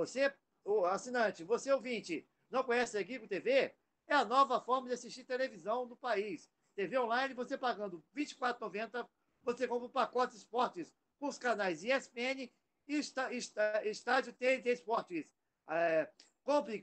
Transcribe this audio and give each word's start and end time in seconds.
Você, 0.00 0.32
o 0.64 0.86
assinante, 0.86 1.44
você 1.44 1.70
ouvinte, 1.70 2.26
não 2.48 2.64
conhece 2.64 2.96
a 2.96 3.02
Guigo 3.02 3.28
TV? 3.28 3.74
É 4.06 4.14
a 4.14 4.24
nova 4.24 4.58
forma 4.58 4.88
de 4.88 4.94
assistir 4.94 5.24
televisão 5.24 5.84
no 5.84 5.94
país. 5.94 6.50
TV 6.74 6.98
online, 6.98 7.34
você 7.34 7.58
pagando 7.58 8.02
R$ 8.14 8.24
24,90, 8.24 9.06
você 9.42 9.68
compra 9.68 9.86
o 9.86 9.90
pacote 9.90 10.34
esportes 10.34 10.94
com 11.18 11.28
os 11.28 11.36
canais 11.36 11.84
ESPN 11.84 12.50
e 12.88 12.94
está, 12.96 13.30
está, 13.30 13.84
Estádio 13.84 14.32
TNT 14.32 14.72
Esportes. 14.72 15.30
É, 15.68 16.08
compre 16.42 16.82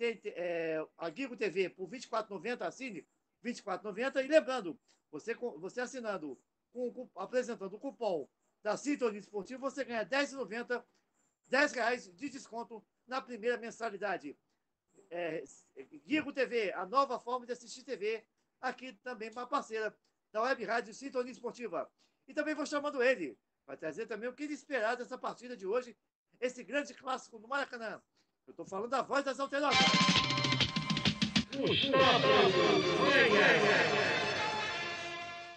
é, 0.00 0.18
é, 0.26 0.86
a 0.98 1.08
Guigo 1.10 1.36
TV 1.36 1.70
por 1.70 1.88
R$ 1.88 2.00
24,90, 2.00 2.62
assine 2.62 3.06
R$ 3.40 3.52
24,90. 3.52 4.24
E 4.24 4.26
lembrando, 4.26 4.76
você, 5.12 5.32
você 5.34 5.80
assinando, 5.80 6.36
com, 6.72 6.92
com, 6.92 7.08
apresentando 7.14 7.76
o 7.76 7.78
cupom 7.78 8.28
da 8.64 8.76
Sintonia 8.76 9.20
Esportiva, 9.20 9.60
você 9.60 9.84
ganha 9.84 10.00
R$ 10.00 10.06
10,90, 10.06 10.82
R$ 11.50 11.66
reais 11.74 12.08
de 12.14 12.28
desconto 12.28 12.84
na 13.06 13.20
primeira 13.20 13.56
mensalidade. 13.56 14.36
É, 15.10 15.42
Guigo 16.06 16.32
TV, 16.32 16.72
a 16.72 16.84
nova 16.84 17.18
forma 17.18 17.46
de 17.46 17.52
assistir 17.52 17.82
TV, 17.82 18.24
aqui 18.60 18.92
também 19.02 19.30
uma 19.30 19.46
parceira 19.46 19.96
da 20.30 20.42
Web 20.42 20.64
Rádio 20.64 20.92
Sintonia 20.92 21.32
Esportiva. 21.32 21.90
E 22.26 22.34
também 22.34 22.54
vou 22.54 22.66
chamando 22.66 23.02
ele, 23.02 23.38
para 23.64 23.76
trazer 23.76 24.06
também 24.06 24.28
o 24.28 24.34
que 24.34 24.42
ele 24.42 24.52
esperar 24.52 24.96
dessa 24.96 25.16
partida 25.16 25.56
de 25.56 25.66
hoje, 25.66 25.96
esse 26.40 26.62
grande 26.62 26.92
clássico 26.92 27.38
no 27.38 27.48
Maracanã. 27.48 28.02
Eu 28.46 28.50
estou 28.50 28.66
falando 28.66 28.90
da 28.90 29.02
voz 29.02 29.24
das 29.24 29.40
alternativas. 29.40 29.88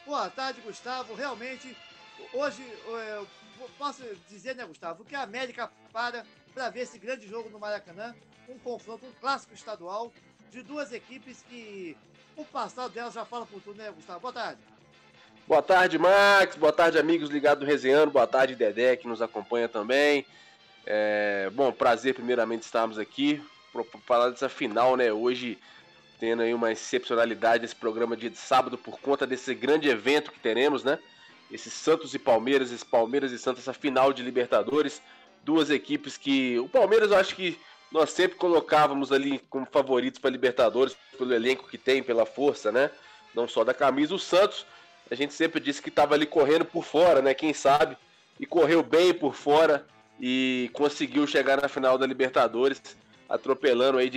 Boa 0.05 0.30
tarde, 0.30 0.62
Gustavo. 0.62 1.13
Realmente, 1.13 1.76
hoje, 2.34 2.62
eu 2.85 3.27
posso 3.78 4.04
dizer, 4.30 4.56
né, 4.56 4.66
Gustavo, 4.66 5.04
que 5.06 5.16
a 5.16 5.22
América 5.22 5.72
para 5.92 6.26
para 6.54 6.70
ver 6.70 6.82
esse 6.82 7.00
grande 7.00 7.28
jogo 7.28 7.50
no 7.50 7.60
Maracanã, 7.60 8.14
um 8.50 8.60
confronto, 8.60 9.06
um 9.06 9.12
clássico 9.22 9.54
estadual 9.54 10.12
de 10.52 10.62
duas 10.62 10.91
equipes 10.91 11.44
que 11.49 11.98
o 12.35 12.44
passado 12.44 12.91
delas 12.91 13.13
já 13.13 13.24
fala 13.24 13.46
por 13.46 13.62
tudo, 13.62 13.77
né, 13.77 13.90
Gustavo? 13.91 14.20
Boa 14.20 14.34
tarde. 14.34 14.60
Boa 15.48 15.62
tarde, 15.62 15.98
Max. 15.98 16.55
Boa 16.55 16.74
tarde, 16.74 17.00
amigos 17.00 17.30
ligados 17.30 17.63
no 17.63 17.70
Resenhando. 17.70 18.12
Boa 18.12 18.27
tarde, 18.27 18.55
Dedé, 18.55 18.96
que 18.96 19.08
nos 19.08 19.22
acompanha 19.22 19.68
também. 19.68 20.26
É, 20.85 21.50
bom, 21.54 21.72
prazer 21.72 22.13
primeiramente 22.13 22.63
estarmos 22.63 22.98
aqui 22.98 23.41
para 23.72 23.84
falar 24.05 24.30
dessa 24.30 24.50
final, 24.50 24.96
né? 24.96 25.12
Hoje 25.12 25.57
tendo 26.20 26.44
aí 26.44 26.54
uma 26.54 26.72
excepcionalidade 26.72 27.66
esse 27.66 27.76
programa 27.76 28.16
de 28.16 28.35
sábado 28.35 28.78
por 28.78 29.00
conta 29.00 29.26
desse 29.26 29.55
grande 29.55 29.90
evento 29.90 30.32
que 30.32 30.40
teremos, 30.40 30.84
né? 30.84 31.00
Esse 31.52 31.70
Santos 31.70 32.13
e 32.13 32.20
Palmeiras, 32.20 32.71
esse 32.71 32.85
Palmeiras 32.85 33.32
e 33.32 33.38
Santos, 33.38 33.63
essa 33.63 33.74
final 33.74 34.13
de 34.13 34.24
Libertadores, 34.24 35.02
duas 35.44 35.70
equipes 35.70 36.18
que 36.18 36.57
o 36.60 36.70
Palmeiras 36.70 37.12
eu 37.12 37.18
acho 37.18 37.35
que 37.35 37.60
nós 37.91 38.12
sempre 38.12 38.38
colocávamos 38.38 39.12
ali 39.12 39.40
como 39.49 39.66
favoritos 39.66 40.20
para 40.20 40.29
Libertadores 40.29 40.96
pelo 41.18 41.34
elenco 41.34 41.68
que 41.68 41.77
tem, 41.77 42.02
pela 42.02 42.26
força, 42.26 42.72
né? 42.72 42.90
Não 43.35 43.48
só 43.48 43.63
da 43.63 43.74
camisa, 43.74 44.16
o 44.16 44.20
Santos 44.20 44.66
a 45.10 45.16
gente 45.16 45.34
sempre 45.34 45.60
disse 45.60 45.82
que 45.82 45.90
estava 45.90 46.16
ali 46.16 46.26
correndo 46.26 46.63
por 46.63 46.85
fora, 46.85 47.22
né? 47.22 47.34
Quem 47.34 47.54
sabe 47.54 47.98
e 48.40 48.46
correu 48.46 48.82
bem 48.82 49.13
por 49.13 49.35
fora 49.35 49.85
e 50.20 50.70
conseguiu 50.72 51.27
chegar 51.27 51.62
na 51.62 51.68
final 51.68 51.98
da 51.98 52.05
Libertadores, 52.05 52.82
atropelando 53.27 53.98
aí 53.98 54.10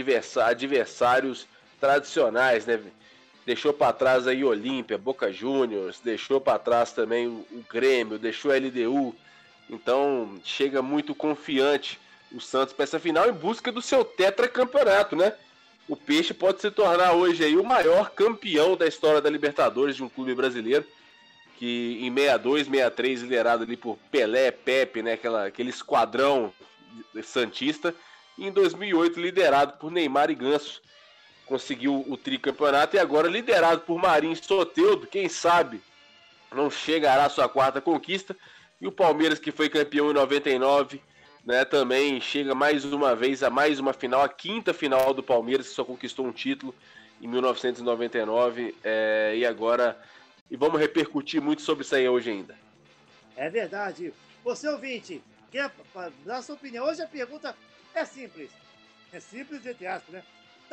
adversários 0.46 1.48
tradicionais, 1.80 2.64
né? 2.64 2.80
Deixou 3.46 3.72
para 3.72 3.92
trás 3.92 4.26
aí 4.26 4.42
Olímpia, 4.42 4.96
Boca 4.96 5.32
Juniors, 5.32 6.00
deixou 6.00 6.40
para 6.40 6.58
trás 6.58 6.92
também 6.92 7.26
o, 7.26 7.64
Grêmio, 7.70 8.18
deixou 8.18 8.50
a 8.50 8.56
LDU. 8.56 9.14
Então 9.68 10.40
chega 10.44 10.80
muito 10.80 11.14
confiante 11.14 11.98
o 12.32 12.40
Santos 12.40 12.72
para 12.72 12.84
essa 12.84 12.98
final 12.98 13.28
em 13.28 13.32
busca 13.32 13.70
do 13.70 13.82
seu 13.82 14.04
tetracampeonato, 14.04 15.14
né? 15.14 15.34
O 15.86 15.94
Peixe 15.94 16.32
pode 16.32 16.60
se 16.60 16.70
tornar 16.70 17.12
hoje 17.12 17.44
aí 17.44 17.56
o 17.56 17.64
maior 17.64 18.10
campeão 18.10 18.76
da 18.76 18.86
história 18.86 19.20
da 19.20 19.28
Libertadores 19.28 19.94
de 19.94 20.02
um 20.02 20.08
clube 20.08 20.34
brasileiro 20.34 20.86
que 21.56 21.98
em 22.00 22.12
62, 22.12 22.66
63, 22.66 23.22
liderado 23.22 23.62
ali 23.62 23.76
por 23.76 23.96
Pelé, 24.10 24.50
Pepe, 24.50 25.02
né, 25.02 25.12
aquela, 25.14 25.46
aquele 25.46 25.70
esquadrão 25.70 26.52
santista, 27.22 27.94
e 28.36 28.46
em 28.46 28.52
2008 28.52 29.20
liderado 29.20 29.78
por 29.78 29.90
Neymar 29.90 30.30
e 30.30 30.34
Ganso, 30.34 30.82
conseguiu 31.46 32.04
o 32.08 32.16
tricampeonato 32.16 32.96
e 32.96 32.98
agora 32.98 33.28
liderado 33.28 33.82
por 33.82 33.98
Marinho 33.98 34.36
Soteudo, 34.36 35.06
quem 35.06 35.28
sabe 35.28 35.80
não 36.52 36.70
chegará 36.70 37.26
à 37.26 37.28
sua 37.28 37.48
quarta 37.48 37.80
conquista, 37.80 38.36
e 38.80 38.86
o 38.86 38.92
Palmeiras 38.92 39.38
que 39.38 39.50
foi 39.50 39.68
campeão 39.68 40.10
em 40.10 40.14
99, 40.14 41.02
né, 41.44 41.64
também 41.64 42.20
chega 42.20 42.54
mais 42.54 42.84
uma 42.84 43.14
vez 43.14 43.42
a 43.42 43.50
mais 43.50 43.78
uma 43.78 43.92
final, 43.92 44.22
a 44.22 44.28
quinta 44.28 44.72
final 44.72 45.12
do 45.12 45.22
Palmeiras, 45.22 45.68
que 45.68 45.74
só 45.74 45.84
conquistou 45.84 46.24
um 46.24 46.32
título 46.32 46.74
em 47.20 47.26
1999, 47.26 48.74
é, 48.82 49.34
e 49.36 49.44
agora 49.44 50.00
e 50.50 50.56
vamos 50.56 50.80
repercutir 50.80 51.40
muito 51.40 51.62
sobre 51.62 51.84
isso 51.84 51.94
aí 51.94 52.08
hoje 52.08 52.30
ainda. 52.30 52.56
É 53.36 53.48
verdade. 53.50 54.12
Você 54.44 54.68
ouvinte, 54.68 55.22
quer 55.50 55.70
dar 56.24 56.42
sua 56.42 56.54
opinião? 56.54 56.86
Hoje 56.86 57.02
a 57.02 57.08
pergunta 57.08 57.56
é 57.94 58.04
simples. 58.04 58.50
É 59.12 59.20
simples, 59.20 59.64
entre 59.64 59.86
aspas, 59.86 60.14
né? 60.14 60.22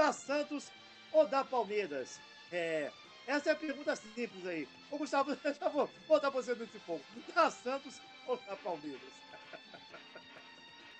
Da 0.01 0.11
Santos 0.11 0.65
ou 1.13 1.27
da 1.27 1.43
Palmeiras? 1.43 2.19
É, 2.51 2.89
essa 3.27 3.49
é 3.49 3.53
a 3.53 3.55
pergunta 3.55 3.95
simples 3.95 4.47
aí. 4.47 4.67
Ô, 4.89 4.97
Gustavo, 4.97 5.37
já 5.45 5.69
vou 5.69 5.87
botar 6.07 6.31
você 6.31 6.55
nesse 6.55 6.79
ponto. 6.79 7.03
Da 7.35 7.51
Santos 7.51 8.01
ou 8.25 8.35
da 8.47 8.55
Palmeiras? 8.55 8.99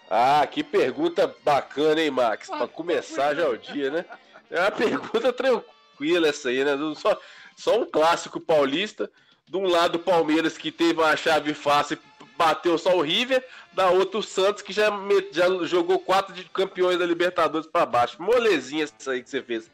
Ah, 0.07 0.45
que 0.45 0.63
pergunta 0.63 1.35
bacana, 1.43 1.99
hein, 1.99 2.11
Max? 2.11 2.47
Para 2.47 2.67
começar 2.67 3.33
já 3.33 3.49
o 3.49 3.57
dia, 3.57 3.89
né? 3.89 4.05
É 4.51 4.59
uma 4.59 4.71
pergunta 4.71 5.33
tranquila 5.33 6.27
essa 6.27 6.49
aí, 6.49 6.63
né? 6.63 6.73
Só, 6.95 7.19
só 7.55 7.79
um 7.79 7.89
clássico 7.89 8.39
paulista. 8.39 9.09
De 9.47 9.57
um 9.57 9.65
lado, 9.65 9.95
o 9.95 10.03
Palmeiras, 10.03 10.59
que 10.59 10.71
teve 10.71 11.01
uma 11.01 11.17
chave 11.17 11.55
fácil 11.55 11.97
bateu 12.37 12.77
só 12.77 12.95
o 12.95 13.01
River. 13.01 13.43
Da 13.73 13.89
outra, 13.89 14.19
o 14.19 14.23
Santos, 14.23 14.61
que 14.61 14.73
já, 14.73 14.89
já 15.31 15.47
jogou 15.65 15.99
quatro 15.99 16.33
de 16.33 16.43
campeões 16.45 16.99
da 16.99 17.05
Libertadores 17.05 17.67
para 17.67 17.85
baixo. 17.85 18.21
Molezinha 18.21 18.83
essa 18.83 19.11
aí 19.11 19.23
que 19.23 19.29
você 19.29 19.41
fez. 19.41 19.69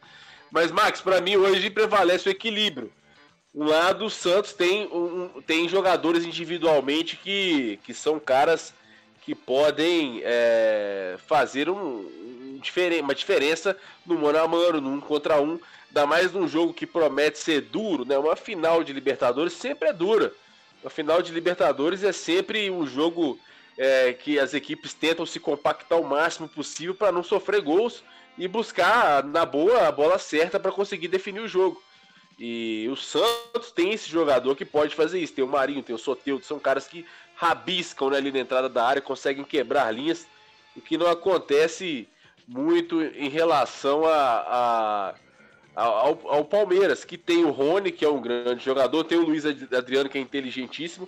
Mas, 0.51 0.71
Max, 0.71 1.01
para 1.01 1.19
mim, 1.19 1.35
hoje 1.35 1.69
prevalece 1.69 2.29
o 2.29 2.31
equilíbrio. 2.31 2.91
Um 3.53 3.65
lado, 3.65 4.05
o 4.05 4.09
Santos 4.09 4.53
tem, 4.53 4.85
um, 4.93 5.41
tem 5.41 5.67
jogadores 5.67 6.23
individualmente 6.23 7.17
que, 7.17 7.79
que 7.83 7.93
são 7.93 8.19
caras 8.19 8.73
que 9.21 9.33
podem 9.33 10.21
é, 10.23 11.17
fazer 11.25 11.69
um, 11.69 11.75
um, 11.75 12.61
uma 13.01 13.15
diferença 13.15 13.75
no 14.05 14.17
mano 14.17 14.39
a 14.39 14.47
mano, 14.47 15.01
contra 15.01 15.41
um. 15.41 15.59
Ainda 15.87 16.05
mais 16.05 16.31
num 16.31 16.47
jogo 16.47 16.73
que 16.73 16.85
promete 16.85 17.39
ser 17.39 17.61
duro, 17.61 18.05
né? 18.05 18.17
Uma 18.17 18.35
final 18.35 18.83
de 18.83 18.93
Libertadores 18.93 19.53
sempre 19.53 19.89
é 19.89 19.93
dura. 19.93 20.31
Uma 20.83 20.89
final 20.89 21.21
de 21.21 21.31
Libertadores 21.31 22.03
é 22.03 22.11
sempre 22.11 22.69
um 22.69 22.85
jogo 22.85 23.39
é, 23.77 24.13
que 24.13 24.39
as 24.39 24.53
equipes 24.53 24.93
tentam 24.93 25.25
se 25.25 25.39
compactar 25.39 25.99
o 25.99 26.07
máximo 26.07 26.47
possível 26.47 26.95
para 26.95 27.11
não 27.11 27.23
sofrer 27.23 27.61
gols 27.61 28.03
e 28.37 28.47
buscar 28.47 29.23
na 29.23 29.45
boa 29.45 29.87
a 29.87 29.91
bola 29.91 30.17
certa 30.19 30.59
para 30.59 30.71
conseguir 30.71 31.07
definir 31.07 31.41
o 31.41 31.47
jogo. 31.47 31.81
E 32.39 32.87
o 32.91 32.95
Santos 32.95 33.71
tem 33.71 33.93
esse 33.93 34.09
jogador 34.09 34.55
que 34.55 34.63
pode 34.63 34.93
fazer 34.93 35.19
isso. 35.19 35.33
Tem 35.33 35.43
o 35.43 35.47
Marinho, 35.47 35.81
tem 35.81 35.95
o 35.95 35.99
Soteudo, 35.99 36.45
são 36.45 36.59
caras 36.59 36.87
que 36.87 37.05
rabiscam 37.35 38.11
né, 38.11 38.17
ali 38.17 38.31
na 38.31 38.39
entrada 38.39 38.69
da 38.69 38.85
área, 38.85 39.01
conseguem 39.01 39.43
quebrar 39.43 39.91
linhas, 39.91 40.27
o 40.75 40.81
que 40.81 40.97
não 40.97 41.07
acontece 41.07 42.07
muito 42.47 43.01
em 43.01 43.29
relação 43.29 44.05
a, 44.05 44.13
a 44.47 45.15
ao, 45.77 46.19
ao, 46.27 46.43
Palmeiras, 46.43 47.05
que 47.05 47.17
tem 47.17 47.45
o 47.45 47.51
Rony, 47.51 47.91
que 47.91 48.03
é 48.03 48.09
um 48.09 48.19
grande 48.19 48.65
jogador, 48.65 49.03
tem 49.03 49.17
o 49.17 49.25
Luiz 49.25 49.45
Adriano, 49.45 50.09
que 50.09 50.17
é 50.17 50.21
inteligentíssimo. 50.21 51.07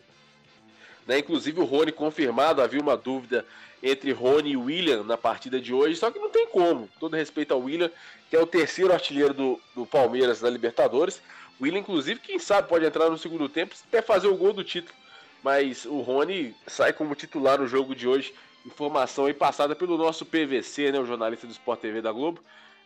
Né? 1.08 1.18
Inclusive 1.18 1.60
o 1.60 1.66
Rony 1.66 1.92
confirmado, 1.92 2.62
havia 2.62 2.80
uma 2.80 2.96
dúvida 2.96 3.44
entre 3.82 4.12
Rony 4.12 4.52
e 4.52 4.58
William 4.58 5.04
na 5.04 5.18
partida 5.18 5.60
de 5.60 5.74
hoje, 5.74 5.96
só 5.96 6.12
que 6.12 6.20
não 6.20 6.30
tem 6.30 6.46
como. 6.48 6.88
Todo 7.00 7.16
respeito 7.16 7.52
ao 7.52 7.62
William, 7.62 7.90
que 8.30 8.36
é 8.36 8.40
o 8.40 8.46
terceiro 8.46 8.94
artilheiro 8.94 9.34
do, 9.34 9.60
do 9.76 9.88
Palmeiras 9.88 10.40
na 10.42 10.50
Libertadores. 10.52 11.20
O 11.60 11.64
William, 11.64 11.80
inclusive, 11.80 12.20
quem 12.20 12.38
sabe 12.38 12.70
pode 12.70 12.86
entrar 12.86 13.10
no 13.10 13.18
segundo 13.18 13.50
tempo 13.50 13.74
até 13.88 14.04
fazer 14.04 14.28
o 14.28 14.38
gol 14.38 14.54
do 14.54 14.64
título. 14.64 14.94
Mas 15.42 15.84
o 15.86 16.00
Rony 16.02 16.56
sai 16.68 16.94
como 16.94 17.16
titular 17.16 17.60
no 17.60 17.68
jogo 17.68 17.96
de 17.96 18.08
hoje. 18.08 18.36
Informação 18.64 19.26
aí 19.26 19.34
passada 19.34 19.76
pelo 19.76 19.98
nosso 19.98 20.26
PVC, 20.28 20.92
né, 20.92 21.00
o 21.00 21.08
jornalista 21.08 21.48
do 21.48 21.54
Sport 21.54 21.80
TV 21.80 22.04
da 22.04 22.12
Globo. 22.12 22.40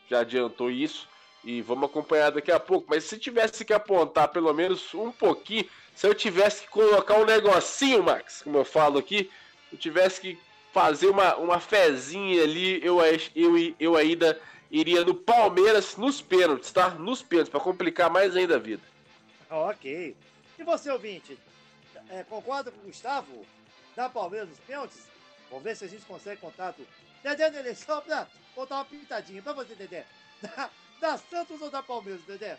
Já 0.10 0.22
adiantou 0.22 0.72
isso. 0.72 1.12
E 1.44 1.62
vamos 1.62 1.90
acompanhar 1.90 2.32
daqui 2.32 2.52
a 2.52 2.60
pouco. 2.60 2.88
Mas 2.90 3.04
se 3.04 3.18
tivesse 3.18 3.66
que 3.66 3.74
apontar 3.74 4.30
pelo 4.30 4.54
menos 4.54 4.94
um 4.94 5.12
pouquinho, 5.12 5.68
se 5.96 6.08
eu 6.08 6.14
tivesse 6.14 6.64
que 6.64 6.70
colocar 6.70 7.16
um 7.16 7.26
negocinho, 7.26 8.02
Max, 8.02 8.42
como 8.44 8.58
eu 8.58 8.66
falo 8.66 8.98
aqui, 8.98 9.30
eu 9.72 9.78
tivesse 9.78 10.22
que 10.22 10.40
fazer 10.72 11.08
uma, 11.08 11.36
uma 11.36 11.60
fezinha 11.60 12.44
ali, 12.44 12.84
eu, 12.84 13.00
eu, 13.36 13.76
eu 13.80 13.96
ainda 13.96 14.40
iria 14.72 15.06
no 15.06 15.14
Palmeiras 15.14 15.96
nos 15.98 16.22
pênaltis, 16.22 16.72
tá? 16.72 16.90
Nos 16.90 17.22
pênaltis, 17.22 17.52
para 17.52 17.60
complicar 17.60 18.10
mais 18.10 18.36
ainda 18.36 18.56
a 18.56 18.60
vida. 18.60 18.82
Ok. 19.50 20.16
E 20.58 20.64
você, 20.64 20.90
ouvinte, 20.90 21.38
é, 22.10 22.24
concorda 22.24 22.72
com 22.72 22.80
o 22.80 22.86
Gustavo? 22.86 23.46
Da 23.96 24.10
Palmeiras 24.10 24.50
nos 24.50 24.60
pênaltis? 24.60 25.08
Vamos 25.50 25.64
ver 25.64 25.76
se 25.76 25.86
a 25.86 25.88
gente 25.88 26.04
consegue 26.06 26.42
contato. 26.42 26.82
Dedé, 27.22 27.52
Dedé, 27.52 27.76
só 27.76 28.02
pra 28.02 28.28
botar 28.56 28.76
uma 28.78 28.86
pintadinha 28.86 29.42
pra 29.44 29.54
você, 29.54 29.76
Dedé. 29.76 30.06
Da 31.04 31.18
Santos 31.18 31.62
ou 31.62 31.70
da 31.70 31.84
Palmeiras, 31.84 32.24
Dedé? 32.24 32.58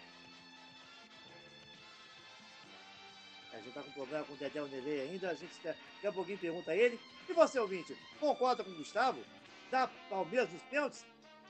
A 3.50 3.56
gente 3.56 3.72
tá 3.72 3.82
com 3.82 3.90
problema 3.92 4.22
com 4.26 4.34
o 4.34 4.36
Dedé 4.36 4.60
Nenê 4.60 5.00
ainda, 5.00 5.30
a 5.30 5.34
gente 5.34 5.54
daqui 5.62 6.06
a 6.06 6.12
pouquinho 6.12 6.36
pergunta 6.36 6.72
a 6.72 6.76
ele. 6.76 7.00
E 7.26 7.32
você, 7.32 7.58
ouvinte, 7.58 7.96
concorda 8.20 8.62
com 8.62 8.70
o 8.70 8.76
Gustavo? 8.76 9.24
Da 9.70 9.88
Palmeiras 10.10 10.50
dos 10.50 10.60
pênaltis 10.64 11.06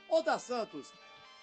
ou 0.09 0.23
da 0.23 0.39
Santos? 0.39 0.93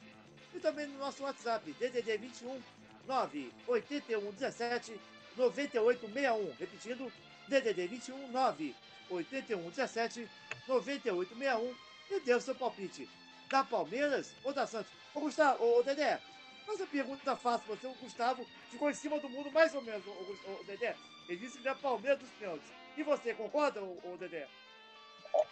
e 0.53 0.59
também 0.59 0.87
no 0.87 0.97
nosso 0.97 1.21
WhatsApp, 1.21 1.69
DDD 1.73 2.17
21 2.17 2.59
9 3.05 3.53
81 3.67 4.31
17 4.31 4.99
9861. 5.35 6.53
Repetindo, 6.57 7.11
DDD 7.49 7.87
21 7.87 8.31
9 8.31 8.75
81 9.09 9.69
17 9.69 10.29
9861. 10.67 11.75
E 12.09 12.19
deu 12.21 12.39
seu 12.39 12.55
palpite. 12.55 13.09
Da 13.49 13.63
Palmeiras 13.63 14.31
ou 14.43 14.53
da 14.53 14.65
Santos? 14.65 14.91
Ô, 15.13 15.19
Gustavo, 15.19 15.63
ô, 15.63 15.83
Dedé, 15.83 16.19
mas 16.67 16.81
a 16.81 16.85
pergunta 16.85 17.35
fácil 17.35 17.67
você, 17.67 17.85
o 17.85 17.93
Gustavo 17.95 18.45
ficou 18.71 18.89
em 18.89 18.93
cima 18.93 19.19
do 19.19 19.29
mundo 19.29 19.51
mais 19.51 19.73
ou 19.75 19.81
menos, 19.81 20.05
ô, 20.07 20.63
Dedé. 20.65 20.95
Ele 21.27 21.37
disse 21.37 21.57
que 21.59 21.67
é 21.67 21.73
Palmeiras 21.75 22.19
dos 22.19 22.29
pênaltis. 22.31 22.67
E 22.97 23.03
você, 23.03 23.33
concorda, 23.33 23.81
ô 23.83 24.17
Dedé? 24.19 24.47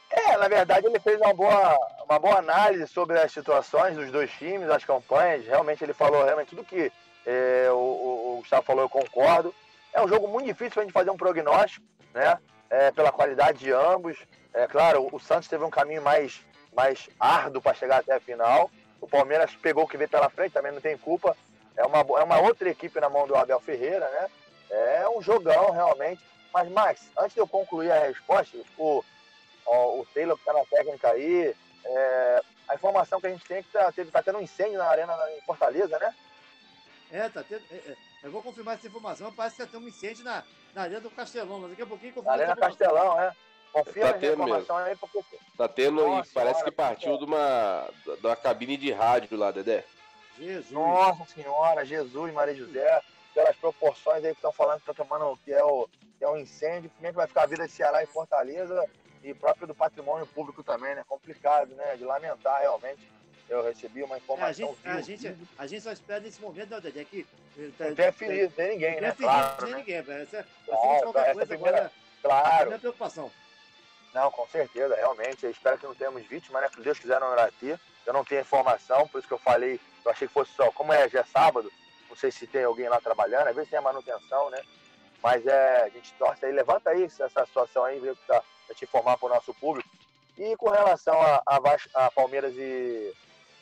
É, 0.10 0.38
na 0.38 0.48
verdade 0.48 0.86
ele 0.86 1.00
fez 1.00 1.20
uma 1.20 1.34
boa, 1.34 1.78
uma 2.06 2.20
boa 2.20 2.38
análise 2.38 2.88
sobre 2.88 3.20
as 3.20 3.32
situações 3.32 3.96
dos 3.96 4.12
dois 4.12 4.32
times, 4.32 4.70
as 4.70 4.86
campanhas. 4.86 5.46
Realmente 5.46 5.84
ele 5.84 5.94
falou 5.94 6.24
realmente 6.24 6.50
tudo 6.50 6.64
que 6.64 6.92
é, 7.26 7.68
o, 7.72 7.76
o, 7.76 8.38
Gustavo 8.40 8.64
falou, 8.64 8.84
eu 8.84 8.90
concordo. 8.90 9.54
É 9.94 10.02
um 10.02 10.08
jogo 10.08 10.28
muito 10.28 10.46
difícil 10.46 10.82
a 10.82 10.86
gente 10.86 10.94
fazer 10.94 11.10
um 11.10 11.18
prognóstico, 11.18 11.86
né? 12.14 12.38
É, 12.70 12.92
pela 12.92 13.12
qualidade 13.12 13.60
de 13.60 13.72
ambos. 13.72 14.18
É 14.54 14.68
claro, 14.68 15.08
o 15.12 15.20
Santos 15.20 15.48
teve 15.48 15.64
um 15.64 15.70
caminho 15.70 16.02
mais, 16.02 16.42
mais 16.76 17.10
árduo 17.20 17.62
para 17.62 17.74
chegar 17.74 17.98
até 17.98 18.14
a 18.14 18.20
final. 18.20 18.70
O 19.02 19.08
Palmeiras 19.08 19.56
pegou 19.56 19.84
o 19.84 19.88
que 19.88 19.98
veio 19.98 20.10
pela 20.10 20.30
frente, 20.30 20.54
também 20.54 20.72
não 20.72 20.82
tem 20.82 20.98
culpa. 20.98 21.36
É 21.76 21.84
uma, 21.86 22.00
é 22.00 22.24
uma 22.24 22.40
outra 22.40 22.70
equipe 22.70 23.00
na 23.00 23.10
mão 23.10 23.28
do 23.28 23.36
Abel 23.36 23.60
Ferreira, 23.60 24.08
né? 24.10 24.28
É 24.70 25.10
um 25.10 25.22
jogão 25.22 25.72
realmente. 25.72 26.24
Mas, 26.54 26.70
Max, 26.70 27.02
antes 27.18 27.34
de 27.34 27.40
eu 27.40 27.48
concluir 27.48 27.92
a 27.92 28.00
resposta, 28.08 28.56
o, 28.78 29.04
ó, 29.66 30.00
o 30.00 30.06
Taylor 30.14 30.36
que 30.36 30.42
está 30.42 30.54
na 30.54 30.66
técnica 30.66 31.10
aí. 31.10 31.56
É, 31.86 32.42
a 32.70 32.76
informação 32.76 33.20
que 33.20 33.28
a 33.28 33.30
gente 33.30 33.46
tem 33.46 33.58
é 33.58 33.62
que 33.62 33.68
está 33.68 33.92
tá 33.92 34.24
tendo 34.24 34.38
um 34.40 34.42
incêndio 34.42 34.78
na 34.78 34.86
arena 34.86 35.14
em 35.38 35.42
Fortaleza, 35.42 36.00
né? 36.00 36.16
É, 37.12 37.30
tá 37.30 37.44
tendo. 37.44 37.64
É, 37.72 37.76
é, 37.76 37.96
eu 38.24 38.32
vou 38.32 38.42
confirmar 38.42 38.76
essa 38.76 38.88
informação. 38.88 39.32
Parece 39.34 39.58
que 39.58 39.62
está 39.62 39.78
tendo 39.78 39.86
um 39.86 39.90
incêndio 39.90 40.24
na, 40.24 40.44
na 40.74 40.84
Arena 40.84 41.02
do 41.02 41.12
Castelão, 41.12 41.60
mas 41.60 41.72
daqui 41.72 41.82
a 41.82 41.86
pouquinho 41.86 42.14
confirma. 42.14 42.38
Na 42.38 42.44
Arena 42.44 42.56
Castelão, 42.56 43.22
é. 43.22 43.32
Confirma 43.72 44.14
tá 44.14 44.16
a 44.16 44.32
informação 44.32 44.76
mesmo. 44.78 44.90
aí, 44.90 44.96
porque. 44.96 45.38
Tá 45.58 45.68
tendo 45.68 46.08
Nossa, 46.08 46.30
e 46.30 46.34
parece 46.34 46.60
senhora, 46.60 46.72
que 46.72 46.78
partiu 46.78 47.18
de 47.18 47.26
uma, 47.26 47.90
de 48.06 48.26
uma 48.26 48.36
cabine 48.36 48.78
de 48.78 48.92
rádio 48.92 49.38
lá, 49.38 49.52
Dedé. 49.52 49.84
Jesus. 50.38 50.72
Nossa 50.72 51.26
Senhora, 51.26 51.86
Jesus, 51.86 52.34
Maria 52.34 52.56
José, 52.56 53.02
pelas 53.34 53.56
proporções 53.56 54.24
aí 54.24 54.32
que 54.32 54.38
estão 54.38 54.52
falando 54.52 54.80
que 54.80 54.86
tá 54.86 54.94
tomando, 54.94 55.38
que 55.44 55.52
é 55.52 55.64
o, 55.64 55.88
que 56.18 56.24
é 56.24 56.30
um 56.30 56.38
incêndio, 56.38 56.90
como 56.96 57.08
é 57.08 57.10
que 57.12 57.16
vai 57.16 57.28
ficar 57.28 57.44
a 57.44 57.48
vida 57.48 57.66
de 57.68 57.72
Ceará 57.72 58.04
e 58.04 58.08
Fortaleza 58.08 58.90
e 59.24 59.34
próprio 59.34 59.68
do 59.68 59.76
patrimônio 59.76 60.28
público 60.28 60.64
também, 60.64 60.94
né? 60.96 61.04
Complicado, 61.08 61.74
né? 61.76 61.96
De 61.96 62.04
lamentar 62.04 62.62
realmente. 62.62 63.12
Eu 63.50 63.64
recebi 63.64 64.04
uma 64.04 64.18
informação. 64.18 64.76
É, 64.84 64.90
a, 64.90 65.02
gente, 65.02 65.28
a, 65.28 65.32
gente, 65.34 65.48
a 65.60 65.68
gente 65.68 65.82
só 65.82 65.92
espera 65.92 66.20
nesse 66.20 66.42
momento, 66.42 66.70
né, 66.70 66.82
Dedé, 66.82 67.04
que. 67.04 67.26
Tá, 67.78 67.86
não 67.86 67.96
tem 67.96 68.12
feliz, 68.12 68.56
nem 68.58 68.70
ninguém, 68.70 69.02
né? 69.02 69.12
Claro, 69.18 69.66
nem 69.66 69.72
né? 69.72 69.78
ninguém. 69.80 69.96
Essa, 69.98 70.38
essa, 70.38 70.48
claro, 70.66 71.18
essa 71.18 71.34
coisa 71.34 71.48
primeira, 71.48 71.78
agora, 71.78 71.92
claro. 72.22 72.76
A 72.76 72.80
preocupação. 72.80 73.32
Não, 74.14 74.32
com 74.32 74.48
certeza, 74.48 74.96
realmente. 74.96 75.46
Eu 75.46 75.52
espero 75.52 75.78
que 75.78 75.86
não 75.86 75.96
tenhamos 75.96 76.24
vítimas, 76.26 76.62
né? 76.62 76.70
Se 76.74 76.82
Deus 76.82 77.00
quiser 77.00 77.20
não 77.20 77.34
irá 77.34 77.50
ter. 77.60 77.80
Eu 78.06 78.14
não 78.14 78.26
tenho 78.26 78.42
informação, 78.42 79.08
por 79.08 79.20
isso 79.20 79.28
que 79.28 79.34
eu 79.34 79.40
falei, 79.40 79.80
eu 80.04 80.12
achei 80.12 80.28
que 80.28 80.34
fosse 80.34 80.52
só, 80.54 80.70
como 80.72 80.92
é, 80.92 81.08
já 81.08 81.22
é 81.22 81.24
sábado, 81.24 81.72
não 82.10 82.16
sei 82.18 82.32
se 82.32 82.46
tem 82.46 82.64
alguém 82.64 82.90
lá 82.90 83.00
trabalhando, 83.00 83.48
às 83.48 83.56
vezes 83.56 83.70
tem 83.70 83.80
a 83.80 83.82
manutenção, 83.82 84.50
né? 84.50 84.62
Mas 85.22 85.46
é, 85.48 85.84
a 85.84 85.90
gente 85.90 86.14
torce 86.16 86.46
aí, 86.46 86.52
levanta 86.52 86.90
aí 86.90 87.04
essa 87.04 87.46
situação 87.46 87.86
aí, 87.86 88.00
vê 88.00 88.10
o 88.10 88.16
que 88.16 88.28
tá, 88.28 88.44
te 88.74 88.86
informar 88.86 89.18
para 89.18 89.28
o 89.28 89.34
nosso 89.34 89.54
público. 89.54 89.90
E 90.38 90.56
com 90.58 90.70
relação 90.70 91.20
a, 91.22 91.42
a, 91.46 92.06
a, 92.06 92.12
Palmeiras 92.12 92.54
e 92.56 93.14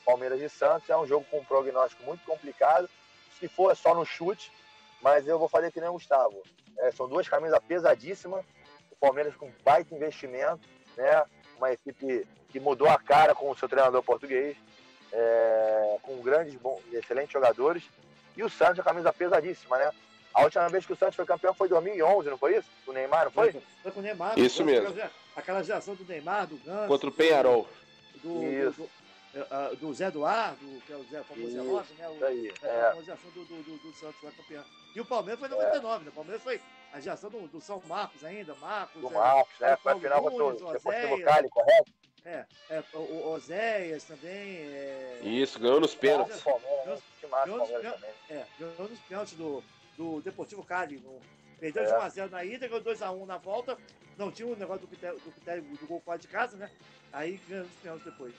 Palmeiras 0.06 0.42
e 0.42 0.50
Santos, 0.50 0.90
é 0.90 0.98
um 0.98 1.06
jogo 1.06 1.26
com 1.30 1.40
um 1.40 1.46
prognóstico 1.46 2.04
muito 2.04 2.24
complicado. 2.26 2.90
Se 3.40 3.48
for 3.48 3.72
é 3.72 3.76
só 3.76 3.94
no 3.94 4.06
chute, 4.06 4.52
mas 5.02 5.28
eu 5.28 5.38
vou 5.38 5.50
fazer 5.50 5.72
que 5.72 5.80
nem 5.80 5.90
o 5.90 5.94
Gustavo. 5.94 6.42
É, 6.78 6.92
são 6.92 7.08
duas 7.08 7.28
camisas 7.28 7.60
pesadíssimas. 7.68 8.46
O 8.92 8.96
Palmeiras 8.96 9.36
com 9.36 9.52
baita 9.64 9.94
investimento, 9.94 10.68
né? 10.96 11.24
Uma 11.58 11.72
equipe 11.72 12.26
que 12.50 12.60
mudou 12.60 12.90
a 12.90 12.98
cara 12.98 13.36
com 13.36 13.50
o 13.50 13.58
seu 13.58 13.68
treinador 13.68 14.04
português, 14.04 14.56
é, 15.12 15.98
com 16.02 16.22
grandes, 16.22 16.56
bons, 16.56 16.82
excelentes 16.92 17.34
jogadores. 17.34 17.84
E 18.36 18.44
o 18.44 18.50
Santos, 18.50 18.80
a 18.80 18.84
camisa 18.84 19.12
pesadíssima, 19.12 19.78
né? 19.78 19.92
A 20.34 20.44
última 20.44 20.68
vez 20.70 20.86
que 20.86 20.94
o 20.94 20.96
Santos 20.96 21.16
foi 21.16 21.26
campeão 21.26 21.54
foi 21.54 21.68
em 21.68 21.72
2011, 21.72 22.30
não 22.30 22.38
foi 22.38 22.58
isso? 22.58 22.70
O 22.88 22.94
Neymar, 22.94 23.26
não 23.26 23.32
foi? 23.32 23.52
Foi, 23.84 23.92
com 23.92 24.00
o 24.00 24.04
Neymar. 24.04 24.40
Isso 24.40 24.64
mesmo. 24.64 24.94
Aquela 25.36 25.64
geração 25.64 25.96
do 25.96 26.06
Neymar, 26.06 26.48
do 26.48 26.58
Ganso. 26.58 26.88
Contra 26.88 27.10
o 27.10 27.12
Penharol. 27.12 27.68
Do, 28.24 28.44
isso. 28.44 28.90
Do, 29.34 29.40
do, 29.40 29.76
do, 29.78 29.94
Zé 29.94 30.08
Eduardo, 30.08 30.60
que 30.86 30.92
é 30.92 30.96
o 30.96 31.04
Zé 31.04 31.24
famoso 31.24 31.52
Zé 31.52 31.60
Rocha, 31.60 31.94
né? 31.98 32.10
O, 32.10 32.26
aí, 32.26 32.54
é. 32.62 32.82
A 32.82 32.90
famosa 32.90 33.06
geração 33.06 33.32
do, 33.32 33.46
do, 33.46 33.78
do, 33.78 33.94
Santos 33.94 34.22
lá 34.24 34.32
campeão. 34.32 34.64
E 34.94 35.02
o 35.02 35.06
Palmeiras 35.06 35.40
foi 35.40 35.48
em 35.48 35.52
99, 35.52 35.96
é. 35.96 36.06
né? 36.06 36.10
O 36.10 36.14
Palmeiras 36.14 36.44
foi 36.44 36.62
a 36.94 37.00
geração 37.00 37.30
do, 37.30 37.48
do 37.48 37.62
São 37.62 37.82
Marcos 37.88 38.24
ainda, 38.24 38.54
Marcos. 38.56 39.02
Do 39.02 39.08
é, 39.08 39.12
Marcos, 39.12 39.60
né? 39.60 39.78
Foi 39.78 39.92
a 39.94 40.00
final 40.00 40.22
contra 40.22 40.46
o 40.46 40.74
Deportivo 40.74 41.24
Cali, 41.24 41.50
correto? 41.50 41.92
É, 42.24 42.46
é 42.70 42.84
o 42.94 43.32
Oséias 43.32 44.04
também. 44.04 44.58
É... 44.58 45.20
Isso, 45.24 45.60
ganhou 45.60 45.80
nos 45.80 45.96
pênaltis. 45.96 46.44
Ganhou, 46.44 47.68
ganhou, 47.68 47.96
é, 48.30 48.46
ganhou 48.60 48.90
nos 48.90 49.00
pênaltis 49.00 49.34
do, 49.34 49.64
do 50.02 50.22
Deportivo 50.22 50.64
Cali. 50.64 50.98
No, 50.98 51.22
perdeu 51.60 51.84
é. 51.84 51.86
de 51.86 51.94
1x0 51.94 52.30
na 52.32 52.44
ida, 52.44 52.68
ganhou 52.68 52.84
2x1 52.84 53.26
na 53.28 53.38
volta. 53.38 53.78
Não 54.18 54.32
tinha 54.32 54.48
o 54.48 54.56
negócio 54.56 54.82
do 54.82 54.88
critério 54.88 55.20
do, 55.20 55.32
critério, 55.32 55.64
do 55.64 55.88
gol 55.88 56.02
fora 56.04 56.18
de 56.18 56.28
casa, 56.28 56.58
né? 56.58 56.70
Aí 57.14 57.40
ganhou 57.48 57.66
os 57.66 57.72
pênaltis 57.82 58.06
depois. 58.06 58.34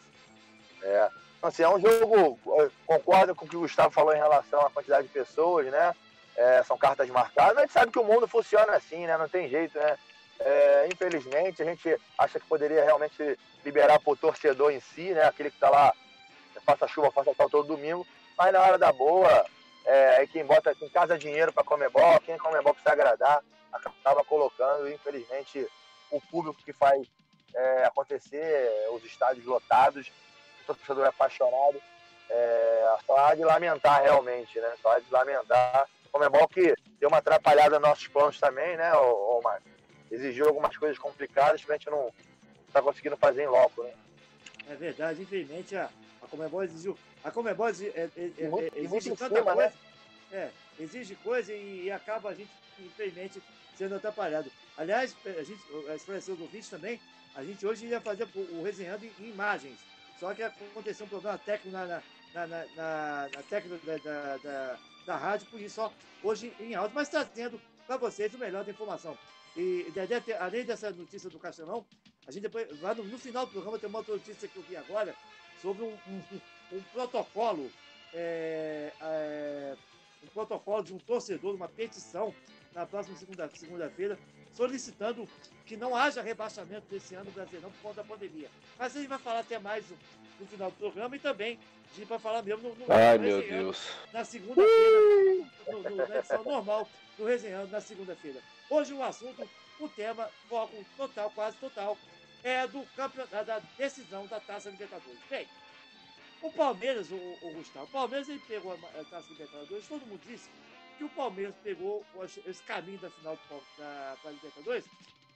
É. 0.82 1.08
Assim, 1.40 1.62
é 1.62 1.68
um 1.68 1.80
jogo. 1.80 2.38
Concordo 2.84 3.34
com 3.34 3.44
o 3.44 3.48
que 3.48 3.56
o 3.56 3.60
Gustavo 3.60 3.90
falou 3.90 4.12
em 4.12 4.18
relação 4.18 4.60
à 4.60 4.70
quantidade 4.70 5.06
de 5.06 5.12
pessoas, 5.12 5.66
né? 5.66 5.94
É, 6.36 6.62
são 6.64 6.76
cartas 6.76 7.08
marcadas. 7.10 7.58
A 7.58 7.60
gente 7.60 7.72
sabe 7.72 7.92
que 7.92 7.98
o 7.98 8.04
mundo 8.04 8.26
funciona 8.26 8.72
assim, 8.74 9.06
né? 9.06 9.16
Não 9.16 9.28
tem 9.28 9.48
jeito, 9.48 9.78
né? 9.78 9.96
É, 10.40 10.88
infelizmente, 10.92 11.62
a 11.62 11.64
gente 11.64 11.96
acha 12.18 12.40
que 12.40 12.46
poderia 12.46 12.84
realmente 12.84 13.38
liberar 13.64 14.00
para 14.00 14.12
o 14.12 14.16
torcedor 14.16 14.72
em 14.72 14.80
si, 14.80 15.12
né? 15.12 15.24
Aquele 15.24 15.50
que 15.50 15.56
está 15.56 15.70
lá, 15.70 15.92
faça 16.64 16.88
chuva, 16.88 17.12
faça 17.12 17.34
sol 17.34 17.50
todo 17.50 17.76
domingo. 17.76 18.06
Mas 18.36 18.52
na 18.52 18.60
hora 18.60 18.78
da 18.78 18.92
boa, 18.92 19.46
é, 19.84 20.26
quem 20.26 20.44
bota, 20.44 20.74
quem 20.74 20.88
casa 20.88 21.18
dinheiro 21.18 21.52
para 21.52 21.64
comer 21.64 21.90
bola, 21.90 22.20
quem 22.20 22.36
para 22.36 22.74
se 22.74 22.88
agradar, 22.88 23.42
acaba 23.72 24.24
colocando, 24.24 24.90
infelizmente, 24.90 25.66
o 26.10 26.20
público 26.20 26.62
que 26.64 26.72
faz 26.72 27.06
é, 27.54 27.84
acontecer, 27.84 28.70
os 28.92 29.04
estádios 29.04 29.44
lotados, 29.46 30.10
o 30.62 30.74
torcedor 30.74 31.06
é 31.06 31.08
apaixonado. 31.08 31.80
É, 32.30 32.96
só 33.06 33.16
há 33.16 33.34
de 33.34 33.44
lamentar 33.44 34.02
realmente, 34.02 34.58
né? 34.60 34.72
Só 34.80 34.92
há 34.92 35.00
de 35.00 35.10
lamentar. 35.10 35.88
Como 36.10 36.24
bom 36.28 36.46
que 36.46 36.74
deu 37.00 37.08
uma 37.08 37.18
atrapalhada 37.18 37.78
nos 37.78 37.88
nossos 37.88 38.08
planos 38.08 38.38
também, 38.38 38.76
né, 38.76 38.94
ô, 38.94 39.38
ô 39.38 39.40
Marcos? 39.42 39.72
Exigiu 40.10 40.46
algumas 40.46 40.76
coisas 40.76 40.98
complicadas 40.98 41.64
que 41.64 41.70
a 41.70 41.74
gente 41.74 41.90
não 41.90 42.12
está 42.66 42.82
conseguindo 42.82 43.16
fazer 43.16 43.44
em 43.44 43.48
loco, 43.48 43.82
né? 43.82 43.92
É 44.70 44.74
verdade, 44.74 45.22
infelizmente 45.22 45.74
a 45.74 45.88
Comebol 46.32 46.64
exigiu. 46.64 46.98
A 47.22 47.30
Comebol 47.30 47.68
exige, 47.68 47.90
é, 47.90 48.08
é, 48.16 48.30
é, 48.38 48.80
exige 48.80 49.14
tanta 49.14 49.42
coisa. 49.42 49.54
Né? 49.54 49.72
É, 50.32 50.50
exige 50.80 51.14
coisa 51.16 51.52
e, 51.52 51.84
e, 51.84 51.90
acaba 51.90 52.30
a 52.30 52.34
gente, 52.34 52.50
infelizmente, 52.78 53.42
sendo 53.76 53.96
atrapalhado. 53.96 54.50
Aliás, 54.78 55.14
a 55.26 55.42
gente, 55.42 55.62
a 55.90 55.94
expressão 55.94 56.34
do 56.34 56.46
vídeo 56.46 56.70
também, 56.70 56.98
a 57.34 57.44
gente 57.44 57.66
hoje 57.66 57.86
ia 57.86 58.00
fazer 58.00 58.26
o, 58.34 58.62
resenhando 58.62 59.04
em, 59.04 59.28
imagens. 59.28 59.78
Só 60.18 60.32
que 60.32 60.42
aconteceu 60.42 61.04
um 61.04 61.08
problema 61.08 61.36
técnico 61.36 61.76
na, 61.76 61.86
na, 61.86 62.02
na, 62.34 62.46
na, 62.46 63.28
na 63.34 63.42
técnica 63.50 63.98
da, 63.98 64.36
da, 64.38 64.78
da, 65.06 65.16
rádio, 65.16 65.46
por 65.48 65.60
isso, 65.60 65.82
ó, 65.82 65.90
hoje 66.22 66.54
em 66.58 66.74
áudio, 66.74 66.94
mas 66.94 67.10
trazendo 67.10 67.60
para 67.86 67.98
vocês 67.98 68.32
o 68.32 68.38
melhor 68.38 68.64
da 68.64 68.70
informação. 68.70 69.18
E 69.54 69.86
além 70.40 70.64
dessa 70.64 70.90
notícia 70.90 71.28
do 71.28 71.38
Castelão, 71.38 71.84
a 72.26 72.30
gente 72.30 72.42
depois, 72.42 72.80
lá 72.80 72.94
no, 72.94 73.04
no, 73.04 73.18
final 73.18 73.46
do 73.46 73.52
programa, 73.52 73.78
tem 73.78 73.88
uma 73.88 73.98
outra 73.98 74.14
notícia 74.14 74.48
que 74.48 74.56
eu 74.56 74.62
vi 74.62 74.76
agora 74.76 75.14
sobre 75.60 75.82
um, 75.84 75.92
um, 76.08 76.40
um 76.72 76.82
protocolo, 76.92 77.70
é, 78.14 78.92
é, 79.00 79.76
um 80.24 80.26
protocolo 80.28 80.82
de 80.82 80.94
um 80.94 80.98
torcedor, 80.98 81.54
uma 81.54 81.68
petição 81.68 82.34
na 82.74 82.86
próxima 82.86 83.16
segunda-feira, 83.16 84.16
segunda 84.16 84.42
solicitando 84.54 85.28
que 85.64 85.76
não 85.76 85.96
haja 85.96 86.22
rebaixamento 86.22 86.86
desse 86.90 87.14
ano 87.14 87.30
Brasileirão 87.30 87.70
por 87.70 87.88
conta 87.88 88.02
da 88.02 88.04
pandemia. 88.04 88.48
Mas 88.78 88.94
a 88.94 89.00
gente 89.00 89.08
vai 89.08 89.18
falar 89.18 89.40
até 89.40 89.58
mais 89.58 89.88
no, 89.88 89.96
no 90.40 90.46
final 90.46 90.70
do 90.70 90.76
programa 90.76 91.16
e 91.16 91.18
também 91.18 91.58
a 91.90 91.96
gente 91.96 92.08
vai 92.08 92.18
falar 92.18 92.42
mesmo 92.42 92.68
no, 92.68 92.74
no 92.74 92.92
Ai, 92.92 93.18
meu 93.18 93.40
Deus. 93.40 93.88
na 94.12 94.24
segunda-feira, 94.24 96.06
na 96.08 96.18
edição 96.18 96.44
normal 96.44 96.88
do 97.16 97.24
Resenhando 97.24 97.70
na 97.70 97.80
segunda-feira. 97.80 98.40
Hoje 98.70 98.92
o 98.92 99.02
assunto, 99.02 99.48
o 99.84 99.88
tema, 99.88 100.30
foco 100.48 100.84
total, 100.96 101.30
quase 101.30 101.56
total, 101.58 101.98
é 102.42 102.66
do 102.66 102.84
campeonato, 102.96 103.44
da 103.44 103.58
decisão 103.76 104.26
da 104.26 104.40
Taça 104.40 104.70
Libertadores. 104.70 105.20
Bem, 105.28 105.46
o 106.40 106.52
Palmeiras, 106.52 107.10
o, 107.10 107.16
o 107.16 107.54
Gustavo, 107.54 107.86
o 107.86 107.90
Palmeiras 107.90 108.28
ele 108.28 108.42
pegou 108.46 108.72
a 108.72 109.04
Taça 109.04 109.28
Libertadores, 109.30 109.86
todo 109.86 110.06
mundo 110.06 110.20
disse 110.26 110.48
que 110.98 111.04
o 111.04 111.08
Palmeiras 111.10 111.54
pegou 111.62 112.04
esse 112.46 112.62
caminho 112.64 112.98
da 112.98 113.10
final 113.10 113.38
da, 113.78 114.16
da 114.22 114.30
Libertadores, 114.30 114.84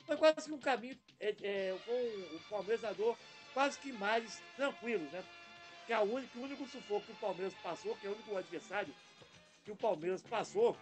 foi 0.06 0.16
quase 0.16 0.48
que 0.48 0.52
um 0.52 0.58
caminho 0.58 0.96
é, 1.20 1.34
é, 1.42 1.78
com 1.84 2.36
o 2.36 2.40
Palmeiras 2.48 2.96
quase 3.52 3.78
que 3.78 3.92
mais 3.92 4.40
tranquilo, 4.56 5.04
né? 5.10 5.24
Que 5.86 5.92
é 5.92 5.98
o 5.98 6.02
único, 6.02 6.38
o 6.38 6.42
único 6.42 6.66
sufoco 6.66 7.06
que 7.06 7.12
o 7.12 7.16
Palmeiras 7.16 7.54
passou, 7.62 7.96
que 7.96 8.06
é 8.06 8.10
o 8.10 8.12
único 8.12 8.36
adversário 8.36 8.94
que 9.64 9.72
o 9.72 9.76
Palmeiras 9.76 10.22
passou 10.22 10.76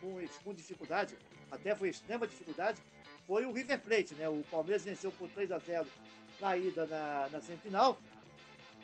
com, 0.00 0.26
com 0.44 0.54
dificuldade, 0.54 1.16
até 1.52 1.76
foi 1.76 1.90
extrema 1.90 2.26
dificuldade, 2.26 2.80
foi 3.26 3.44
o 3.44 3.52
River 3.52 3.78
Plate, 3.80 4.14
né? 4.14 4.28
O 4.28 4.42
Palmeiras 4.50 4.84
venceu 4.84 5.12
por 5.12 5.28
3 5.28 5.52
a 5.52 5.58
0 5.58 5.86
na 6.40 6.56
ida 6.56 6.86
na, 6.86 7.28
na 7.30 7.40
semifinal 7.40 7.98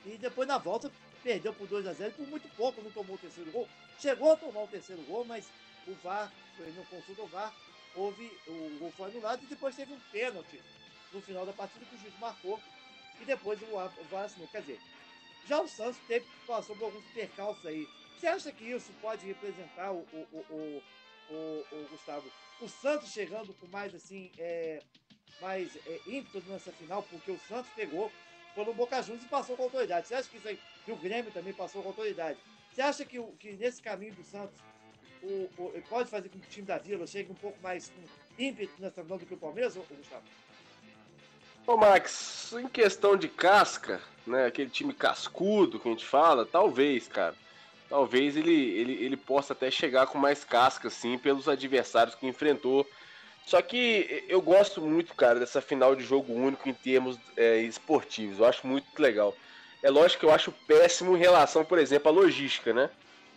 e 0.06 0.16
depois 0.18 0.46
na 0.46 0.58
volta 0.58 0.92
perdeu 1.22 1.52
por 1.52 1.66
2 1.66 1.86
a 1.86 1.92
0 1.92 2.12
por 2.12 2.28
muito 2.28 2.48
pouco, 2.56 2.80
não 2.82 2.90
tomou 2.90 3.16
o 3.16 3.18
terceiro 3.18 3.50
gol. 3.50 3.68
Chegou 3.98 4.32
a 4.32 4.36
tomar 4.36 4.62
o 4.62 4.68
terceiro 4.68 5.02
gol, 5.02 5.24
mas 5.24 5.48
o 5.86 5.94
VAR, 5.94 6.32
ele 6.58 6.72
não 6.76 6.84
consulta 6.84 7.22
o 7.22 7.26
VAR, 7.26 7.52
houve, 7.96 8.30
o 8.46 8.76
gol 8.78 8.92
foi 8.92 9.10
anulado 9.10 9.42
e 9.42 9.46
depois 9.46 9.74
teve 9.74 9.92
um 9.92 10.00
pênalti 10.12 10.60
no 11.12 11.20
final 11.22 11.44
da 11.44 11.52
partida 11.52 11.84
que 11.86 11.96
o 11.96 11.98
juiz 11.98 12.14
marcou 12.20 12.60
e 13.20 13.24
depois 13.24 13.60
o, 13.62 13.64
o 13.64 14.04
VAR 14.10 14.26
assinou. 14.26 14.46
Quer 14.48 14.60
dizer, 14.60 14.78
já 15.46 15.60
o 15.60 15.66
Santos 15.66 15.98
teve, 16.06 16.26
passou 16.46 16.76
por 16.76 16.84
alguns 16.84 17.04
percalços 17.12 17.64
aí. 17.66 17.88
Você 18.18 18.26
acha 18.26 18.52
que 18.52 18.64
isso 18.64 18.92
pode 19.00 19.26
representar 19.26 19.92
o, 19.92 20.06
o, 20.12 20.38
o, 20.50 20.82
o, 21.30 21.64
o 21.72 21.88
Gustavo? 21.90 22.24
O 22.60 22.68
Santos 22.68 23.10
chegando 23.10 23.54
com 23.54 23.66
mais 23.68 23.94
assim, 23.94 24.30
é, 24.38 24.82
mais 25.40 25.76
é, 25.86 26.00
ímpeto 26.06 26.48
nessa 26.48 26.72
final, 26.72 27.02
porque 27.04 27.30
o 27.30 27.40
Santos 27.48 27.70
pegou, 27.74 28.10
foi 28.54 28.64
no 28.64 28.74
Boca 28.74 29.00
Juniors 29.02 29.24
e 29.24 29.28
passou 29.28 29.56
com 29.56 29.64
autoridade. 29.64 30.08
Você 30.08 30.14
acha 30.14 30.28
que 30.28 30.36
isso 30.36 30.48
aí, 30.48 30.58
que 30.84 30.92
o 30.92 30.96
Grêmio 30.96 31.30
também 31.30 31.52
passou 31.52 31.82
com 31.82 31.88
autoridade? 31.88 32.38
Você 32.72 32.82
acha 32.82 33.04
que, 33.04 33.20
que 33.38 33.52
nesse 33.52 33.80
caminho 33.80 34.14
do 34.14 34.24
Santos 34.24 34.58
o, 35.22 35.48
o, 35.58 35.82
pode 35.88 36.08
fazer 36.10 36.28
com 36.28 36.38
que 36.38 36.46
o 36.46 36.50
time 36.50 36.66
da 36.66 36.78
Vila 36.78 37.06
chegue 37.06 37.30
um 37.30 37.36
pouco 37.36 37.58
mais 37.62 37.90
com 37.90 38.42
ímpeto 38.42 38.72
nessa 38.78 39.02
final 39.02 39.18
do 39.18 39.26
que 39.26 39.34
o 39.34 39.38
Palmeiras, 39.38 39.76
ou, 39.76 39.84
Gustavo? 39.90 40.22
Ô 41.66 41.76
Max, 41.76 42.54
em 42.54 42.66
questão 42.66 43.16
de 43.16 43.28
casca, 43.28 44.00
né, 44.26 44.46
aquele 44.46 44.70
time 44.70 44.94
cascudo 44.94 45.78
que 45.78 45.88
a 45.88 45.90
gente 45.90 46.06
fala, 46.06 46.46
talvez, 46.46 47.08
cara. 47.08 47.34
Talvez 47.88 48.36
ele, 48.36 48.52
ele, 48.52 48.92
ele 49.04 49.16
possa 49.16 49.52
até 49.52 49.70
chegar 49.70 50.06
com 50.06 50.18
mais 50.18 50.44
casca, 50.44 50.88
assim, 50.88 51.16
pelos 51.16 51.48
adversários 51.48 52.14
que 52.14 52.26
enfrentou. 52.26 52.86
Só 53.46 53.62
que 53.62 54.24
eu 54.28 54.42
gosto 54.42 54.82
muito, 54.82 55.14
cara, 55.14 55.40
dessa 55.40 55.62
final 55.62 55.96
de 55.96 56.04
jogo 56.04 56.34
único 56.34 56.68
em 56.68 56.74
termos 56.74 57.18
é, 57.34 57.60
esportivos. 57.60 58.38
Eu 58.38 58.44
acho 58.44 58.66
muito 58.66 58.86
legal. 58.98 59.34
É 59.82 59.90
lógico 59.90 60.20
que 60.20 60.26
eu 60.26 60.34
acho 60.34 60.52
péssimo 60.66 61.16
em 61.16 61.20
relação, 61.20 61.64
por 61.64 61.78
exemplo, 61.78 62.10
à 62.10 62.12
logística, 62.12 62.74
né? 62.74 62.90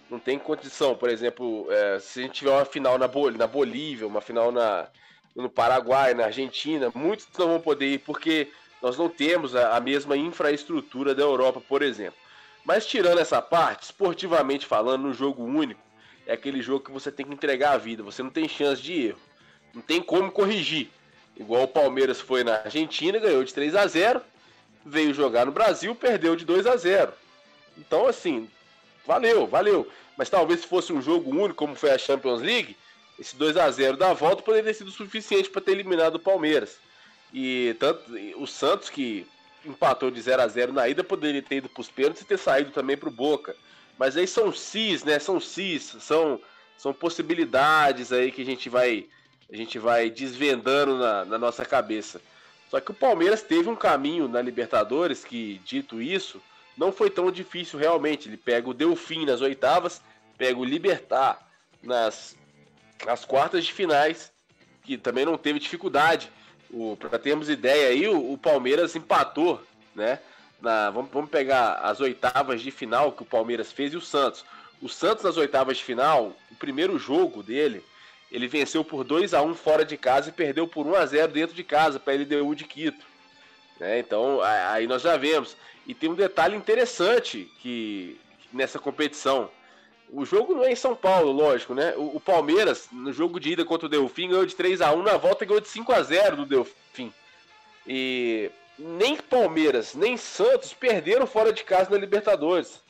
Não 0.10 0.20
tem 0.20 0.38
condição, 0.38 0.96
por 0.96 1.10
exemplo, 1.10 1.66
é, 1.72 2.00
se 2.00 2.20
a 2.20 2.24
gente 2.24 2.34
tiver 2.34 2.52
uma 2.52 2.66
final 2.66 2.98
na, 2.98 3.08
Bol 3.08 3.32
na 3.32 3.48
Bolívia, 3.48 4.06
uma 4.06 4.20
final 4.20 4.52
na, 4.52 4.88
no 5.34 5.50
Paraguai, 5.50 6.14
na 6.14 6.26
Argentina, 6.26 6.92
muitos 6.94 7.28
não 7.38 7.48
vão 7.48 7.62
poder 7.62 7.94
ir 7.94 8.00
porque 8.00 8.50
nós 8.82 8.98
não 8.98 9.08
temos 9.08 9.56
a, 9.56 9.78
a 9.78 9.80
mesma 9.80 10.18
infraestrutura 10.18 11.16
da 11.16 11.24
Europa, 11.24 11.62
por 11.62 11.82
exemplo. 11.82 12.20
Mas 12.64 12.86
tirando 12.86 13.20
essa 13.20 13.42
parte, 13.42 13.84
esportivamente 13.84 14.66
falando, 14.66 15.04
no 15.04 15.14
jogo 15.14 15.44
único, 15.44 15.82
é 16.26 16.34
aquele 16.34 16.62
jogo 16.62 16.86
que 16.86 16.92
você 16.92 17.12
tem 17.12 17.26
que 17.26 17.34
entregar 17.34 17.74
a 17.74 17.78
vida, 17.78 18.04
você 18.04 18.22
não 18.22 18.30
tem 18.30 18.48
chance 18.48 18.82
de 18.82 19.08
erro. 19.08 19.20
Não 19.74 19.82
tem 19.82 20.02
como 20.02 20.32
corrigir. 20.32 20.90
Igual 21.36 21.64
o 21.64 21.68
Palmeiras 21.68 22.20
foi 22.20 22.44
na 22.44 22.58
Argentina, 22.58 23.18
ganhou 23.18 23.44
de 23.44 23.54
3 23.54 23.76
a 23.76 23.88
0 23.88 24.22
veio 24.86 25.14
jogar 25.14 25.46
no 25.46 25.52
Brasil, 25.52 25.94
perdeu 25.96 26.36
de 26.36 26.46
2 26.46 26.66
a 26.68 26.76
0. 26.76 27.14
Então, 27.78 28.08
assim, 28.08 28.50
valeu, 29.06 29.48
valeu. 29.48 29.88
Mas 30.18 30.30
talvez 30.30 30.62
se 30.62 30.68
fosse 30.68 30.92
um 30.92 31.02
jogo 31.02 31.30
único, 31.32 31.56
como 31.56 31.76
foi 31.76 31.92
a 31.92 31.98
Champions 31.98 32.42
League, 32.42 32.76
esse 33.20 33.36
2 33.36 33.58
a 33.58 33.70
0 33.70 33.98
da 33.98 34.14
volta 34.14 34.42
poderia 34.42 34.72
ter 34.72 34.74
sido 34.74 34.92
suficiente 34.92 35.50
para 35.50 35.62
ter 35.62 35.72
eliminado 35.72 36.16
o 36.16 36.20
Palmeiras. 36.20 36.78
E 37.34 37.76
tanto 37.80 38.02
o 38.38 38.46
Santos, 38.46 38.90
que 38.90 39.26
empatou 39.66 40.10
de 40.12 40.22
0 40.22 40.42
a 40.42 40.48
0 40.48 40.74
na 40.74 40.88
ida, 40.88 41.04
poderia 41.04 41.42
ter 41.42 41.58
ido 41.58 41.70
para 41.70 41.82
os 41.82 41.90
pênaltis 41.90 42.22
e 42.22 42.26
ter 42.26 42.38
saído 42.38 42.72
também 42.72 42.98
para 42.98 43.10
o 43.10 43.12
Boca. 43.12 43.56
Mas 43.98 44.18
aí 44.18 44.28
são 44.28 44.52
cis, 44.52 45.04
né? 45.04 45.20
São 45.20 45.40
cis, 45.40 45.96
são, 46.00 46.40
são 46.78 46.94
possibilidades 46.94 48.12
aí 48.12 48.32
que 48.32 48.42
a 48.42 48.46
gente 48.46 48.70
vai, 48.70 49.06
a 49.52 49.56
gente 49.56 49.78
vai 49.78 50.10
desvendando 50.10 50.98
na, 50.98 51.26
na 51.26 51.38
nossa 51.38 51.66
cabeça. 51.66 52.22
Só 52.70 52.80
que 52.80 52.92
o 52.92 52.96
Palmeiras 52.96 53.44
teve 53.44 53.70
um 53.70 53.76
caminho 53.76 54.28
na 54.28 54.42
Libertadores 54.42 55.24
que, 55.24 55.60
dito 55.66 56.02
isso, 56.02 56.42
não 56.78 56.92
foi 56.92 57.10
tão 57.10 57.30
difícil 57.30 57.78
realmente. 57.78 58.30
Ele 58.30 58.38
pega 58.38 58.70
o 58.70 58.74
Delfim 58.74 59.26
nas 59.26 59.42
oitavas, 59.42 60.02
pega 60.38 60.58
o 60.58 60.64
Libertar 60.66 61.46
nas, 61.84 62.36
nas 63.06 63.26
quartas 63.26 63.66
de 63.66 63.74
finais, 63.74 64.32
que 64.84 64.98
também 64.98 65.26
não 65.26 65.38
teve 65.38 65.60
dificuldade. 65.60 66.32
Para 67.00 67.20
termos 67.20 67.50
ideia 67.50 67.90
aí, 67.90 68.08
o, 68.08 68.34
o, 68.34 68.38
Palmeiras 68.38 68.96
empatou, 68.96 69.62
né? 69.94 70.20
Na, 70.62 70.90
vamos, 70.90 71.12
vamos 71.12 71.30
pegar 71.30 71.74
as 71.76 72.00
oitavas 72.00 72.62
de 72.62 72.72
final 72.72 73.12
que 73.12 73.24
o 73.24 73.26
Palmeiras 73.26 73.72
fez 73.72 73.94
e 73.94 73.98
o 73.98 74.02
Santos. 74.02 74.46
O 74.82 74.88
Santos 74.88 75.24
nas 75.24 75.38
oitavas 75.38 75.78
de 75.78 75.84
final, 75.84 76.36
o 76.50 76.56
primeiro 76.56 76.98
jogo 76.98 77.44
dele, 77.44 77.84
ele 78.32 78.48
venceu 78.48 78.84
por 78.84 79.04
2 79.04 79.34
a 79.34 79.42
1 79.42 79.56
fora 79.56 79.84
de 79.84 79.98
casa 79.98 80.30
e 80.30 80.32
perdeu 80.32 80.68
por 80.68 80.88
1 80.88 80.96
a 80.96 81.06
0 81.06 81.32
dentro 81.32 81.56
de 81.56 81.64
casa 81.64 82.00
para 82.00 82.14
a 82.14 82.16
LDU 82.16 82.56
de 82.56 82.64
Quito. 82.64 83.06
Né? 83.80 84.00
Então, 84.00 84.40
aí 84.42 84.88
nós 84.88 85.02
já 85.02 85.18
vemos. 85.18 85.58
E 85.86 85.94
tem 85.94 86.10
um 86.10 86.16
detalhe 86.16 86.56
interessante 86.56 87.52
que 87.60 88.20
nessa 88.54 88.80
competição. 88.80 89.50
O 90.12 90.26
jogo 90.26 90.54
não 90.54 90.64
é 90.64 90.72
em 90.72 90.76
São 90.76 90.94
Paulo, 90.94 91.32
lógico, 91.32 91.74
né? 91.74 91.94
O, 91.96 92.18
o 92.18 92.20
Palmeiras, 92.20 92.90
no 92.92 93.14
jogo 93.14 93.40
de 93.40 93.54
ida 93.54 93.64
contra 93.64 93.86
o 93.86 93.90
Delfim, 93.90 94.28
ganhou 94.28 94.46
de 94.46 94.56
3 94.56 94.82
a 94.82 94.92
1 94.92 95.04
na 95.04 95.16
volta 95.16 95.46
ganhou 95.46 95.62
de 95.62 95.70
5 95.70 95.92
a 95.94 96.04
0 96.04 96.36
do 96.36 96.46
Delfim. 96.46 97.14
E 97.88 98.52
nem 98.78 99.16
Palmeiras, 99.16 99.96
nem 99.96 100.18
Santos 100.18 100.74
perderam 100.74 101.26
fora 101.26 101.54
de 101.54 101.64
casa 101.64 101.90
na 101.90 101.98
Libertadores. 101.98 102.82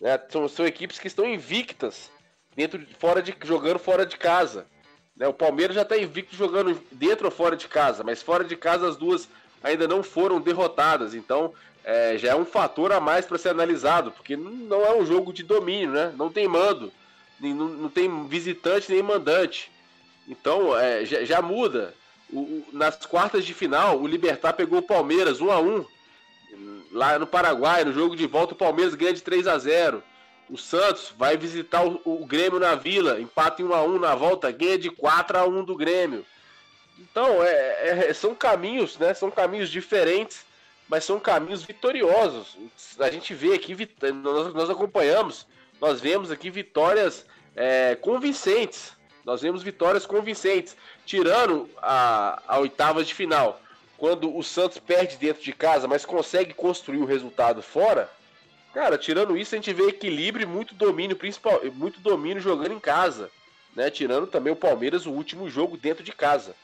Né? 0.00 0.20
São, 0.28 0.46
são 0.46 0.64
equipes 0.64 1.00
que 1.00 1.08
estão 1.08 1.26
invictas 1.26 2.10
dentro, 2.54 2.80
fora 2.98 3.20
de, 3.20 3.34
jogando 3.42 3.80
fora 3.80 4.06
de 4.06 4.16
casa. 4.16 4.66
Né? 5.16 5.26
O 5.26 5.34
Palmeiras 5.34 5.74
já 5.74 5.82
está 5.82 5.98
invicto 5.98 6.36
jogando 6.36 6.80
dentro 6.92 7.26
ou 7.26 7.32
fora 7.32 7.56
de 7.56 7.66
casa, 7.66 8.04
mas 8.04 8.22
fora 8.22 8.44
de 8.44 8.56
casa 8.56 8.88
as 8.88 8.96
duas 8.96 9.28
ainda 9.64 9.88
não 9.88 10.02
foram 10.02 10.40
derrotadas. 10.40 11.12
Então 11.12 11.52
é, 11.84 12.16
já 12.18 12.30
é 12.30 12.34
um 12.34 12.44
fator 12.44 12.92
a 12.92 13.00
mais 13.00 13.26
para 13.26 13.38
ser 13.38 13.50
analisado, 13.50 14.12
porque 14.12 14.36
não 14.36 14.84
é 14.84 14.94
um 14.94 15.04
jogo 15.04 15.32
de 15.32 15.42
domínio, 15.42 15.90
né? 15.90 16.12
Não 16.16 16.30
tem 16.30 16.46
mando, 16.46 16.92
nem, 17.40 17.54
não, 17.54 17.68
não 17.68 17.88
tem 17.88 18.26
visitante 18.26 18.92
nem 18.92 19.02
mandante. 19.02 19.70
Então 20.28 20.76
é, 20.76 21.04
já, 21.04 21.24
já, 21.24 21.42
muda. 21.42 21.94
O, 22.30 22.40
o, 22.40 22.66
nas 22.72 22.96
quartas 23.04 23.44
de 23.44 23.52
final, 23.52 24.00
o 24.00 24.06
Libertar 24.06 24.52
pegou 24.52 24.78
o 24.78 24.86
Palmeiras 24.86 25.40
1 25.40 25.50
a 25.50 25.60
1 25.60 25.84
lá 26.92 27.18
no 27.18 27.26
Paraguai. 27.26 27.84
No 27.84 27.92
jogo 27.92 28.16
de 28.16 28.26
volta, 28.26 28.54
o 28.54 28.56
Palmeiras 28.56 28.94
ganha 28.94 29.12
de 29.12 29.22
3 29.22 29.46
a 29.46 29.58
0 29.58 30.02
o 30.52 30.58
Santos 30.58 31.14
vai 31.16 31.36
visitar 31.36 31.82
o, 31.82 32.00
o 32.04 32.26
Grêmio 32.26 32.60
na 32.60 32.74
Vila, 32.74 33.18
empata 33.18 33.62
em 33.62 33.64
1 33.64 33.72
a 33.72 33.82
1 33.82 33.98
na 33.98 34.14
volta, 34.14 34.50
ganha 34.50 34.76
de 34.76 34.90
4 34.90 35.38
a 35.38 35.46
1 35.46 35.64
do 35.64 35.74
Grêmio. 35.74 36.26
Então, 36.98 37.42
é, 37.42 38.08
é, 38.08 38.12
são 38.12 38.34
caminhos, 38.34 38.98
né? 38.98 39.14
São 39.14 39.30
caminhos 39.30 39.70
diferentes, 39.70 40.44
mas 40.92 41.06
são 41.06 41.18
caminhos 41.18 41.62
vitoriosos. 41.62 42.58
A 42.98 43.10
gente 43.10 43.32
vê 43.32 43.54
aqui, 43.54 43.74
nós, 44.22 44.52
nós 44.52 44.68
acompanhamos, 44.68 45.46
nós 45.80 46.02
vemos 46.02 46.30
aqui 46.30 46.50
vitórias 46.50 47.24
é, 47.56 47.94
convincentes. 47.94 48.92
Nós 49.24 49.40
vemos 49.40 49.62
vitórias 49.62 50.04
convincentes, 50.04 50.76
tirando 51.06 51.66
a, 51.78 52.42
a 52.46 52.58
oitava 52.58 53.02
de 53.02 53.14
final. 53.14 53.58
Quando 53.96 54.36
o 54.36 54.42
Santos 54.42 54.78
perde 54.78 55.16
dentro 55.16 55.42
de 55.42 55.54
casa, 55.54 55.88
mas 55.88 56.04
consegue 56.04 56.52
construir 56.52 56.98
o 56.98 57.06
resultado 57.06 57.62
fora, 57.62 58.10
Cara, 58.74 58.96
tirando 58.96 59.36
isso, 59.36 59.54
a 59.54 59.58
gente 59.58 59.72
vê 59.72 59.88
equilíbrio 59.88 60.44
e 60.44 60.46
muito 60.46 60.74
domínio, 60.74 61.14
principal, 61.14 61.60
muito 61.74 62.00
domínio 62.00 62.42
jogando 62.42 62.72
em 62.72 62.80
casa. 62.80 63.30
Né? 63.76 63.90
Tirando 63.90 64.26
também 64.26 64.50
o 64.50 64.56
Palmeiras, 64.56 65.04
o 65.04 65.10
último 65.10 65.48
jogo 65.48 65.76
dentro 65.76 66.02
de 66.02 66.10
casa. 66.10 66.54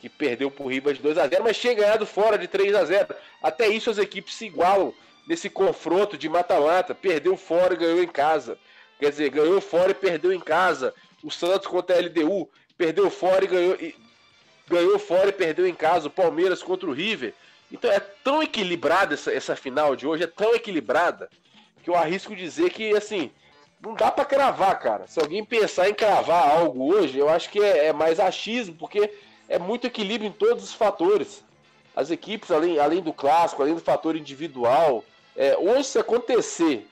Que 0.00 0.08
perdeu 0.08 0.50
por 0.50 0.68
Ribas 0.68 0.96
de 0.96 1.02
2 1.02 1.18
a 1.18 1.26
0 1.26 1.44
mas 1.44 1.58
tinha 1.58 1.74
ganhado 1.74 2.06
fora 2.06 2.38
de 2.38 2.46
3 2.46 2.74
a 2.74 2.84
0 2.84 3.14
Até 3.42 3.68
isso 3.68 3.90
as 3.90 3.98
equipes 3.98 4.34
se 4.34 4.46
igualam 4.46 4.94
nesse 5.26 5.50
confronto 5.50 6.16
de 6.16 6.28
mata-mata. 6.28 6.94
Perdeu 6.94 7.36
fora 7.36 7.74
e 7.74 7.76
ganhou 7.76 8.02
em 8.02 8.08
casa. 8.08 8.58
Quer 8.98 9.10
dizer, 9.10 9.30
ganhou 9.30 9.60
fora 9.60 9.90
e 9.90 9.94
perdeu 9.94 10.32
em 10.32 10.40
casa. 10.40 10.94
O 11.22 11.30
Santos 11.30 11.66
contra 11.66 11.96
a 11.96 12.00
LDU 12.00 12.48
perdeu 12.76 13.10
fora 13.10 13.44
e 13.44 13.48
ganhou, 13.48 13.74
e 13.74 13.94
ganhou 14.68 14.98
fora 14.98 15.28
e 15.28 15.32
perdeu 15.32 15.66
em 15.66 15.74
casa 15.74 16.08
o 16.08 16.10
Palmeiras 16.10 16.62
contra 16.62 16.88
o 16.88 16.92
River. 16.92 17.34
Então 17.70 17.90
é 17.90 18.00
tão 18.00 18.42
equilibrada 18.42 19.14
essa, 19.14 19.32
essa 19.32 19.56
final 19.56 19.94
de 19.94 20.06
hoje, 20.06 20.24
é 20.24 20.26
tão 20.26 20.54
equilibrada, 20.54 21.28
que 21.82 21.90
eu 21.90 21.94
arrisco 21.94 22.34
dizer 22.34 22.70
que, 22.70 22.96
assim, 22.96 23.30
não 23.80 23.94
dá 23.94 24.10
para 24.10 24.24
cravar, 24.24 24.78
cara. 24.78 25.06
Se 25.06 25.20
alguém 25.20 25.44
pensar 25.44 25.88
em 25.88 25.94
cravar 25.94 26.48
algo 26.48 26.92
hoje, 26.92 27.18
eu 27.18 27.28
acho 27.28 27.50
que 27.50 27.60
é, 27.60 27.86
é, 27.86 27.92
mais 27.92 28.18
achismo, 28.18 28.74
porque 28.76 29.12
é 29.48 29.58
muito 29.58 29.86
equilíbrio 29.86 30.28
em 30.28 30.32
todos 30.32 30.64
os 30.64 30.74
fatores. 30.74 31.42
As 31.96 32.10
equipes, 32.10 32.50
além, 32.50 32.78
além 32.78 33.00
do 33.00 33.12
clássico, 33.12 33.62
além 33.62 33.74
do 33.74 33.80
fator 33.80 34.14
individual, 34.14 35.04
é, 35.34 35.56
se 35.82 35.98
acontecer 35.98 36.86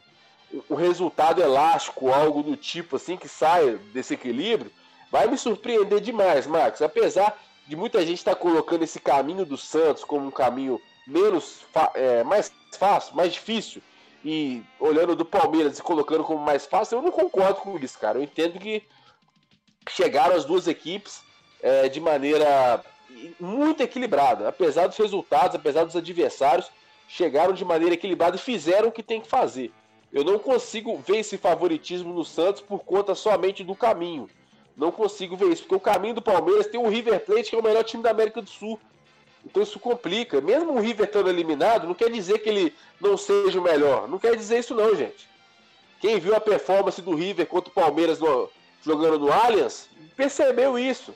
o 0.69 0.75
resultado 0.75 1.43
elástico, 1.43 2.13
algo 2.13 2.43
do 2.43 2.57
tipo 2.57 2.97
assim, 2.97 3.17
que 3.17 3.29
saia 3.29 3.77
desse 3.93 4.15
equilíbrio, 4.15 4.73
vai 5.11 5.27
me 5.27 5.37
surpreender 5.37 6.01
demais, 6.01 6.47
Max. 6.47 6.81
Apesar 6.81 7.39
de 7.67 7.77
muita 7.77 8.01
gente 8.01 8.19
estar 8.19 8.35
tá 8.35 8.41
colocando 8.41 8.83
esse 8.83 9.01
caminho 9.01 9.45
do 9.45 9.57
Santos 9.57 10.05
como 10.05 10.27
um 10.27 10.31
caminho 10.31 10.81
menos 11.07 11.61
é, 11.95 12.25
mais 12.25 12.51
fácil, 12.79 13.15
mais 13.15 13.33
difícil, 13.33 13.83
e 14.25 14.65
olhando 14.81 15.15
do 15.15 15.25
Palmeiras 15.25 15.79
e 15.79 15.83
colocando 15.83 16.25
como 16.25 16.41
mais 16.41 16.67
fácil, 16.67 16.99
eu 16.99 17.03
não 17.03 17.13
concordo 17.13 17.61
com 17.61 17.79
isso, 17.79 17.99
cara. 17.99 18.19
Eu 18.19 18.25
entendo 18.25 18.59
que 18.59 18.83
chegaram 19.89 20.35
as 20.35 20.45
duas 20.45 20.67
equipes 20.67 21.21
é, 21.63 21.89
de 21.89 22.01
maneira 22.01 22.83
muito 23.41 23.83
equilibrada, 23.83 24.49
apesar 24.49 24.87
dos 24.87 24.97
resultados, 24.97 25.57
apesar 25.57 25.85
dos 25.85 25.97
adversários, 25.97 26.71
chegaram 27.09 27.53
de 27.53 27.65
maneira 27.65 27.95
equilibrada 27.95 28.37
e 28.37 28.41
fizeram 28.41 28.89
o 28.89 28.93
que 28.93 29.03
tem 29.03 29.21
que 29.21 29.29
fazer. 29.29 29.73
Eu 30.13 30.25
não 30.25 30.39
consigo 30.39 30.97
ver 30.99 31.19
esse 31.19 31.37
favoritismo 31.37 32.13
no 32.13 32.25
Santos 32.25 32.61
por 32.61 32.81
conta 32.81 33.15
somente 33.15 33.65
do 33.65 33.75
caminho. 33.75 34.29
Não 34.77 34.93
consigo 34.93 35.37
ver 35.37 35.53
isso, 35.53 35.63
porque 35.63 35.75
o 35.75 35.81
caminho 35.81 36.15
do 36.15 36.23
Palmeiras 36.23 36.67
tem 36.67 36.79
o 36.79 36.89
River 36.89 37.21
Plate, 37.21 37.51
que 37.51 37.57
é 37.57 37.59
o 37.59 37.63
melhor 37.63 37.83
time 37.85 38.03
da 38.03 38.11
América 38.11 38.43
do 38.43 38.51
Sul. 38.51 38.79
Então 39.45 39.63
isso 39.63 39.79
complica. 39.79 40.41
Mesmo 40.41 40.73
o 40.73 40.81
River 40.81 41.07
estando 41.07 41.31
eliminado, 41.31 41.87
não 41.87 41.95
quer 41.95 42.11
dizer 42.11 42.39
que 42.41 42.49
ele 42.49 42.75
não 43.01 43.17
seja 43.17 43.59
o 43.59 43.63
melhor. 43.63 44.09
Não 44.09 44.19
quer 44.19 44.37
dizer 44.37 44.59
isso 44.59 44.75
não, 44.75 44.95
gente. 44.95 45.29
Quem 46.01 46.19
viu 46.19 46.35
a 46.35 46.41
performance 46.41 47.01
do 47.01 47.15
River 47.15 47.47
contra 47.47 47.71
o 47.71 47.75
Palmeiras 47.75 48.19
no, 48.19 48.51
jogando 48.83 49.19
no 49.19 49.33
Allianz, 49.33 49.89
percebeu 50.17 50.79
isso. 50.79 51.15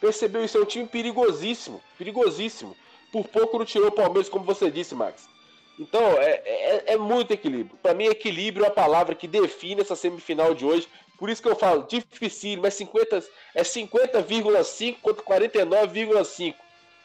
Percebeu 0.00 0.44
isso. 0.44 0.58
É 0.58 0.60
um 0.60 0.64
time 0.64 0.86
perigosíssimo. 0.86 1.80
Perigosíssimo. 1.98 2.76
Por 3.12 3.26
pouco 3.28 3.58
não 3.58 3.64
tirou 3.64 3.88
o 3.88 3.92
Palmeiras, 3.92 4.28
como 4.28 4.44
você 4.44 4.70
disse, 4.70 4.94
Max. 4.94 5.28
Então, 5.78 6.02
é, 6.18 6.42
é, 6.44 6.82
é 6.92 6.96
muito 6.96 7.32
equilíbrio. 7.32 7.78
Para 7.82 7.94
mim, 7.94 8.04
equilíbrio 8.04 8.64
é 8.64 8.68
a 8.68 8.72
palavra 8.72 9.14
que 9.14 9.26
define 9.26 9.80
essa 9.80 9.96
semifinal 9.96 10.54
de 10.54 10.64
hoje. 10.64 10.88
Por 11.18 11.28
isso 11.28 11.42
que 11.42 11.48
eu 11.48 11.56
falo, 11.56 11.84
difícil, 11.84 12.60
mas 12.62 12.74
50, 12.74 13.24
é 13.54 13.62
50,5 13.62 14.96
contra 15.00 15.24
49,5. 15.24 16.54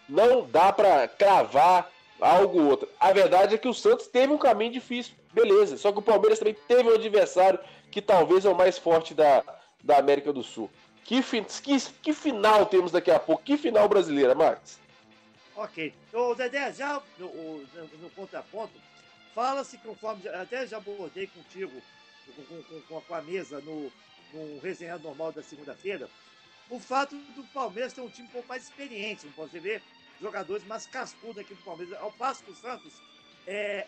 Não 0.07 0.45
dá 0.45 0.71
para 0.71 1.07
cravar 1.07 1.91
algo 2.19 2.61
ou 2.61 2.69
outro. 2.69 2.89
A 2.99 3.11
verdade 3.11 3.55
é 3.55 3.57
que 3.57 3.67
o 3.67 3.73
Santos 3.73 4.07
teve 4.07 4.31
um 4.31 4.37
caminho 4.37 4.71
difícil, 4.71 5.13
beleza. 5.33 5.77
Só 5.77 5.91
que 5.91 5.99
o 5.99 6.01
Palmeiras 6.01 6.39
também 6.39 6.55
teve 6.67 6.89
um 6.89 6.95
adversário 6.95 7.59
que 7.91 8.01
talvez 8.01 8.45
é 8.45 8.49
o 8.49 8.55
mais 8.55 8.77
forte 8.77 9.13
da, 9.13 9.43
da 9.83 9.97
América 9.97 10.31
do 10.31 10.43
Sul. 10.43 10.69
Que, 11.05 11.21
que, 11.21 11.79
que 12.01 12.13
final 12.13 12.65
temos 12.65 12.91
daqui 12.91 13.11
a 13.11 13.19
pouco? 13.19 13.43
Que 13.43 13.55
final 13.57 13.87
brasileira, 13.87 14.33
Marcos? 14.33 14.79
Ok. 15.55 15.93
O 16.11 16.33
Dedé, 16.33 16.73
já 16.73 17.01
no, 17.19 17.59
no, 18.01 18.09
contraponto, 18.09 18.73
fala-se 19.35 19.77
conforme. 19.77 20.27
Até 20.27 20.65
já 20.65 20.77
abordei 20.77 21.27
contigo, 21.27 21.71
com, 22.35 22.63
com, 22.63 23.01
com, 23.01 23.15
a 23.15 23.21
mesa, 23.21 23.61
no, 23.61 23.91
no 24.33 24.99
normal 25.03 25.31
da 25.31 25.43
segunda-feira. 25.43 26.09
O 26.71 26.79
fato 26.79 27.15
do 27.15 27.43
Palmeiras 27.53 27.93
ter 27.93 28.01
um 28.01 28.09
time 28.09 28.27
um 28.27 28.31
pouco 28.31 28.47
mais 28.47 28.63
experiente, 28.63 29.27
não 29.27 29.33
você 29.33 29.59
ver 29.59 29.83
jogadores 30.19 30.65
mais 30.65 30.87
cascudos 30.87 31.37
aqui 31.37 31.53
do 31.53 31.63
Palmeiras. 31.63 31.95
Ao 32.01 32.11
passo 32.13 32.43
que 32.43 32.49
o 32.49 32.55
Santos 32.55 32.93
é, 33.45 33.85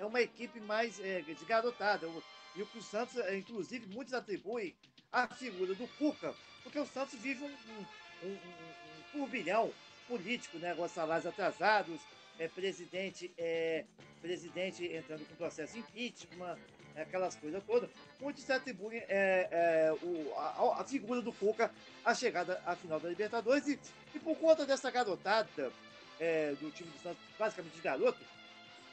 é 0.00 0.04
uma 0.04 0.20
equipe 0.20 0.58
mais 0.60 0.98
é, 0.98 1.20
de 1.20 1.44
garotada. 1.44 2.10
E 2.56 2.62
o 2.62 2.66
que 2.66 2.78
o 2.78 2.82
Santos, 2.82 3.16
é, 3.16 3.36
inclusive, 3.36 3.86
muitos 3.94 4.12
atribuem 4.12 4.74
a 5.14 5.28
figura 5.28 5.74
do 5.74 5.86
Cuca, 5.96 6.34
porque 6.64 6.78
o 6.78 6.86
Santos 6.86 7.14
vive 7.20 7.44
um, 7.44 7.46
um, 7.46 7.86
um, 8.24 8.32
um 8.32 9.02
turbilhão 9.12 9.72
político, 10.08 10.58
né? 10.58 10.74
Com 10.74 10.88
salários 10.88 11.26
atrasados, 11.26 12.00
é, 12.38 12.48
presidente, 12.48 13.32
é, 13.38 13.84
presidente 14.20 14.84
entrando 14.84 15.24
com 15.28 15.36
processo 15.36 15.78
impeachment, 15.78 16.58
aquelas 16.96 17.36
coisas 17.36 17.62
todas. 17.64 17.88
Muitos 18.20 18.42
se 18.42 18.52
atribuem 18.52 18.98
é, 19.08 19.48
é, 19.50 19.92
o, 20.02 20.34
a, 20.36 20.80
a, 20.80 20.84
figura 20.84 21.22
do 21.22 21.32
Cuca 21.32 21.70
à 22.04 22.12
chegada 22.12 22.60
à 22.66 22.74
final 22.74 22.98
da 22.98 23.08
Libertadores 23.08 23.68
e, 23.68 23.78
e 24.14 24.18
por 24.18 24.36
conta 24.36 24.66
dessa 24.66 24.90
garotada 24.90 25.72
é, 26.18 26.52
do 26.60 26.70
time 26.72 26.90
do 26.90 27.02
Santos, 27.02 27.22
basicamente 27.38 27.74
de 27.74 27.82
garoto, 27.82 28.20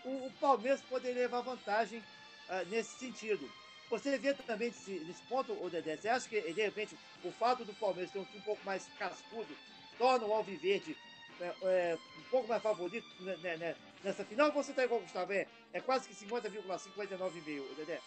o, 0.06 0.28
o 0.28 0.32
Palmeiras 0.40 0.82
poderia 0.82 1.24
levar 1.24 1.42
vantagem 1.42 2.00
uh, 2.00 2.70
nesse 2.70 2.98
sentido. 2.98 3.50
Você 3.92 4.18
vê 4.18 4.34
também 4.34 4.70
nesse, 4.70 5.22
ponto, 5.28 5.52
o 5.52 5.70
Dedé, 5.70 5.98
você 5.98 6.08
acha 6.08 6.28
que, 6.28 6.40
de 6.42 6.62
repente, 6.62 6.98
o 7.26 7.32
fato 7.34 7.66
do 7.66 7.74
Palmeiras 7.74 8.10
ter 8.10 8.20
um 8.20 8.24
time 8.24 8.40
um 8.40 8.44
pouco 8.44 8.66
mais 8.66 8.88
cascudo 8.98 9.54
torna 9.98 10.26
o 10.26 10.34
Alviverde 10.34 10.96
é, 11.42 11.54
é, 11.64 11.98
um 12.18 12.24
pouco 12.32 12.48
mais 12.48 12.64
favorito 12.64 13.06
né, 13.20 13.36
né, 13.44 13.58
né 13.58 13.76
nessa 14.02 14.24
final? 14.24 14.50
Você 14.54 14.72
está 14.72 14.86
igual 14.86 15.02
o 15.02 15.04
Gustavo? 15.04 15.34
É, 15.34 15.46
é 15.74 15.82
quase 15.82 16.08
que 16.08 16.16
50,59,5, 16.26 17.76
Dedé? 17.76 18.00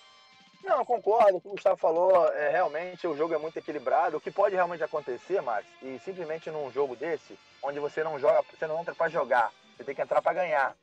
Não, 0.62 0.82
concordo. 0.86 1.36
O 1.36 1.40
que 1.42 1.48
o 1.48 1.50
Gustavo 1.50 1.76
falou, 1.76 2.32
é, 2.32 2.48
realmente 2.48 3.06
o 3.06 3.14
jogo 3.14 3.34
é 3.34 3.38
muito 3.38 3.58
equilibrado. 3.58 4.16
O 4.16 4.20
que 4.20 4.30
pode 4.30 4.54
realmente 4.54 4.82
acontecer, 4.82 5.42
Max, 5.42 5.66
e 5.82 5.98
simplesmente 5.98 6.50
num 6.50 6.72
jogo 6.72 6.96
desse, 6.96 7.38
onde 7.62 7.78
você 7.78 8.02
não 8.02 8.18
joga, 8.18 8.42
você 8.50 8.66
não 8.66 8.80
entra 8.80 8.94
para 8.94 9.10
jogar, 9.10 9.52
você 9.76 9.84
tem 9.84 9.94
que 9.94 10.00
entrar 10.00 10.22
para 10.22 10.32
ganhar. 10.32 10.74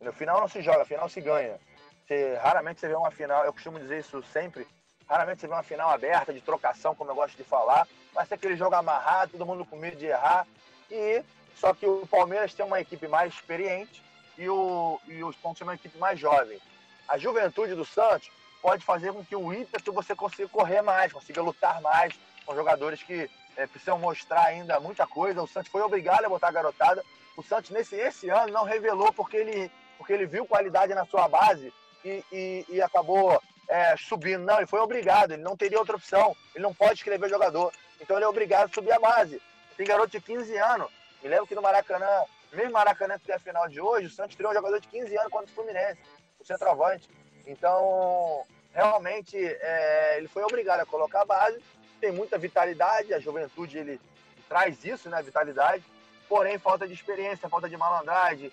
No 0.00 0.12
final 0.12 0.40
não 0.40 0.48
se 0.48 0.60
joga, 0.62 0.80
no 0.80 0.86
final 0.86 1.08
se 1.08 1.20
ganha. 1.20 1.60
Você, 2.08 2.38
raramente 2.42 2.80
você 2.80 2.88
vê 2.88 2.94
uma 2.94 3.10
final, 3.10 3.44
eu 3.44 3.52
costumo 3.52 3.78
dizer 3.78 4.00
isso 4.00 4.22
sempre, 4.32 4.66
raramente 5.06 5.42
você 5.42 5.46
vê 5.46 5.52
uma 5.52 5.62
final 5.62 5.90
aberta, 5.90 6.32
de 6.32 6.40
trocação, 6.40 6.94
como 6.94 7.10
eu 7.10 7.14
gosto 7.14 7.36
de 7.36 7.44
falar. 7.44 7.86
Vai 8.14 8.24
ser 8.24 8.34
aquele 8.34 8.56
jogo 8.56 8.74
amarrado, 8.74 9.32
todo 9.32 9.44
mundo 9.44 9.62
com 9.66 9.76
medo 9.76 9.98
de 9.98 10.06
errar. 10.06 10.46
E 10.90 11.22
só 11.54 11.74
que 11.74 11.84
o 11.84 12.06
Palmeiras 12.06 12.54
tem 12.54 12.64
uma 12.64 12.80
equipe 12.80 13.06
mais 13.06 13.34
experiente 13.34 14.02
e 14.38 14.48
o, 14.48 14.98
e 15.06 15.22
o 15.22 15.34
Santos 15.34 15.58
tem 15.58 15.66
uma 15.66 15.74
equipe 15.74 15.98
mais 15.98 16.18
jovem. 16.18 16.58
A 17.06 17.18
juventude 17.18 17.74
do 17.74 17.84
Santos 17.84 18.30
pode 18.62 18.82
fazer 18.86 19.12
com 19.12 19.22
que 19.22 19.36
o 19.36 19.52
ímpeto 19.52 19.92
você 19.92 20.14
consiga 20.14 20.48
correr 20.48 20.80
mais, 20.80 21.12
consiga 21.12 21.42
lutar 21.42 21.78
mais 21.82 22.18
com 22.46 22.54
jogadores 22.54 23.02
que 23.02 23.30
é, 23.54 23.66
precisam 23.66 23.98
mostrar 23.98 24.46
ainda 24.46 24.80
muita 24.80 25.06
coisa. 25.06 25.42
O 25.42 25.46
Santos 25.46 25.70
foi 25.70 25.82
obrigado 25.82 26.24
a 26.24 26.28
botar 26.30 26.48
a 26.48 26.52
garotada. 26.52 27.04
O 27.36 27.42
Santos, 27.42 27.70
nesse 27.70 27.96
esse 27.96 28.30
ano, 28.30 28.50
não 28.50 28.64
revelou 28.64 29.12
porque 29.12 29.36
ele, 29.36 29.70
porque 29.98 30.14
ele 30.14 30.24
viu 30.24 30.46
qualidade 30.46 30.94
na 30.94 31.04
sua 31.04 31.28
base 31.28 31.70
e, 32.04 32.24
e, 32.32 32.66
e 32.68 32.82
acabou 32.82 33.40
é, 33.68 33.96
subindo. 33.96 34.44
Não, 34.44 34.56
ele 34.56 34.66
foi 34.66 34.80
obrigado, 34.80 35.32
ele 35.32 35.42
não 35.42 35.56
teria 35.56 35.78
outra 35.78 35.96
opção. 35.96 36.36
Ele 36.54 36.64
não 36.64 36.74
pode 36.74 36.94
escrever 36.94 37.28
jogador. 37.28 37.72
Então 38.00 38.16
ele 38.16 38.24
é 38.24 38.28
obrigado 38.28 38.70
a 38.70 38.74
subir 38.74 38.92
a 38.92 38.98
base. 38.98 39.40
Tem 39.76 39.86
garoto 39.86 40.10
de 40.10 40.20
15 40.20 40.56
anos. 40.56 40.90
Me 41.22 41.28
lembro 41.28 41.46
que 41.46 41.54
no 41.54 41.62
Maracanã, 41.62 42.06
mesmo 42.52 42.72
Maracanã 42.72 43.18
que 43.18 43.26
tem 43.26 43.34
a 43.34 43.40
final 43.40 43.68
de 43.68 43.80
hoje, 43.80 44.06
o 44.06 44.10
Santos 44.10 44.36
tirou 44.36 44.50
um 44.50 44.54
jogador 44.54 44.80
de 44.80 44.88
15 44.88 45.16
anos 45.16 45.30
contra 45.30 45.50
o 45.50 45.54
Fluminense, 45.54 46.00
o 46.40 46.44
centroavante. 46.44 47.08
Então, 47.46 48.44
realmente, 48.72 49.36
é, 49.36 50.18
ele 50.18 50.28
foi 50.28 50.42
obrigado 50.42 50.80
a 50.80 50.86
colocar 50.86 51.22
a 51.22 51.24
base. 51.24 51.62
Tem 52.00 52.12
muita 52.12 52.38
vitalidade, 52.38 53.12
a 53.12 53.18
juventude 53.18 53.78
ele 53.78 54.00
traz 54.48 54.84
isso, 54.84 55.10
né, 55.10 55.20
vitalidade. 55.22 55.84
Porém, 56.28 56.58
falta 56.58 56.86
de 56.86 56.94
experiência, 56.94 57.48
falta 57.48 57.68
de 57.68 57.76
malandragem. 57.76 58.52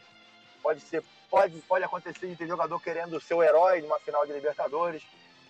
Pode 0.63 0.81
ser 0.81 1.03
Pode, 1.35 1.61
pode 1.63 1.83
acontecer 1.83 2.27
de 2.27 2.35
ter 2.37 2.47
jogador 2.47 2.81
querendo 2.81 3.19
ser 3.19 3.33
o 3.33 3.43
herói 3.43 3.81
de 3.81 3.87
uma 3.87 3.99
final 3.99 4.25
de 4.25 4.31
Libertadores. 4.31 5.03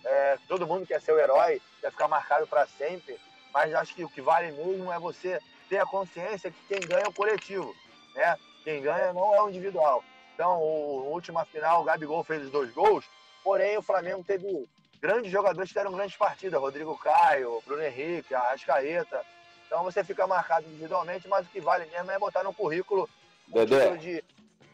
É, 0.04 0.36
todo 0.48 0.66
mundo 0.66 0.84
quer 0.84 1.00
ser 1.00 1.12
o 1.12 1.18
herói, 1.20 1.62
quer 1.80 1.92
ficar 1.92 2.08
marcado 2.08 2.44
para 2.44 2.66
sempre. 2.66 3.16
Mas 3.54 3.72
acho 3.72 3.94
que 3.94 4.02
o 4.02 4.08
que 4.08 4.20
vale 4.20 4.50
mesmo 4.50 4.92
é 4.92 4.98
você 4.98 5.40
ter 5.68 5.78
a 5.78 5.86
consciência 5.86 6.50
que 6.50 6.58
quem 6.66 6.80
ganha 6.80 7.04
é 7.04 7.08
o 7.08 7.12
coletivo. 7.12 7.72
Né? 8.16 8.36
Quem 8.64 8.82
ganha 8.82 9.12
não 9.12 9.32
é 9.32 9.40
o 9.40 9.48
individual. 9.48 10.02
Então, 10.34 10.54
a 10.54 10.56
última 10.56 11.44
final, 11.44 11.82
o 11.82 11.84
Gabigol 11.84 12.24
fez 12.24 12.42
os 12.42 12.50
dois 12.50 12.72
gols, 12.72 13.04
porém 13.44 13.78
o 13.78 13.82
Flamengo 13.82 14.24
teve 14.24 14.68
grandes 15.00 15.30
jogadores 15.30 15.68
que 15.68 15.76
deram 15.76 15.92
grandes 15.92 16.16
partidas. 16.16 16.60
Rodrigo 16.60 16.98
Caio, 16.98 17.62
Bruno 17.64 17.84
Henrique, 17.84 18.34
Arrascaeta. 18.34 19.24
Então 19.68 19.84
você 19.84 20.02
fica 20.02 20.26
marcado 20.26 20.66
individualmente, 20.66 21.28
mas 21.28 21.46
o 21.46 21.50
que 21.50 21.60
vale 21.60 21.86
mesmo 21.86 22.10
é 22.10 22.18
botar 22.18 22.42
no 22.42 22.52
currículo 22.52 23.08
o 23.52 23.60
título 23.64 23.98
de. 23.98 24.24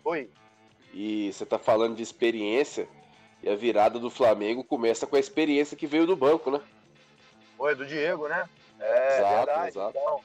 Oi. 0.05 0.31
E 0.93 1.33
você 1.33 1.45
está 1.45 1.59
falando 1.59 1.97
de 1.97 2.03
experiência, 2.03 2.89
e 3.43 3.49
a 3.49 3.57
virada 3.57 3.99
do 3.99 4.11
Flamengo 4.11 4.63
começa 4.63 5.07
com 5.07 5.17
a 5.17 5.21
experiência 5.21 5.77
que 5.77 5.87
veio 5.87 6.07
do 6.07 6.15
banco, 6.15 6.51
né? 6.51 6.61
Foi 7.57 7.75
do 7.75 7.87
Diego, 7.87 8.29
né? 8.29 8.49
É, 8.79 9.19
exato, 9.19 9.37
verdade. 9.37 9.69
Exato. 9.69 9.91
Então, 9.91 10.21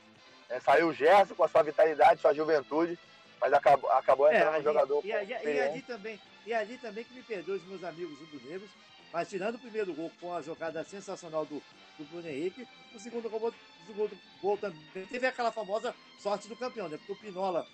é, 0.50 0.60
saiu 0.60 0.88
o 0.88 0.94
Gerson 0.94 1.36
com 1.36 1.44
a 1.44 1.48
sua 1.48 1.64
vitalidade, 1.64 2.22
sua 2.22 2.34
juventude, 2.34 2.98
mas 3.40 3.54
acabou, 3.54 3.90
acabou 3.92 4.28
entrando 4.32 4.56
é, 4.56 4.60
um 4.60 4.64
jogador. 4.64 5.06
E, 5.06 5.10
e, 5.10 5.14
e, 5.14 5.60
ali 5.62 5.82
também, 5.82 6.20
e 6.46 6.54
ali 6.54 6.78
também 6.78 7.04
que 7.04 7.14
me 7.14 7.24
perdoe 7.24 7.58
os 7.58 7.68
meus 7.68 7.84
amigos 7.84 8.20
rubro-negros, 8.20 8.70
mas 9.14 9.30
tirando 9.30 9.56
o 9.56 9.60
primeiro 9.60 9.94
gol 9.94 10.12
com 10.20 10.34
a 10.34 10.42
jogada 10.42 10.84
sensacional 10.84 11.46
do, 11.46 11.62
do 11.98 12.06
Bruno 12.06 12.28
Henrique, 12.28 12.68
o 12.94 13.00
segundo 13.00 13.30
gol 13.30 13.54
do 13.88 13.94
gol, 13.94 14.08
do 14.08 14.18
gol 14.42 14.58
também. 14.58 14.80
Teve 15.10 15.28
aquela 15.28 15.52
famosa 15.52 15.96
sorte 16.20 16.48
do 16.48 16.56
campeão, 16.56 16.90
né? 16.90 16.98
Porque 16.98 17.14
o 17.14 17.16
Pinola 17.16 17.66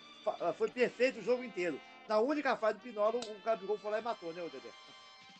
foi 0.58 0.70
perfeito 0.70 1.20
o 1.20 1.24
jogo 1.24 1.44
inteiro. 1.44 1.80
Na 2.08 2.20
única 2.20 2.56
fase 2.58 2.80
do 2.80 2.82
Pinola, 2.82 3.16
o 3.16 3.46
Gabigol 3.46 3.78
foi 3.78 3.92
lá 3.92 4.00
e 4.00 4.02
matou, 4.02 4.34
né, 4.34 4.42
Dedé? 4.52 4.70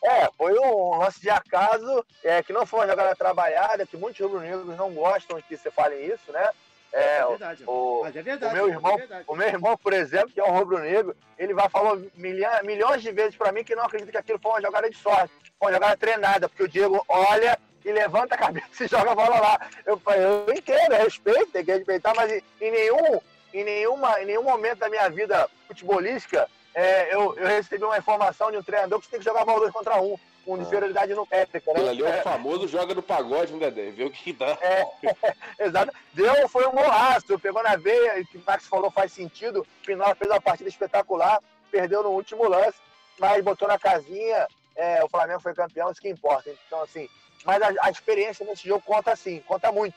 É, 0.02 0.28
foi 0.36 0.58
um 0.58 0.98
lance 0.98 1.20
de 1.20 1.30
acaso, 1.30 2.04
é, 2.22 2.42
que 2.42 2.52
não 2.52 2.66
foi 2.66 2.80
uma 2.80 2.88
jogada 2.88 3.16
trabalhada, 3.16 3.86
que 3.86 3.96
muitos 3.96 4.20
rubro-negros 4.20 4.76
não 4.76 4.92
gostam 4.92 5.40
que 5.40 5.56
você 5.56 5.70
fale 5.70 5.96
isso, 5.96 6.30
né? 6.30 6.50
É, 6.92 7.18
é 7.18 7.26
verdade. 7.26 7.64
O, 7.66 8.06
é 8.06 8.10
verdade. 8.10 8.52
O 8.52 8.56
meu 8.56 8.68
irmão, 8.68 8.98
é 8.98 9.24
o 9.26 9.34
meu 9.34 9.48
irmão, 9.48 9.76
por 9.76 9.92
exemplo, 9.92 10.30
que 10.30 10.40
é 10.40 10.44
um 10.44 10.56
rubro-negro, 10.56 11.16
ele 11.38 11.54
vai 11.54 11.68
falar 11.68 11.96
milhões, 12.14 12.62
milhões 12.62 13.02
de 13.02 13.10
vezes 13.12 13.34
para 13.34 13.50
mim 13.50 13.64
que 13.64 13.74
não 13.74 13.84
acredita 13.84 14.12
que 14.12 14.18
aquilo 14.18 14.38
foi 14.38 14.52
uma 14.52 14.62
jogada 14.62 14.88
de 14.88 14.96
sorte, 14.96 15.32
foi 15.58 15.68
uma 15.68 15.72
jogada 15.72 15.96
treinada, 15.96 16.48
porque 16.48 16.62
o 16.62 16.68
Diego 16.68 17.04
olha 17.08 17.58
e 17.84 17.90
levanta 17.90 18.34
a 18.34 18.38
cabeça 18.38 18.66
e 18.84 18.88
joga 18.88 19.10
a 19.10 19.14
bola 19.14 19.40
lá. 19.40 19.60
Eu 19.84 20.00
eu 20.06 20.54
entendo, 20.54 20.92
eu 20.92 21.04
respeito, 21.04 21.50
tem 21.50 21.64
que 21.64 21.72
respeitar, 21.72 22.14
mas 22.14 22.30
em, 22.30 22.42
em 22.60 22.70
nenhum, 22.70 23.20
em, 23.54 23.64
nenhuma, 23.64 24.20
em 24.20 24.26
nenhum 24.26 24.42
momento 24.42 24.80
da 24.80 24.90
minha 24.90 25.08
vida 25.08 25.48
futebolística 25.66 26.48
é, 26.74 27.14
eu, 27.14 27.36
eu 27.36 27.46
recebi 27.46 27.84
uma 27.84 27.96
informação 27.96 28.50
de 28.50 28.58
um 28.58 28.62
treinador 28.62 28.98
que 28.98 29.06
você 29.06 29.12
tem 29.12 29.20
que 29.20 29.24
jogar 29.24 29.44
bola 29.44 29.60
dois 29.60 29.72
contra 29.72 30.00
um 30.02 30.18
com 30.44 30.58
inferioridade 30.58 31.12
ah. 31.12 31.16
numérica. 31.16 31.72
Né? 31.72 31.88
ali 31.88 32.02
é 32.02 32.04
o 32.04 32.08
é. 32.08 32.22
famoso 32.22 32.68
joga 32.68 32.94
no 32.94 33.02
pagode, 33.02 33.52
né, 33.54 33.70
Dedé? 33.70 33.90
Vê 33.92 34.04
o 34.04 34.10
que 34.10 34.32
dá. 34.32 34.58
É, 34.60 34.86
exato. 35.64 35.92
Deu, 36.12 36.48
foi 36.48 36.66
um 36.66 36.72
golaço, 36.72 37.38
pegou 37.38 37.62
na 37.62 37.76
veia, 37.76 38.20
o 38.20 38.26
que 38.26 38.36
o 38.36 38.42
Max 38.46 38.66
falou 38.66 38.90
faz 38.90 39.12
sentido. 39.12 39.60
O 39.60 39.86
Pinola 39.86 40.14
fez 40.14 40.30
uma 40.30 40.40
partida 40.40 40.68
espetacular, 40.68 41.40
perdeu 41.70 42.02
no 42.02 42.10
último 42.10 42.46
lance, 42.46 42.76
mas 43.18 43.42
botou 43.42 43.66
na 43.66 43.78
casinha, 43.78 44.46
é, 44.76 45.02
o 45.02 45.08
Flamengo 45.08 45.40
foi 45.40 45.54
campeão, 45.54 45.90
isso 45.90 46.00
que 46.00 46.08
importa. 46.08 46.50
Então, 46.66 46.82
assim, 46.82 47.08
mas 47.44 47.62
a, 47.62 47.72
a 47.80 47.90
experiência 47.90 48.44
nesse 48.44 48.68
jogo 48.68 48.82
conta 48.84 49.16
sim, 49.16 49.42
conta 49.46 49.72
muito. 49.72 49.94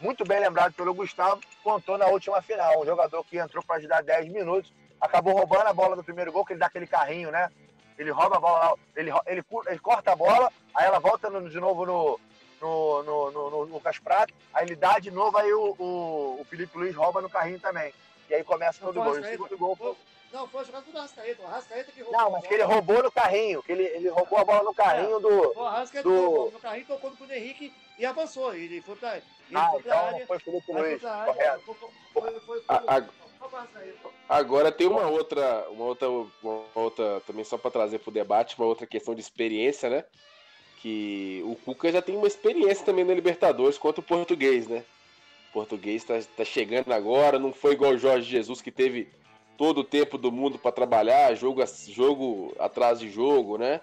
Muito 0.00 0.24
bem 0.24 0.38
lembrado 0.38 0.72
pelo 0.74 0.94
Gustavo, 0.94 1.40
contou 1.62 1.98
na 1.98 2.06
última 2.06 2.40
final. 2.40 2.80
Um 2.80 2.86
jogador 2.86 3.24
que 3.24 3.38
entrou 3.38 3.62
para 3.64 3.76
ajudar 3.76 4.02
10 4.02 4.28
minutos, 4.28 4.72
acabou 5.00 5.34
roubando 5.34 5.66
a 5.66 5.72
bola 5.72 5.96
do 5.96 6.04
primeiro 6.04 6.30
gol, 6.30 6.44
que 6.44 6.52
ele 6.52 6.60
dá 6.60 6.66
aquele 6.66 6.86
carrinho, 6.86 7.30
né? 7.30 7.50
Ele 7.98 8.10
rouba 8.10 8.36
a 8.36 8.40
bola, 8.40 8.78
ele, 8.94 9.10
ele, 9.26 9.44
ele 9.66 9.78
corta 9.80 10.12
a 10.12 10.16
bola, 10.16 10.52
aí 10.72 10.86
ela 10.86 11.00
volta 11.00 11.28
no, 11.28 11.50
de 11.50 11.58
novo 11.58 11.84
no, 11.84 12.20
no, 12.60 13.02
no, 13.02 13.30
no, 13.32 13.50
no 13.50 13.62
Lucas 13.64 13.98
Prato, 13.98 14.32
aí 14.54 14.66
ele 14.66 14.76
dá 14.76 15.00
de 15.00 15.10
novo, 15.10 15.36
aí 15.36 15.52
o, 15.52 15.74
o, 15.76 16.40
o 16.40 16.46
Felipe 16.48 16.78
Luiz 16.78 16.94
rouba 16.94 17.20
no 17.20 17.28
carrinho 17.28 17.58
também. 17.58 17.92
E 18.30 18.34
aí 18.34 18.44
começa 18.44 18.84
todo 18.84 19.02
gol. 19.02 19.12
O 19.12 19.24
segundo 19.24 19.58
gol. 19.58 19.96
Não, 20.32 20.46
foi 20.46 20.64
jogado 20.64 20.84
do 20.84 20.98
Arrascaeta. 20.98 21.42
O 21.42 21.46
Arrascaeta 21.46 21.90
que 21.90 22.02
roubou. 22.02 22.20
Não, 22.20 22.30
mas 22.32 22.46
que 22.46 22.54
ele 22.54 22.62
roubou 22.62 23.02
no 23.02 23.10
carrinho. 23.10 23.62
Que 23.62 23.72
ele, 23.72 23.84
ele 23.84 24.08
roubou 24.08 24.38
a 24.38 24.44
bola 24.44 24.62
no 24.62 24.74
carrinho 24.74 25.16
é, 25.16 25.20
do. 25.20 25.58
O 25.58 25.62
Arrascaeta 25.62 26.08
do... 26.08 26.14
roubou 26.14 26.50
no 26.52 26.60
carrinho, 26.60 26.86
tocou 26.86 27.10
no 27.10 27.16
Bruno 27.16 27.32
Henrique 27.32 27.72
e 27.98 28.04
avançou. 28.04 28.54
Ele 28.54 28.82
foi 28.82 28.96
pra, 28.96 29.16
ele 29.16 29.24
ah, 29.54 29.70
foi 29.70 29.82
pra 29.82 29.94
então 29.94 30.06
área. 30.06 30.26
Foi 30.26 30.36
o 30.36 30.40
Felipe 30.40 30.72
Luiz. 30.72 31.00
Correto. 31.00 31.62
Foi, 31.64 31.74
foi, 32.12 32.40
foi, 32.40 32.60
foi, 32.60 33.04
Agora 34.28 34.70
tem 34.70 34.86
uma 34.86 35.06
outra, 35.06 35.66
uma 35.70 35.84
outra, 35.84 36.08
uma 36.08 36.64
outra 36.74 37.22
também 37.26 37.44
só 37.44 37.56
para 37.56 37.70
trazer 37.70 37.98
para 37.98 38.10
o 38.10 38.12
debate, 38.12 38.58
uma 38.58 38.66
outra 38.66 38.86
questão 38.86 39.14
de 39.14 39.20
experiência, 39.20 39.88
né? 39.88 40.04
Que 40.82 41.42
o 41.46 41.56
Cuca 41.56 41.90
já 41.90 42.02
tem 42.02 42.16
uma 42.16 42.26
experiência 42.26 42.84
também 42.84 43.04
na 43.04 43.14
Libertadores 43.14 43.78
contra 43.78 44.00
o 44.00 44.04
português, 44.04 44.68
né? 44.68 44.84
O 45.48 45.52
português 45.52 46.02
está 46.02 46.20
tá 46.36 46.44
chegando 46.44 46.92
agora, 46.92 47.38
não 47.38 47.52
foi 47.52 47.72
igual 47.72 47.92
o 47.92 47.98
Jorge 47.98 48.28
Jesus 48.28 48.60
que 48.60 48.70
teve 48.70 49.08
todo 49.58 49.78
o 49.78 49.84
tempo 49.84 50.16
do 50.16 50.32
mundo 50.32 50.58
para 50.58 50.72
trabalhar, 50.72 51.34
jogo, 51.34 51.62
jogo 51.88 52.54
atrás 52.58 53.00
de 53.00 53.10
jogo, 53.10 53.58
né? 53.58 53.82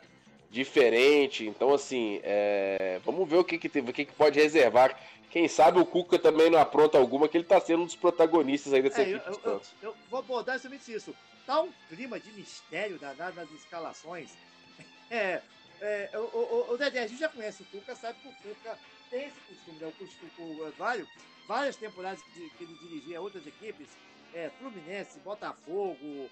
Diferente. 0.50 1.46
Então, 1.46 1.74
assim, 1.74 2.20
é... 2.24 3.00
vamos 3.06 3.30
ver 3.30 3.38
o 3.38 3.44
que, 3.44 3.60
que, 3.60 3.70
tem, 3.70 3.84
o 3.84 3.94
que, 3.94 4.06
que 4.06 4.14
pode 4.14 4.40
reservar 4.40 4.98
quem 5.36 5.50
sabe 5.50 5.80
o 5.80 5.86
Cuca 5.86 6.18
também 6.18 6.50
não 6.50 6.58
apronta 6.58 6.98
alguma, 6.98 7.28
que 7.28 7.36
ele 7.36 7.44
está 7.44 7.60
sendo 7.60 7.82
um 7.82 7.86
dos 7.86 7.96
protagonistas 7.98 8.72
aí 8.72 8.82
dessa 8.82 9.02
é, 9.02 9.10
equipe. 9.10 9.28
Eu, 9.28 9.52
eu, 9.52 9.62
eu, 9.82 9.96
vou 10.10 10.20
abordar 10.20 10.56
exatamente 10.56 10.94
isso. 10.94 11.14
Tá 11.46 11.62
um 11.62 11.70
clima 11.90 12.18
de 12.18 12.32
mistério 12.32 12.98
danado 12.98 13.36
nas 13.36 13.52
escalações. 13.52 14.32
É, 15.12 15.40
é, 15.82 16.10
o, 16.16 16.20
o, 16.20 16.74
o 16.74 16.78
Dedé, 16.78 17.04
a 17.04 17.08
gente 17.08 17.20
já 17.20 17.30
conhece 17.30 17.62
o 17.62 17.66
Cuca, 17.66 17.96
sabe 17.96 18.18
que 18.20 18.28
o 18.28 18.32
Cuca 18.32 18.76
tem 19.12 19.28
esse 19.28 19.40
costume, 19.48 19.80
né? 19.80 19.94
o 20.40 20.68
o, 20.68 20.72
vários, 20.72 21.08
várias 21.48 21.76
temporadas 21.76 22.20
de, 22.34 22.50
que 22.50 22.64
ele 22.64 22.74
dirigia 22.74 23.22
outras 23.22 23.46
equipes, 23.46 23.88
é, 24.36 24.52
Fluminense, 24.60 25.18
Botafogo, 25.20 26.30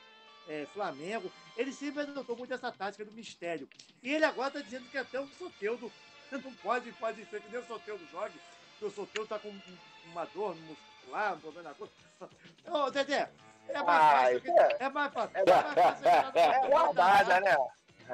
é, 0.47 0.67
Flamengo, 0.73 1.31
ele 1.55 1.71
sempre 1.71 2.01
adotou 2.01 2.35
muito 2.35 2.53
essa 2.53 2.71
tática 2.71 3.05
do 3.05 3.11
mistério. 3.13 3.67
E 4.03 4.13
ele 4.13 4.25
agora 4.25 4.49
está 4.49 4.61
dizendo 4.61 4.89
que 4.89 4.97
até 4.97 5.19
o 5.19 5.27
Soteudo 5.27 5.91
não 6.31 6.53
pode, 6.55 6.91
pode 6.93 7.25
ser 7.25 7.41
que 7.41 7.49
nem 7.49 7.61
o 7.61 7.65
Soteudo 7.65 8.05
jogue, 8.11 8.39
que 8.77 8.85
o 8.85 8.91
solteiro 8.91 9.27
tá 9.27 9.39
com 9.39 9.53
uma 10.11 10.25
dor 10.25 10.55
muscular, 10.55 11.35
um 11.35 11.39
problema 11.39 11.69
na 11.69 11.75
coisa. 11.75 11.93
Ô, 12.67 12.91
Dedé, 12.91 13.29
é 13.69 13.81
mais 13.81 14.11
fácil. 14.11 14.41
Que, 14.41 14.49
é. 14.49 14.77
é 14.79 14.89
mais 14.89 15.13
fácil. 15.13 15.37
É, 15.37 15.45
mais 15.45 15.73
fácil 15.73 16.07
é 16.39 16.67
guardada, 16.67 17.39
né? 17.39 17.57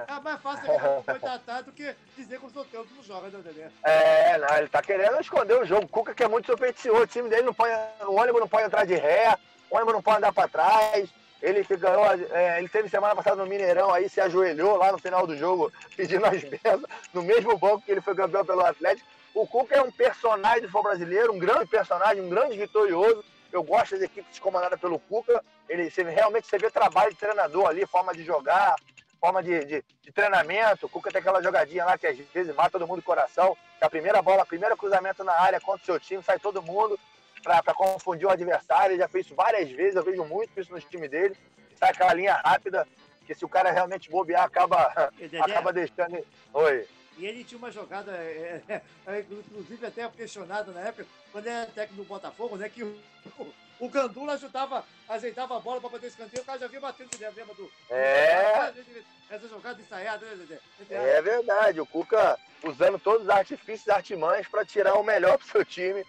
É 0.07 0.19
mais 0.19 0.41
fácil 0.41 1.19
tratado 1.19 1.71
do 1.71 1.73
que 1.73 1.95
dizer 2.15 2.39
que 2.39 2.45
o 2.45 2.49
solteiro 2.51 2.87
não 2.95 3.01
joga, 3.01 3.29
né, 3.29 3.41
Dedé? 3.41 3.71
É, 3.83 4.37
não, 4.37 4.57
ele 4.57 4.67
tá 4.69 4.83
querendo 4.83 5.19
esconder 5.19 5.59
o 5.59 5.65
jogo. 5.65 5.85
O 5.85 5.89
Cuca 5.89 6.13
que 6.13 6.23
é 6.23 6.27
muito 6.27 6.45
supersticioso, 6.45 7.01
o 7.01 7.07
time 7.07 7.27
dele 7.27 7.41
não 7.41 7.53
pode. 7.53 7.73
O 8.01 8.13
ônibus 8.13 8.41
não 8.41 8.47
pode 8.47 8.65
entrar 8.65 8.85
de 8.85 8.95
ré, 8.95 9.35
o 9.69 9.75
ônibus 9.75 9.93
não 9.93 10.01
pode 10.01 10.17
andar 10.17 10.33
pra 10.33 10.47
trás. 10.47 11.09
Ele 11.41 11.63
ganhou, 11.63 12.05
é, 12.31 12.59
ele 12.59 12.67
teve 12.67 12.89
semana 12.89 13.15
passada 13.15 13.37
no 13.37 13.47
Mineirão 13.47 13.93
aí, 13.93 14.09
se 14.09 14.19
ajoelhou 14.19 14.75
lá 14.75 14.91
no 14.91 14.97
final 14.97 15.25
do 15.25 15.37
jogo, 15.37 15.71
pedindo 15.95 16.25
as 16.25 16.43
bênçãos, 16.43 16.83
no 17.13 17.23
mesmo 17.23 17.57
banco 17.57 17.81
que 17.81 17.91
ele 17.91 18.01
foi 18.01 18.13
campeão 18.13 18.45
pelo 18.45 18.65
Atlético. 18.65 19.07
O 19.33 19.47
Cuca 19.47 19.75
é 19.75 19.81
um 19.81 19.91
personagem 19.91 20.61
do 20.61 20.67
futebol 20.67 20.83
brasileiro, 20.83 21.33
um 21.33 21.39
grande 21.39 21.67
personagem, 21.67 22.21
um 22.21 22.29
grande 22.29 22.57
vitorioso. 22.57 23.23
Eu 23.51 23.63
gosto 23.63 23.91
das 23.91 24.01
equipes 24.01 24.37
comandadas 24.39 24.79
pelo 24.79 24.99
Cuca. 24.99 25.43
Ele 25.69 25.89
você, 25.89 26.03
realmente 26.03 26.47
você 26.47 26.57
vê 26.57 26.69
trabalho 26.69 27.11
de 27.11 27.17
treinador 27.17 27.67
ali, 27.67 27.85
forma 27.85 28.13
de 28.13 28.23
jogar, 28.23 28.75
forma 29.19 29.41
de, 29.41 29.63
de, 29.65 29.83
de, 30.01 30.11
treinamento. 30.11 30.87
O 30.87 30.89
Cuca 30.89 31.11
tem 31.11 31.21
aquela 31.21 31.41
jogadinha 31.41 31.85
lá 31.85 31.97
que 31.97 32.07
às 32.07 32.17
vezes 32.17 32.53
mata 32.53 32.71
todo 32.71 32.87
mundo 32.87 32.99
do 32.99 33.05
coração. 33.05 33.55
Que 33.77 33.85
a 33.85 33.89
primeira 33.89 34.21
bola, 34.21 34.41
a 34.41 34.45
primeira 34.45 34.75
cruzamento 34.75 35.23
na 35.23 35.39
área 35.39 35.61
contra 35.61 35.81
o 35.83 35.85
seu 35.85 35.99
time, 35.99 36.21
sai 36.21 36.37
todo 36.37 36.61
mundo 36.61 36.99
para 37.41 37.73
confundir 37.73 38.27
o 38.27 38.31
adversário. 38.31 38.93
Ele 38.93 39.01
já 39.01 39.07
fez 39.07 39.25
isso 39.25 39.35
várias 39.35 39.69
vezes, 39.69 39.95
eu 39.95 40.03
vejo 40.03 40.23
muito 40.25 40.59
isso 40.59 40.71
no 40.71 40.79
time 40.79 41.07
dele. 41.07 41.35
Sai 41.77 41.89
aquela 41.91 42.13
linha 42.13 42.33
rápida, 42.33 42.87
que 43.25 43.33
se 43.33 43.45
o 43.45 43.49
cara 43.49 43.71
realmente 43.71 44.09
bobear, 44.09 44.43
acaba, 44.43 45.11
acaba 45.41 45.73
deixando. 45.73 46.25
Oi. 46.53 46.87
E 47.17 47.25
ele 47.25 47.43
tinha 47.43 47.57
uma 47.57 47.69
jogada, 47.69 48.13
é, 48.13 48.61
é, 48.67 48.81
é, 49.07 49.19
inclusive 49.19 49.85
até 49.85 50.07
questionada 50.07 50.71
na 50.71 50.79
época, 50.79 51.05
quando 51.33 51.47
era 51.47 51.65
técnico 51.65 52.01
do 52.01 52.07
Botafogo, 52.07 52.55
né? 52.55 52.69
Que 52.69 52.81
o, 52.81 52.97
o 53.77 53.89
Gandula 53.89 54.33
ajudava, 54.33 54.85
ajeitava 55.07 55.57
a 55.57 55.59
bola 55.59 55.81
para 55.81 55.89
bater 55.89 56.07
escanteio, 56.07 56.43
o 56.43 56.45
cara 56.45 56.59
já 56.59 56.67
vinha 56.67 56.79
batendo 56.79 57.09
de 57.09 57.17
lembra 57.17 57.53
do. 57.55 57.69
É. 57.89 58.73
Essa 59.29 59.47
jogada 59.49 59.81
ensaiada, 59.81 60.25
né, 60.25 60.45
Zé? 60.47 60.59
É 60.89 61.21
verdade, 61.21 61.81
o 61.81 61.85
Cuca 61.85 62.39
usando 62.63 62.97
todos 62.97 63.23
os 63.23 63.29
artifícios 63.29 63.89
artimanhas 63.89 64.47
para 64.47 64.65
tirar 64.65 64.95
o 64.95 65.03
melhor 65.03 65.37
pro 65.37 65.47
seu 65.47 65.65
time. 65.65 66.05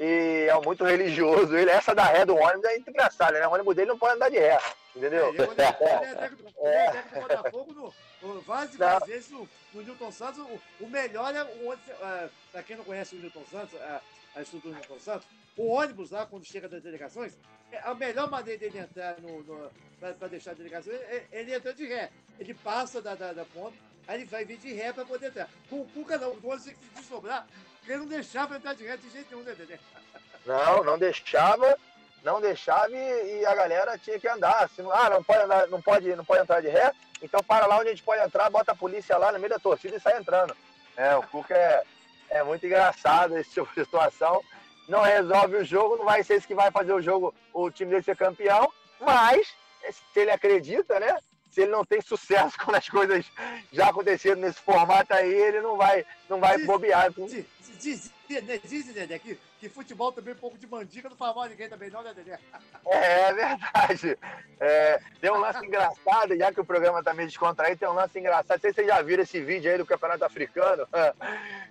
E 0.00 0.48
é 0.50 0.60
muito 0.60 0.84
religioso. 0.84 1.56
Ele, 1.56 1.70
essa 1.70 1.94
da 1.94 2.04
ré 2.04 2.24
do 2.24 2.36
ônibus 2.36 2.64
é 2.64 2.78
engraçada, 2.78 3.38
né? 3.38 3.46
O 3.46 3.52
ônibus 3.52 3.76
dele 3.76 3.88
não 3.88 3.98
pode 3.98 4.16
andar 4.16 4.28
de 4.28 4.38
ré. 4.38 4.58
Entendeu? 4.94 5.26
É, 5.26 5.28
ele 5.28 5.38
é 5.38 5.46
do 5.46 7.20
Botafogo 7.20 7.94
no, 8.22 8.40
várias, 8.42 8.76
várias 8.76 9.08
vezes 9.08 9.30
no, 9.30 9.48
no 9.72 9.82
Newton 9.82 10.12
Santos. 10.12 10.40
O, 10.40 10.84
o 10.84 10.88
melhor 10.88 11.34
é 11.34 11.42
o 11.42 11.68
ônibus. 11.68 11.88
Uh, 11.88 12.30
pra 12.50 12.62
quem 12.62 12.76
não 12.76 12.84
conhece 12.84 13.14
o 13.14 13.18
Newton 13.18 13.44
Santos, 13.50 13.74
uh, 13.74 14.00
a 14.34 14.42
estrutura 14.42 14.74
do 14.74 14.80
Newton 14.80 15.00
Santos, 15.00 15.26
o 15.56 15.66
ônibus 15.68 16.10
lá, 16.10 16.26
quando 16.26 16.44
chega 16.44 16.68
das 16.68 16.82
delegações, 16.82 17.34
é 17.70 17.78
a 17.84 17.94
melhor 17.94 18.28
maneira 18.30 18.58
dele 18.58 18.78
entrar 18.78 19.20
no, 19.20 19.42
no, 19.42 19.70
para 20.00 20.28
deixar 20.28 20.52
a 20.52 20.54
delegação, 20.54 20.92
é, 20.92 21.24
ele 21.32 21.54
entra 21.54 21.72
de 21.72 21.86
ré. 21.86 22.10
Ele 22.38 22.54
passa 22.54 23.00
da, 23.00 23.14
da, 23.14 23.32
da 23.32 23.44
ponta, 23.44 23.76
aí 24.06 24.20
ele 24.20 24.26
vai 24.26 24.44
vir 24.44 24.58
de 24.58 24.72
ré 24.72 24.92
para 24.92 25.04
poder 25.04 25.28
entrar. 25.28 25.48
Com 25.70 25.80
o 25.80 25.88
Cuca 25.88 26.18
não, 26.18 26.30
o 26.30 26.32
ônibus 26.32 26.64
tem 26.64 26.74
que 26.74 26.84
se 26.84 26.94
desdobrar, 26.94 27.46
ele 27.86 27.98
não 27.98 28.06
deixava 28.06 28.56
entrar 28.56 28.74
de 28.74 28.84
ré 28.84 28.96
de 28.96 29.10
jeito 29.10 29.34
nenhum, 29.34 29.44
né, 29.44 29.78
Não, 30.46 30.84
não 30.84 30.98
deixava, 30.98 31.78
não 32.22 32.40
deixava 32.40 32.90
e, 32.90 33.40
e, 33.40 33.46
a 33.46 33.54
galera 33.54 33.98
tinha 33.98 34.18
que 34.18 34.28
andar. 34.28 34.64
Assim, 34.64 34.82
ah, 34.90 35.10
não 35.10 35.22
pode 35.22 35.42
andar, 35.42 35.68
não 35.68 35.82
pode, 35.82 36.16
não 36.16 36.24
pode 36.24 36.42
entrar 36.42 36.60
de 36.60 36.68
ré, 36.68 36.92
então 37.22 37.42
para 37.42 37.66
lá 37.66 37.78
onde 37.78 37.88
a 37.88 37.90
gente 37.90 38.02
pode 38.02 38.22
entrar, 38.22 38.50
bota 38.50 38.72
a 38.72 38.76
polícia 38.76 39.16
lá 39.16 39.32
no 39.32 39.38
meio 39.38 39.50
da 39.50 39.58
torcida 39.58 39.96
e 39.96 40.00
sai 40.00 40.18
entrando. 40.18 40.56
É, 40.96 41.16
o 41.16 41.22
Cuca 41.22 41.54
é, 41.54 41.82
é 42.30 42.42
muito 42.42 42.64
engraçado 42.64 43.36
esse 43.36 43.50
tipo 43.50 43.68
de 43.74 43.84
situação. 43.84 44.42
Não 44.88 45.00
resolve 45.00 45.56
o 45.56 45.64
jogo, 45.64 45.96
não 45.96 46.04
vai 46.04 46.22
ser 46.22 46.34
esse 46.34 46.46
que 46.46 46.54
vai 46.54 46.70
fazer 46.70 46.92
o 46.92 47.00
jogo, 47.00 47.34
o 47.52 47.70
time 47.70 47.90
dele 47.90 48.02
ser 48.02 48.16
campeão, 48.16 48.70
mas 49.00 49.54
se 50.12 50.20
ele 50.20 50.30
acredita, 50.30 51.00
né? 51.00 51.18
Se 51.54 51.60
ele 51.60 51.70
não 51.70 51.84
tem 51.84 52.00
sucesso 52.00 52.56
quando 52.62 52.76
as 52.76 52.88
coisas 52.88 53.24
já 53.72 53.88
aconteceram 53.88 54.40
nesse 54.40 54.60
formato 54.60 55.14
aí, 55.14 55.32
ele 55.32 55.60
não 55.60 55.76
vai, 55.76 56.04
não 56.28 56.40
vai 56.40 56.56
diz, 56.56 56.66
bobear. 56.66 57.12
Diz, 57.12 57.46
diz, 57.80 58.10
diz, 58.40 58.94
diz, 58.94 59.20
que, 59.20 59.38
que 59.60 59.68
futebol 59.68 60.12
também, 60.12 60.34
um 60.34 60.38
pouco 60.38 60.58
de 60.58 60.66
mandiga, 60.66 61.08
não 61.08 61.16
faz 61.16 61.34
mal 61.34 61.44
a 61.44 61.48
ninguém 61.48 61.68
também, 61.68 61.90
não, 61.90 62.02
né, 62.02 62.12
Dedé? 62.14 62.38
É, 62.86 63.20
é 63.28 63.32
verdade. 63.32 64.18
É, 64.60 65.00
tem 65.20 65.30
um 65.30 65.38
lance 65.38 65.64
engraçado, 65.64 66.36
já 66.36 66.52
que 66.52 66.60
o 66.60 66.64
programa 66.64 67.02
tá 67.02 67.12
meio 67.12 67.28
descontraído, 67.28 67.78
tem 67.78 67.88
um 67.88 67.94
lance 67.94 68.18
engraçado. 68.18 68.56
Não 68.56 68.60
sei 68.60 68.70
se 68.70 68.76
vocês 68.76 68.86
já 68.86 69.02
viram 69.02 69.22
esse 69.22 69.40
vídeo 69.40 69.70
aí 69.70 69.78
do 69.78 69.86
Campeonato 69.86 70.24
Africano, 70.24 70.86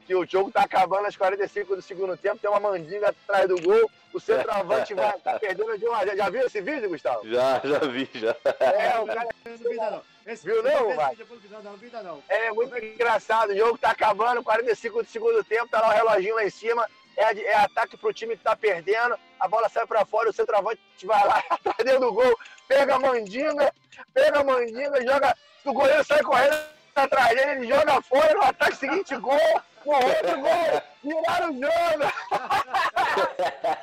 que 0.06 0.16
o 0.16 0.26
jogo 0.26 0.52
tá 0.52 0.62
acabando 0.62 1.08
às 1.08 1.16
45 1.16 1.76
do 1.76 1.82
segundo 1.82 2.18
tempo, 2.18 2.38
tem 2.38 2.50
uma 2.50 2.60
mandinga 2.60 3.10
atrás 3.10 3.48
do 3.48 3.62
gol, 3.62 3.90
o 4.14 4.20
centroavante 4.20 4.94
vai 4.94 5.18
tá 5.20 5.40
perdendo 5.40 5.78
de 5.78 5.86
uma. 5.86 6.06
Já 6.16 6.30
viu 6.30 6.46
esse 6.46 6.62
vídeo, 6.62 6.90
Gustavo? 6.90 7.28
Já, 7.28 7.60
já 7.64 7.80
vi, 7.80 8.10
já. 8.14 8.36
É, 8.60 9.00
o 9.00 9.06
cara. 9.08 10.04
Esse 10.26 10.46
viu 10.46 10.64
não, 10.64 10.96
vai? 10.96 11.18
Não, 11.50 11.62
não, 11.62 12.24
É 12.30 12.52
muito 12.52 12.78
engraçado. 12.78 13.52
O 13.52 13.58
jogo 13.58 13.78
tá 13.78 13.92
acabando, 13.92 14.44
45 14.44 15.04
do 15.04 15.10
segundo 15.10 15.44
tempo, 15.44 15.68
tá 15.68 15.82
lá 15.82 15.90
o 15.90 15.92
reloginho 15.92 16.36
lá 16.36 16.46
em 16.46 16.50
cima. 16.50 16.88
É, 17.16 17.38
é 17.42 17.56
ataque 17.56 17.98
pro 17.98 18.14
time 18.14 18.38
que 18.38 18.44
tá 18.44 18.56
perdendo. 18.56 19.18
A 19.40 19.48
bola 19.48 19.70
sai 19.70 19.86
pra 19.86 20.06
fora, 20.06 20.30
o 20.30 20.34
centroavante 20.34 20.80
vai 21.04 21.28
lá 21.28 21.44
atrás 21.50 21.78
dentro 21.84 22.00
do 22.00 22.14
gol, 22.14 22.40
pega 22.68 22.96
a 22.96 23.00
mandinga, 23.00 23.74
pega 24.14 24.40
a 24.40 24.44
mandinga, 24.44 25.04
joga. 25.06 25.36
O 25.66 25.74
goleiro 25.74 26.04
sai 26.04 26.24
correndo 26.24 26.58
atrás 26.96 27.36
dele, 27.36 27.52
ele 27.52 27.68
joga 27.68 28.02
fora 28.02 28.34
no 28.34 28.44
ataque 28.44 28.78
seguinte, 28.78 29.16
gol, 29.18 29.38
o 29.86 29.92
outro 29.92 30.42
gol, 30.42 30.82
viraram 31.04 31.50
o 31.50 31.54
jogo. 31.54 32.14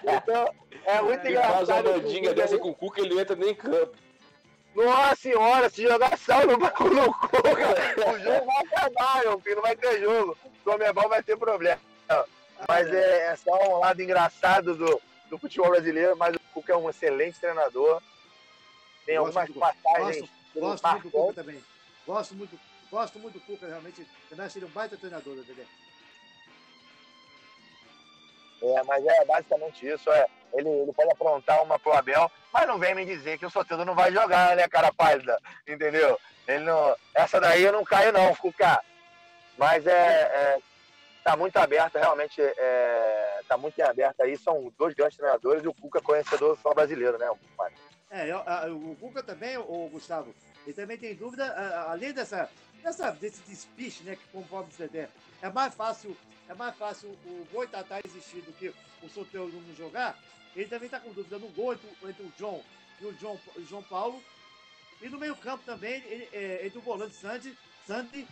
então, 0.16 0.54
é 0.86 1.02
muito 1.02 1.26
ele 1.26 1.36
engraçado. 1.36 1.66
Faz 1.66 1.68
uma 1.68 1.92
mandinga 1.92 2.34
dessa 2.34 2.58
com 2.58 2.70
o 2.70 2.74
Cuca, 2.74 3.00
ele 3.00 3.20
entra 3.20 3.36
nem 3.36 3.50
em 3.50 3.54
campo. 3.54 3.96
Nossa 4.84 5.16
senhora, 5.16 5.68
se 5.68 5.82
jogar 5.82 6.16
sal 6.18 6.46
no, 6.46 6.56
no 6.56 6.70
Cuca, 6.70 8.10
o 8.10 8.18
jogo 8.18 8.46
vai 8.46 8.64
acabar, 8.64 9.22
meu 9.24 9.40
filho, 9.40 9.56
não 9.56 9.62
vai 9.62 9.76
ter 9.76 10.00
jogo. 10.00 10.36
O 10.44 10.64
Comebol 10.64 11.08
vai 11.08 11.22
ter 11.22 11.36
problema. 11.36 11.80
Mas 12.68 12.88
é, 12.88 13.26
é, 13.26 13.36
só 13.36 13.52
um 13.68 13.78
lado 13.78 14.02
engraçado 14.02 14.74
do, 14.74 15.00
do 15.28 15.38
futebol 15.38 15.70
brasileiro, 15.70 16.16
mas 16.16 16.34
o 16.34 16.40
Cuca 16.54 16.72
é 16.72 16.76
um 16.76 16.90
excelente 16.90 17.38
treinador. 17.38 18.02
Tem 19.06 19.18
gosto 19.18 19.38
algumas 19.38 19.76
passagens. 19.82 20.30
Gosto, 20.54 20.82
gosto 20.82 20.88
muito 20.88 21.02
do 21.04 21.10
Cuca 21.10 21.34
também. 21.34 21.64
Gosto 22.06 22.34
muito, 22.34 22.60
gosto 22.90 23.18
muito 23.18 23.34
do 23.34 23.40
Cuca, 23.40 23.66
realmente. 23.66 24.06
Também 24.28 24.46
acho 24.46 24.58
ele 24.58 24.66
um 24.66 24.70
baita 24.70 24.96
treinador, 24.96 25.36
entendeu? 25.36 25.66
É, 28.62 28.82
mas 28.84 29.06
é 29.06 29.24
basicamente 29.24 29.86
isso. 29.86 30.10
É, 30.10 30.26
ele, 30.54 30.68
ele 30.68 30.92
pode 30.92 31.10
aprontar 31.10 31.62
uma 31.62 31.78
pro 31.78 31.92
Abel, 31.92 32.30
mas 32.52 32.66
não 32.66 32.78
vem 32.78 32.94
me 32.94 33.04
dizer 33.04 33.38
que 33.38 33.46
o 33.46 33.50
Soteldo 33.50 33.84
não 33.84 33.94
vai 33.94 34.12
jogar, 34.12 34.56
né, 34.56 34.68
cara 34.68 34.92
pálida? 34.92 35.38
Entendeu? 35.66 36.18
Ele 36.46 36.64
não, 36.64 36.96
essa 37.14 37.40
daí 37.40 37.62
eu 37.62 37.72
não 37.72 37.84
caio, 37.84 38.12
não, 38.12 38.34
Cuca. 38.34 38.80
Mas 39.56 39.86
é, 39.86 39.92
é 39.92 40.58
tá 41.22 41.36
muito 41.36 41.56
aberta, 41.56 41.98
realmente 41.98 42.40
é, 42.40 43.40
tá 43.46 43.56
muito 43.56 43.80
aberta 43.82 44.24
aí. 44.24 44.36
São 44.36 44.72
dois 44.78 44.94
grandes 44.94 45.16
treinadores 45.16 45.62
e 45.62 45.68
o 45.68 45.74
Cuca 45.74 46.00
conhecedor 46.00 46.58
só 46.62 46.72
brasileiro, 46.74 47.18
né? 47.18 47.30
É, 48.10 48.30
eu, 48.30 48.38
a, 48.38 48.66
o 48.66 48.96
Cuca 48.98 49.22
também, 49.22 49.56
o 49.56 49.88
Gustavo, 49.92 50.34
ele 50.66 50.74
também 50.74 50.98
tem 50.98 51.14
dúvida, 51.14 51.44
a, 51.44 51.92
além 51.92 52.12
dessa, 52.12 52.50
dessa, 52.82 53.10
desse 53.12 53.40
despiche, 53.42 54.02
né, 54.02 54.16
que 54.16 54.26
conforme 54.32 54.70
o 54.70 54.74
CD, 54.74 55.06
é 55.40 55.50
mais 55.50 55.74
fácil, 55.74 56.16
é 56.48 56.54
mais 56.54 56.74
fácil 56.76 57.10
o 57.24 57.46
Boitatá 57.52 58.00
existir 58.04 58.40
do 58.42 58.52
que 58.52 58.74
o 59.02 59.08
Soteldo 59.08 59.60
não 59.60 59.74
jogar. 59.74 60.18
Ele 60.54 60.68
também 60.68 60.86
está 60.86 60.98
com 61.00 61.12
dúvida 61.12 61.38
no 61.38 61.48
gol 61.48 61.72
entre, 61.72 61.88
entre, 62.08 62.22
o 62.22 62.32
John 62.38 62.62
e 63.00 63.06
o 63.06 63.12
John, 63.14 63.38
o 63.56 63.62
João 63.64 63.82
Paulo. 63.84 64.22
E 65.00 65.08
no 65.08 65.18
meio-campo 65.18 65.64
também, 65.64 66.02
ele, 66.06 66.28
é, 66.32 66.66
entre 66.66 66.78
o 66.78 66.82
volante 66.82 67.14
Sandy, 67.14 67.56
Sandy 67.86 68.26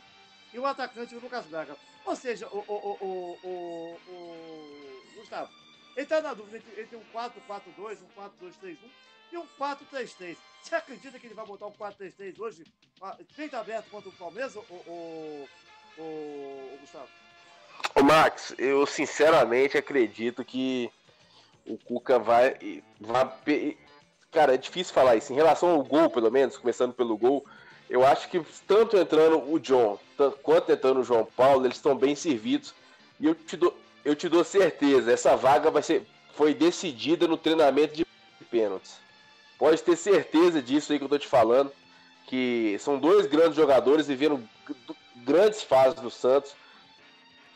e 0.52 0.58
o 0.58 0.66
atacante 0.66 1.14
o 1.14 1.20
Lucas 1.20 1.46
Braga. 1.46 1.76
Ou 2.04 2.16
seja, 2.16 2.46
o, 2.48 2.58
o, 2.58 3.38
o, 3.42 3.98
o 4.06 5.14
Gustavo, 5.16 5.50
ele 5.94 6.04
está 6.04 6.20
na 6.20 6.34
dúvida 6.34 6.58
entre, 6.58 6.80
entre 6.80 6.96
um 6.96 7.04
4-4-2, 7.12 7.98
um 8.02 8.22
4-2-3-1 8.46 8.76
e 9.32 9.36
um 9.36 9.46
4-3-3. 9.58 10.36
Você 10.62 10.74
acredita 10.74 11.18
que 11.18 11.26
ele 11.26 11.34
vai 11.34 11.46
botar 11.46 11.66
um 11.66 11.72
4-3-3 11.72 12.38
hoje, 12.38 12.64
feito 13.34 13.56
aberto 13.56 13.90
contra 13.90 14.08
o 14.08 14.12
Palmeiras, 14.12 14.54
o, 14.56 14.60
o, 14.60 15.48
o, 15.98 16.02
o 16.02 16.78
Gustavo? 16.80 17.08
Ô 17.94 18.02
Max, 18.02 18.54
eu 18.58 18.86
sinceramente 18.86 19.78
acredito 19.78 20.44
que 20.44 20.90
o 21.68 21.78
Cuca 21.78 22.18
vai, 22.18 22.82
vai. 23.00 23.76
Cara, 24.30 24.54
é 24.54 24.58
difícil 24.58 24.92
falar 24.94 25.16
isso. 25.16 25.32
Em 25.32 25.36
relação 25.36 25.70
ao 25.70 25.82
gol, 25.82 26.10
pelo 26.10 26.30
menos, 26.30 26.56
começando 26.56 26.92
pelo 26.92 27.16
gol, 27.16 27.44
eu 27.88 28.04
acho 28.04 28.28
que 28.28 28.40
tanto 28.66 28.96
entrando 28.96 29.50
o 29.50 29.58
John 29.58 29.98
quanto 30.42 30.72
entrando 30.72 31.00
o 31.00 31.04
João 31.04 31.24
Paulo, 31.24 31.64
eles 31.64 31.76
estão 31.76 31.96
bem 31.96 32.14
servidos. 32.14 32.74
E 33.20 33.26
eu 33.26 33.34
te 33.34 33.56
dou, 33.56 33.76
eu 34.04 34.14
te 34.14 34.28
dou 34.28 34.44
certeza, 34.44 35.12
essa 35.12 35.36
vaga 35.36 35.70
vai 35.70 35.82
ser, 35.82 36.06
foi 36.34 36.54
decidida 36.54 37.26
no 37.26 37.36
treinamento 37.36 37.94
de 37.94 38.06
pênaltis. 38.50 38.96
Pode 39.58 39.82
ter 39.82 39.96
certeza 39.96 40.62
disso 40.62 40.92
aí 40.92 40.98
que 40.98 41.04
eu 41.04 41.08
tô 41.08 41.18
te 41.18 41.26
falando. 41.26 41.72
Que 42.26 42.76
são 42.78 42.98
dois 42.98 43.26
grandes 43.26 43.56
jogadores 43.56 44.06
vivendo 44.06 44.46
grandes 45.16 45.62
fases 45.62 46.00
do 46.00 46.10
Santos. 46.10 46.54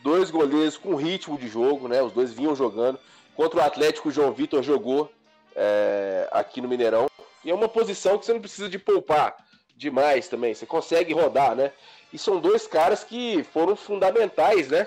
Dois 0.03 0.31
goleiros 0.31 0.77
com 0.77 0.96
ritmo 0.96 1.38
de 1.38 1.46
jogo, 1.46 1.87
né? 1.87 2.03
Os 2.03 2.12
dois 2.12 2.33
vinham 2.33 2.57
jogando. 2.57 2.98
Contra 3.36 3.60
o 3.60 3.62
Atlético, 3.62 4.08
o 4.08 4.12
João 4.12 4.32
Vitor 4.32 4.62
jogou 4.62 5.10
é, 5.54 6.28
aqui 6.30 6.60
no 6.60 6.68
Mineirão. 6.68 7.06
E 7.44 7.50
é 7.50 7.54
uma 7.54 7.68
posição 7.68 8.18
que 8.18 8.26
você 8.26 8.32
não 8.32 8.40
precisa 8.40 8.68
de 8.68 8.78
poupar 8.78 9.36
demais 9.76 10.28
também. 10.28 10.54
Você 10.54 10.66
consegue 10.66 11.12
rodar, 11.12 11.54
né? 11.54 11.72
E 12.12 12.18
são 12.18 12.38
dois 12.38 12.66
caras 12.66 13.02
que 13.02 13.42
foram 13.52 13.74
fundamentais, 13.74 14.68
né? 14.68 14.86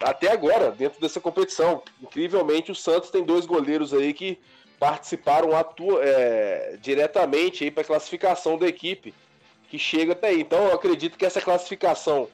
Até 0.00 0.30
agora, 0.30 0.70
dentro 0.70 1.00
dessa 1.00 1.20
competição. 1.20 1.82
Incrivelmente, 2.02 2.70
o 2.70 2.74
Santos 2.74 3.10
tem 3.10 3.24
dois 3.24 3.46
goleiros 3.46 3.94
aí 3.94 4.12
que 4.12 4.38
participaram 4.78 5.56
atua, 5.56 6.00
é, 6.04 6.76
diretamente 6.82 7.64
aí 7.64 7.70
para 7.70 7.82
a 7.82 7.86
classificação 7.86 8.58
da 8.58 8.66
equipe 8.66 9.14
que 9.70 9.78
chega 9.78 10.12
até 10.12 10.28
aí. 10.28 10.40
Então, 10.40 10.66
eu 10.66 10.74
acredito 10.74 11.16
que 11.16 11.24
essa 11.24 11.40
classificação, 11.40 12.28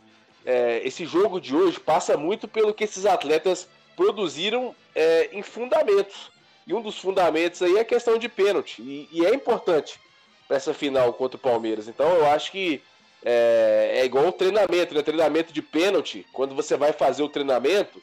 é, 0.45 0.81
esse 0.85 1.05
jogo 1.05 1.41
de 1.41 1.55
hoje, 1.55 1.79
passa 1.79 2.17
muito 2.17 2.49
pelo 2.49 2.75
que 2.75 2.85
esses 2.85 3.07
atletas 3.07 3.69
produziram 3.95 4.75
é, 4.95 5.31
em 5.33 5.43
fundamentos. 5.43 6.31
E 6.67 6.75
um 6.75 6.81
dos 6.81 6.99
fundamentos 6.99 7.61
aí 7.63 7.77
é 7.77 7.81
a 7.81 7.85
questão 7.85 8.19
de 8.19 8.29
pênalti. 8.29 8.81
E, 8.83 9.09
e 9.13 9.27
é 9.27 9.35
importante 9.35 9.99
para 10.47 10.57
essa 10.57 10.73
final 10.73 11.13
contra 11.15 11.37
o 11.37 11.41
Palmeiras. 11.41 11.89
Então 11.89 12.09
eu 12.15 12.27
acho 12.27 12.53
que 12.53 12.83
é, 13.25 13.95
é 13.97 14.05
igual 14.05 14.27
o 14.29 14.33
treinamento, 14.33 14.95
né? 14.95 15.03
Treinamento 15.03 15.53
de 15.53 15.63
pênalti. 15.63 16.27
Quando 16.33 16.55
você 16.55 16.77
vai 16.77 16.93
fazer 16.93 17.23
o 17.23 17.29
treinamento, 17.29 18.03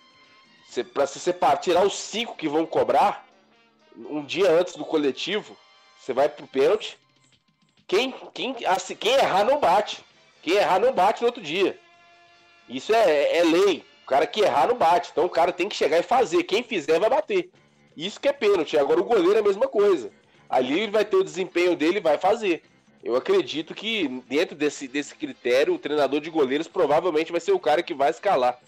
para 0.94 1.08
se 1.08 1.20
separar, 1.20 1.58
tirar 1.58 1.86
os 1.86 1.98
cinco 1.98 2.36
que 2.36 2.48
vão 2.48 2.66
cobrar, 2.66 3.28
um 3.96 4.24
dia 4.24 4.50
antes 4.50 4.76
do 4.76 4.86
coletivo, 4.86 5.58
você 6.00 6.14
vai 6.14 6.30
pro 6.30 6.48
pênalti. 6.48 6.98
Quem, 7.88 8.14
quem, 8.34 8.56
assim, 8.66 8.96
quem 8.96 9.14
errar 9.14 9.44
não 9.44 9.60
bate. 9.60 10.04
Quem 10.42 10.56
errar 10.56 10.80
não 10.80 10.94
bate 10.94 11.22
no 11.22 11.28
outro 11.28 11.42
dia. 11.42 11.78
Isso 12.68 12.94
é, 12.94 13.38
é 13.38 13.44
lei. 13.44 13.84
Cara 14.10 14.26
que 14.26 14.42
errar 14.42 14.68
não 14.68 14.76
bate. 14.76 15.10
Então 15.12 15.26
o 15.26 15.30
cara 15.30 15.54
tem 15.54 15.70
que 15.70 15.76
chegar 15.76 16.00
e 16.00 16.04
fazer. 16.04 16.42
Quem 16.42 16.64
fizer 16.64 17.00
vai 17.00 17.12
bater. 17.12 17.52
Isso 17.96 18.20
que 18.20 18.28
é 18.28 18.34
pênalti. 18.34 18.76
Agora 18.76 19.00
o 19.00 19.04
goleiro 19.04 19.36
é 19.36 19.40
a 19.40 19.44
mesma 19.44 19.68
coisa. 19.68 20.10
Ali 20.50 20.80
ele 20.80 20.92
vai 20.92 21.06
ter 21.06 21.16
o 21.16 21.24
desempenho 21.24 21.76
dele 21.76 22.00
vai 22.00 22.18
fazer. 22.18 22.64
Eu 23.04 23.16
acredito 23.16 23.76
que 23.76 24.08
dentro 24.28 24.56
desse, 24.56 24.88
desse 24.88 25.14
critério, 25.14 25.76
o 25.76 25.80
treinador 25.80 26.20
de 26.20 26.30
goleiros 26.32 26.68
provavelmente 26.68 27.32
vai 27.32 27.40
ser 27.40 27.52
o 27.52 27.60
cara 27.60 27.84
que 27.84 27.94
vai 27.94 28.10
escalar 28.10 28.60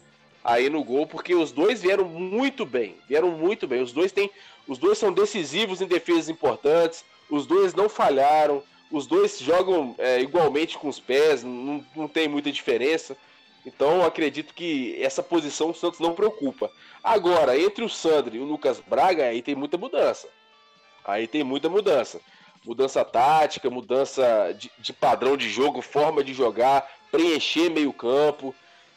aí 0.43 0.69
no 0.69 0.84
gol, 0.84 1.08
porque 1.08 1.34
os 1.34 1.51
dois 1.51 1.82
vieram 1.82 2.06
muito 2.06 2.63
bem, 2.63 2.95
vieram 3.10 3.32
muito 3.32 3.67
bem. 3.67 3.82
Os 3.82 3.91
dois 3.91 4.12
têm, 4.12 4.30
os 4.67 4.77
dois 4.77 4.99
são 4.99 5.12
decisivos 5.12 5.82
em 5.82 5.88
defesas 5.88 6.30
importantes, 6.30 7.04
os 7.30 7.47
dois 7.47 7.73
não 7.73 7.89
falharam, 7.89 8.63
os 8.91 9.08
dois 9.08 9.39
jogam 9.39 9.95
é, 9.97 10.21
igualmente 10.21 10.77
com 10.77 10.88
os 10.88 10.99
pés, 10.99 11.43
não, 11.43 11.84
não 11.95 12.08
tem 12.08 12.27
muita 12.27 12.51
diferença. 12.51 13.17
Então 13.65 14.04
acredito 14.04 14.54
que 14.54 15.02
essa 15.02 15.21
posição 15.21 15.69
o 15.69 15.76
Santos 15.76 16.00
não 16.00 16.13
preocupa. 16.13 16.71
Agora, 17.04 17.58
entre 17.60 17.84
o 17.84 17.89
Sandro 17.89 18.36
e 18.36 18.39
o 18.39 18.45
Lucas 18.45 18.80
Braga, 18.80 19.26
aí 19.26 19.41
tem 19.41 19.56
muita 19.56 19.78
mudança. 19.78 20.28
Aí 21.04 21.28
tem 21.28 21.43
muita 21.43 21.69
mudança. 21.69 22.19
Mudança 22.63 23.04
tática, 23.04 23.69
mudança 23.69 24.56
de, 24.58 24.71
de 24.78 24.93
padrão 24.93 25.36
de 25.36 25.50
jogo, 25.50 25.82
forma 25.82 26.24
de 26.24 26.34
jogar, 26.34 26.88
preencher 27.12 27.69
meio 27.69 27.91
campo. 27.91 28.54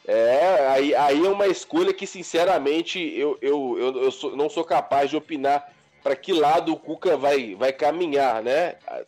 É, 0.07 0.67
aí, 0.67 0.93
aí 0.93 1.25
é 1.25 1.29
uma 1.29 1.47
escolha 1.47 1.91
que, 1.91 2.05
sinceramente, 2.05 2.99
eu, 2.99 3.37
eu, 3.41 3.75
eu, 3.79 4.03
eu 4.03 4.11
sou, 4.11 4.35
não 4.35 4.49
sou 4.49 4.63
capaz 4.63 5.09
de 5.09 5.17
opinar 5.17 5.73
para 6.03 6.15
que 6.15 6.31
lado 6.31 6.71
o 6.71 6.77
Cuca 6.77 7.17
vai, 7.17 7.55
vai 7.55 7.73
caminhar, 7.73 8.43
né? 8.43 8.75
A, 8.85 9.01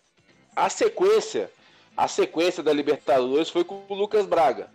a 0.66 0.70
sequência, 0.70 1.52
a 1.96 2.08
sequência 2.08 2.64
da 2.64 2.74
Libertadores 2.74 3.50
foi 3.52 3.64
com 3.64 3.84
o 3.88 3.94
Lucas 3.94 4.26
Braga. 4.26 4.72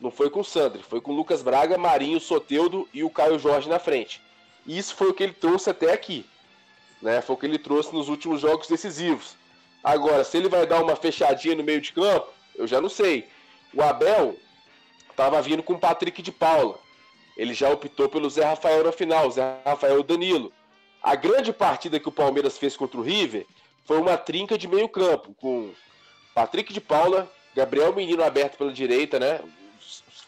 Não 0.00 0.10
foi 0.10 0.30
com 0.30 0.40
o 0.40 0.44
Sandri, 0.44 0.82
foi 0.82 1.00
com 1.00 1.12
o 1.12 1.16
Lucas 1.16 1.42
Braga, 1.42 1.76
Marinho, 1.76 2.20
Soteudo 2.20 2.88
e 2.94 3.02
o 3.02 3.10
Caio 3.10 3.38
Jorge 3.38 3.68
na 3.68 3.78
frente. 3.78 4.20
Isso 4.66 4.94
foi 4.94 5.08
o 5.08 5.14
que 5.14 5.22
ele 5.22 5.32
trouxe 5.32 5.70
até 5.70 5.92
aqui. 5.92 6.24
Né? 7.02 7.20
Foi 7.20 7.34
o 7.34 7.38
que 7.38 7.46
ele 7.46 7.58
trouxe 7.58 7.92
nos 7.92 8.08
últimos 8.08 8.40
jogos 8.40 8.68
decisivos. 8.68 9.36
Agora, 9.82 10.24
se 10.24 10.36
ele 10.36 10.48
vai 10.48 10.66
dar 10.66 10.82
uma 10.82 10.96
fechadinha 10.96 11.54
no 11.54 11.64
meio 11.64 11.80
de 11.80 11.92
campo, 11.92 12.28
eu 12.54 12.66
já 12.66 12.80
não 12.80 12.88
sei. 12.88 13.28
O 13.74 13.82
Abel 13.82 14.36
estava 15.10 15.40
vindo 15.42 15.62
com 15.62 15.74
o 15.74 15.78
Patrick 15.78 16.22
de 16.22 16.30
Paula. 16.30 16.78
ele 17.36 17.54
já 17.54 17.70
optou 17.70 18.08
pelo 18.08 18.28
Zé 18.28 18.44
Rafael 18.44 18.84
na 18.84 18.92
final, 18.92 19.30
Zé 19.30 19.58
Rafael 19.64 20.02
Danilo. 20.02 20.52
A 21.02 21.14
grande 21.14 21.52
partida 21.52 22.00
que 22.00 22.08
o 22.08 22.12
Palmeiras 22.12 22.58
fez 22.58 22.76
contra 22.76 22.98
o 22.98 23.02
River 23.02 23.46
foi 23.84 23.98
uma 23.98 24.16
trinca 24.16 24.58
de 24.58 24.68
meio 24.68 24.88
campo, 24.88 25.34
com 25.40 25.70
Patrick 26.34 26.72
de 26.72 26.80
Paula, 26.80 27.30
Gabriel 27.54 27.94
Menino 27.94 28.22
aberto 28.22 28.58
pela 28.58 28.72
direita, 28.72 29.18
né? 29.18 29.40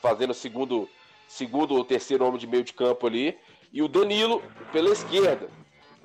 Fazendo 0.00 0.34
segundo, 0.34 0.88
segundo 1.28 1.74
ou 1.74 1.84
terceiro 1.84 2.24
homem 2.24 2.38
de 2.38 2.46
meio 2.46 2.64
de 2.64 2.72
campo 2.72 3.06
ali, 3.06 3.38
e 3.72 3.82
o 3.82 3.88
Danilo 3.88 4.42
pela 4.72 4.90
esquerda. 4.90 5.48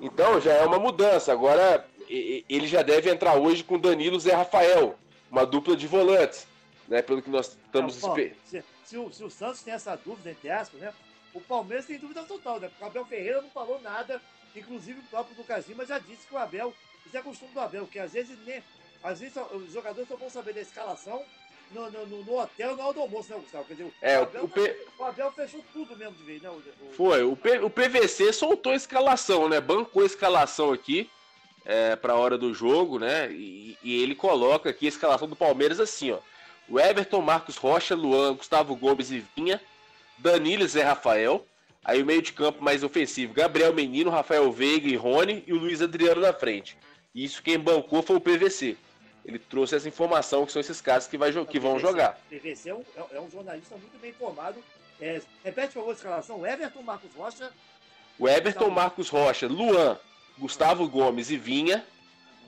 Então 0.00 0.40
já 0.40 0.52
é 0.52 0.64
uma 0.64 0.78
mudança. 0.78 1.32
Agora 1.32 1.86
ele 2.08 2.66
já 2.66 2.82
deve 2.82 3.10
entrar 3.10 3.34
hoje 3.34 3.64
com 3.64 3.78
Danilo 3.78 4.16
e 4.16 4.20
Zé 4.20 4.34
Rafael, 4.34 4.96
uma 5.30 5.44
dupla 5.44 5.76
de 5.76 5.86
volantes, 5.86 6.46
né? 6.86 7.02
Pelo 7.02 7.22
que 7.22 7.30
nós 7.30 7.48
estamos 7.64 7.96
esperando. 7.96 8.36
Se, 8.44 8.62
se, 8.84 8.98
o, 8.98 9.12
se 9.12 9.24
o 9.24 9.30
Santos 9.30 9.62
tem 9.62 9.74
essa 9.74 9.96
dúvida, 9.96 10.30
entre 10.30 10.50
aspas, 10.50 10.80
né? 10.80 10.92
O 11.34 11.40
Palmeiras 11.40 11.86
tem 11.86 11.98
dúvida 11.98 12.22
total, 12.22 12.60
né? 12.60 12.68
Porque 12.68 12.84
o 12.84 12.86
Abel 12.86 13.04
Ferreira 13.06 13.42
não 13.42 13.50
falou 13.50 13.80
nada 13.80 14.20
Inclusive 14.56 14.98
o 15.00 15.04
próprio 15.04 15.36
Lucas 15.36 15.68
Lima 15.68 15.84
já 15.84 15.98
disse 15.98 16.26
que 16.26 16.34
o 16.34 16.38
Abel, 16.38 16.74
isso 17.04 17.16
é 17.16 17.22
costume 17.22 17.52
do 17.52 17.60
Abel, 17.60 17.86
que 17.86 17.98
às 17.98 18.12
vezes, 18.12 18.38
nem, 18.46 18.62
às 19.02 19.20
vezes 19.20 19.36
os 19.52 19.72
jogadores 19.72 20.08
só 20.08 20.16
vão 20.16 20.30
saber 20.30 20.54
da 20.54 20.62
escalação 20.62 21.22
no, 21.70 21.90
no, 21.90 22.24
no, 22.24 22.38
hotel 22.38 22.76
na 22.76 22.84
hora 22.84 22.94
do 22.94 23.00
almoço, 23.00 23.30
né, 23.32 23.38
Gustavo? 23.40 23.64
Quer 23.64 23.74
dizer, 23.74 23.92
é, 24.00 24.18
o, 24.18 24.22
Abel, 24.22 24.44
o, 24.44 24.48
P... 24.48 24.86
o 24.98 25.04
Abel 25.04 25.32
fechou 25.32 25.64
tudo 25.72 25.96
mesmo 25.96 26.14
de 26.14 26.22
vez, 26.22 26.42
né? 26.42 26.50
O, 26.50 26.92
Foi, 26.92 27.22
o, 27.22 27.36
P... 27.36 27.58
o 27.58 27.70
PVC 27.70 28.32
soltou 28.32 28.72
a 28.72 28.76
escalação, 28.76 29.48
né? 29.48 29.60
Bancou 29.60 30.02
a 30.02 30.06
escalação 30.06 30.72
aqui 30.72 31.10
é, 31.64 31.96
para 31.96 32.12
a 32.12 32.16
hora 32.16 32.38
do 32.38 32.54
jogo, 32.54 32.98
né? 32.98 33.30
E, 33.32 33.76
e, 33.82 34.02
ele 34.02 34.14
coloca 34.14 34.70
aqui 34.70 34.86
a 34.86 34.88
escalação 34.88 35.28
do 35.28 35.36
Palmeiras 35.36 35.80
assim, 35.80 36.12
ó. 36.12 36.18
O 36.68 36.80
Everton, 36.80 37.20
Marcos 37.20 37.56
Rocha, 37.56 37.94
Luan, 37.94 38.34
Gustavo 38.34 38.74
Gomes 38.74 39.10
e 39.10 39.24
Vinha, 39.36 39.60
Danilo 40.18 40.64
e 40.64 40.68
Zé 40.68 40.82
Rafael, 40.82 41.46
Aí 41.86 42.02
o 42.02 42.06
meio 42.06 42.20
de 42.20 42.32
campo 42.32 42.64
mais 42.64 42.82
ofensivo, 42.82 43.32
Gabriel 43.32 43.72
Menino, 43.72 44.10
Rafael 44.10 44.50
Veiga 44.50 44.88
e 44.88 44.96
Rony 44.96 45.44
e 45.46 45.52
o 45.52 45.56
Luiz 45.56 45.80
Adriano 45.80 46.20
na 46.20 46.32
frente. 46.32 46.76
Isso 47.14 47.40
quem 47.40 47.56
bancou 47.56 48.02
foi 48.02 48.16
o 48.16 48.20
PVC. 48.20 48.76
Ele 49.26 49.38
trouxe 49.38 49.74
essa 49.74 49.88
informação 49.88 50.46
que 50.46 50.52
são 50.52 50.60
esses 50.60 50.80
caras 50.80 51.06
que, 51.06 51.18
vai, 51.18 51.32
que 51.46 51.58
vão 51.58 51.78
jogar. 51.78 52.18
PVC 52.30 52.70
é 52.70 52.74
um, 52.74 52.84
é 53.12 53.20
um 53.20 53.28
jornalista 53.28 53.76
muito 53.76 53.98
bem 54.00 54.10
informado. 54.10 54.62
É, 55.00 55.20
repete, 55.44 55.68
por 55.68 55.80
favor, 55.80 55.90
a 55.90 55.94
escalação. 55.94 56.46
Everton, 56.46 56.82
Marcos 56.82 57.10
Rocha. 57.14 57.52
O 58.18 58.28
Everton, 58.28 58.70
Marcos 58.70 59.08
Rocha, 59.08 59.46
Luan, 59.46 59.98
Gustavo 60.38 60.88
Gomes 60.88 61.30
e 61.30 61.36
Vinha. 61.36 61.84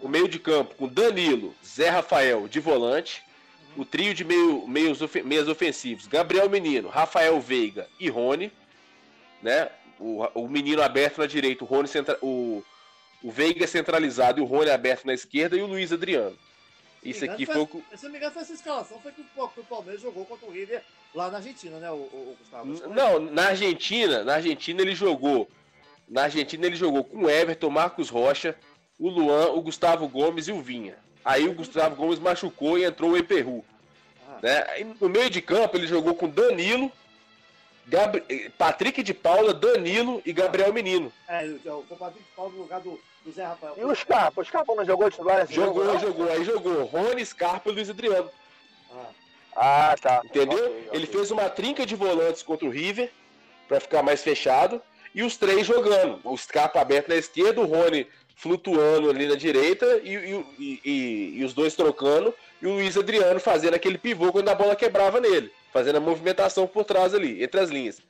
O 0.00 0.08
meio 0.08 0.28
de 0.28 0.38
campo 0.38 0.76
com 0.76 0.86
Danilo, 0.86 1.54
Zé 1.66 1.88
Rafael 1.88 2.46
de 2.46 2.60
volante. 2.60 3.22
O 3.76 3.84
trio 3.84 4.14
de 4.14 4.24
meio, 4.24 4.66
meios, 4.66 5.00
meias 5.24 5.48
ofensivos, 5.48 6.06
Gabriel 6.06 6.48
Menino, 6.48 6.88
Rafael 6.88 7.38
Veiga 7.40 7.86
e 8.00 8.08
Rony 8.08 8.50
né? 9.42 9.70
O, 9.98 10.22
o 10.34 10.48
menino 10.48 10.82
aberto 10.82 11.18
na 11.18 11.26
direita, 11.26 11.64
o 11.64 11.66
Rony 11.66 11.88
centra, 11.88 12.16
o, 12.22 12.62
o 13.22 13.30
Veiga 13.30 13.66
centralizado 13.66 14.40
e 14.40 14.42
o 14.42 14.46
Rony 14.46 14.70
aberto 14.70 15.06
na 15.06 15.14
esquerda 15.14 15.56
e 15.56 15.62
o 15.62 15.66
Luiz 15.66 15.92
Adriano. 15.92 16.36
Isso 17.02 17.24
aqui 17.24 17.46
foi, 17.46 17.66
foi 17.66 17.82
Se 17.96 18.04
não 18.04 18.12
me 18.12 18.18
engano, 18.18 18.32
foi 18.32 18.42
essa 18.42 18.52
escalação 18.52 19.00
foi 19.00 19.12
que 19.12 19.20
o 19.20 19.64
Palmeiras 19.64 20.02
jogou 20.02 20.24
contra 20.24 20.46
o 20.46 20.50
River 20.50 20.82
lá 21.14 21.30
na 21.30 21.38
Argentina, 21.38 21.78
né, 21.78 21.90
o, 21.90 21.94
o 21.94 22.36
Gustavo? 22.38 22.88
Não, 22.88 23.18
na 23.18 23.48
Argentina, 23.48 24.24
na 24.24 24.34
Argentina 24.34 24.82
ele 24.82 24.94
jogou. 24.94 25.48
Na 26.08 26.22
Argentina 26.24 26.66
ele 26.66 26.76
jogou 26.76 27.04
com 27.04 27.24
o 27.24 27.30
Everton, 27.30 27.70
Marcos 27.70 28.08
Rocha, 28.08 28.56
o 28.98 29.08
Luan, 29.08 29.50
o 29.50 29.60
Gustavo 29.60 30.08
Gomes 30.08 30.48
e 30.48 30.52
o 30.52 30.60
Vinha. 30.60 30.98
Aí 31.24 31.46
o 31.46 31.54
Gustavo 31.54 31.94
Gomes 31.94 32.18
machucou 32.18 32.78
e 32.78 32.84
entrou 32.84 33.10
o 33.10 33.16
Eperru. 33.16 33.64
Ah. 34.26 34.38
Né? 34.42 34.94
No 35.00 35.08
meio 35.08 35.28
de 35.28 35.42
campo 35.42 35.76
ele 35.76 35.86
jogou 35.86 36.14
com 36.14 36.28
Danilo, 36.28 36.90
Gabri... 37.86 38.50
Patrick 38.56 39.02
de 39.02 39.14
Paula, 39.14 39.52
Danilo 39.54 40.22
e 40.24 40.32
Gabriel 40.32 40.72
Menino. 40.72 41.12
É, 41.28 41.44
o 41.66 41.82
Patrick 41.82 42.24
de 42.24 42.34
Paula 42.34 42.52
no 42.52 42.58
lugar 42.60 42.80
do, 42.80 43.00
Zé 43.32 43.44
Rafael. 43.44 43.74
E 43.76 43.84
o 43.84 43.94
Scarpa? 43.94 44.40
O 44.40 44.44
Scarpa 44.44 44.74
não 44.74 44.84
jogou 44.84 45.10
titular 45.10 45.42
esse 45.42 45.54
Jogou, 45.54 45.84
jogo, 45.84 45.98
jogou. 45.98 46.32
Aí 46.32 46.44
jogou 46.44 46.84
Rony, 46.84 47.24
Scarpa 47.24 47.68
e 47.68 47.72
Luiz 47.72 47.90
Adriano. 47.90 48.30
Ah, 49.54 49.92
ah 49.92 49.96
tá. 50.00 50.22
Entendeu? 50.24 50.64
Okay, 50.64 50.88
Ele 50.92 51.06
fez 51.06 51.30
uma 51.30 51.48
trinca 51.48 51.86
de 51.86 51.94
volantes 51.94 52.42
contra 52.42 52.66
o 52.66 52.70
River, 52.70 53.10
para 53.68 53.80
ficar 53.80 54.02
mais 54.02 54.22
fechado, 54.22 54.80
e 55.14 55.22
os 55.22 55.36
três 55.36 55.66
jogando. 55.66 56.20
O 56.24 56.36
Scarpa 56.36 56.80
aberto 56.80 57.08
na 57.08 57.16
esquerda, 57.16 57.60
o 57.60 57.66
Rony 57.66 58.06
flutuando 58.36 59.10
ali 59.10 59.26
na 59.26 59.34
direita 59.34 59.84
e, 60.04 60.14
e, 60.14 60.80
e, 60.84 61.38
e, 61.38 61.44
os 61.44 61.52
dois 61.52 61.74
trocando, 61.74 62.32
e 62.62 62.66
o 62.66 62.74
Luiz 62.74 62.96
Adriano 62.96 63.40
fazendo 63.40 63.74
aquele 63.74 63.98
pivô 63.98 64.30
quando 64.30 64.48
a 64.48 64.54
bola 64.54 64.76
quebrava 64.76 65.20
nele 65.20 65.52
fazendo 65.72 65.96
a 65.96 66.00
movimentação 66.00 66.66
por 66.66 66.84
trás 66.84 67.14
ali, 67.14 67.42
entre 67.42 67.60
as 67.60 67.70
linhas. 67.70 68.00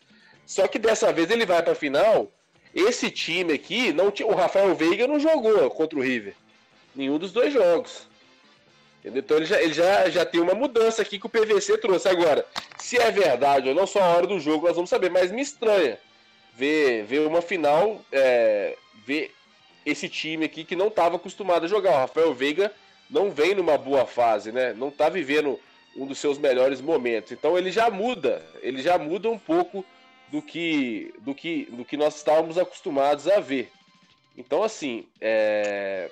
Só 0.47 0.67
que 0.67 0.79
dessa 0.79 1.13
vez 1.13 1.31
ele 1.31 1.45
vai 1.45 1.63
para 1.63 1.73
a 1.73 1.77
final. 1.77 2.31
Esse 2.75 3.11
time 3.11 3.53
aqui, 3.53 3.93
não 3.93 4.11
tinha, 4.11 4.29
o 4.29 4.35
Rafael 4.35 4.75
Veiga 4.75 5.07
não 5.07 5.19
jogou 5.19 5.71
contra 5.71 5.99
o 5.99 6.03
River. 6.03 6.35
Nenhum 6.95 7.19
dos 7.19 7.33
dois 7.33 7.53
jogos. 7.53 8.07
Entendeu? 9.01 9.21
Então 9.21 9.37
ele, 9.37 9.47
já, 9.47 9.63
ele 9.63 9.73
já, 9.73 10.09
já 10.11 10.25
tem 10.25 10.41
uma 10.41 10.55
mudança 10.55 11.03
aqui 11.03 11.19
que 11.19 11.27
o 11.27 11.31
PVC 11.31 11.79
trouxe. 11.79 12.09
Agora, 12.09 12.45
se 12.79 12.99
é 12.99 13.11
verdade 13.11 13.69
ou 13.69 13.75
não, 13.75 13.87
só 13.87 14.01
a 14.01 14.09
hora 14.09 14.27
do 14.27 14.41
jogo 14.41 14.67
nós 14.67 14.77
vamos 14.77 14.91
saber. 14.91 15.11
Mas 15.11 15.31
me 15.31 15.41
estranha 15.41 15.99
ver, 16.55 17.05
ver 17.05 17.21
uma 17.21 17.41
final, 17.41 18.05
é, 18.13 18.77
ver 19.07 19.33
esse 19.87 20.09
time 20.09 20.45
aqui 20.45 20.65
que 20.65 20.77
não 20.77 20.89
estava 20.89 21.17
acostumado 21.17 21.65
a 21.65 21.69
jogar. 21.69 21.93
O 21.93 21.99
Rafael 21.99 22.35
Veiga 22.35 22.73
não 23.09 23.31
vem 23.31 23.55
numa 23.55 23.79
boa 23.79 24.05
fase, 24.05 24.53
né? 24.53 24.75
Não 24.75 24.89
está 24.89 25.09
vivendo 25.09 25.59
um 25.97 26.07
dos 26.07 26.19
seus 26.19 26.37
melhores 26.39 26.81
momentos. 26.81 27.33
Então 27.33 27.57
ele 27.57 27.71
já 27.71 27.89
muda, 27.91 28.45
ele 28.61 28.83
já 28.83 28.99
muda 28.99 29.31
um 29.31 29.39
pouco 29.39 29.85
do 30.31 30.43
que 30.43 31.15
do 31.21 31.35
que 31.35 31.65
do 31.67 31.85
que 31.85 31.97
nós 31.97 32.17
estávamos 32.17 32.59
acostumados 32.59 33.27
a 33.29 33.41
ver. 33.41 33.71
Então 34.37 34.63
assim, 34.63 35.07
é... 35.21 36.11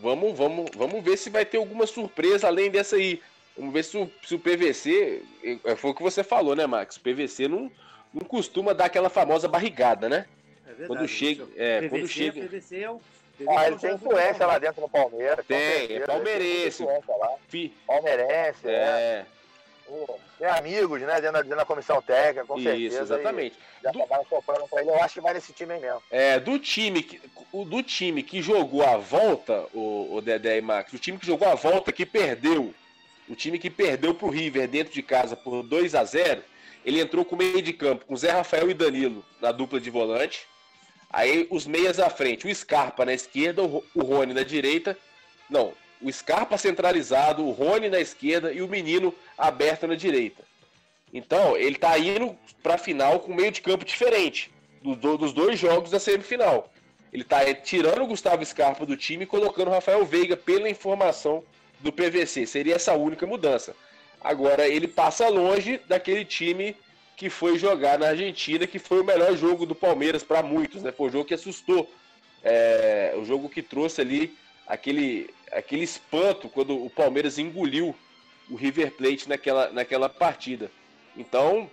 vamos 0.00 0.36
vamos 0.36 0.70
vamos 0.74 1.02
ver 1.02 1.16
se 1.16 1.30
vai 1.30 1.44
ter 1.44 1.58
alguma 1.58 1.86
surpresa 1.86 2.46
além 2.46 2.70
dessa 2.70 2.96
aí. 2.96 3.20
Vamos 3.56 3.72
ver 3.72 3.84
se 3.84 3.96
o, 3.96 4.10
se 4.24 4.34
o 4.34 4.38
PVC, 4.38 5.22
é, 5.64 5.76
foi 5.76 5.90
o 5.90 5.94
que 5.94 6.02
você 6.02 6.24
falou, 6.24 6.56
né, 6.56 6.66
Max? 6.66 6.96
O 6.96 7.00
PVC 7.00 7.46
não, 7.46 7.70
não 8.12 8.22
costuma 8.22 8.72
dar 8.72 8.86
aquela 8.86 9.08
famosa 9.08 9.46
barrigada, 9.46 10.08
né? 10.08 10.26
É 10.66 10.70
verdade, 10.70 10.88
quando 10.88 11.06
chega, 11.06 11.46
é, 11.56 11.82
PVC, 11.82 11.88
quando 11.88 12.08
chega. 12.08 12.40
PVC 12.48 12.80
é 12.80 12.90
o 12.90 13.00
ah, 13.48 13.66
ele 13.66 13.76
tem 13.78 13.94
influência 13.94 14.46
lá 14.46 14.58
dentro 14.58 14.80
do 14.80 14.88
Palmeiras. 14.88 15.44
Tem, 15.46 15.96
é 15.96 16.00
palmeirense. 16.00 16.84
Palmeirense, 17.86 18.68
é. 18.68 19.26
Tem 20.38 20.48
amigos, 20.48 21.00
né, 21.00 21.20
dentro 21.20 21.32
da, 21.32 21.42
dentro 21.42 21.56
da 21.56 21.64
comissão 21.64 22.02
técnica, 22.02 22.46
com 22.46 22.58
Isso, 22.58 22.64
certeza. 22.64 23.02
exatamente. 23.02 23.56
Já 23.82 23.90
do... 23.90 23.98
sofrendo 24.28 24.68
com 24.68 24.78
ele, 24.78 24.90
eu 24.90 25.02
acho 25.02 25.14
que 25.14 25.20
vai 25.20 25.34
nesse 25.34 25.52
time 25.52 25.74
aí 25.74 25.80
mesmo. 25.80 26.02
É, 26.10 26.40
do 26.40 26.58
time 26.58 27.02
que, 27.02 27.20
o, 27.52 27.64
do 27.64 27.82
time 27.82 28.22
que 28.22 28.42
jogou 28.42 28.84
a 28.84 28.96
volta, 28.96 29.66
o, 29.72 30.16
o 30.16 30.20
Dedé 30.20 30.58
e 30.58 30.60
Max, 30.60 30.92
o 30.92 30.98
time 30.98 31.18
que 31.18 31.26
jogou 31.26 31.48
a 31.48 31.54
volta 31.54 31.92
que 31.92 32.04
perdeu, 32.04 32.74
o 33.28 33.34
time 33.34 33.58
que 33.58 33.70
perdeu 33.70 34.14
pro 34.14 34.28
River 34.28 34.68
dentro 34.68 34.92
de 34.92 35.02
casa 35.02 35.36
por 35.36 35.62
2 35.62 35.94
a 35.94 36.04
0 36.04 36.42
ele 36.84 37.00
entrou 37.00 37.24
com 37.24 37.34
meio 37.34 37.62
de 37.62 37.72
campo 37.72 38.04
com 38.04 38.16
Zé 38.16 38.30
Rafael 38.30 38.70
e 38.70 38.74
Danilo 38.74 39.24
na 39.40 39.50
dupla 39.50 39.80
de 39.80 39.88
volante. 39.88 40.46
Aí 41.10 41.46
os 41.50 41.66
meias 41.66 41.98
à 41.98 42.10
frente, 42.10 42.46
o 42.46 42.54
Scarpa 42.54 43.04
na 43.04 43.14
esquerda, 43.14 43.62
o 43.62 43.82
Rony 43.96 44.34
na 44.34 44.42
direita. 44.42 44.96
Não, 45.48 45.72
o 46.04 46.12
Scarpa 46.12 46.58
centralizado, 46.58 47.44
o 47.44 47.50
Rony 47.50 47.88
na 47.88 47.98
esquerda 47.98 48.52
e 48.52 48.60
o 48.60 48.68
menino 48.68 49.12
aberto 49.38 49.86
na 49.86 49.94
direita. 49.94 50.44
Então, 51.12 51.56
ele 51.56 51.76
tá 51.76 51.98
indo 51.98 52.36
para 52.62 52.74
a 52.74 52.78
final 52.78 53.20
com 53.20 53.34
meio 53.34 53.50
de 53.50 53.62
campo 53.62 53.86
diferente 53.86 54.50
do, 54.82 55.16
dos 55.16 55.32
dois 55.32 55.58
jogos 55.58 55.90
da 55.90 55.98
semifinal. 55.98 56.70
Ele 57.10 57.24
tá 57.24 57.54
tirando 57.54 58.02
o 58.02 58.06
Gustavo 58.06 58.44
Scarpa 58.44 58.84
do 58.84 58.96
time 58.96 59.24
e 59.24 59.26
colocando 59.26 59.68
o 59.68 59.70
Rafael 59.70 60.04
Veiga 60.04 60.36
pela 60.36 60.68
informação 60.68 61.42
do 61.80 61.90
PVC. 61.90 62.46
Seria 62.46 62.74
essa 62.74 62.92
única 62.92 63.26
mudança. 63.26 63.74
Agora, 64.20 64.68
ele 64.68 64.86
passa 64.88 65.28
longe 65.28 65.80
daquele 65.88 66.24
time 66.24 66.76
que 67.16 67.30
foi 67.30 67.56
jogar 67.58 67.98
na 67.98 68.08
Argentina, 68.08 68.66
que 68.66 68.78
foi 68.78 69.00
o 69.00 69.04
melhor 69.04 69.34
jogo 69.36 69.64
do 69.64 69.74
Palmeiras 69.74 70.22
para 70.22 70.42
muitos, 70.42 70.82
né? 70.82 70.92
Foi 70.92 71.08
o 71.08 71.12
jogo 71.12 71.24
que 71.24 71.34
assustou, 71.34 71.88
é, 72.42 73.14
o 73.16 73.24
jogo 73.24 73.48
que 73.48 73.62
trouxe 73.62 74.00
ali 74.00 74.36
aquele, 74.66 75.32
aquele 75.52 75.84
espanto 75.84 76.48
quando 76.48 76.82
o 76.82 76.90
Palmeiras 76.90 77.38
engoliu 77.38 77.94
o 78.50 78.56
River 78.56 78.92
Plate 78.92 79.28
naquela, 79.28 79.70
naquela 79.70 80.08
partida. 80.08 80.70
Então, 81.16 81.70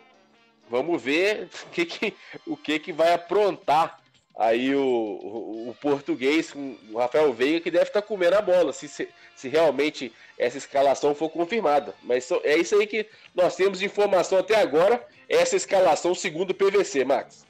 vamos 0.70 1.02
ver 1.02 1.50
o 1.66 1.70
que, 1.72 1.86
que, 1.86 2.14
o 2.46 2.58
que, 2.58 2.80
que 2.80 2.94
vai 2.94 3.14
aprontar 3.14 4.00
aí 4.38 4.74
o, 4.74 4.82
o, 4.82 5.70
o, 5.70 5.76
português, 5.76 6.54
o 6.56 6.98
Rafael 6.98 7.32
Veiga, 7.34 7.60
que 7.60 7.72
deve 7.72 7.86
estar 7.86 8.02
tá 8.02 8.08
comendo 8.08 8.38
a 8.38 8.42
bola, 8.42 8.72
se, 8.74 8.88
se, 8.88 9.08
se, 9.36 9.50
realmente 9.50 10.12
essa 10.38 10.58
escalação 10.58 11.14
for 11.14 11.30
confirmada. 11.30 11.94
Mas 12.02 12.30
é 12.44 12.58
isso 12.58 12.76
aí 12.76 12.88
que 12.88 13.08
nós 13.36 13.56
temos 13.56 13.80
de 13.80 13.86
informação 13.86 14.40
até 14.40 14.56
agora 14.56 15.06
essa 15.28 15.56
escalação 15.56 16.16
segundo 16.16 16.52
o 16.52 16.56
PVC, 16.56 17.04
Max. 17.06 17.46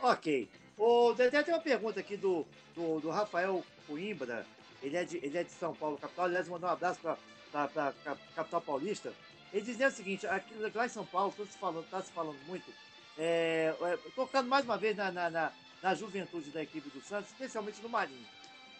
Ok. 0.00 0.48
O 0.76 1.12
Dedé 1.12 1.42
tem 1.42 1.52
uma 1.52 1.60
pergunta 1.60 1.98
aqui 1.98 2.16
do, 2.16 2.46
do, 2.74 3.00
do, 3.00 3.10
Rafael 3.10 3.64
Coimbra. 3.88 4.46
Ele 4.82 4.96
é, 4.96 5.04
de, 5.04 5.16
ele 5.16 5.36
é 5.36 5.42
de 5.42 5.50
São 5.50 5.74
Paulo, 5.74 5.98
capital. 5.98 6.26
Aliás, 6.26 6.48
mandar 6.48 6.68
um 6.68 6.72
abraço 6.72 7.00
para 7.00 7.94
capital 8.34 8.60
paulista. 8.60 9.12
ele 9.52 9.64
dizia 9.64 9.88
o 9.88 9.90
seguinte, 9.90 10.26
aqui, 10.26 10.54
lá 10.54 10.86
em 10.86 10.90
São 10.90 11.04
Paulo, 11.04 11.30
está 11.30 11.44
se 11.46 11.58
falando, 11.58 11.90
tá 11.90 12.02
se 12.02 12.12
falando 12.12 12.38
muito, 12.46 12.70
é, 13.16 13.74
é, 13.80 13.98
tocando 14.14 14.48
mais 14.48 14.64
uma 14.64 14.78
vez 14.78 14.96
na, 14.96 15.10
na, 15.10 15.28
na, 15.30 15.52
na, 15.82 15.94
juventude 15.94 16.50
da 16.50 16.62
equipe 16.62 16.88
do 16.90 17.00
Santos, 17.00 17.30
especialmente 17.30 17.82
no 17.82 17.88
Marinho. 17.88 18.24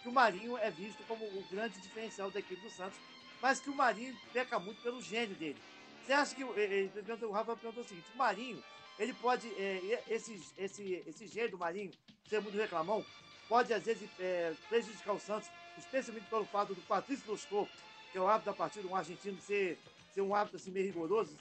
Que 0.01 0.07
o 0.07 0.13
Marinho 0.13 0.57
é 0.57 0.71
visto 0.71 1.03
como 1.07 1.25
o 1.25 1.45
grande 1.51 1.79
diferencial 1.81 2.31
da 2.31 2.39
equipe 2.39 2.61
do 2.61 2.69
Santos, 2.69 2.97
mas 3.41 3.59
que 3.59 3.69
o 3.69 3.75
Marinho 3.75 4.15
peca 4.31 4.57
muito 4.57 4.81
pelo 4.81 5.01
gênio 5.01 5.35
dele. 5.35 5.57
Você 6.05 6.13
acha 6.13 6.33
que 6.33 6.41
ele, 6.41 6.91
o 7.23 7.31
Rafa 7.31 7.57
perguntou 7.57 7.83
o 7.83 7.87
seguinte: 7.87 8.07
o 8.15 8.17
Marinho, 8.17 8.63
ele 8.97 9.13
pode, 9.13 9.47
é, 9.55 10.03
esse, 10.07 10.41
esse, 10.57 11.03
esse 11.05 11.27
gênio 11.27 11.51
do 11.51 11.57
Marinho, 11.57 11.91
ser 12.29 12.41
muito 12.41 12.57
reclamão, 12.57 13.05
pode 13.49 13.73
às 13.73 13.83
vezes 13.83 14.07
é, 14.19 14.53
prejudicar 14.69 15.13
o 15.13 15.19
Santos, 15.19 15.49
especialmente 15.77 16.27
pelo 16.29 16.45
fato 16.45 16.73
do 16.73 16.81
Patrício 16.81 17.29
Losco, 17.29 17.67
que 18.11 18.17
é 18.17 18.21
o 18.21 18.27
árbitro 18.27 18.53
da 18.53 18.57
partida, 18.57 18.87
um 18.87 18.95
argentino, 18.95 19.41
ser 19.41 19.77
ser 20.13 20.21
um 20.21 20.33
hábito 20.33 20.57
assim 20.57 20.71
meio 20.71 20.87
rigoroso, 20.87 21.35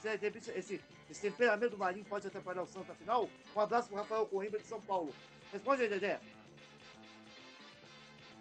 esse, 0.54 0.80
esse 1.11 1.20
temperamento 1.22 1.70
do 1.70 1.78
Marinho 1.78 2.04
pode 2.04 2.26
atrapalhar 2.26 2.62
o 2.62 2.66
Santos 2.66 2.88
na 2.88 2.94
final? 2.94 3.28
Um 3.54 3.61
abraço 3.61 3.88
para 3.88 3.98
Rafael 3.98 4.26
Coimbra 4.26 4.61
de 4.61 4.66
São 4.66 4.80
Paulo. 4.80 5.12
Responde 5.52 5.82
aí, 5.82 5.88
Dedé. 5.88 6.20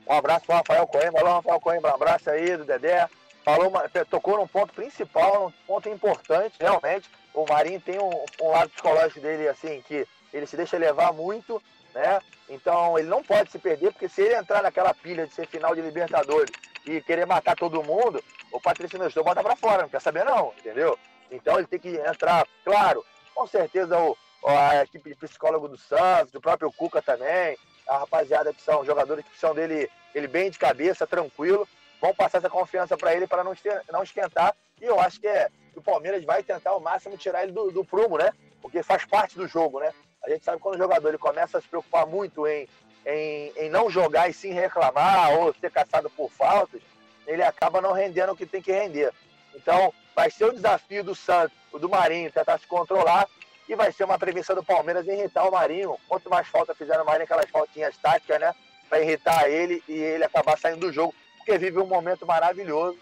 Um 0.05 0.13
abraço 0.13 0.45
para 0.45 0.57
Rafael 0.57 0.87
Coimbra. 0.87 1.21
Alô, 1.21 1.33
Rafael 1.35 1.59
Coimbra, 1.59 1.91
um 1.91 1.95
abraço 1.95 2.29
aí 2.29 2.57
do 2.57 2.65
Dedé. 2.65 3.07
Falou, 3.43 3.71
tocou 4.09 4.37
num 4.37 4.47
ponto 4.47 4.73
principal, 4.73 5.47
um 5.47 5.51
ponto 5.65 5.87
importante, 5.87 6.55
realmente. 6.59 7.09
O 7.33 7.45
Marinho 7.45 7.79
tem 7.79 7.97
um, 7.97 8.25
um 8.41 8.51
lado 8.51 8.69
psicológico 8.69 9.21
dele, 9.21 9.47
assim, 9.47 9.81
que 9.87 10.05
ele 10.33 10.45
se 10.45 10.57
deixa 10.57 10.77
levar 10.77 11.13
muito, 11.13 11.61
né? 11.93 12.19
Então 12.49 12.97
ele 12.97 13.07
não 13.07 13.23
pode 13.23 13.51
se 13.51 13.59
perder, 13.59 13.91
porque 13.91 14.09
se 14.09 14.21
ele 14.21 14.35
entrar 14.35 14.63
naquela 14.63 14.93
pilha 14.93 15.27
de 15.27 15.33
ser 15.33 15.47
final 15.47 15.75
de 15.75 15.81
Libertadores 15.81 16.51
e 16.85 17.01
querer 17.01 17.25
matar 17.25 17.55
todo 17.55 17.83
mundo, 17.83 18.23
o 18.51 18.61
Patrício 18.61 18.99
Nestor 18.99 19.23
bota 19.23 19.43
pra 19.43 19.55
fora, 19.55 19.83
não 19.83 19.89
quer 19.89 20.01
saber 20.01 20.23
não, 20.23 20.53
entendeu? 20.57 20.97
Então 21.29 21.57
ele 21.57 21.67
tem 21.67 21.79
que 21.79 21.95
entrar, 21.97 22.47
claro, 22.63 23.05
com 23.35 23.45
certeza 23.45 23.99
o, 23.99 24.17
a 24.45 24.83
equipe 24.83 25.09
de 25.09 25.15
psicólogo 25.15 25.67
do 25.67 25.77
Santos, 25.77 26.33
o 26.33 26.41
próprio 26.41 26.71
Cuca 26.71 27.01
também, 27.01 27.57
a 27.87 27.97
rapaziada 27.97 28.53
que 28.53 28.61
são 28.61 28.85
jogadores 28.85 29.25
que 29.25 29.37
são 29.37 29.53
dele 29.53 29.89
ele 30.15 30.27
bem 30.27 30.49
de 30.49 30.57
cabeça, 30.57 31.05
tranquilo, 31.05 31.67
vão 32.01 32.13
passar 32.13 32.39
essa 32.39 32.49
confiança 32.49 32.97
para 32.97 33.13
ele 33.13 33.27
para 33.27 33.43
não, 33.43 33.53
não 33.91 34.03
esquentar. 34.03 34.55
E 34.81 34.85
eu 34.85 34.99
acho 34.99 35.19
que 35.19 35.27
é 35.27 35.49
o 35.75 35.81
Palmeiras 35.81 36.23
vai 36.23 36.41
tentar 36.41 36.71
ao 36.71 36.79
máximo 36.79 37.17
tirar 37.17 37.43
ele 37.43 37.51
do, 37.51 37.71
do 37.71 37.85
prumo, 37.85 38.17
né? 38.17 38.31
Porque 38.61 38.81
faz 38.81 39.05
parte 39.05 39.37
do 39.37 39.47
jogo, 39.47 39.79
né? 39.79 39.93
A 40.27 40.29
gente 40.29 40.43
sabe 40.43 40.59
quando 40.59 40.75
o 40.75 40.77
jogador 40.77 41.07
ele 41.07 41.17
começa 41.17 41.57
a 41.57 41.61
se 41.61 41.67
preocupar 41.69 42.05
muito 42.05 42.45
em, 42.45 42.67
em, 43.05 43.53
em 43.55 43.69
não 43.69 43.89
jogar 43.89 44.29
e 44.29 44.33
sim 44.33 44.51
reclamar 44.51 45.31
ou 45.39 45.53
ser 45.53 45.71
caçado 45.71 46.09
por 46.09 46.29
faltas, 46.29 46.81
ele 47.25 47.41
acaba 47.41 47.79
não 47.79 47.93
rendendo 47.93 48.33
o 48.33 48.35
que 48.35 48.45
tem 48.45 48.61
que 48.61 48.73
render. 48.73 49.13
Então, 49.55 49.93
vai 50.13 50.29
ser 50.29 50.43
o 50.43 50.51
desafio 50.51 51.01
do 51.01 51.15
Santos, 51.15 51.57
do 51.71 51.87
Marinho, 51.87 52.29
tentar 52.29 52.59
se 52.59 52.67
controlar 52.67 53.25
e 53.69 53.75
vai 53.75 53.89
ser 53.93 54.03
uma 54.03 54.19
prevenção 54.19 54.53
do 54.53 54.63
Palmeiras 54.63 55.07
irritar 55.07 55.47
o 55.47 55.51
Marinho. 55.51 55.97
Quanto 56.09 56.29
mais 56.29 56.45
falta 56.49 56.75
fizer 56.75 56.99
o 56.99 57.05
Marinho, 57.05 57.23
aquelas 57.23 57.49
faltinhas 57.49 57.95
táticas, 57.97 58.37
né? 58.37 58.53
Para 58.89 58.99
irritar 58.99 59.49
ele 59.49 59.81
e 59.87 59.93
ele 59.93 60.25
acabar 60.25 60.57
saindo 60.57 60.81
do 60.81 60.91
jogo, 60.91 61.15
porque 61.37 61.57
vive 61.57 61.79
um 61.79 61.87
momento 61.87 62.25
maravilhoso, 62.25 62.99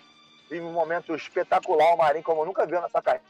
vive 0.48 0.64
um 0.64 0.74
momento 0.74 1.16
espetacular 1.16 1.96
o 1.96 1.98
Marinho, 1.98 2.24
como 2.24 2.46
nunca 2.46 2.68
viu 2.68 2.80
nessa 2.82 3.02
carreira, 3.02 3.26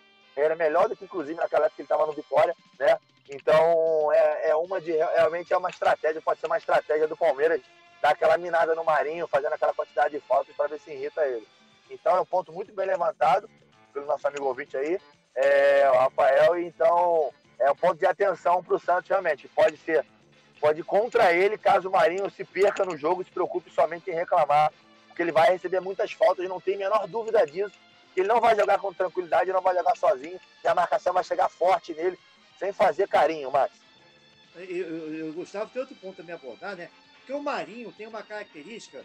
melhor 0.56 0.90
do 0.90 0.96
que 0.96 1.06
inclusive 1.06 1.40
naquela 1.40 1.66
época 1.66 1.76
que 1.78 1.82
ele 1.82 1.86
estava 1.86 2.06
no 2.06 2.14
Vitória, 2.14 2.56
né? 2.80 2.98
Então, 3.30 4.12
é, 4.14 4.50
é 4.50 4.56
uma 4.56 4.80
de 4.80 4.92
realmente 4.92 5.52
é 5.52 5.58
uma 5.58 5.70
estratégia, 5.70 6.22
pode 6.22 6.40
ser 6.40 6.46
uma 6.46 6.58
estratégia 6.58 7.08
do 7.08 7.18
Palmeiras 7.18 7.62
dar 8.02 8.12
aquela 8.12 8.38
minada 8.38 8.76
no 8.76 8.84
Marinho, 8.84 9.28
fazendo 9.28 9.54
aquela 9.54 9.74
quantidade 9.74 10.12
de 10.12 10.20
faltas 10.28 10.56
para 10.56 10.68
ver 10.68 10.80
se 10.80 10.92
irrita 10.92 11.26
ele. 11.26 11.48
Então 11.90 12.16
é 12.16 12.22
um 12.22 12.26
ponto 12.26 12.52
muito 12.52 12.74
bem 12.74 12.86
levantado 12.86 13.50
pelo 13.94 14.06
nosso 14.06 14.28
amigo 14.28 14.46
ouvinte 14.46 14.78
aí, 14.78 15.00
é, 15.36 15.90
o 15.90 15.98
Rafael, 15.98 16.60
então 16.60 17.32
é 17.58 17.72
um 17.72 17.76
ponto 17.76 17.98
de 17.98 18.06
atenção 18.06 18.64
para 18.64 18.76
o 18.76 18.80
Santos 18.80 19.10
realmente. 19.10 19.48
Pode 19.48 19.78
ser, 19.78 20.06
pode 20.60 20.82
ir 20.82 20.84
contra 20.84 21.34
ele 21.34 21.58
caso 21.58 21.90
o 21.90 21.92
Marinho 21.92 22.30
se 22.30 22.44
perca 22.44 22.86
no 22.86 22.98
jogo 22.98 23.24
se 23.24 23.32
preocupe 23.32 23.72
somente 23.72 24.12
em 24.12 24.14
reclamar, 24.14 24.72
porque 25.08 25.22
ele 25.22 25.32
vai 25.32 25.52
receber 25.52 25.80
muitas 25.80 26.12
faltas, 26.12 26.48
não 26.48 26.60
tem 26.60 26.76
a 26.76 26.80
menor 26.80 27.08
dúvida 27.08 27.46
disso. 27.46 27.74
Ele 28.16 28.28
não 28.28 28.40
vai 28.40 28.56
jogar 28.56 28.80
com 28.80 28.94
tranquilidade, 28.94 29.52
não 29.52 29.62
vai 29.62 29.76
jogar 29.76 29.96
sozinho, 29.98 30.40
e 30.64 30.68
a 30.68 30.76
marcação 30.76 31.14
vai 31.14 31.24
chegar 31.24 31.50
forte 31.50 31.94
nele, 31.94 32.18
sem 32.58 32.72
fazer 32.72 33.08
carinho, 33.08 33.52
Max. 33.52 33.74
Eu, 34.56 34.64
eu, 34.64 35.16
eu 35.16 35.34
gostava 35.34 35.70
de 35.70 35.80
outro 35.80 35.96
ponto 35.96 36.18
também 36.18 36.34
abordar, 36.34 36.76
né? 36.76 36.90
Porque 37.18 37.34
o 37.34 37.42
Marinho 37.42 37.92
tem 37.92 38.08
uma 38.08 38.24
característica, 38.24 39.04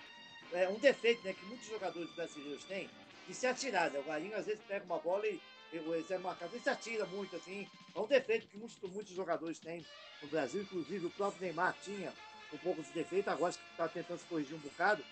é, 0.53 0.69
um 0.69 0.79
defeito 0.79 1.25
né, 1.25 1.33
que 1.33 1.45
muitos 1.47 1.67
jogadores 1.67 2.11
brasileiros 2.15 2.65
têm, 2.65 2.89
de 3.27 3.35
se 3.35 3.47
atirar. 3.47 3.91
Né? 3.91 3.99
O 3.99 4.09
Marinho 4.09 4.37
às 4.37 4.47
vezes 4.47 4.61
pega 4.69 4.85
uma 4.85 4.99
bola 4.99 5.27
e 5.27 5.41
o 5.73 6.21
marcado, 6.21 6.55
ele 6.55 6.63
se 6.63 6.69
atira 6.69 7.07
muito, 7.07 7.35
assim. 7.37 7.69
É 7.95 7.99
um 7.99 8.07
defeito 8.07 8.47
que 8.47 8.59
muitos, 8.59 8.79
muitos 8.91 9.15
jogadores 9.15 9.59
têm 9.59 9.85
no 10.21 10.29
Brasil, 10.29 10.63
inclusive 10.63 11.07
o 11.07 11.11
próprio 11.11 11.43
Neymar 11.43 11.75
tinha 11.83 12.13
um 12.53 12.59
pouco 12.59 12.83
de 12.83 12.91
defeito, 12.91 13.31
agora 13.31 13.53
está 13.53 13.89
tentando 13.89 14.19
se 14.19 14.27
corrigir 14.27 14.55
um 14.55 14.61
bocado. 14.61 15.05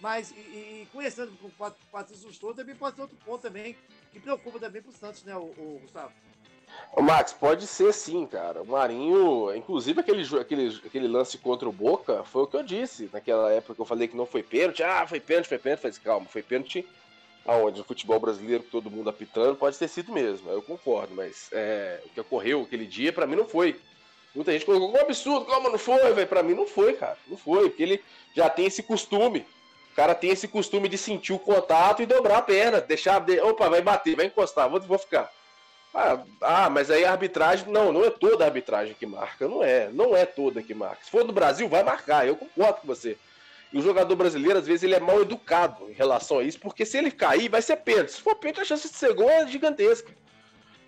Mas, 0.00 0.30
e, 0.30 0.34
e 0.34 0.88
conhecendo 0.92 1.32
o 1.42 1.70
Patrício 1.90 2.28
Justou, 2.28 2.54
também 2.54 2.74
pode 2.74 2.96
ser 2.96 3.02
outro 3.02 3.16
ponto 3.24 3.42
também 3.42 3.76
que 4.12 4.20
preocupa 4.20 4.58
também 4.58 4.82
para 4.82 4.90
o 4.90 4.94
Santos, 4.94 5.24
né, 5.24 5.34
o, 5.36 5.44
o 5.44 5.78
Gustavo? 5.82 6.12
O 6.92 7.02
Max, 7.02 7.32
pode 7.32 7.66
ser 7.66 7.92
sim, 7.92 8.26
cara. 8.26 8.62
O 8.62 8.66
Marinho, 8.66 9.54
inclusive 9.54 10.00
aquele, 10.00 10.22
aquele, 10.38 10.80
aquele 10.84 11.08
lance 11.08 11.38
contra 11.38 11.68
o 11.68 11.72
Boca, 11.72 12.24
foi 12.24 12.42
o 12.42 12.46
que 12.46 12.56
eu 12.56 12.62
disse 12.62 13.08
naquela 13.12 13.50
época 13.50 13.74
que 13.74 13.80
eu 13.80 13.86
falei 13.86 14.08
que 14.08 14.16
não 14.16 14.26
foi 14.26 14.42
pênalti. 14.42 14.82
Ah, 14.82 15.06
foi 15.06 15.20
pênalti, 15.20 15.48
foi 15.48 15.58
pênalti. 15.58 15.80
Falei, 15.80 15.96
calma, 16.02 16.26
foi 16.26 16.42
pênalti 16.42 16.86
aonde? 17.44 17.78
No 17.78 17.84
futebol 17.84 18.18
brasileiro, 18.18 18.64
todo 18.64 18.90
mundo 18.90 19.08
apitando, 19.08 19.56
pode 19.56 19.78
ter 19.78 19.88
sido 19.88 20.12
mesmo. 20.12 20.50
Eu 20.50 20.62
concordo, 20.62 21.14
mas 21.14 21.48
é, 21.52 22.00
o 22.04 22.08
que 22.08 22.20
ocorreu 22.20 22.62
aquele 22.62 22.86
dia, 22.86 23.12
para 23.12 23.26
mim, 23.26 23.36
não 23.36 23.46
foi. 23.46 23.78
Muita 24.34 24.52
gente 24.52 24.66
colocou 24.66 24.90
como 24.90 25.02
absurdo, 25.02 25.46
como 25.46 25.70
não 25.70 25.78
foi, 25.78 26.12
velho? 26.12 26.26
Pra 26.26 26.42
mim 26.42 26.54
não 26.54 26.66
foi, 26.66 26.94
cara. 26.94 27.16
Não 27.26 27.36
foi, 27.38 27.70
porque 27.70 27.82
ele 27.82 28.04
já 28.34 28.50
tem 28.50 28.66
esse 28.66 28.82
costume. 28.82 29.46
Cara 29.96 30.14
tem 30.14 30.28
esse 30.28 30.46
costume 30.46 30.90
de 30.90 30.98
sentir 30.98 31.32
o 31.32 31.38
contato 31.38 32.02
e 32.02 32.06
dobrar 32.06 32.36
a 32.36 32.42
perna, 32.42 32.82
deixar. 32.82 33.24
Opa, 33.42 33.70
vai 33.70 33.80
bater, 33.80 34.14
vai 34.14 34.26
encostar, 34.26 34.68
vou, 34.68 34.78
vou 34.78 34.98
ficar. 34.98 35.32
Ah, 35.94 36.18
ah, 36.42 36.68
mas 36.68 36.90
aí 36.90 37.02
a 37.02 37.12
arbitragem. 37.12 37.66
Não, 37.72 37.90
não 37.90 38.04
é 38.04 38.10
toda 38.10 38.44
a 38.44 38.46
arbitragem 38.46 38.94
que 38.94 39.06
marca. 39.06 39.48
Não 39.48 39.64
é. 39.64 39.88
Não 39.90 40.14
é 40.14 40.26
toda 40.26 40.62
que 40.62 40.74
marca. 40.74 41.02
Se 41.02 41.10
for 41.10 41.24
do 41.24 41.32
Brasil, 41.32 41.66
vai 41.66 41.82
marcar. 41.82 42.28
Eu 42.28 42.36
concordo 42.36 42.82
com 42.82 42.86
você. 42.86 43.16
E 43.72 43.78
o 43.78 43.82
jogador 43.82 44.14
brasileiro, 44.14 44.58
às 44.58 44.66
vezes, 44.66 44.82
ele 44.82 44.94
é 44.94 45.00
mal 45.00 45.22
educado 45.22 45.88
em 45.88 45.94
relação 45.94 46.40
a 46.40 46.44
isso, 46.44 46.60
porque 46.60 46.84
se 46.84 46.98
ele 46.98 47.10
cair, 47.10 47.48
vai 47.48 47.62
ser 47.62 47.76
pênalti. 47.78 48.12
Se 48.12 48.20
for 48.20 48.34
pênalti, 48.36 48.60
a 48.60 48.64
chance 48.66 48.88
de 48.90 48.94
ser 48.94 49.14
gol 49.14 49.30
é 49.30 49.46
gigantesca. 49.48 50.12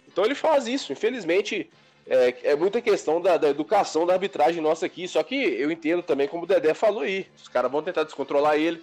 Então 0.06 0.22
ele 0.22 0.34
faz 0.34 0.66
isso. 0.66 0.92
Infelizmente, 0.92 1.70
é, 2.06 2.34
é 2.42 2.56
muita 2.56 2.82
questão 2.82 3.22
da, 3.22 3.38
da, 3.38 3.48
educação 3.48 4.04
da 4.04 4.12
arbitragem 4.12 4.62
nossa 4.62 4.84
aqui. 4.84 5.08
Só 5.08 5.22
que 5.22 5.34
eu 5.34 5.70
entendo 5.70 6.02
também, 6.02 6.28
como 6.28 6.42
o 6.42 6.46
Dedé 6.46 6.74
falou 6.74 7.02
aí. 7.02 7.26
Os 7.36 7.48
caras 7.48 7.72
vão 7.72 7.82
tentar 7.82 8.04
descontrolar 8.04 8.56
ele. 8.56 8.82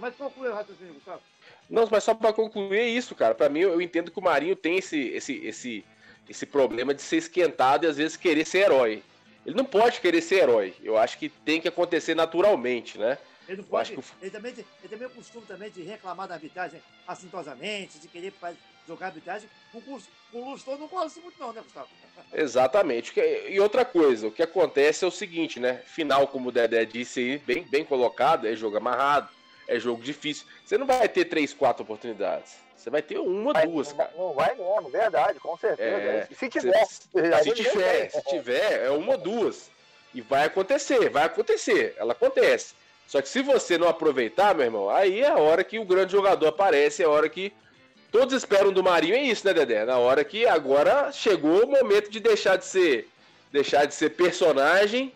Mas 0.00 0.16
qual 0.16 0.28
foi 0.28 0.48
o 0.48 0.54
raciocínio, 0.54 0.94
Gustavo? 0.94 1.22
Não, 1.70 1.88
mas 1.88 2.02
só 2.02 2.14
para 2.14 2.32
concluir 2.32 2.80
é 2.80 2.88
isso, 2.88 3.14
cara. 3.14 3.32
Para 3.32 3.48
mim, 3.48 3.60
eu 3.60 3.80
entendo 3.80 4.10
que 4.10 4.18
o 4.18 4.22
Marinho 4.22 4.56
tem 4.56 4.76
esse, 4.76 5.08
esse, 5.08 5.34
esse, 5.46 5.84
esse 6.28 6.46
problema 6.46 6.92
de 6.92 7.00
ser 7.00 7.18
esquentado 7.18 7.84
e 7.84 7.88
às 7.88 7.96
vezes 7.96 8.16
querer 8.16 8.44
ser 8.44 8.58
herói. 8.64 9.04
Ele 9.46 9.54
não 9.54 9.64
pode 9.64 10.00
querer 10.00 10.20
ser 10.20 10.42
herói. 10.42 10.74
Eu 10.82 10.98
acho 10.98 11.16
que 11.16 11.28
tem 11.28 11.60
que 11.60 11.68
acontecer 11.68 12.16
naturalmente, 12.16 12.98
né? 12.98 13.16
Ele, 13.46 13.58
não 13.58 13.64
pode, 13.64 13.92
que... 13.92 14.02
ele, 14.20 14.30
também, 14.30 14.52
ele 14.52 14.88
também 14.88 15.06
é 15.06 15.10
costume 15.10 15.46
também 15.46 15.70
de 15.70 15.82
reclamar 15.82 16.26
da 16.26 16.34
arbitragem 16.34 16.82
assintosamente, 17.06 18.00
de 18.00 18.08
querer 18.08 18.32
jogar 18.86 19.06
arbitragem. 19.06 19.48
Com, 19.72 19.80
com 19.80 19.98
o 20.32 20.50
Lustor 20.50 20.78
não 20.78 20.86
gosta 20.86 21.20
muito 21.20 21.38
não, 21.38 21.52
né, 21.52 21.62
Gustavo? 21.62 21.88
Exatamente. 22.32 23.12
E 23.48 23.58
outra 23.60 23.84
coisa, 23.84 24.28
o 24.28 24.32
que 24.32 24.42
acontece 24.42 25.04
é 25.04 25.08
o 25.08 25.10
seguinte, 25.10 25.58
né? 25.58 25.82
Final, 25.86 26.28
como 26.28 26.48
o 26.48 26.52
Dedé 26.52 26.84
disse 26.84 27.20
aí, 27.20 27.38
bem, 27.38 27.62
bem 27.64 27.84
colocado, 27.84 28.46
é 28.46 28.54
jogo 28.54 28.76
amarrado 28.76 29.28
é 29.66 29.78
jogo 29.78 30.02
difícil. 30.02 30.46
Você 30.64 30.78
não 30.78 30.86
vai 30.86 31.08
ter 31.08 31.24
três, 31.26 31.52
quatro 31.52 31.82
oportunidades. 31.82 32.56
Você 32.76 32.90
vai 32.90 33.00
ter 33.00 33.18
uma, 33.18 33.52
vai, 33.52 33.66
duas, 33.66 33.88
não, 33.88 33.96
cara. 33.96 34.12
Não 34.16 34.32
vai 34.34 34.54
mesmo, 34.54 34.90
verdade, 34.90 35.40
com 35.40 35.56
certeza. 35.56 35.96
É, 35.96 36.28
se 36.30 36.48
tiver. 36.48 36.84
Se, 36.84 37.08
se 37.42 37.52
tiver, 37.54 38.10
se 38.10 38.22
tiver, 38.24 38.84
é 38.84 38.90
uma 38.90 39.12
ou 39.12 39.18
duas. 39.18 39.70
E 40.12 40.20
vai 40.20 40.44
acontecer, 40.44 41.08
vai 41.08 41.24
acontecer. 41.24 41.94
Ela 41.98 42.12
acontece. 42.12 42.74
Só 43.06 43.20
que 43.22 43.28
se 43.28 43.42
você 43.42 43.78
não 43.78 43.88
aproveitar, 43.88 44.54
meu 44.54 44.64
irmão, 44.64 44.90
aí 44.90 45.20
é 45.20 45.28
a 45.28 45.38
hora 45.38 45.64
que 45.64 45.78
o 45.78 45.84
grande 45.84 46.12
jogador 46.12 46.46
aparece, 46.48 47.02
é 47.02 47.06
a 47.06 47.10
hora 47.10 47.28
que 47.28 47.52
todos 48.14 48.32
esperam 48.32 48.72
do 48.72 48.80
Marinho, 48.80 49.16
é 49.16 49.22
isso, 49.24 49.44
né, 49.44 49.52
Dedé? 49.52 49.84
Na 49.84 49.98
hora 49.98 50.22
que 50.22 50.46
agora 50.46 51.10
chegou 51.10 51.64
o 51.64 51.68
momento 51.68 52.08
de 52.08 52.20
deixar 52.20 52.54
de 52.56 52.64
ser 52.64 53.08
deixar 53.50 53.86
de 53.86 53.94
ser 53.94 54.10
personagem 54.10 55.12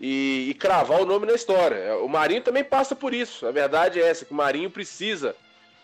e, 0.00 0.46
e, 0.48 0.54
cravar 0.54 1.02
o 1.02 1.04
nome 1.04 1.26
na 1.26 1.34
história. 1.34 1.98
O 1.98 2.08
Marinho 2.08 2.40
também 2.40 2.64
passa 2.64 2.96
por 2.96 3.12
isso. 3.12 3.46
A 3.46 3.50
verdade 3.50 4.00
é 4.00 4.08
essa, 4.08 4.24
que 4.24 4.32
o 4.32 4.34
Marinho 4.34 4.70
precisa 4.70 5.36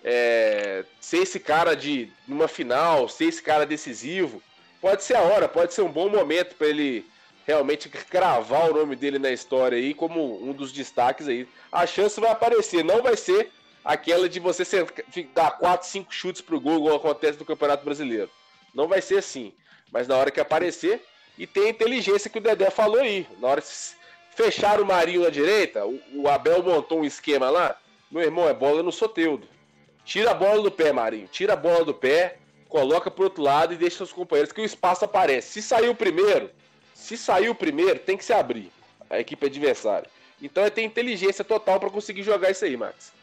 é, 0.02 0.84
ser 0.98 1.18
esse 1.18 1.38
cara 1.38 1.76
de 1.76 2.10
numa 2.26 2.48
final, 2.48 3.06
ser 3.06 3.26
esse 3.26 3.42
cara 3.42 3.66
decisivo. 3.66 4.42
Pode 4.80 5.04
ser 5.04 5.16
a 5.16 5.20
hora, 5.20 5.46
pode 5.46 5.74
ser 5.74 5.82
um 5.82 5.92
bom 5.92 6.08
momento 6.08 6.54
para 6.54 6.68
ele 6.68 7.04
realmente 7.46 7.90
cravar 7.90 8.70
o 8.70 8.74
nome 8.74 8.96
dele 8.96 9.18
na 9.18 9.30
história 9.30 9.76
aí 9.76 9.92
como 9.92 10.42
um 10.42 10.54
dos 10.54 10.72
destaques 10.72 11.28
aí. 11.28 11.46
A 11.70 11.86
chance 11.86 12.18
vai 12.18 12.30
aparecer, 12.30 12.82
não 12.82 13.02
vai 13.02 13.16
ser 13.16 13.52
aquela 13.86 14.28
de 14.28 14.40
você 14.40 14.64
dar 15.32 15.52
4, 15.52 15.86
5 15.86 16.12
chutes 16.12 16.42
pro 16.42 16.60
gol, 16.60 16.78
igual 16.78 16.96
acontece 16.96 17.38
no 17.38 17.44
Campeonato 17.44 17.84
Brasileiro. 17.84 18.28
Não 18.74 18.88
vai 18.88 19.00
ser 19.00 19.18
assim. 19.18 19.54
Mas 19.92 20.08
na 20.08 20.16
hora 20.16 20.32
que 20.32 20.40
aparecer, 20.40 21.00
e 21.38 21.46
tem 21.46 21.66
a 21.66 21.70
inteligência 21.70 22.28
que 22.28 22.38
o 22.38 22.40
Dedé 22.40 22.68
falou 22.68 23.00
aí. 23.00 23.26
Na 23.38 23.46
hora 23.46 23.62
que 23.62 23.68
fechar 24.34 24.80
o 24.80 24.84
Marinho 24.84 25.22
na 25.22 25.30
direita, 25.30 25.86
o, 25.86 26.28
Abel 26.28 26.64
montou 26.64 27.00
um 27.00 27.04
esquema 27.04 27.48
lá. 27.48 27.78
Meu 28.10 28.22
irmão, 28.22 28.48
é 28.48 28.52
bola 28.52 28.82
no 28.82 28.90
Soteudo. 28.90 29.46
Tira 30.04 30.32
a 30.32 30.34
bola 30.34 30.62
do 30.62 30.70
pé, 30.70 30.92
Marinho. 30.92 31.28
Tira 31.28 31.52
a 31.52 31.56
bola 31.56 31.84
do 31.84 31.94
pé, 31.94 32.38
coloca 32.68 33.08
pro 33.08 33.24
outro 33.24 33.42
lado 33.42 33.72
e 33.72 33.76
deixa 33.76 33.98
seus 33.98 34.12
companheiros 34.12 34.52
que 34.52 34.60
o 34.60 34.64
espaço 34.64 35.04
aparece. 35.04 35.52
Se 35.52 35.62
sair 35.62 35.88
o 35.88 35.94
primeiro, 35.94 36.50
se 36.92 37.16
sair 37.16 37.48
o 37.48 37.54
primeiro, 37.54 38.00
tem 38.00 38.16
que 38.16 38.24
se 38.24 38.32
abrir 38.32 38.70
a 39.08 39.20
equipe 39.20 39.46
adversária. 39.46 40.10
Então 40.42 40.64
é 40.64 40.70
ter 40.70 40.82
inteligência 40.82 41.44
total 41.44 41.78
para 41.78 41.90
conseguir 41.90 42.24
jogar 42.24 42.50
isso 42.50 42.64
aí, 42.64 42.76
Max. 42.76 43.15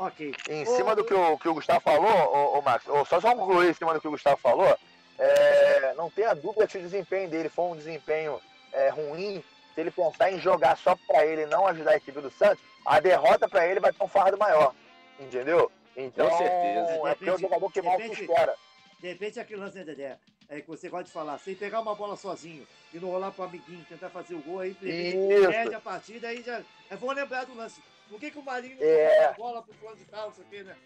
Ok. 0.00 0.34
Em 0.48 0.64
cima 0.64 0.96
do 0.96 1.04
que 1.04 1.12
o, 1.12 1.36
que 1.36 1.46
o 1.46 1.52
Gustavo 1.52 1.80
falou, 1.80 2.10
ô, 2.10 2.58
ô 2.58 2.62
Max, 2.62 2.86
só 3.06 3.20
só 3.20 3.36
concluir 3.36 3.68
em 3.68 3.74
cima 3.74 3.92
do 3.92 4.00
que 4.00 4.08
o 4.08 4.12
Gustavo 4.12 4.38
falou, 4.38 4.74
é, 5.18 5.92
não 5.94 6.08
tenha 6.08 6.32
dúvida 6.32 6.66
que 6.66 6.78
o 6.78 6.80
desempenho 6.80 7.28
dele 7.28 7.50
foi 7.50 7.66
um 7.66 7.76
desempenho 7.76 8.40
é, 8.72 8.88
ruim. 8.88 9.44
Se 9.74 9.80
ele 9.82 9.90
pensar 9.90 10.32
em 10.32 10.40
jogar 10.40 10.78
só 10.78 10.96
para 11.06 11.26
ele 11.26 11.44
não 11.44 11.66
ajudar 11.66 11.90
a 11.90 11.96
equipe 11.96 12.18
do 12.18 12.30
Santos, 12.30 12.64
a 12.86 12.98
derrota 12.98 13.46
para 13.46 13.66
ele 13.66 13.78
vai 13.78 13.92
ter 13.92 14.02
um 14.02 14.08
fardo 14.08 14.38
maior. 14.38 14.74
Entendeu? 15.20 15.70
Então, 15.94 16.30
Com 16.30 16.38
certeza. 16.38 17.08
É 17.08 17.14
porque 17.14 17.28
é 17.28 17.34
o 17.34 17.38
jogador 17.38 17.70
que 17.70 17.82
mal 17.82 18.00
se 18.00 18.22
espera. 18.22 18.54
De 19.00 19.08
repente, 19.08 19.40
aquele 19.40 19.60
lance, 19.60 19.78
né, 19.78 19.84
Dedé? 19.84 20.18
É 20.48 20.60
que 20.60 20.68
você 20.68 20.88
gosta 20.88 21.04
de 21.04 21.12
falar, 21.12 21.38
sem 21.38 21.54
pegar 21.54 21.80
uma 21.80 21.94
bola 21.94 22.16
sozinho 22.16 22.66
e 22.92 22.98
não 22.98 23.08
rolar 23.08 23.30
pro 23.30 23.44
amiguinho, 23.44 23.86
tentar 23.88 24.10
fazer 24.10 24.34
o 24.34 24.42
gol, 24.42 24.60
aí 24.60 24.74
perde 24.74 25.74
a 25.74 25.80
partida, 25.80 26.28
aí 26.28 26.42
já. 26.42 26.60
É 26.90 26.96
bom 26.96 27.12
lembrar 27.12 27.44
do 27.46 27.54
lance. 27.54 27.80
Por 28.08 28.18
que, 28.18 28.32
que 28.32 28.38
o 28.38 28.42
Marinho 28.42 28.76
não 28.76 28.84
é... 28.84 29.26
a 29.26 29.32
bola 29.32 29.62
pro 29.62 29.72
plano 29.74 29.96
de 29.96 30.04
tal, 30.06 30.30
isso 30.30 30.40
aqui, 30.40 30.62
né? 30.64 30.76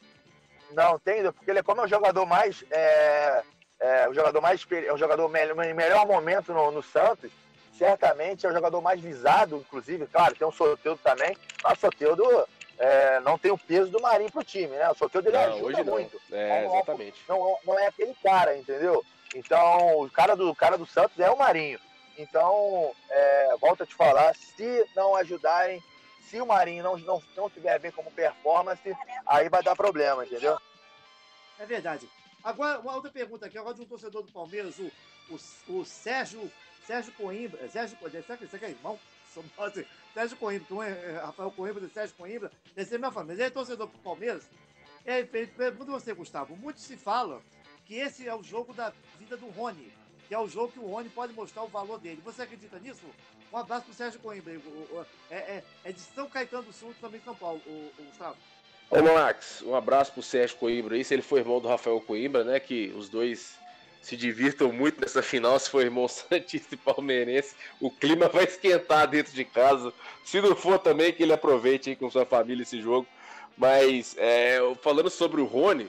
Não, 0.70 0.98
tem, 0.98 1.22
porque 1.32 1.50
ele, 1.50 1.62
como 1.62 1.80
é 1.80 1.84
o 1.84 1.88
jogador 1.88 2.26
mais. 2.26 2.62
É, 2.70 3.42
é, 3.80 4.08
o 4.08 4.12
jogador 4.12 4.40
mais. 4.42 4.66
É 4.70 4.92
o 4.92 4.98
jogador 4.98 5.28
melhor, 5.28 5.56
melhor 5.56 6.06
momento 6.06 6.52
no, 6.52 6.70
no 6.70 6.82
Santos, 6.82 7.32
certamente 7.76 8.46
é 8.46 8.50
o 8.50 8.52
jogador 8.52 8.80
mais 8.82 9.00
visado, 9.00 9.56
inclusive, 9.56 10.06
claro, 10.06 10.34
tem 10.34 10.46
um 10.46 10.52
Soteudo 10.52 11.00
também, 11.02 11.36
mas 11.62 11.78
o 11.78 11.80
Soteudo 11.80 12.46
é, 12.78 13.20
não 13.20 13.38
tem 13.38 13.50
o 13.50 13.58
peso 13.58 13.90
do 13.90 14.00
Marinho 14.00 14.30
pro 14.30 14.44
time, 14.44 14.76
né? 14.76 14.90
O 14.90 14.94
Soteudo 14.94 15.28
ele 15.28 15.36
não, 15.36 15.44
ajuda 15.44 15.84
muito. 15.84 16.20
É, 16.32 16.64
não, 16.64 16.74
exatamente. 16.74 17.20
Não, 17.28 17.58
não 17.64 17.78
é 17.78 17.86
aquele 17.86 18.14
cara, 18.22 18.56
entendeu? 18.56 19.04
Então, 19.34 20.00
o 20.00 20.10
cara 20.10 20.36
do, 20.36 20.54
cara 20.54 20.76
do 20.76 20.86
Santos 20.86 21.18
é 21.18 21.30
o 21.30 21.38
Marinho. 21.38 21.78
Então, 22.16 22.92
é, 23.10 23.56
volto 23.60 23.82
a 23.82 23.86
te 23.86 23.94
falar, 23.94 24.34
se 24.34 24.86
não 24.94 25.16
ajudarem, 25.16 25.82
se 26.28 26.40
o 26.40 26.46
Marinho 26.46 26.84
não, 26.84 26.96
não, 26.98 27.22
não 27.36 27.50
tiver 27.50 27.78
bem 27.78 27.90
como 27.90 28.10
performance, 28.10 28.96
aí 29.26 29.48
vai 29.48 29.62
dar 29.62 29.74
problema, 29.74 30.24
entendeu? 30.24 30.58
É 31.58 31.66
verdade. 31.66 32.08
Agora, 32.42 32.78
uma 32.80 32.94
outra 32.94 33.10
pergunta 33.10 33.46
aqui, 33.46 33.58
agora 33.58 33.74
de 33.74 33.82
um 33.82 33.86
torcedor 33.86 34.22
do 34.22 34.32
Palmeiras, 34.32 34.78
o, 34.78 34.90
o, 35.30 35.78
o 35.80 35.84
Sérgio, 35.84 36.50
Sérgio 36.86 37.12
Coimbra, 37.14 37.68
Sérgio, 37.68 37.96
será 38.10 38.36
que, 38.36 38.46
será 38.46 38.58
que 38.58 38.64
é 38.64 38.70
irmão? 38.70 38.98
Assim, 39.58 39.84
Sérgio 40.12 40.36
Coimbra, 40.36 40.86
é, 40.86 41.12
é 41.12 41.18
Rafael 41.18 41.50
Coimbra, 41.50 41.88
Sérgio 41.88 42.14
Coimbra, 42.16 42.50
esse 42.76 42.94
é 42.94 42.98
minha 42.98 43.10
família, 43.10 43.34
ele 43.34 43.42
é 43.44 43.50
torcedor 43.50 43.86
do 43.86 43.98
Palmeiras. 43.98 44.44
É, 45.04 45.22
pergunta 45.22 45.92
você, 45.92 46.14
Gustavo, 46.14 46.56
muito 46.56 46.80
se 46.80 46.96
fala 46.96 47.42
que 47.84 47.94
esse 47.96 48.26
é 48.26 48.34
o 48.34 48.42
jogo 48.42 48.72
da 48.72 48.92
vida 49.18 49.36
do 49.36 49.48
Rony, 49.50 49.92
que 50.28 50.34
é 50.34 50.38
o 50.38 50.48
jogo 50.48 50.72
que 50.72 50.78
o 50.78 50.86
Rony 50.86 51.08
pode 51.10 51.32
mostrar 51.34 51.62
o 51.62 51.68
valor 51.68 51.98
dele. 51.98 52.22
Você 52.24 52.42
acredita 52.42 52.78
nisso? 52.78 53.04
Um 53.52 53.58
abraço 53.58 53.84
pro 53.84 53.94
Sérgio 53.94 54.20
Coimbra. 54.20 54.52
É, 55.30 55.36
é, 55.36 55.64
é 55.84 55.92
de 55.92 56.00
São 56.00 56.28
Caetano 56.28 56.64
do 56.64 56.72
Sul, 56.72 56.94
também 57.00 57.20
São 57.22 57.34
Paulo, 57.34 57.60
o, 57.66 57.92
o 57.98 58.04
Gustavo. 58.04 58.36
Ô 58.90 59.02
Max, 59.02 59.62
um 59.62 59.74
abraço 59.74 60.12
pro 60.12 60.22
Sérgio 60.22 60.56
Coimbra 60.56 60.94
aí, 60.94 61.04
se 61.04 61.14
ele 61.14 61.22
for 61.22 61.38
irmão 61.38 61.60
do 61.60 61.68
Rafael 61.68 62.00
Coimbra, 62.00 62.44
né? 62.44 62.60
Que 62.60 62.92
os 62.96 63.08
dois 63.08 63.58
se 64.04 64.16
divirtam 64.16 64.72
muito 64.72 65.00
nessa 65.00 65.22
final, 65.22 65.58
se 65.58 65.70
for 65.70 65.82
irmão 65.82 66.06
Santista 66.08 66.74
e 66.74 66.78
Palmeirense, 66.78 67.54
o 67.80 67.90
clima 67.90 68.28
vai 68.28 68.44
esquentar 68.44 69.08
dentro 69.08 69.32
de 69.32 69.44
casa. 69.44 69.92
Se 70.24 70.40
não 70.40 70.54
for 70.54 70.78
também, 70.78 71.12
que 71.12 71.22
ele 71.22 71.32
aproveite 71.32 71.90
aí 71.90 71.96
com 71.96 72.10
sua 72.10 72.26
família 72.26 72.62
esse 72.62 72.80
jogo. 72.80 73.06
Mas 73.56 74.14
é, 74.18 74.58
falando 74.82 75.08
sobre 75.08 75.40
o 75.40 75.44
Rony, 75.44 75.88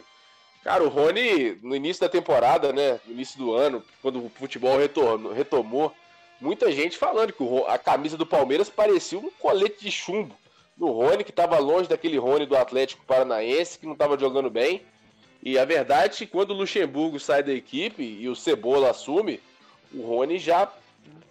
Cara, 0.64 0.84
o 0.84 0.90
Rony, 0.90 1.60
no 1.62 1.76
início 1.76 2.02
da 2.02 2.10
temporada, 2.10 2.74
né? 2.74 3.00
No 3.06 3.14
início 3.14 3.38
do 3.38 3.54
ano, 3.54 3.84
quando 4.02 4.26
o 4.26 4.30
futebol 4.30 4.80
retornou, 4.80 5.32
retomou, 5.32 5.94
muita 6.42 6.72
gente 6.72 6.98
falando 6.98 7.32
que 7.32 7.44
o, 7.44 7.68
a 7.68 7.78
camisa 7.78 8.18
do 8.18 8.26
Palmeiras 8.26 8.68
parecia 8.68 9.20
um 9.20 9.30
colete 9.30 9.84
de 9.84 9.92
chumbo 9.92 10.36
do 10.76 10.88
Rony, 10.88 11.24
que 11.24 11.30
estava 11.30 11.60
longe 11.60 11.88
daquele 11.88 12.18
Rony 12.18 12.48
do 12.48 12.58
Atlético 12.58 13.06
Paranaense, 13.06 13.78
que 13.78 13.86
não 13.86 13.94
estava 13.94 14.18
jogando 14.18 14.50
bem. 14.50 14.82
E 15.46 15.60
a 15.60 15.64
verdade 15.64 16.16
é 16.16 16.18
que 16.18 16.26
quando 16.26 16.50
o 16.50 16.56
Luxemburgo 16.56 17.20
sai 17.20 17.44
da 17.44 17.54
equipe 17.54 18.02
e 18.02 18.28
o 18.28 18.36
Cebola 18.36 18.90
assume, 18.90 19.40
o 19.94 20.02
Rony 20.02 20.40
já 20.40 20.68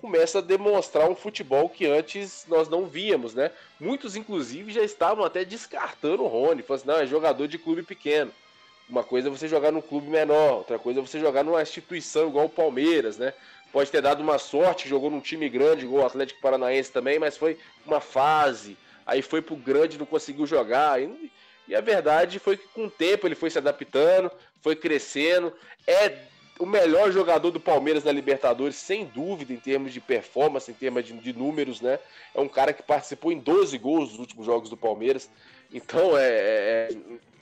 começa 0.01 0.39
a 0.39 0.41
demonstrar 0.41 1.11
um 1.11 1.17
futebol 1.17 1.69
que 1.69 1.85
antes 1.85 2.47
nós 2.49 2.69
não 2.69 2.87
víamos, 2.87 3.35
né? 3.35 3.51
Muitos, 3.81 4.15
inclusive, 4.15 4.73
já 4.73 4.83
estavam 4.83 5.25
até 5.25 5.45
descartando 5.45 6.23
o 6.23 6.29
Rony, 6.29 6.63
falando 6.63 6.81
assim, 6.83 6.89
não, 6.89 6.99
é 6.99 7.07
jogador 7.07 7.49
de 7.49 7.59
clube 7.59 7.83
pequeno. 7.83 8.31
Uma 8.89 9.03
coisa 9.03 9.27
é 9.27 9.31
você 9.33 9.49
jogar 9.49 9.73
num 9.73 9.81
clube 9.81 10.07
menor, 10.09 10.59
outra 10.59 10.79
coisa 10.79 11.01
é 11.01 11.03
você 11.03 11.19
jogar 11.19 11.43
numa 11.43 11.61
instituição 11.61 12.29
igual 12.29 12.47
o 12.47 12.51
Palmeiras, 12.51 13.19
né? 13.19 13.35
Pode 13.73 13.91
ter 13.91 14.01
dado 14.01 14.23
uma 14.23 14.39
sorte, 14.39 14.89
jogou 14.89 15.11
num 15.11 15.21
time 15.21 15.49
grande 15.49 15.87
igual 15.87 16.05
o 16.05 16.07
Atlético 16.07 16.41
Paranaense 16.41 16.93
também, 16.93 17.19
mas 17.19 17.37
foi 17.37 17.59
uma 17.85 18.01
fase. 18.01 18.77
Aí 19.05 19.23
foi 19.23 19.43
pro 19.43 19.57
grande, 19.57 19.99
não 19.99 20.07
conseguiu 20.07 20.47
jogar. 20.47 21.03
E, 21.03 21.33
e 21.67 21.75
a 21.75 21.81
verdade 21.81 22.39
foi 22.39 22.57
que 22.57 22.69
com 22.69 22.87
o 22.87 22.91
tempo 22.91 23.27
ele 23.27 23.35
foi 23.35 23.51
se 23.51 23.59
adaptando, 23.59 24.31
foi 24.63 24.77
crescendo. 24.77 25.53
É 25.87 26.17
o 26.59 26.67
melhor 26.67 27.11
jogador 27.11 27.51
do 27.51 27.59
Palmeiras 27.59 28.05
na 28.05 28.13
Libertadores, 28.13 28.77
sem 28.77 29.05
dúvida, 29.05 29.53
em 29.53 29.57
termos 29.57 29.93
de 29.93 30.01
performance, 30.01 30.71
em 30.71 30.75
termos 30.75 31.05
de, 31.05 31.13
de, 31.15 31.33
números, 31.33 31.81
né? 31.81 31.99
É 32.35 32.41
um 32.41 32.49
cara 32.49 32.73
que 32.73 32.83
participou 32.83 33.33
em 33.33 33.39
12 33.39 33.77
gols 33.79 34.11
nos 34.11 34.19
últimos 34.21 34.47
jogos 34.47 34.71
do 34.71 34.77
Palmeiras. 34.77 35.29
Então, 35.73 36.17
é, 36.17 36.29
é, 36.29 36.89
é 36.91 36.97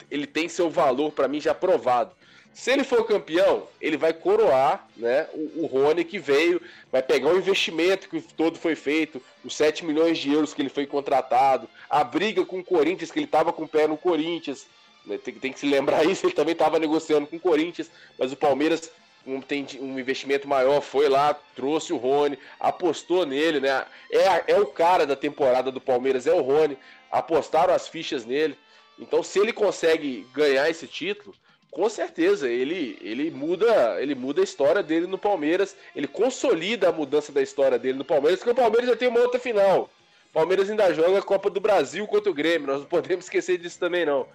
ele 0.09 0.25
tem 0.25 0.47
seu 0.49 0.69
valor 0.69 1.11
para 1.11 1.27
mim 1.27 1.39
já 1.39 1.53
provado. 1.53 2.11
Se 2.53 2.71
ele 2.71 2.83
for 2.83 3.05
campeão, 3.05 3.67
ele 3.81 3.97
vai 3.97 4.13
coroar 4.13 4.87
né, 4.95 5.27
o, 5.33 5.63
o 5.63 5.65
Rony 5.65 6.03
que 6.03 6.19
veio, 6.19 6.61
vai 6.91 7.01
pegar 7.01 7.29
o 7.29 7.37
investimento 7.37 8.07
que 8.07 8.21
todo 8.21 8.59
foi 8.59 8.75
feito, 8.75 9.21
os 9.43 9.55
7 9.55 9.83
milhões 9.83 10.19
de 10.19 10.31
euros 10.31 10.53
que 10.53 10.61
ele 10.61 10.69
foi 10.69 10.85
contratado, 10.85 11.67
a 11.89 12.03
briga 12.03 12.45
com 12.45 12.59
o 12.59 12.63
Corinthians, 12.63 13.11
que 13.11 13.17
ele 13.17 13.25
estava 13.25 13.51
com 13.51 13.63
o 13.63 13.67
pé 13.67 13.87
no 13.87 13.97
Corinthians. 13.97 14.67
Né, 15.05 15.17
tem, 15.17 15.33
tem, 15.33 15.51
que 15.51 15.59
se 15.59 15.65
lembrar 15.65 16.05
isso, 16.09 16.25
ele 16.25 16.33
também 16.33 16.53
estava 16.53 16.77
negociando 16.77 17.25
com 17.25 17.37
o 17.37 17.39
Corinthians, 17.39 17.89
mas 18.19 18.31
o 18.31 18.37
Palmeiras 18.37 18.91
um, 19.25 19.41
tem 19.41 19.65
um 19.79 19.97
investimento 19.97 20.47
maior, 20.47 20.81
foi 20.81 21.09
lá, 21.09 21.33
trouxe 21.55 21.91
o 21.91 21.97
Rony, 21.97 22.37
apostou 22.59 23.25
nele, 23.25 23.59
né? 23.59 23.85
É, 24.11 24.53
é 24.53 24.59
o 24.59 24.67
cara 24.67 25.07
da 25.07 25.15
temporada 25.15 25.71
do 25.71 25.81
Palmeiras, 25.81 26.27
é 26.27 26.33
o 26.33 26.41
Rony, 26.41 26.77
apostaram 27.11 27.73
as 27.73 27.87
fichas 27.87 28.25
nele. 28.25 28.57
Então, 28.99 29.23
se 29.23 29.39
ele 29.39 29.51
consegue 29.51 30.27
ganhar 30.33 30.69
esse 30.69 30.85
título, 30.85 31.33
com 31.73 31.89
certeza 31.89 32.47
ele, 32.47 32.97
ele 33.01 33.31
muda 33.31 34.01
ele 34.01 34.13
muda 34.13 34.41
a 34.41 34.43
história 34.43 34.83
dele 34.83 35.07
no 35.07 35.17
Palmeiras, 35.17 35.75
ele 35.95 36.07
consolida 36.07 36.89
a 36.89 36.91
mudança 36.91 37.31
da 37.31 37.41
história 37.41 37.79
dele 37.79 37.97
no 37.97 38.05
Palmeiras, 38.05 38.39
porque 38.39 38.51
o 38.51 38.55
Palmeiras 38.55 38.87
já 38.87 38.95
tem 38.95 39.07
uma 39.07 39.19
outra 39.19 39.39
final. 39.39 39.89
O 40.29 40.33
Palmeiras 40.33 40.69
ainda 40.69 40.93
joga 40.93 41.19
a 41.19 41.21
Copa 41.21 41.49
do 41.49 41.59
Brasil 41.59 42.05
contra 42.07 42.29
o 42.29 42.33
Grêmio, 42.33 42.67
nós 42.67 42.79
não 42.79 42.85
podemos 42.85 43.25
esquecer 43.25 43.57
disso 43.57 43.79
também 43.79 44.05
não. 44.05 44.27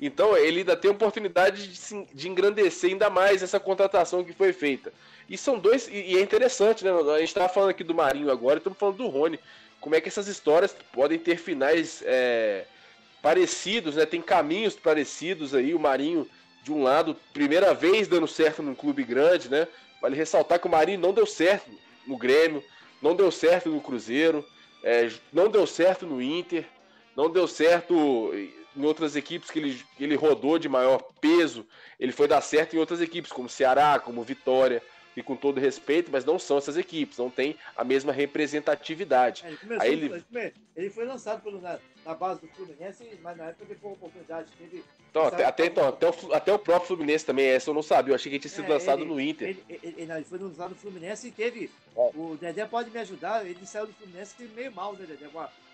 Então 0.00 0.36
ele 0.36 0.60
ainda 0.60 0.76
tem 0.76 0.90
a 0.90 0.94
oportunidade 0.94 1.68
de, 1.68 2.06
de 2.12 2.28
engrandecer 2.28 2.90
ainda 2.90 3.08
mais 3.10 3.42
essa 3.42 3.60
contratação 3.60 4.24
que 4.24 4.32
foi 4.32 4.52
feita. 4.52 4.92
E 5.28 5.38
são 5.38 5.58
dois, 5.58 5.88
e, 5.88 6.12
e 6.12 6.16
é 6.16 6.20
interessante, 6.20 6.84
né? 6.84 6.90
A 6.90 7.18
gente 7.18 7.28
estava 7.28 7.48
falando 7.48 7.70
aqui 7.70 7.84
do 7.84 7.94
Marinho 7.94 8.30
agora, 8.30 8.58
estamos 8.58 8.78
falando 8.78 8.96
do 8.96 9.08
Rony. 9.08 9.38
Como 9.80 9.94
é 9.94 10.00
que 10.00 10.08
essas 10.08 10.28
histórias 10.28 10.74
podem 10.92 11.18
ter 11.18 11.36
finais 11.36 12.02
é, 12.06 12.64
parecidos, 13.22 13.96
né? 13.96 14.04
Tem 14.04 14.20
caminhos 14.20 14.74
parecidos 14.74 15.54
aí. 15.54 15.74
O 15.74 15.78
Marinho, 15.80 16.28
de 16.64 16.72
um 16.72 16.82
lado, 16.82 17.14
primeira 17.32 17.74
vez 17.74 18.08
dando 18.08 18.26
certo 18.26 18.62
num 18.62 18.74
clube 18.74 19.04
grande, 19.04 19.50
né? 19.50 19.68
Vale 20.00 20.16
ressaltar 20.16 20.58
que 20.58 20.66
o 20.66 20.70
Marinho 20.70 20.98
não 20.98 21.12
deu 21.12 21.26
certo 21.26 21.70
no 22.06 22.16
Grêmio, 22.16 22.64
não 23.02 23.14
deu 23.14 23.30
certo 23.30 23.68
no 23.68 23.82
Cruzeiro, 23.82 24.44
é, 24.82 25.10
não 25.30 25.48
deu 25.48 25.66
certo 25.66 26.06
no 26.06 26.22
Inter, 26.22 26.64
não 27.14 27.30
deu 27.30 27.46
certo 27.46 28.32
em 28.74 28.84
outras 28.84 29.14
equipes 29.14 29.50
que 29.50 29.58
ele, 29.58 29.82
que 29.96 30.04
ele 30.04 30.16
rodou 30.16 30.58
de 30.58 30.68
maior 30.68 31.02
peso. 31.20 31.66
Ele 32.00 32.12
foi 32.12 32.26
dar 32.26 32.40
certo 32.40 32.74
em 32.74 32.78
outras 32.78 33.00
equipes, 33.00 33.30
como 33.30 33.48
Ceará, 33.48 33.98
como 33.98 34.22
Vitória. 34.22 34.82
E 35.16 35.22
com 35.22 35.36
todo 35.36 35.60
respeito, 35.60 36.10
mas 36.10 36.24
não 36.24 36.38
são 36.38 36.58
essas 36.58 36.76
equipes, 36.76 37.18
não 37.18 37.30
tem 37.30 37.56
a 37.76 37.84
mesma 37.84 38.12
representatividade. 38.12 39.44
É, 39.44 39.48
ele, 39.48 39.56
começou, 39.56 39.82
Aí 39.82 39.92
ele... 39.92 40.54
ele 40.76 40.90
foi 40.90 41.04
lançado 41.04 41.42
pelo, 41.42 41.60
na, 41.60 41.78
na, 42.04 42.14
base 42.14 42.40
do 42.40 42.48
Fluminense, 42.48 43.08
mas 43.22 43.36
na 43.36 43.44
época 43.44 43.64
ele 43.64 43.74
teve 43.74 43.86
oportunidade. 43.86 44.48
Teve, 44.58 44.84
então, 45.10 45.24
até, 45.24 45.44
até, 45.44 45.66
então 45.66 45.88
até, 45.88 46.08
o, 46.08 46.34
até 46.34 46.52
o 46.52 46.58
próprio 46.58 46.88
Fluminense 46.88 47.24
também, 47.24 47.46
essa 47.46 47.70
eu 47.70 47.74
não 47.74 47.82
sabia, 47.82 48.12
eu 48.12 48.16
achei 48.16 48.30
que 48.30 48.36
ele 48.36 48.42
tinha 48.42 48.52
sido 48.52 48.66
é, 48.66 48.74
lançado 48.74 49.02
ele, 49.02 49.08
no 49.08 49.20
Inter. 49.20 49.48
Ele, 49.48 49.64
ele, 49.68 49.80
ele, 49.82 50.06
não, 50.06 50.16
ele 50.16 50.24
foi 50.24 50.38
lançado 50.38 50.70
no 50.70 50.76
Fluminense 50.76 51.28
e 51.28 51.30
teve. 51.30 51.70
É. 51.96 52.10
O 52.14 52.36
Dedé 52.40 52.66
pode 52.66 52.90
me 52.90 52.98
ajudar, 52.98 53.46
ele 53.46 53.64
saiu 53.66 53.86
do 53.86 53.92
Fluminense 53.92 54.34
meio 54.54 54.72
mal, 54.72 54.94
né, 54.94 55.06
Dedé? 55.06 55.26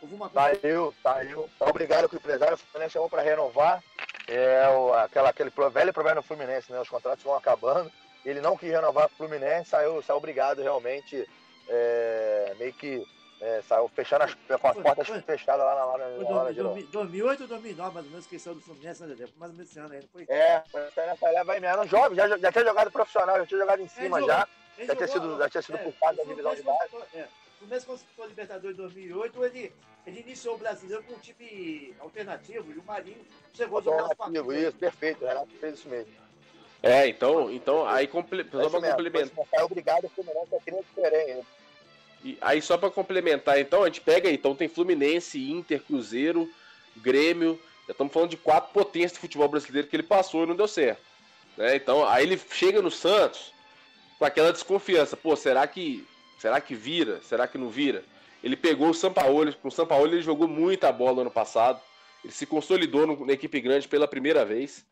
Houve 0.02 0.14
uma 0.14 0.28
coisa... 0.28 0.58
Saiu, 0.60 0.94
saiu. 1.02 1.50
Obrigado 1.60 2.08
que 2.08 2.16
o 2.16 2.18
empresário, 2.18 2.54
o 2.54 2.58
Fluminense 2.58 2.92
chamou 2.92 3.08
para 3.08 3.22
renovar. 3.22 3.82
É 4.28 4.68
o, 4.68 4.92
aquela, 4.94 5.30
aquele 5.30 5.50
velho 5.72 5.92
problema 5.92 6.16
no 6.16 6.22
Fluminense, 6.22 6.70
né? 6.70 6.80
Os 6.80 6.88
contratos 6.88 7.24
vão 7.24 7.34
acabando 7.34 7.90
ele 8.24 8.40
não 8.40 8.56
quis 8.56 8.70
renovar 8.70 9.08
com 9.08 9.14
o 9.14 9.16
Fluminense, 9.16 9.70
saiu, 9.70 10.02
saiu 10.02 10.16
obrigado 10.16 10.62
realmente, 10.62 11.28
é, 11.68 12.54
meio 12.58 12.72
que 12.72 13.06
é, 13.40 13.62
saiu 13.62 13.88
fechando 13.88 14.24
as, 14.24 14.34
com 14.34 14.68
as 14.68 14.76
portas 14.76 15.06
foi, 15.06 15.20
fechadas 15.22 15.64
lá 15.64 15.74
na 15.74 15.86
hora. 15.86 16.14
Foi 16.16 16.24
na 16.24 16.30
hora 16.30 16.52
2008 16.52 17.42
ou 17.42 17.48
2009, 17.48 17.94
mais 17.94 18.06
ou 18.06 18.10
menos, 18.10 18.24
esqueceu 18.26 18.54
do 18.54 18.60
Fluminense, 18.60 19.02
né, 19.02 19.16
mais 19.36 19.50
ou 19.50 19.56
menos 19.56 19.70
esse 19.70 19.78
ano 19.78 19.94
aí, 19.94 20.00
não 20.00 20.08
foi? 20.08 20.26
É, 20.28 20.62
nessa 20.96 21.30
leva 21.30 21.52
aí 21.52 21.60
mesmo. 21.60 21.86
Jovem, 21.86 22.16
já, 22.16 22.28
já 22.36 22.52
tinha 22.52 22.64
jogado 22.64 22.90
profissional, 22.90 23.38
já 23.38 23.46
tinha 23.46 23.60
jogado 23.60 23.80
em 23.80 23.88
cima 23.88 24.18
é, 24.18 24.22
já. 24.22 24.48
Já, 24.78 24.84
jogou, 24.84 24.96
tinha 24.96 25.08
sido, 25.08 25.38
já 25.38 25.48
tinha 25.48 25.62
sido 25.62 25.78
é, 25.78 25.82
puxado 25.84 26.16
da 26.18 26.24
divisão 26.24 26.54
de 26.54 26.62
base. 26.62 26.96
É, 27.14 27.22
o 27.22 27.58
Fluminense 27.58 27.86
conquistou 27.86 28.24
a 28.24 28.28
Libertadores 28.28 28.76
em 28.76 28.80
2008, 28.80 29.44
ele, 29.44 29.72
ele 30.06 30.20
iniciou 30.20 30.54
o 30.54 30.58
brasileiro 30.58 31.02
com 31.04 31.14
um 31.14 31.18
time 31.18 31.94
alternativo 31.98 32.72
e 32.72 32.78
o 32.78 32.84
Marinho 32.84 33.24
chegou 33.54 33.78
a 33.78 33.82
jogar 33.82 34.02
Alternativo, 34.02 34.52
isso, 34.52 34.76
perfeito, 34.76 35.24
o 35.24 35.28
Renato 35.28 35.50
fez 35.58 35.78
isso 35.78 35.88
mesmo. 35.88 36.12
É, 36.82 37.06
então, 37.08 37.50
então 37.50 37.86
aí 37.86 38.06
comple... 38.06 38.44
só 38.50 38.70
para 38.70 38.90
complementar. 38.90 39.46
É 39.52 39.62
obrigado, 39.62 40.04
o 40.04 40.08
Fluminense 40.08 40.48
é 40.54 40.58
diferente. 40.70 41.46
E 42.24 42.38
aí 42.40 42.60
só 42.60 42.76
para 42.76 42.90
complementar, 42.90 43.58
então 43.58 43.82
a 43.82 43.86
gente 43.86 44.00
pega 44.00 44.28
aí, 44.28 44.34
então 44.34 44.54
tem 44.54 44.68
Fluminense, 44.68 45.50
Inter, 45.50 45.82
Cruzeiro, 45.82 46.50
Grêmio, 46.96 47.58
já 47.86 47.92
estamos 47.92 48.12
falando 48.12 48.30
de 48.30 48.36
quatro 48.36 48.72
potências 48.72 49.12
de 49.12 49.18
futebol 49.18 49.48
brasileiro 49.48 49.88
que 49.88 49.96
ele 49.96 50.02
passou 50.02 50.44
e 50.44 50.46
não 50.46 50.56
deu 50.56 50.68
certo. 50.68 51.02
Né? 51.56 51.76
Então 51.76 52.06
aí 52.06 52.24
ele 52.24 52.40
chega 52.52 52.82
no 52.82 52.90
Santos 52.90 53.52
com 54.18 54.24
aquela 54.24 54.52
desconfiança, 54.52 55.16
pô, 55.16 55.34
será 55.34 55.66
que 55.66 56.06
será 56.38 56.60
que 56.60 56.74
vira? 56.74 57.20
Será 57.22 57.46
que 57.46 57.58
não 57.58 57.68
vira? 57.68 58.04
Ele 58.42 58.56
pegou 58.56 58.88
o 58.88 58.94
Sampaoli, 58.94 59.54
com 59.54 59.68
o 59.68 59.72
Sampaoli 59.72 60.16
ele 60.16 60.22
jogou 60.22 60.48
muita 60.48 60.90
bola 60.90 61.16
no 61.16 61.20
ano 61.22 61.30
passado, 61.30 61.80
ele 62.24 62.32
se 62.32 62.46
consolidou 62.46 63.06
no, 63.06 63.26
na 63.26 63.32
equipe 63.32 63.60
grande 63.60 63.88
pela 63.88 64.08
primeira 64.08 64.44
vez. 64.44 64.84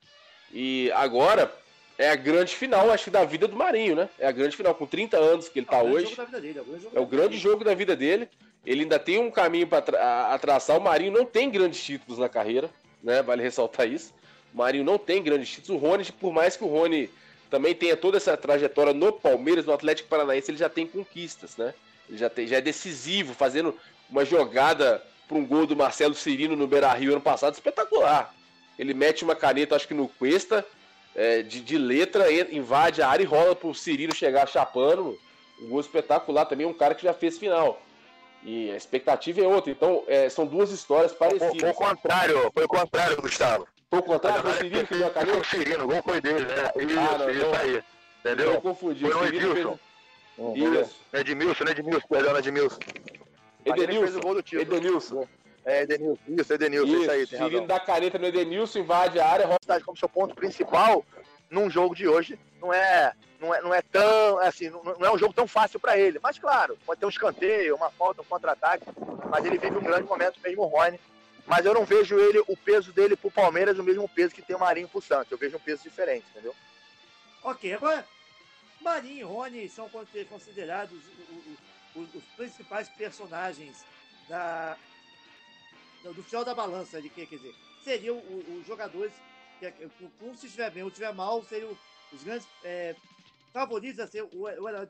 E 0.53 0.91
agora, 0.95 1.55
é 1.99 2.11
a 2.11 2.17
grande 2.17 2.55
final, 2.55 2.91
acho 2.93 3.05
que, 3.05 3.11
da 3.11 3.25
vida 3.25 3.49
do 3.49 3.57
Marinho, 3.57 3.97
né? 3.97 4.09
É 4.21 4.29
a 4.29 4.33
grande 4.33 4.57
final, 4.57 4.73
com 4.73 4.87
30 4.87 5.17
anos 5.19 5.49
que 5.49 5.59
ele 5.59 5.67
está 5.67 5.79
é 5.79 5.83
hoje. 5.83 6.17
Dele, 6.31 6.61
é, 6.95 6.99
é 6.99 7.01
o 7.01 7.07
grande 7.07 7.37
jogo 7.37 7.65
da 7.65 7.75
vida 7.75 7.97
dele. 7.97 8.29
Ele 8.65 8.83
ainda 8.83 9.01
tem 9.01 9.19
um 9.19 9.31
caminho 9.31 9.67
para 9.67 9.83
tra 9.83 10.39
traçar. 10.39 10.79
O 10.79 10.81
Marinho 10.81 11.11
não 11.11 11.25
tem 11.25 11.51
grandes 11.51 11.83
títulos 11.83 12.19
na 12.19 12.29
carreira, 12.29 12.71
né? 13.03 13.21
Vale 13.21 13.43
ressaltar 13.43 13.89
isso. 13.89 14.15
O 14.55 14.59
Marinho 14.59 14.85
não 14.85 14.97
tem 14.97 15.21
grandes 15.21 15.51
títulos. 15.51 15.83
O 15.83 15.85
Rony, 15.85 16.05
por 16.13 16.33
mais 16.33 16.57
que 16.57 16.63
o 16.63 16.69
Rony 16.69 17.11
também 17.51 17.75
tenha 17.75 17.97
toda 17.97 18.17
essa 18.17 18.37
trajetória 18.37 18.93
no 18.93 19.13
Palmeiras, 19.13 19.67
no 19.67 19.73
Atlético 19.73 20.09
Paranaense, 20.09 20.51
ele 20.51 20.59
já 20.59 20.69
tem 20.69 20.87
conquistas, 20.87 21.57
né? 21.57 21.75
Ele 22.09 22.19
já, 22.19 22.31
tem, 22.31 22.47
já 22.47 22.59
é 22.59 22.61
decisivo, 22.61 23.35
fazendo 23.35 23.75
uma 24.09 24.25
jogada 24.25 25.03
para 25.27 25.37
um 25.37 25.45
gol 25.45 25.67
do 25.67 25.77
Marcelo 25.77 26.15
Cirino 26.15 26.55
no 26.55 26.67
Beira 26.67 26.93
Rio 26.93 27.13
ano 27.13 27.21
passado 27.21 27.55
espetacular. 27.55 28.33
Ele 28.79 28.95
mete 28.95 29.25
uma 29.25 29.35
caneta, 29.35 29.75
acho 29.75 29.89
que 29.89 29.95
no 29.95 30.09
Cuesta, 30.09 30.65
é, 31.19 31.43
de, 31.43 31.61
de, 31.61 31.77
letra, 31.77 32.31
invade 32.33 33.03
a 33.03 33.09
área 33.09 33.25
e 33.25 33.27
rola 33.27 33.57
pro 33.57 33.75
Cirilo 33.75 34.15
chegar 34.15 34.47
chapando. 34.47 35.19
Um 35.61 35.69
gol 35.69 35.81
espetacular 35.81 36.45
também, 36.47 36.65
um 36.65 36.73
cara 36.73 36.95
que 36.95 37.03
já 37.03 37.13
fez 37.13 37.37
final. 37.37 37.83
E 38.45 38.71
a 38.71 38.77
expectativa 38.77 39.41
é 39.41 39.49
outra. 39.49 39.73
Então, 39.73 40.05
é, 40.07 40.29
são 40.29 40.47
duas 40.47 40.71
histórias 40.71 41.13
parecidas. 41.13 41.59
Foi 41.61 41.71
o 41.71 41.75
contrário, 41.75 42.53
foi 42.55 42.65
o 42.65 42.69
contrário, 42.69 43.21
Gustavo. 43.21 43.67
Foi 43.91 43.99
o 43.99 44.03
contrário, 44.03 44.43
foi 44.43 44.53
o 44.53 44.55
Cirilo 44.55 44.87
que 44.87 44.95
deu 44.95 45.07
a? 45.09 45.11
Foi 45.11 45.41
o 45.41 45.45
Cirilo, 45.45 45.85
o 45.85 45.89
gol 45.89 46.03
foi 46.05 46.21
dele, 46.21 46.45
né? 46.45 46.73
Isso, 46.77 47.01
ah, 47.01 47.19
não, 47.19 47.31
isso 47.31 47.41
não. 47.41 47.55
aí. 47.55 47.83
Entendeu? 48.21 48.53
Eu 48.53 48.61
confundi. 48.61 49.01
Foi 49.01 49.15
o 49.15 49.25
Edilson. 49.27 49.79
Fez... 50.37 50.87
Isso. 50.87 50.97
Edmilson? 51.13 51.65
Edmilson, 51.65 52.07
perdão, 52.09 52.39
Edmilson. 52.39 52.79
Edenilson. 53.65 54.07
Fez 54.07 54.17
o 54.17 54.21
gol 54.21 54.35
do 54.35 54.43
título. 54.43 54.77
Edenilson. 54.77 55.29
É, 55.69 55.83
Edenilson, 55.83 56.23
isso, 56.29 56.55
Edenilson, 56.55 56.87
isso, 56.87 57.03
isso 57.03 57.11
aí, 57.11 57.27
tem 57.27 57.39
razão. 57.39 57.67
da 57.67 57.79
caneta 57.79 58.19
no 58.19 58.25
Edenilson, 58.25 58.79
invade 58.79 59.21
a 59.21 59.29
área. 59.29 59.45
Rola... 59.45 59.81
Como 59.85 59.99
seu 59.99 60.09
ponto 60.09 60.35
principal 60.35 61.05
num 61.51 61.69
jogo 61.69 61.95
de 61.95 62.09
hoje, 62.09 62.39
não 62.59 62.73
é, 62.73 63.13
não 63.39 63.55
é, 63.55 63.61
não 63.61 63.75
é 63.75 63.83
tão, 63.83 64.39
assim, 64.39 64.71
não, 64.71 64.83
não 64.83 65.07
é 65.07 65.13
um 65.13 65.19
jogo 65.19 65.35
tão 65.35 65.47
fácil 65.47 65.79
para 65.79 65.99
ele. 65.99 66.19
Mas, 66.23 66.39
claro, 66.39 66.79
pode 66.87 66.99
ter 66.99 67.05
um 67.05 67.11
escanteio, 67.11 67.77
uma 67.77 67.91
falta, 67.91 68.23
um 68.23 68.25
contra-ataque, 68.25 68.87
mas 69.29 69.45
ele 69.45 69.59
vive 69.59 69.77
um 69.77 69.83
grande 69.83 70.09
momento, 70.09 70.41
mesmo 70.43 70.63
o 70.63 70.67
Rony. 70.67 70.99
Mas 71.47 71.67
eu 71.67 71.75
não 71.75 71.85
vejo 71.85 72.19
ele, 72.19 72.43
o 72.49 72.57
peso 72.57 72.91
dele 72.91 73.15
pro 73.15 73.31
Palmeiras, 73.31 73.79
o 73.79 73.85
mesmo 73.85 74.09
peso 74.09 74.35
que 74.35 74.41
tem 74.41 74.57
o 74.57 74.61
Marinho 74.61 74.89
pro 74.89 75.03
Santos. 75.03 75.31
Eu 75.31 75.37
vejo 75.37 75.59
um 75.59 75.61
peso 75.61 75.83
diferente, 75.83 76.25
entendeu? 76.31 76.55
Ok, 77.43 77.75
agora, 77.75 78.07
Marinho 78.81 79.19
e 79.19 79.23
Rony 79.23 79.69
são 79.69 79.87
considerados 80.31 80.99
os, 81.95 82.03
os, 82.03 82.15
os 82.15 82.25
principais 82.37 82.89
personagens 82.89 83.85
da, 84.29 84.77
do 86.03 86.23
final 86.23 86.45
da 86.45 86.55
balança, 86.55 87.03
de 87.03 87.09
que, 87.09 87.27
quer 87.27 87.37
dizer, 87.37 87.55
seriam 87.83 88.19
os 88.19 88.67
jogadores 88.67 89.13
que, 89.59 89.67
é, 89.67 89.73
como 90.19 90.37
se 90.37 90.47
estiver 90.47 90.71
bem 90.71 90.83
ou 90.83 90.89
estiver 90.89 91.13
mal, 91.13 91.43
seriam 91.45 91.77
os 92.13 92.23
grandes 92.23 92.47
é, 92.65 92.95
favoritos 93.53 94.01
a 94.01 94.07
ser 94.07 94.23
o, 94.23 94.43
o 94.43 94.49
herói. 94.49 94.89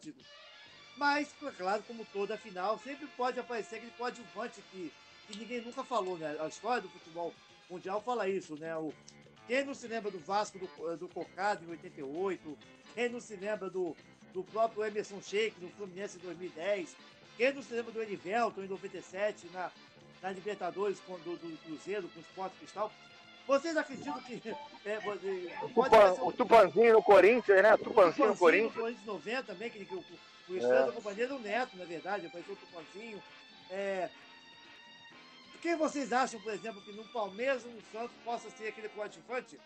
Mas, 0.97 1.33
claro, 1.57 1.83
como 1.85 2.05
toda 2.07 2.37
final, 2.37 2.79
sempre 2.81 3.07
pode 3.17 3.39
aparecer 3.39 3.77
aquele 3.77 3.93
coadjuvante 3.93 4.61
que, 4.73 4.93
que 5.27 5.39
ninguém 5.39 5.61
nunca 5.61 5.85
falou, 5.85 6.19
né? 6.19 6.37
A 6.41 6.49
história 6.49 6.83
do 6.83 6.89
futebol 6.89 7.33
mundial 7.71 8.03
fala 8.03 8.29
isso, 8.29 8.57
né? 8.57 8.77
O, 8.77 8.93
quem 9.47 9.65
não 9.65 9.75
se 9.75 9.87
lembra 9.87 10.11
do 10.11 10.19
Vasco 10.19 10.59
do, 10.59 10.97
do 10.97 11.09
Cocado 11.09 11.65
em 11.65 11.71
88? 11.71 12.59
Quem 12.95 13.09
não 13.09 13.21
se 13.21 13.37
lembra 13.37 13.71
do, 13.71 13.97
do 14.35 14.43
próprio 14.43 14.85
Emerson 14.85 15.23
Sheik 15.23 15.59
no 15.61 15.71
Fluminense 15.71 16.19
em 16.19 16.21
2010? 16.21 16.97
Quem 17.37 17.53
não 17.53 17.63
se 17.63 17.73
lembra 17.73 17.93
do 17.93 18.03
Erivelton 18.03 18.65
em 18.65 18.69
97 18.69 19.47
na, 19.53 19.71
na 20.23 20.31
Libertadores 20.31 21.01
com, 21.01 21.19
do, 21.21 21.37
do 21.37 21.59
Cruzeiro, 21.65 22.09
com 22.09 22.19
o 22.19 22.23
Sport 22.23 22.53
Cristal. 22.59 22.93
Vocês 23.47 23.77
acreditam 23.77 24.21
que. 24.21 24.43
É, 24.85 24.99
o, 25.63 25.69
Tupan, 25.69 26.13
o 26.23 26.33
Tupanzinho 26.33 26.93
no 26.93 27.03
Corinthians, 27.03 27.63
né? 27.63 27.75
O 27.75 27.79
Tupanzinho 27.79 28.29
no 28.29 28.37
Corinthians. 28.37 28.75
No 28.75 28.81
Corinthians 28.83 29.07
90 29.07 29.43
também, 29.45 29.71
que, 29.71 29.85
que 29.85 29.95
o, 29.95 30.05
o 30.49 30.57
estado 30.57 31.23
é. 31.23 31.27
do 31.27 31.39
Neto, 31.39 31.77
na 31.77 31.85
verdade, 31.85 32.27
apareceu 32.27 32.55
o 32.55 32.57
Tupanzinho. 32.57 33.23
É, 33.71 34.11
quem 35.61 35.77
vocês 35.77 36.13
acham, 36.13 36.41
por 36.41 36.53
exemplo, 36.53 36.81
que 36.83 36.93
no 36.93 37.05
Palmeiras 37.09 37.65
ou 37.65 37.71
no 37.73 37.83
Santos 37.91 38.17
possa 38.25 38.51
ser 38.51 38.69
aquele 38.69 38.89
coadjuvante? 38.91 39.59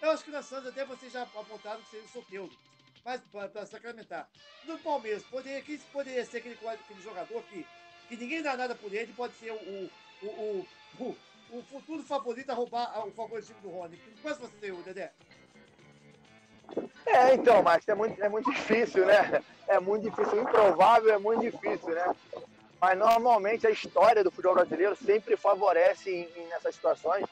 Eu 0.00 0.10
acho 0.10 0.24
que 0.24 0.30
na 0.30 0.42
Santos 0.42 0.68
até 0.68 0.84
vocês 0.84 1.12
já 1.12 1.22
apontaram 1.22 1.80
que 1.82 1.90
seria 1.90 2.06
o 2.06 2.08
Soteudo. 2.08 2.56
Mas 3.04 3.20
para 3.52 3.66
sacramentar. 3.66 4.28
No 4.64 4.78
Palmeiras, 4.78 5.22
poderia, 5.24 5.60
quem 5.60 5.76
poderia 5.92 6.24
ser 6.24 6.38
aquele, 6.38 6.54
aquele 6.54 7.02
jogador 7.02 7.42
que 7.44 7.66
que 8.16 8.24
ninguém 8.24 8.42
dá 8.42 8.56
nada 8.56 8.74
por 8.74 8.92
ele, 8.92 9.12
pode 9.12 9.34
ser 9.34 9.50
o, 9.50 9.54
o, 9.54 10.26
o, 10.26 10.66
o, 11.00 11.16
o 11.50 11.62
futuro 11.62 12.02
favorito 12.02 12.50
a 12.50 12.54
roubar 12.54 13.06
o 13.06 13.10
favoritismo 13.10 13.60
do 13.62 13.70
Rony. 13.70 13.98
Quanto 14.22 14.40
você 14.40 14.52
tem, 14.60 14.74
Dedé? 14.82 15.12
É, 17.06 17.34
então, 17.34 17.62
Max, 17.62 17.86
é 17.88 17.94
muito, 17.94 18.22
é 18.22 18.28
muito 18.28 18.50
difícil, 18.52 19.04
né? 19.04 19.42
É 19.68 19.78
muito 19.78 20.08
difícil, 20.08 20.42
improvável 20.42 21.12
é 21.12 21.18
muito 21.18 21.42
difícil, 21.42 21.90
né? 21.90 22.14
Mas 22.80 22.98
normalmente 22.98 23.66
a 23.66 23.70
história 23.70 24.24
do 24.24 24.30
futebol 24.30 24.54
brasileiro 24.54 24.96
sempre 24.96 25.36
favorece 25.36 26.10
em, 26.10 26.40
em 26.40 26.46
nessas 26.48 26.74
situações. 26.74 27.24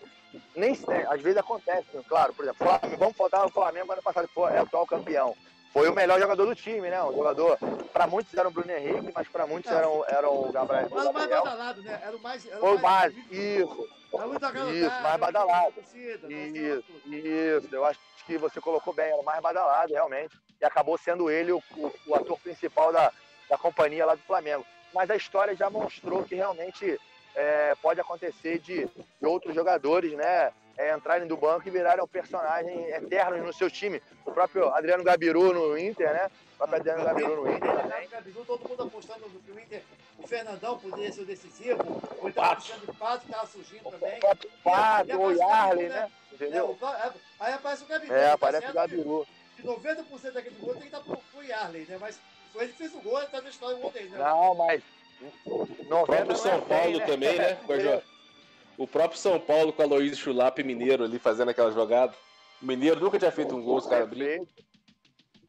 Nem, 0.56 0.72
né, 0.88 1.06
às 1.10 1.20
vezes 1.20 1.38
acontece, 1.38 1.86
claro, 2.08 2.32
por 2.32 2.44
exemplo, 2.44 2.66
vamos 2.98 3.16
faltar 3.16 3.44
o 3.44 3.50
Flamengo 3.50 3.92
ano 3.92 4.02
passado, 4.02 4.28
foi 4.28 4.52
é 4.52 4.58
atual 4.58 4.86
campeão 4.86 5.36
foi 5.72 5.88
o 5.88 5.94
melhor 5.94 6.20
jogador 6.20 6.46
do 6.46 6.54
time, 6.54 6.90
né? 6.90 7.02
Um 7.02 7.14
jogador, 7.14 7.58
para 7.92 8.06
muitos 8.06 8.32
era 8.34 8.48
o 8.48 8.50
Bruno 8.50 8.70
Henrique, 8.70 9.12
mas 9.14 9.28
para 9.28 9.46
muitos 9.46 9.70
era, 9.70 9.86
era 10.08 10.28
o 10.28 10.50
Gabriel. 10.50 10.88
Era 10.90 11.10
o 11.10 11.12
mais 11.12 11.28
badalado, 11.28 11.82
né? 11.82 12.00
Era 12.02 12.16
o 12.16 12.20
mais. 12.20 12.46
Era 12.46 12.58
foi 12.58 12.76
o 12.76 12.80
mais, 12.80 13.14
isso. 13.30 13.88
Isso, 14.72 15.02
mais 15.02 15.20
badalado. 15.20 15.72
Torcida, 15.72 16.32
isso, 16.32 16.84
isso. 17.06 17.68
Eu 17.72 17.84
acho 17.84 17.98
que 18.26 18.36
você 18.36 18.60
colocou 18.60 18.92
bem, 18.92 19.06
era 19.06 19.20
o 19.20 19.24
mais 19.24 19.40
badalado, 19.40 19.92
realmente. 19.92 20.36
E 20.60 20.64
acabou 20.64 20.98
sendo 20.98 21.30
ele 21.30 21.52
o, 21.52 21.62
o, 21.76 21.92
o 22.08 22.14
ator 22.14 22.38
principal 22.38 22.92
da, 22.92 23.12
da 23.48 23.58
companhia 23.58 24.06
lá 24.06 24.14
do 24.14 24.22
Flamengo. 24.22 24.64
Mas 24.94 25.10
a 25.10 25.16
história 25.16 25.56
já 25.56 25.70
mostrou 25.70 26.24
que 26.24 26.34
realmente 26.34 27.00
é, 27.34 27.74
pode 27.80 28.00
acontecer 28.00 28.58
de, 28.58 28.84
de 28.86 29.26
outros 29.26 29.54
jogadores, 29.54 30.12
né? 30.12 30.52
é, 30.76 30.94
entrarem 30.94 31.26
do 31.26 31.36
banco 31.36 31.66
e 31.66 31.70
virarem 31.70 32.02
um 32.02 32.08
personagem 32.08 32.88
eterno 32.90 33.44
no 33.44 33.52
seu 33.52 33.70
time. 33.70 34.02
O 34.24 34.32
próprio 34.32 34.68
Adriano 34.74 35.04
Gabiru 35.04 35.52
no 35.52 35.78
Inter, 35.78 36.12
né? 36.12 36.30
O 36.62 36.64
próprio 36.64 36.78
Adriano 36.78 37.04
Gabiru 37.04 37.44
no 37.44 37.52
Inter 37.52 37.76
também. 37.76 38.08
Gabiru, 38.08 38.44
todo 38.44 38.68
mundo 38.68 38.82
apostando 38.84 39.28
no 39.28 39.40
que 39.40 39.50
o 39.50 39.58
Inter, 39.58 39.82
o 40.16 40.26
Fernandão 40.28 40.78
poderia 40.78 41.12
ser 41.12 41.22
o 41.22 41.26
decisivo, 41.26 41.82
ou 42.20 42.28
então 42.28 42.44
o 42.44 42.46
Alexandre 42.46 42.92
Pato 42.96 43.26
estava 43.26 43.46
surgindo 43.48 43.90
também. 43.90 44.18
O 44.18 44.62
Pato, 44.62 45.18
o 45.18 45.32
Yarley, 45.32 45.88
né? 45.88 45.94
né? 45.94 46.10
Entendeu? 46.32 46.78
É, 46.80 47.10
aí 47.40 47.52
aparece 47.54 47.82
o 47.82 47.86
Gabiru. 47.86 48.14
É, 48.14 48.28
tá 48.28 48.34
aparece 48.34 48.70
o 48.70 48.72
Gabiru. 48.72 49.26
que 49.56 49.62
90% 49.62 50.32
daquele 50.32 50.54
gol 50.60 50.72
tem 50.74 50.82
que 50.82 50.86
estar 50.86 51.00
pro, 51.00 51.16
pro 51.16 51.42
Yarley, 51.42 51.84
né? 51.88 51.98
Mas 52.00 52.20
foi 52.52 52.62
ele 52.62 52.72
que 52.72 52.78
fez 52.78 52.94
o 52.94 53.00
gol, 53.00 53.20
tá 53.26 53.40
na 53.40 53.48
história 53.48 53.76
do 53.76 53.90
dele, 53.90 54.10
né? 54.10 54.18
Não, 54.18 54.54
mas. 54.54 54.82
O 55.50 56.06
próprio 56.06 56.36
São 56.36 56.60
Paulo 56.60 56.98
né? 56.98 57.06
também, 57.06 57.38
né? 57.38 57.58
O 58.78 58.86
próprio 58.86 59.18
São 59.18 59.40
Paulo 59.40 59.72
com 59.72 59.82
a 59.82 59.86
Luiz 59.86 60.16
Chulap 60.16 60.58
Mineiro 60.62 61.02
ali 61.02 61.18
fazendo 61.18 61.48
aquela 61.48 61.72
jogada. 61.72 62.14
O 62.60 62.66
Mineiro 62.66 63.00
nunca 63.00 63.18
tinha 63.18 63.32
feito 63.32 63.56
um 63.56 63.62
gol, 63.62 63.78
os 63.78 63.86
caras 63.86 64.08
brincam. 64.08 64.46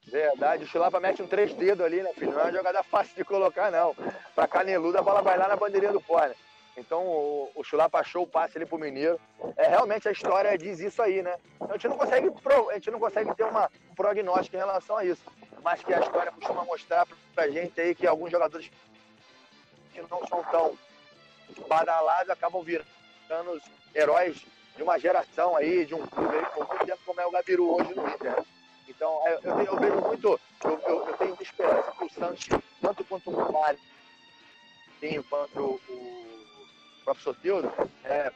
Verdade, 0.05 0.63
o 0.63 0.67
Chulapa 0.67 0.99
mete 0.99 1.21
um 1.21 1.27
três 1.27 1.53
dedos 1.53 1.85
ali, 1.85 2.01
né, 2.01 2.11
filho? 2.13 2.31
Não 2.31 2.41
é 2.41 2.43
uma 2.43 2.51
jogada 2.51 2.83
fácil 2.83 3.15
de 3.15 3.23
colocar, 3.23 3.71
não. 3.71 3.95
Pra 4.35 4.47
caneluda, 4.47 4.99
a 4.99 5.03
bola 5.03 5.21
vai 5.21 5.37
lá 5.37 5.47
na 5.47 5.55
bandeirinha 5.55 5.93
do 5.93 6.01
pó, 6.01 6.19
né? 6.19 6.35
Então 6.75 7.05
o, 7.05 7.51
o 7.55 7.63
Chulapa 7.63 7.99
achou 7.99 8.23
o 8.23 8.27
passe 8.27 8.57
ali 8.57 8.65
pro 8.65 8.77
Mineiro. 8.77 9.19
É, 9.57 9.67
realmente 9.67 10.07
a 10.07 10.11
história 10.11 10.57
diz 10.57 10.79
isso 10.79 11.01
aí, 11.01 11.21
né? 11.21 11.35
Então, 11.55 11.69
a 11.69 11.73
gente 11.73 11.87
não 11.87 11.97
consegue, 11.97 12.27
a 12.69 12.73
gente 12.73 12.91
não 12.91 12.99
consegue 12.99 13.35
ter 13.35 13.43
uma, 13.43 13.69
um 13.91 13.95
prognóstico 13.95 14.55
em 14.55 14.59
relação 14.59 14.97
a 14.97 15.05
isso. 15.05 15.23
Mas 15.63 15.83
que 15.83 15.93
a 15.93 15.99
história 15.99 16.31
costuma 16.31 16.65
mostrar 16.65 17.07
pra 17.33 17.47
gente 17.47 17.79
aí 17.79 17.95
que 17.95 18.07
alguns 18.07 18.31
jogadores 18.31 18.69
que 19.93 20.01
não 20.01 20.25
são 20.27 20.43
tão 20.43 20.77
badalados 21.67 22.29
acabam 22.29 22.63
virando 22.63 23.61
heróis 23.93 24.43
de 24.75 24.81
uma 24.81 24.97
geração 24.97 25.55
aí, 25.55 25.85
de 25.85 25.93
um 25.93 26.05
clube 26.07 26.35
aí, 26.35 26.45
muito 26.55 26.85
tempo 26.85 26.99
como 27.05 27.21
é 27.21 27.25
o 27.25 27.31
Gabiru 27.31 27.75
hoje 27.75 27.93
no 27.93 28.09
Inter. 28.09 28.43
Então, 28.95 29.27
é, 29.27 29.39
eu, 29.43 29.59
eu, 29.59 29.79
vejo 29.79 30.01
muito, 30.01 30.39
eu, 30.63 30.79
eu, 30.87 31.07
eu 31.07 31.17
tenho 31.17 31.37
esperança 31.41 31.91
que 31.91 32.03
o 32.03 32.09
Santos, 32.09 32.47
tanto 32.81 33.03
quanto 33.05 33.29
o 33.29 33.51
Mário, 33.51 33.79
quanto 35.29 35.59
o, 35.59 35.81
o 35.93 37.03
próprio 37.03 37.73
é, 38.05 38.31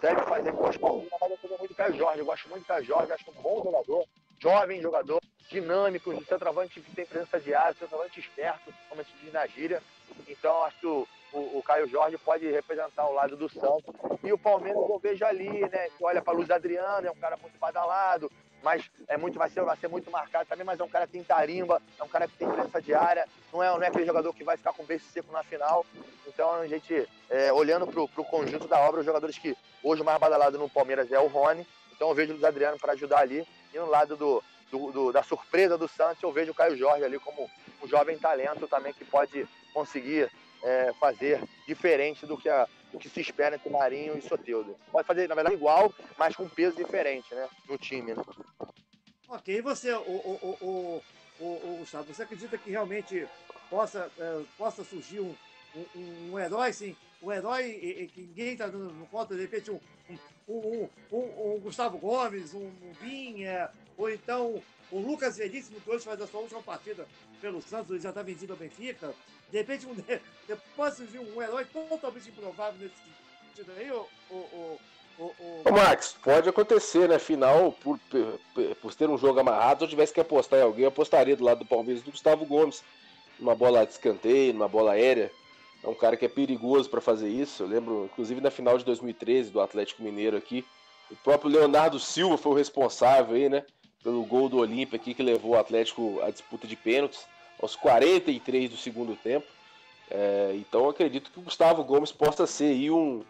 deve 0.00 0.22
fazer 0.22 0.52
boas 0.52 0.76
partidas, 0.76 1.18
mas 1.20 1.30
eu 1.30 1.38
também 1.38 1.58
muito 1.58 1.74
Caio 1.74 1.96
Jorge. 1.96 2.18
Eu 2.18 2.26
gosto 2.26 2.48
muito 2.48 2.62
do 2.64 2.66
Caio 2.66 2.84
Jorge, 2.84 3.12
acho 3.12 3.30
um 3.30 3.42
bom 3.42 3.62
jogador, 3.62 4.04
jovem 4.40 4.80
jogador, 4.80 5.20
dinâmico, 5.48 6.24
centroavante 6.24 6.80
que 6.80 6.94
tem 6.94 7.06
presença 7.06 7.38
de 7.38 7.54
área, 7.54 7.74
centroavante 7.74 8.20
esperto, 8.20 8.72
como 8.88 9.04
se 9.04 9.12
diz 9.22 9.32
na 9.32 9.46
gíria. 9.46 9.82
Então, 10.26 10.64
acho 10.64 10.80
que 10.80 10.86
o, 10.86 11.08
o, 11.32 11.58
o, 11.58 11.62
Caio 11.62 11.88
Jorge 11.88 12.18
pode 12.18 12.50
representar 12.50 13.06
o 13.06 13.14
lado 13.14 13.36
do 13.36 13.48
Santos. 13.48 13.94
E 14.22 14.32
o 14.32 14.38
Palmeiras 14.38 14.82
eu 14.88 14.98
vejo 14.98 15.24
ali, 15.24 15.60
né? 15.68 15.88
Que 15.96 16.04
olha 16.04 16.20
para 16.20 16.34
Luiz 16.34 16.50
Adriano, 16.50 17.06
é 17.06 17.10
um 17.10 17.16
cara 17.16 17.36
muito 17.36 17.58
badalado, 17.58 18.30
mas 18.62 18.90
é 19.06 19.16
muito, 19.16 19.38
vai, 19.38 19.48
ser, 19.50 19.62
vai 19.62 19.76
ser 19.76 19.88
muito 19.88 20.10
marcado 20.10 20.48
também, 20.48 20.64
mas 20.64 20.80
é 20.80 20.84
um 20.84 20.88
cara 20.88 21.06
que 21.06 21.12
tem 21.12 21.22
tarimba, 21.22 21.80
é 21.98 22.02
um 22.02 22.08
cara 22.08 22.26
que 22.26 22.36
tem 22.36 22.48
presença 22.48 22.82
de 22.82 22.94
área, 22.94 23.26
não 23.52 23.62
é, 23.62 23.68
não 23.70 23.82
é 23.82 23.86
aquele 23.88 24.06
jogador 24.06 24.32
que 24.34 24.44
vai 24.44 24.56
ficar 24.56 24.72
com 24.72 24.82
o 24.82 24.86
beijo 24.86 25.04
seco 25.12 25.32
na 25.32 25.42
final. 25.42 25.84
Então 26.26 26.52
a 26.54 26.66
gente, 26.66 27.08
é, 27.30 27.52
olhando 27.52 27.86
para 27.86 28.02
o 28.02 28.24
conjunto 28.24 28.68
da 28.68 28.78
obra, 28.80 29.00
os 29.00 29.06
jogadores 29.06 29.38
que 29.38 29.56
hoje 29.82 30.02
o 30.02 30.04
mais 30.04 30.18
badalado 30.18 30.58
no 30.58 30.68
Palmeiras 30.68 31.10
é 31.12 31.18
o 31.18 31.26
Rony, 31.26 31.66
então 31.94 32.08
eu 32.08 32.14
vejo 32.14 32.30
o 32.30 32.32
Luiz 32.34 32.44
Adriano 32.44 32.78
para 32.78 32.92
ajudar 32.92 33.18
ali. 33.18 33.46
E 33.72 33.78
no 33.78 33.86
lado 33.86 34.16
do, 34.16 34.42
do, 34.70 34.92
do, 34.92 35.12
da 35.12 35.22
surpresa 35.22 35.76
do 35.76 35.88
Santos, 35.88 36.22
eu 36.22 36.32
vejo 36.32 36.52
o 36.52 36.54
Caio 36.54 36.76
Jorge 36.76 37.04
ali 37.04 37.18
como 37.18 37.50
um 37.82 37.88
jovem 37.88 38.18
talento 38.18 38.66
também 38.68 38.92
que 38.92 39.04
pode 39.04 39.46
conseguir 39.74 40.30
é, 40.62 40.92
fazer 40.98 41.40
diferente 41.66 42.26
do 42.26 42.36
que, 42.36 42.48
a, 42.48 42.66
do 42.92 42.98
que 42.98 43.08
se 43.08 43.20
espera 43.20 43.56
entre 43.56 43.70
Marinho 43.70 44.16
e 44.16 44.22
Soteldo. 44.22 44.76
Pode 44.90 45.06
fazer, 45.06 45.28
na 45.28 45.34
verdade, 45.34 45.56
igual, 45.56 45.92
mas 46.16 46.34
com 46.34 46.48
peso 46.48 46.76
diferente 46.76 47.34
né, 47.34 47.48
no 47.68 47.76
time. 47.76 48.14
Né? 48.14 48.22
Ok, 49.28 49.56
e 49.56 49.60
você, 49.60 49.92
o, 49.92 50.00
o, 50.00 50.56
o, 50.60 51.02
o, 51.40 51.44
o, 51.44 51.76
Gustavo, 51.80 52.12
você 52.12 52.22
acredita 52.22 52.56
que 52.56 52.70
realmente 52.70 53.28
possa, 53.68 54.10
é, 54.18 54.42
possa 54.56 54.82
surgir 54.82 55.20
um, 55.20 55.34
um, 55.76 56.32
um, 56.32 56.38
herói, 56.38 56.72
sim, 56.72 56.96
um 57.22 57.30
herói 57.30 58.10
que 58.14 58.22
ninguém 58.22 58.52
está 58.52 58.66
dando 58.66 59.06
conta, 59.10 59.34
de 59.34 59.42
repente 59.42 59.70
um, 59.70 59.80
um, 60.48 60.88
um, 61.12 61.60
Gustavo 61.60 61.98
Gomes, 61.98 62.54
um, 62.54 62.66
um 62.66 62.94
ou 63.98 64.08
então 64.10 64.62
o 64.90 64.98
Lucas 64.98 65.36
Veríssimo, 65.36 65.80
que 65.80 65.90
hoje 65.90 66.04
faz 66.04 66.20
a 66.22 66.26
sua 66.26 66.40
última 66.40 66.62
partida 66.62 67.06
pelo 67.40 67.60
Santos, 67.60 67.90
ele 67.90 68.00
já 68.00 68.08
está 68.08 68.22
vendido 68.22 68.52
ao 68.52 68.58
Benfica. 68.58 69.14
De 69.50 69.58
repente, 69.58 69.86
um, 69.86 69.94
pode 70.76 70.96
surgir 70.96 71.18
um 71.18 71.42
herói 71.42 71.64
totalmente 71.66 72.28
improvável 72.28 72.80
nesse 72.80 72.94
sentido 73.48 73.72
aí, 73.76 73.90
o, 73.90 74.06
o, 74.30 74.80
o, 75.18 75.34
o... 75.64 75.72
Max, 75.72 76.16
pode 76.22 76.48
acontecer, 76.48 77.08
né? 77.08 77.18
Final, 77.18 77.72
por, 77.72 77.98
por, 78.10 78.74
por 78.76 78.94
ter 78.94 79.10
um 79.10 79.18
jogo 79.18 79.40
amarrado, 79.40 79.80
se 79.80 79.84
eu 79.84 79.90
tivesse 79.90 80.14
que 80.14 80.20
apostar 80.20 80.60
em 80.60 80.62
alguém, 80.62 80.84
eu 80.84 80.88
apostaria 80.88 81.36
do 81.36 81.44
lado 81.44 81.58
do 81.58 81.66
Palmeiras 81.66 82.02
do 82.02 82.10
Gustavo 82.10 82.46
Gomes. 82.46 82.82
Numa 83.38 83.54
bola 83.54 83.84
de 83.84 83.92
escanteio, 83.92 84.52
numa 84.52 84.68
bola 84.68 84.92
aérea. 84.92 85.30
É 85.82 85.88
um 85.88 85.94
cara 85.94 86.16
que 86.16 86.24
é 86.24 86.28
perigoso 86.28 86.90
para 86.90 87.00
fazer 87.00 87.28
isso. 87.28 87.62
Eu 87.62 87.68
lembro, 87.68 88.08
inclusive, 88.12 88.40
na 88.40 88.50
final 88.50 88.76
de 88.76 88.84
2013 88.84 89.50
do 89.50 89.60
Atlético 89.60 90.02
Mineiro 90.02 90.36
aqui. 90.36 90.64
O 91.10 91.16
próprio 91.16 91.50
Leonardo 91.50 92.00
Silva 92.00 92.36
foi 92.36 92.52
o 92.52 92.54
responsável 92.56 93.36
aí, 93.36 93.48
né? 93.48 93.64
Pelo 94.02 94.24
gol 94.24 94.48
do 94.48 94.58
Olímpia 94.58 94.96
aqui 94.96 95.14
que 95.14 95.22
levou 95.22 95.52
o 95.52 95.58
Atlético 95.58 96.20
à 96.22 96.30
disputa 96.30 96.66
de 96.66 96.76
pênaltis 96.76 97.26
aos 97.60 97.74
43 97.74 98.70
do 98.70 98.76
segundo 98.76 99.16
tempo. 99.16 99.46
É, 100.10 100.52
então 100.54 100.88
acredito 100.88 101.30
que 101.30 101.38
o 101.38 101.42
Gustavo 101.42 101.84
Gomes 101.84 102.12
possa 102.12 102.46
ser 102.46 102.72
aí 102.72 102.90
um, 102.90 103.22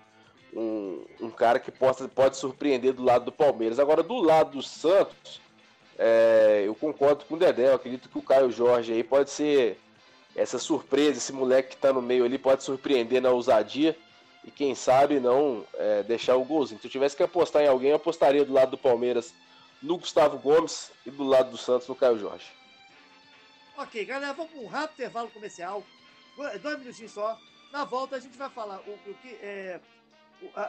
um, 0.54 1.04
um, 1.20 1.30
cara 1.30 1.58
que 1.58 1.72
possa, 1.72 2.06
pode 2.06 2.36
surpreender 2.36 2.92
do 2.92 3.02
lado 3.02 3.24
do 3.24 3.32
Palmeiras. 3.32 3.78
Agora, 3.78 4.02
do 4.02 4.20
lado 4.20 4.52
do 4.52 4.62
Santos, 4.62 5.40
é, 5.98 6.62
eu 6.64 6.74
concordo 6.74 7.24
com 7.24 7.34
o 7.34 7.38
Dedé. 7.38 7.68
Eu 7.68 7.74
acredito 7.74 8.08
que 8.08 8.18
o 8.18 8.22
Caio 8.22 8.50
Jorge 8.50 8.92
aí 8.92 9.02
pode 9.02 9.30
ser 9.30 9.78
essa 10.36 10.58
surpresa, 10.58 11.18
esse 11.18 11.32
moleque 11.32 11.70
que 11.70 11.74
está 11.74 11.92
no 11.92 12.00
meio 12.00 12.24
ali 12.24 12.38
pode 12.38 12.62
surpreender 12.62 13.20
na 13.20 13.30
ousadia 13.30 13.96
e 14.44 14.50
quem 14.50 14.74
sabe 14.74 15.18
não 15.18 15.64
é, 15.74 16.02
deixar 16.04 16.36
o 16.36 16.44
golzinho. 16.44 16.80
Se 16.80 16.86
eu 16.86 16.90
tivesse 16.90 17.16
que 17.16 17.22
apostar 17.22 17.62
em 17.62 17.66
alguém, 17.66 17.90
eu 17.90 17.96
apostaria 17.96 18.44
do 18.44 18.52
lado 18.52 18.70
do 18.70 18.78
Palmeiras 18.78 19.34
no 19.82 19.98
Gustavo 19.98 20.38
Gomes 20.38 20.90
e 21.06 21.10
do 21.10 21.24
lado 21.24 21.50
do 21.50 21.56
Santos 21.56 21.88
no 21.88 21.94
Caio 21.94 22.18
Jorge. 22.18 22.46
Ok, 23.76 24.04
galera, 24.04 24.32
vamos 24.32 24.52
para 24.52 24.60
um 24.60 24.66
rápido 24.66 24.94
intervalo 24.94 25.30
comercial. 25.30 25.84
Dois 26.60 26.78
minutinhos 26.78 27.12
só. 27.12 27.38
Na 27.72 27.84
volta 27.84 28.16
a 28.16 28.20
gente 28.20 28.36
vai 28.36 28.50
falar 28.50 28.80
o, 28.80 28.92
o 28.92 29.14
que 29.22 29.28
é, 29.42 29.80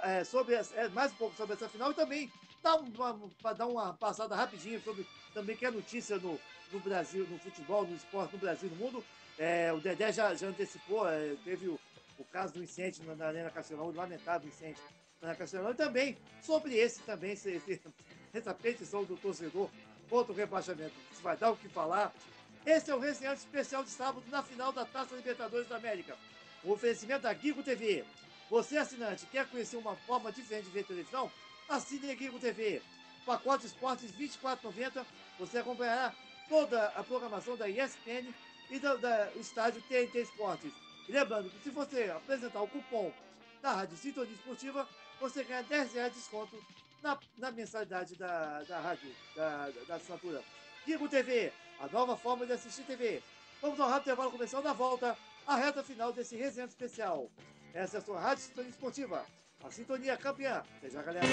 é 0.04 0.24
sobre 0.24 0.56
é, 0.56 0.90
mais 0.90 1.12
um 1.14 1.16
pouco 1.16 1.36
sobre 1.36 1.54
essa 1.56 1.70
final 1.70 1.92
e 1.92 1.96
também 1.96 2.32
dar 2.62 2.76
uma, 2.76 3.54
dar 3.56 3.68
uma 3.68 3.94
passada 3.94 4.36
rapidinho 4.36 4.82
sobre 4.82 5.08
também 5.34 5.56
que 5.56 5.66
é 5.66 5.72
notícia 5.72 6.18
no, 6.18 6.40
no 6.72 6.80
Brasil, 6.80 7.26
no 7.28 7.40
futebol, 7.40 7.86
no 7.86 7.96
esporte, 7.96 8.34
no 8.34 8.40
Brasil, 8.40 8.70
no 8.70 8.76
mundo. 8.76 9.04
É, 9.38 9.72
o 9.72 9.80
Dedé 9.80 10.12
já, 10.12 10.36
já 10.36 10.48
antecipou, 10.48 11.08
é, 11.08 11.36
teve 11.46 11.68
o, 11.68 11.80
o, 12.18 12.26
caso 12.26 12.54
do 12.54 12.64
incêndio 12.64 13.06
na, 13.06 13.16
na 13.16 13.28
Arena 13.28 13.50
Castelão, 13.50 13.88
o 13.88 13.96
lamentável 13.96 14.50
incêndio 14.50 14.84
na 15.22 15.30
Arena 15.30 15.40
Castelão, 15.40 15.72
e 15.72 15.76
também 15.76 16.18
sobre 16.42 16.76
esse 16.76 17.00
também, 17.04 17.32
esse, 17.32 17.52
esse, 17.52 17.82
essa 18.34 18.54
petição 18.54 19.04
do 19.04 19.16
torcedor 19.18 19.70
contra 20.10 20.32
o 20.32 20.36
rebaixamento. 20.36 20.94
Isso 21.12 21.22
vai 21.22 21.38
dar 21.38 21.52
o 21.52 21.58
que 21.58 21.70
falar. 21.70 22.14
Esse 22.66 22.92
é 22.92 22.96
o 22.96 23.00
resenhante 23.00 23.40
especial 23.40 23.84
de 23.84 23.90
sábado 23.90 24.24
na 24.30 24.44
final 24.44 24.72
da 24.72 24.86
Taça 24.86 25.16
Libertadores 25.16 25.68
da 25.68 25.78
América. 25.78 26.18
O 26.64 26.72
oferecimento 26.72 27.24
da 27.24 27.34
Gigo 27.34 27.64
TV. 27.64 28.04
Você, 28.50 28.78
assinante, 28.78 29.26
quer 29.28 29.48
conhecer 29.48 29.78
uma 29.78 29.96
forma 29.96 30.32
diferente 30.32 30.66
de 30.66 30.72
ver 30.72 30.86
televisão? 30.86 31.32
Assine 31.70 32.12
a 32.12 32.16
Gigo 32.16 32.40
TV. 32.40 32.82
Pacote 33.26 33.66
Esportes 33.66 34.12
R$ 34.12 34.28
24,90. 34.28 35.06
Você 35.40 35.60
acompanhará 35.60 36.14
toda 36.50 36.88
a 36.88 37.04
programação 37.04 37.56
da 37.56 37.70
ESPN 37.70 38.34
e 38.70 38.80
do, 38.80 38.98
da, 38.98 39.32
estádio 39.36 39.82
TNT 39.88 40.22
Esportes. 40.22 40.74
E 41.08 41.12
lembrando 41.12 41.50
que 41.50 41.64
se 41.64 41.70
você 41.70 42.12
apresentar 42.16 42.62
o 42.62 42.68
cupom 42.68 43.12
da 43.62 43.74
Rádio 43.74 43.98
Sintonia 43.98 44.34
Esportiva, 44.34 44.88
você 45.20 45.44
ganha 45.44 45.64
10 45.64 45.94
reais 45.94 46.14
de 46.14 46.20
desconto 46.20 46.56
na, 47.04 47.18
na 47.38 47.52
mensalidade 47.52 48.16
da, 48.16 48.64
da 48.64 48.80
rádio, 48.80 49.12
da, 49.36 49.70
da, 49.70 49.82
da 49.88 49.96
assinatura. 49.96 50.42
Gigo 50.86 51.08
TV, 51.08 51.52
a 51.80 51.88
nova 51.88 52.18
forma 52.18 52.46
de 52.46 52.54
assistir 52.54 52.84
TV. 52.84 53.22
Vamos 53.62 53.80
ao 53.80 53.90
rápido 53.90 54.08
intervalo 54.08 54.32
começando 54.32 54.68
a 54.68 54.74
volta, 54.74 55.18
a 55.46 55.56
reta 55.56 55.84
final 55.84 56.12
desse 56.14 56.36
resenha 56.36 56.68
especial. 56.68 57.30
Essa 57.74 57.98
é 57.98 58.00
a 58.00 58.04
sua 58.04 58.20
Rádio 58.20 58.44
Sintonia 58.44 58.70
Esportiva, 58.70 59.26
a 59.64 59.72
sintonia 59.72 60.18
campeã. 60.18 60.64
Já, 60.92 61.02
galera. 61.02 61.28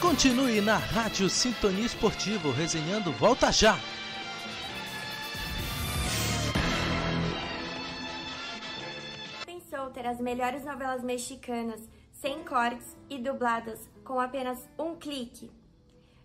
Continue 0.00 0.60
na 0.60 0.76
Rádio 0.76 1.28
Sintonia 1.28 1.86
Esportiva, 1.86 2.52
resenhando 2.52 3.12
Volta 3.12 3.50
Já. 3.50 3.78
Ter 9.96 10.06
as 10.06 10.20
melhores 10.20 10.62
novelas 10.62 11.02
mexicanas 11.02 11.80
sem 12.12 12.44
cortes 12.44 12.94
e 13.08 13.16
dubladas 13.16 13.88
com 14.04 14.20
apenas 14.20 14.68
um 14.78 14.94
clique. 14.94 15.50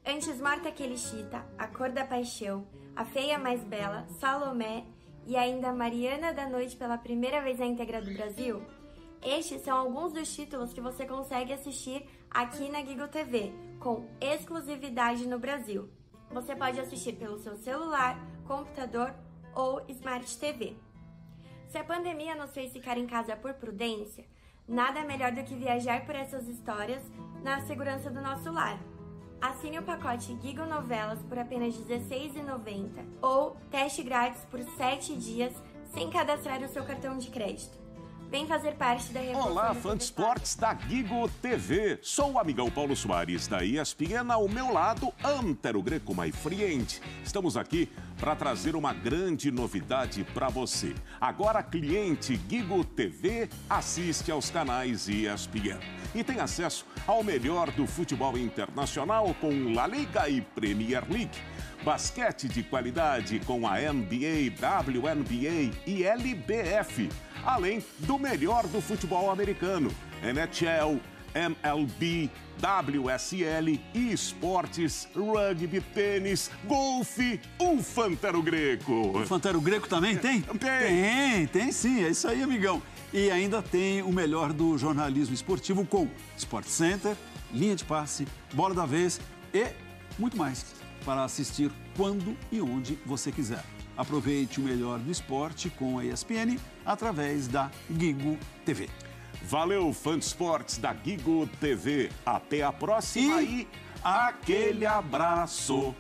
Antes 0.06 0.42
morta 0.42 0.70
que 0.74 0.98
Chita, 0.98 1.46
A 1.58 1.68
Cor 1.68 1.90
da 1.90 2.04
Paixão, 2.04 2.68
A 2.94 3.06
Feia 3.06 3.40
Mais 3.40 3.64
Bela, 3.64 4.06
Salomé 4.20 4.84
e 5.26 5.38
ainda 5.38 5.72
Mariana 5.72 6.34
da 6.34 6.50
Noite 6.50 6.76
pela 6.76 6.98
primeira 6.98 7.42
vez 7.42 7.60
na 7.60 7.66
íntegra 7.66 8.02
do 8.02 8.12
Brasil? 8.12 8.62
Estes 9.24 9.62
são 9.62 9.78
alguns 9.78 10.12
dos 10.12 10.36
títulos 10.36 10.74
que 10.74 10.82
você 10.82 11.06
consegue 11.06 11.54
assistir 11.54 12.06
aqui 12.30 12.68
na 12.70 12.84
Gigo 12.84 13.08
TV, 13.08 13.54
com 13.80 14.06
exclusividade 14.20 15.26
no 15.26 15.40
Brasil. 15.40 15.88
Você 16.30 16.54
pode 16.58 16.78
assistir 16.78 17.14
pelo 17.14 17.40
seu 17.40 17.56
celular, 17.56 18.20
computador 18.46 19.14
ou 19.56 19.82
Smart 19.88 20.38
TV. 20.38 20.76
Se 21.72 21.78
a 21.78 21.84
pandemia 21.84 22.36
nos 22.36 22.52
fez 22.52 22.72
ficar 22.72 22.98
em 22.98 23.08
casa 23.08 23.36
por 23.36 23.54
prudência, 23.54 24.26
Nada 24.68 25.04
melhor 25.04 25.34
do 25.34 25.44
que 25.44 25.54
viajar 25.54 26.06
por 26.06 26.16
essas 26.16 26.48
histórias 26.48 27.04
na 27.44 27.60
segurança 27.62 28.10
do 28.10 28.22
nosso 28.22 28.50
lar. 28.52 28.80
Assine 29.42 29.80
o 29.80 29.84
pacote 29.84 30.38
Gigo 30.42 30.66
Novelas 30.66 31.22
por 31.24 31.38
apenas 31.38 31.76
R$ 31.76 32.00
16,90 32.00 33.04
ou 33.22 33.58
teste 33.70 34.02
grátis 34.02 34.46
por 34.46 34.62
7 34.62 35.16
dias 35.18 35.54
sem 35.94 36.10
cadastrar 36.10 36.64
o 36.64 36.70
seu 36.70 36.86
cartão 36.86 37.18
de 37.18 37.30
crédito. 37.30 37.81
Vem 38.32 38.48
fazer 38.48 38.76
parte 38.76 39.12
da 39.12 39.20
revolução. 39.20 39.52
Olá, 39.52 39.76
fã 39.76 39.98
de 39.98 40.04
esportes 40.04 40.56
da 40.56 40.74
Gigo 40.74 41.28
TV. 41.42 42.00
Sou 42.02 42.32
o 42.32 42.40
amigão 42.40 42.72
Paulo 42.72 42.96
Soares 42.96 43.46
da 43.46 43.62
ESPN. 43.62 44.32
Ao 44.32 44.48
meu 44.48 44.72
lado, 44.72 45.12
Antero 45.22 45.84
Greco 45.84 46.16
mais 46.16 46.34
friente. 46.34 47.02
Estamos 47.26 47.58
aqui 47.58 47.90
para 48.18 48.34
trazer 48.34 48.74
uma 48.74 48.94
grande 48.94 49.52
novidade 49.52 50.24
para 50.34 50.48
você. 50.48 50.96
Agora, 51.20 51.62
cliente 51.62 52.40
Gigo 52.48 52.86
TV 52.86 53.50
assiste 53.70 54.32
aos 54.32 54.50
canais 54.50 55.10
ESPN 55.10 55.82
e 56.16 56.24
tem 56.24 56.40
acesso 56.40 56.86
ao 57.06 57.26
melhor 57.26 57.70
do 57.72 57.86
futebol 57.86 58.38
internacional 58.38 59.36
com 59.42 59.74
La 59.74 59.88
Liga 59.88 60.30
e 60.30 60.40
Premier 60.40 61.04
League. 61.10 61.38
Basquete 61.84 62.48
de 62.48 62.64
qualidade 62.64 63.40
com 63.40 63.68
a 63.68 63.78
NBA, 63.80 64.54
WNBA 64.60 65.76
e 65.86 66.04
LBF 66.04 67.10
além 67.46 67.84
do 68.00 68.18
melhor 68.18 68.68
do 68.68 68.82
futebol 68.82 69.30
americano, 69.30 69.92
NHL, 70.24 71.00
MLB, 71.34 72.30
WSL, 72.60 73.80
esportes, 73.94 75.08
rugby, 75.16 75.82
tênis, 75.82 76.52
golfe, 76.66 77.40
o 77.58 77.82
Fantero 77.82 78.42
Greco. 78.42 79.18
O 79.18 79.26
Fantero 79.26 79.62
Greco 79.62 79.88
também 79.88 80.18
tem? 80.18 80.42
Tem. 80.42 80.60
Tem, 80.60 81.48
tem 81.48 81.72
sim, 81.72 82.04
é 82.04 82.10
isso 82.10 82.28
aí, 82.28 82.44
amigão. 82.44 82.82
E 83.14 83.32
ainda 83.32 83.62
tem 83.62 84.02
o 84.02 84.12
melhor 84.12 84.54
do 84.54 84.78
jornalismo 84.78 85.34
esportivo 85.34 85.86
com 85.86 86.08
Sport 86.38 86.68
Center, 86.68 87.16
linha 87.54 87.76
de 87.76 87.84
passe, 87.84 88.28
bola 88.54 88.74
da 88.74 88.86
vez 88.86 89.20
e 89.54 89.68
muito 90.18 90.38
mais 90.38 90.81
para 91.06 91.24
assistir 91.24 91.72
quando 91.96 92.36
e 92.52 92.62
onde 92.62 92.98
você 93.06 93.32
quiser. 93.32 93.64
Aproveite 93.98 94.60
o 94.60 94.64
melhor 94.64 95.00
do 95.00 95.12
esporte 95.12 95.70
com 95.70 96.00
a 96.00 96.06
ESPN 96.06 96.58
através 96.86 97.48
da 97.48 97.70
Gigo 97.90 98.38
TV. 98.66 98.90
Valeu, 99.44 99.92
fã 99.94 100.18
de 100.18 100.26
esportes 100.26 100.78
da 100.78 100.94
Gigo 100.94 101.48
TV. 101.60 102.10
Até 102.26 102.64
a 102.64 102.72
próxima 102.72 103.42
e, 103.42 103.62
e 103.62 103.68
aquele 104.04 104.86
abraço. 104.86 105.94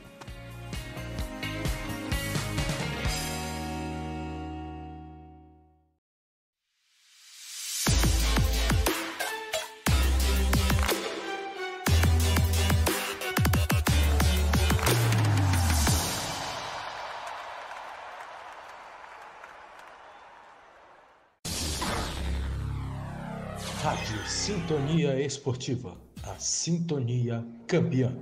Sintonia 24.27 25.19
Esportiva, 25.19 25.97
a 26.21 26.35
sintonia 26.37 27.43
campeã. 27.65 28.15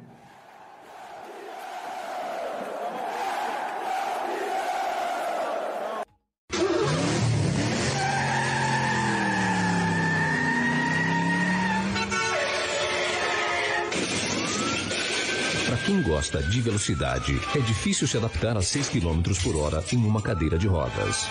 Para 15.65 15.77
quem 15.85 16.01
gosta 16.01 16.41
de 16.41 16.61
velocidade, 16.61 17.33
é 17.53 17.59
difícil 17.59 18.07
se 18.07 18.15
adaptar 18.15 18.55
a 18.55 18.61
6 18.61 18.87
km 18.87 19.21
por 19.43 19.57
hora 19.57 19.83
em 19.91 19.97
uma 19.97 20.21
cadeira 20.21 20.57
de 20.57 20.67
rodas. 20.67 21.27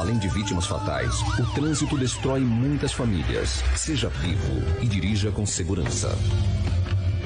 Além 0.00 0.18
de 0.18 0.28
vítimas 0.28 0.66
fatais, 0.66 1.20
o 1.38 1.54
trânsito 1.54 1.98
destrói 1.98 2.40
muitas 2.40 2.90
famílias. 2.90 3.62
Seja 3.76 4.08
vivo 4.08 4.80
e 4.80 4.86
dirija 4.86 5.30
com 5.30 5.44
segurança. 5.44 6.08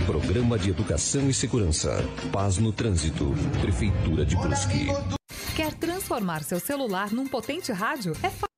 Programa 0.06 0.58
de 0.58 0.70
Educação 0.70 1.30
e 1.30 1.32
Segurança. 1.32 2.04
Paz 2.32 2.58
no 2.58 2.72
Trânsito. 2.72 3.32
Prefeitura 3.60 4.26
de 4.26 4.34
Brusque. 4.34 4.88
Quer 5.54 5.72
transformar 5.74 6.42
seu 6.42 6.58
celular 6.58 7.12
num 7.12 7.28
potente 7.28 7.70
rádio? 7.70 8.10
É 8.20 8.28
fácil. 8.28 8.48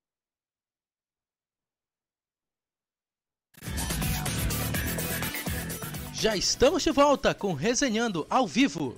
Já 6.11 6.35
estamos 6.35 6.81
de 6.81 6.89
volta 6.89 7.35
com 7.35 7.53
Resenhando 7.53 8.25
ao 8.31 8.47
vivo. 8.47 8.97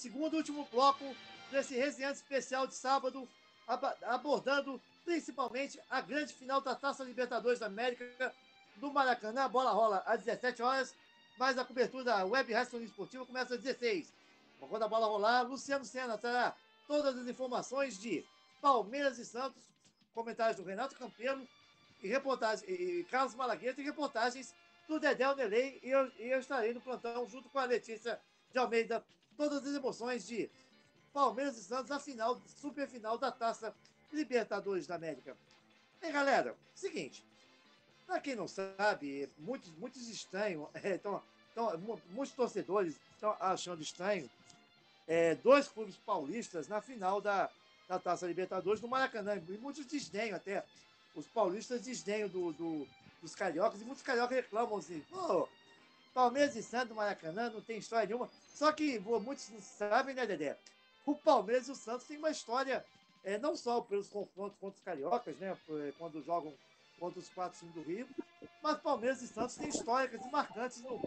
Segundo 0.00 0.34
e 0.34 0.38
último 0.38 0.66
bloco 0.72 1.04
desse 1.50 1.74
resenha 1.74 2.10
especial 2.10 2.66
de 2.66 2.74
sábado, 2.74 3.28
abordando 4.02 4.80
principalmente 5.04 5.78
a 5.90 6.00
grande 6.00 6.32
final 6.32 6.60
da 6.60 6.74
Taça 6.74 7.04
Libertadores 7.04 7.60
da 7.60 7.66
América 7.66 8.34
do 8.76 8.90
Maracanã. 8.90 9.44
A 9.44 9.48
bola 9.48 9.72
rola 9.72 10.02
às 10.06 10.24
17 10.24 10.62
horas, 10.62 10.94
mas 11.38 11.58
a 11.58 11.64
cobertura 11.64 12.04
da 12.04 12.24
Web 12.24 12.50
Rádio 12.52 12.82
Esportiva 12.82 13.26
começa 13.26 13.54
às 13.54 13.60
16. 13.60 14.10
Quando 14.58 14.82
a 14.82 14.88
bola 14.88 15.06
rolar, 15.06 15.42
Luciano 15.42 15.84
Senna 15.84 16.16
terá 16.16 16.54
todas 16.86 17.16
as 17.16 17.26
informações 17.26 17.98
de 17.98 18.24
Palmeiras 18.60 19.18
e 19.18 19.24
Santos, 19.24 19.62
comentários 20.14 20.56
do 20.56 20.64
Renato 20.64 20.96
Campelo 20.96 21.46
e 22.02 22.08
reportagens, 22.08 22.66
e 22.68 23.06
Carlos 23.10 23.34
Malagueta 23.34 23.80
e 23.80 23.84
reportagens 23.84 24.54
do 24.88 24.98
Dedé 24.98 25.34
Nelei 25.34 25.78
e 25.82 25.90
eu, 25.90 26.10
e 26.18 26.30
eu 26.30 26.40
estarei 26.40 26.72
no 26.72 26.80
plantão 26.80 27.26
junto 27.28 27.48
com 27.50 27.58
a 27.58 27.64
Letícia 27.64 28.20
de 28.50 28.58
Almeida, 28.58 29.04
todas 29.40 29.66
as 29.66 29.74
emoções 29.74 30.26
de 30.26 30.50
Palmeiras 31.14 31.56
e 31.56 31.64
Santos, 31.64 31.90
a 31.90 31.98
final, 31.98 32.38
super 32.60 32.86
final 32.86 33.16
da 33.16 33.32
Taça 33.32 33.74
Libertadores 34.12 34.86
da 34.86 34.96
América. 34.96 35.34
E 36.02 36.12
galera, 36.12 36.54
seguinte, 36.74 37.24
para 38.06 38.20
quem 38.20 38.36
não 38.36 38.46
sabe, 38.46 39.30
muitos, 39.38 39.70
muitos 39.78 40.06
estranhos, 40.10 40.68
é, 40.84 40.96
então, 40.96 41.22
então, 41.52 41.78
muitos 42.10 42.34
torcedores 42.34 42.96
estão 43.14 43.34
achando 43.40 43.80
estranho 43.80 44.28
é, 45.08 45.34
dois 45.36 45.68
clubes 45.68 45.96
paulistas 45.96 46.68
na 46.68 46.82
final 46.82 47.18
da, 47.22 47.48
da 47.88 47.98
Taça 47.98 48.26
Libertadores 48.26 48.82
no 48.82 48.88
Maracanã. 48.88 49.42
E 49.48 49.56
muitos 49.56 49.86
desdenham 49.86 50.36
até. 50.36 50.62
Os 51.14 51.26
paulistas 51.26 51.80
desdenham 51.80 52.28
do, 52.28 52.52
do, 52.52 52.86
dos 53.22 53.34
cariocas 53.34 53.80
e 53.80 53.84
muitos 53.84 54.02
cariocas 54.04 54.36
reclamam 54.36 54.76
assim: 54.76 55.02
oh, 55.12 55.48
Palmeiras 56.12 56.54
e 56.56 56.62
Santos 56.62 56.94
Maracanã 56.94 57.50
não 57.50 57.60
tem 57.60 57.78
história 57.78 58.06
nenhuma. 58.06 58.30
Só 58.54 58.72
que 58.72 58.98
muitos 58.98 59.48
não 59.50 59.60
sabem, 59.60 60.14
né, 60.14 60.26
Dedé? 60.26 60.56
O 61.06 61.14
Palmeiras 61.14 61.68
e 61.68 61.72
o 61.72 61.74
Santos 61.74 62.06
têm 62.06 62.18
uma 62.18 62.30
história, 62.30 62.84
é, 63.24 63.38
não 63.38 63.56
só 63.56 63.80
pelos 63.80 64.08
confrontos 64.08 64.58
contra 64.58 64.78
os 64.78 64.84
cariocas, 64.84 65.36
né? 65.38 65.56
Quando 65.98 66.22
jogam 66.22 66.52
contra 66.98 67.18
os 67.18 67.28
quatro 67.30 67.58
times 67.58 67.74
do 67.74 67.82
Rio, 67.82 68.06
mas 68.62 68.78
Palmeiras 68.78 69.22
e 69.22 69.26
Santos 69.28 69.56
têm 69.56 69.68
históricas 69.68 70.20
e 70.24 70.30
marcantes 70.30 70.82
no, 70.82 71.00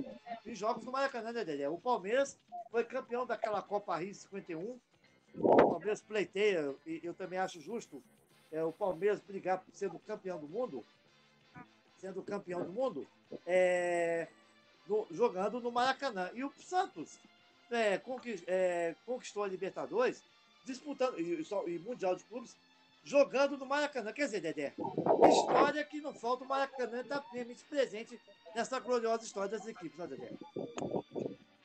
em 0.46 0.56
jogos 0.56 0.84
no 0.84 0.92
Maracanã, 0.92 1.32
né, 1.32 1.44
Dedé? 1.44 1.70
O 1.70 1.78
Palmeiras 1.78 2.38
foi 2.72 2.84
campeão 2.84 3.26
daquela 3.26 3.62
Copa 3.62 3.96
Rio 3.98 4.16
51. 4.16 4.80
O 5.36 5.56
Palmeiras 5.56 6.02
pleiteia, 6.02 6.76
e 6.86 7.02
eu 7.04 7.14
também 7.14 7.38
acho 7.40 7.62
justo 7.62 8.02
é, 8.54 8.64
o 8.64 8.72
Palmeiras 8.72 9.20
brigar 9.20 9.60
por 9.60 9.74
sendo 9.74 9.98
campeão 10.00 10.40
do 10.40 10.48
mundo, 10.48 10.86
sendo 11.98 12.22
campeão 12.22 12.64
do 12.64 12.72
mundo, 12.72 13.08
é, 13.48 14.28
no, 14.88 15.08
jogando 15.10 15.60
no 15.60 15.72
Maracanã. 15.72 16.30
E 16.36 16.44
o 16.44 16.54
Santos 16.60 17.18
é, 17.78 18.02
é, 18.48 18.96
conquistou 19.06 19.44
a 19.44 19.48
Libertadores, 19.48 20.22
disputando, 20.66 21.20
e, 21.20 21.46
e, 21.68 21.80
Mundial 21.80 22.16
de 22.16 22.24
Clubes, 22.26 22.56
jogando 23.04 23.58
no 23.58 23.66
Maracanã. 23.66 24.12
Quer 24.12 24.26
dizer, 24.26 24.42
Dedé, 24.42 24.74
história 25.30 25.84
que 25.84 26.02
não 26.02 26.14
falta 26.14 26.44
o 26.44 26.48
Maracanã 26.48 27.02
estar 27.02 27.20
tá 27.20 27.22
plenamente 27.22 27.64
presente 27.66 28.20
nessa 28.56 28.80
gloriosa 28.80 29.24
história 29.24 29.50
das 29.50 29.68
equipes, 29.68 29.98
né, 29.98 30.08
Dedé? 30.08 30.30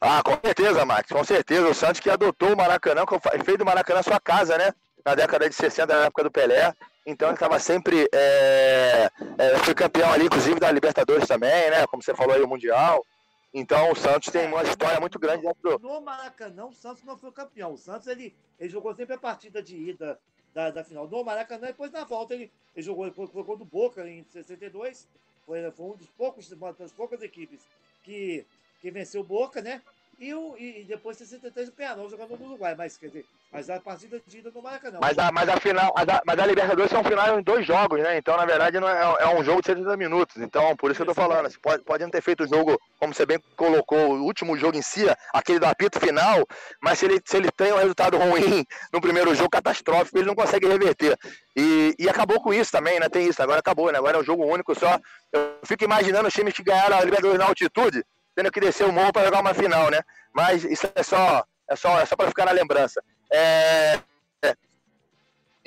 Ah, 0.00 0.22
com 0.22 0.38
certeza, 0.44 0.84
Max, 0.84 1.10
com 1.10 1.24
certeza. 1.24 1.68
O 1.68 1.74
Santos 1.74 2.00
que 2.00 2.08
adotou 2.08 2.52
o 2.52 2.56
Maracanã, 2.56 3.02
fez 3.44 3.58
do 3.58 3.64
Maracanã 3.64 4.02
sua 4.02 4.20
casa, 4.20 4.56
né? 4.56 4.72
Na 5.04 5.14
década 5.14 5.48
de 5.48 5.54
60, 5.54 5.92
na 5.92 6.04
época 6.06 6.24
do 6.24 6.30
Pelé. 6.30 6.72
Então 7.04 7.28
ele 7.28 7.34
estava 7.34 7.58
sempre. 7.58 8.08
É, 8.14 9.10
é, 9.38 9.58
foi 9.58 9.74
campeão 9.74 10.12
ali, 10.12 10.26
inclusive, 10.26 10.60
da 10.60 10.70
Libertadores 10.70 11.26
também, 11.26 11.70
né? 11.70 11.86
Como 11.88 12.02
você 12.02 12.14
falou 12.14 12.34
aí, 12.34 12.42
o 12.42 12.48
Mundial. 12.48 13.04
Então 13.52 13.90
o 13.90 13.96
Santos 13.96 14.30
tem 14.30 14.46
uma 14.46 14.62
história 14.62 15.00
muito 15.00 15.18
grande 15.18 15.42
dentro. 15.42 15.78
No 15.78 16.00
Maracanã, 16.00 16.66
o 16.66 16.72
Santos 16.72 17.02
não 17.02 17.16
foi 17.16 17.32
campeão. 17.32 17.72
O 17.72 17.78
Santos 17.78 18.06
ele, 18.06 18.34
ele 18.58 18.68
jogou 18.68 18.94
sempre 18.94 19.14
a 19.14 19.18
partida 19.18 19.62
de 19.62 19.76
ida 19.76 20.18
da, 20.52 20.70
da 20.70 20.84
final 20.84 21.08
no 21.08 21.24
Maracanã, 21.24 21.68
depois 21.68 21.90
na 21.90 22.04
volta 22.04 22.34
ele, 22.34 22.50
ele 22.74 22.84
jogou, 22.84 23.06
ele 23.06 23.14
jogou 23.16 23.56
do 23.56 23.64
Boca 23.64 24.08
em 24.08 24.24
62. 24.24 25.08
Foi, 25.46 25.70
foi 25.70 25.86
um 25.86 25.96
dos 25.96 26.08
poucos, 26.10 26.52
uma 26.52 26.72
das 26.72 26.92
poucas 26.92 27.22
equipes 27.22 27.60
que, 28.04 28.44
que 28.80 28.90
venceu 28.90 29.22
o 29.22 29.24
Boca, 29.24 29.62
né? 29.62 29.82
E, 30.20 30.34
o, 30.34 30.56
e 30.58 30.82
depois 30.82 31.16
63 31.16 31.68
o 31.68 31.72
Penarol 31.72 32.10
jogando 32.10 32.36
no 32.36 32.46
Uruguai, 32.46 32.74
mas 32.76 32.96
quer 32.96 33.06
dizer, 33.06 33.24
mas 33.52 33.70
a 33.70 33.78
partida 33.78 34.20
de 34.26 34.38
ida 34.38 34.50
no 34.52 34.60
Maracanã. 34.60 34.98
Mas 35.00 35.16
a, 35.16 35.30
mas 35.30 35.48
a 35.48 35.60
final, 35.60 35.94
a 35.96 36.04
da, 36.04 36.20
mas 36.26 36.38
a 36.40 36.46
Libertadores 36.46 36.90
são 36.90 37.04
final 37.04 37.38
em 37.38 37.42
dois 37.42 37.64
jogos, 37.64 38.00
né? 38.00 38.18
Então, 38.18 38.36
na 38.36 38.44
verdade, 38.44 38.80
não 38.80 38.88
é, 38.88 39.16
é 39.20 39.28
um 39.28 39.44
jogo 39.44 39.60
de 39.60 39.68
70 39.68 39.96
minutos. 39.96 40.36
Então, 40.38 40.74
por 40.76 40.90
isso 40.90 40.98
que 40.98 41.02
eu 41.02 41.14
tô 41.14 41.14
falando. 41.14 41.48
Você 41.48 41.58
pode, 41.60 41.84
pode 41.84 42.02
não 42.02 42.10
ter 42.10 42.20
feito 42.20 42.42
o 42.42 42.48
jogo, 42.48 42.80
como 42.98 43.14
você 43.14 43.24
bem 43.24 43.38
colocou, 43.54 44.16
o 44.16 44.24
último 44.24 44.56
jogo 44.56 44.76
em 44.76 44.82
si, 44.82 45.06
aquele 45.32 45.60
do 45.60 45.66
apito 45.66 46.00
final, 46.00 46.44
mas 46.82 46.98
se 46.98 47.04
ele, 47.04 47.20
se 47.24 47.36
ele 47.36 47.52
tem 47.52 47.72
um 47.72 47.78
resultado 47.78 48.18
ruim 48.18 48.66
no 48.92 49.00
primeiro 49.00 49.32
jogo, 49.36 49.50
catastrófico, 49.50 50.18
ele 50.18 50.26
não 50.26 50.34
consegue 50.34 50.66
reverter. 50.66 51.16
E, 51.56 51.94
e 51.96 52.08
acabou 52.08 52.40
com 52.40 52.52
isso 52.52 52.72
também, 52.72 52.98
né? 52.98 53.08
Tem 53.08 53.28
isso, 53.28 53.40
agora 53.40 53.60
acabou, 53.60 53.92
né? 53.92 53.98
Agora 53.98 54.16
é 54.16 54.20
um 54.20 54.24
jogo 54.24 54.44
único 54.44 54.74
só. 54.74 54.98
Eu 55.32 55.60
fico 55.64 55.84
imaginando 55.84 56.26
os 56.26 56.34
times 56.34 56.54
que 56.54 56.64
ganharam 56.64 56.98
a 56.98 57.04
Libertadores 57.04 57.38
na 57.38 57.46
altitude, 57.46 58.04
tendo 58.38 58.52
que 58.52 58.60
descer 58.60 58.86
o 58.86 58.92
morro 58.92 59.12
para 59.12 59.24
jogar 59.24 59.40
uma 59.40 59.52
final, 59.52 59.90
né? 59.90 60.00
Mas 60.32 60.62
isso 60.62 60.88
é 60.94 61.02
só, 61.02 61.44
é 61.68 61.74
só, 61.74 61.98
é 61.98 62.06
só 62.06 62.14
para 62.14 62.28
ficar 62.28 62.44
na 62.44 62.52
lembrança. 62.52 63.02
É, 63.32 63.98
é. 64.40 64.54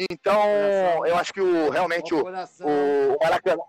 Então, 0.09 1.05
eu 1.05 1.17
acho 1.17 1.33
que 1.33 1.41
o, 1.41 1.69
realmente 1.69 2.13
o, 2.13 2.23
o, 2.23 3.15
o 3.15 3.17
Maracanã. 3.21 3.63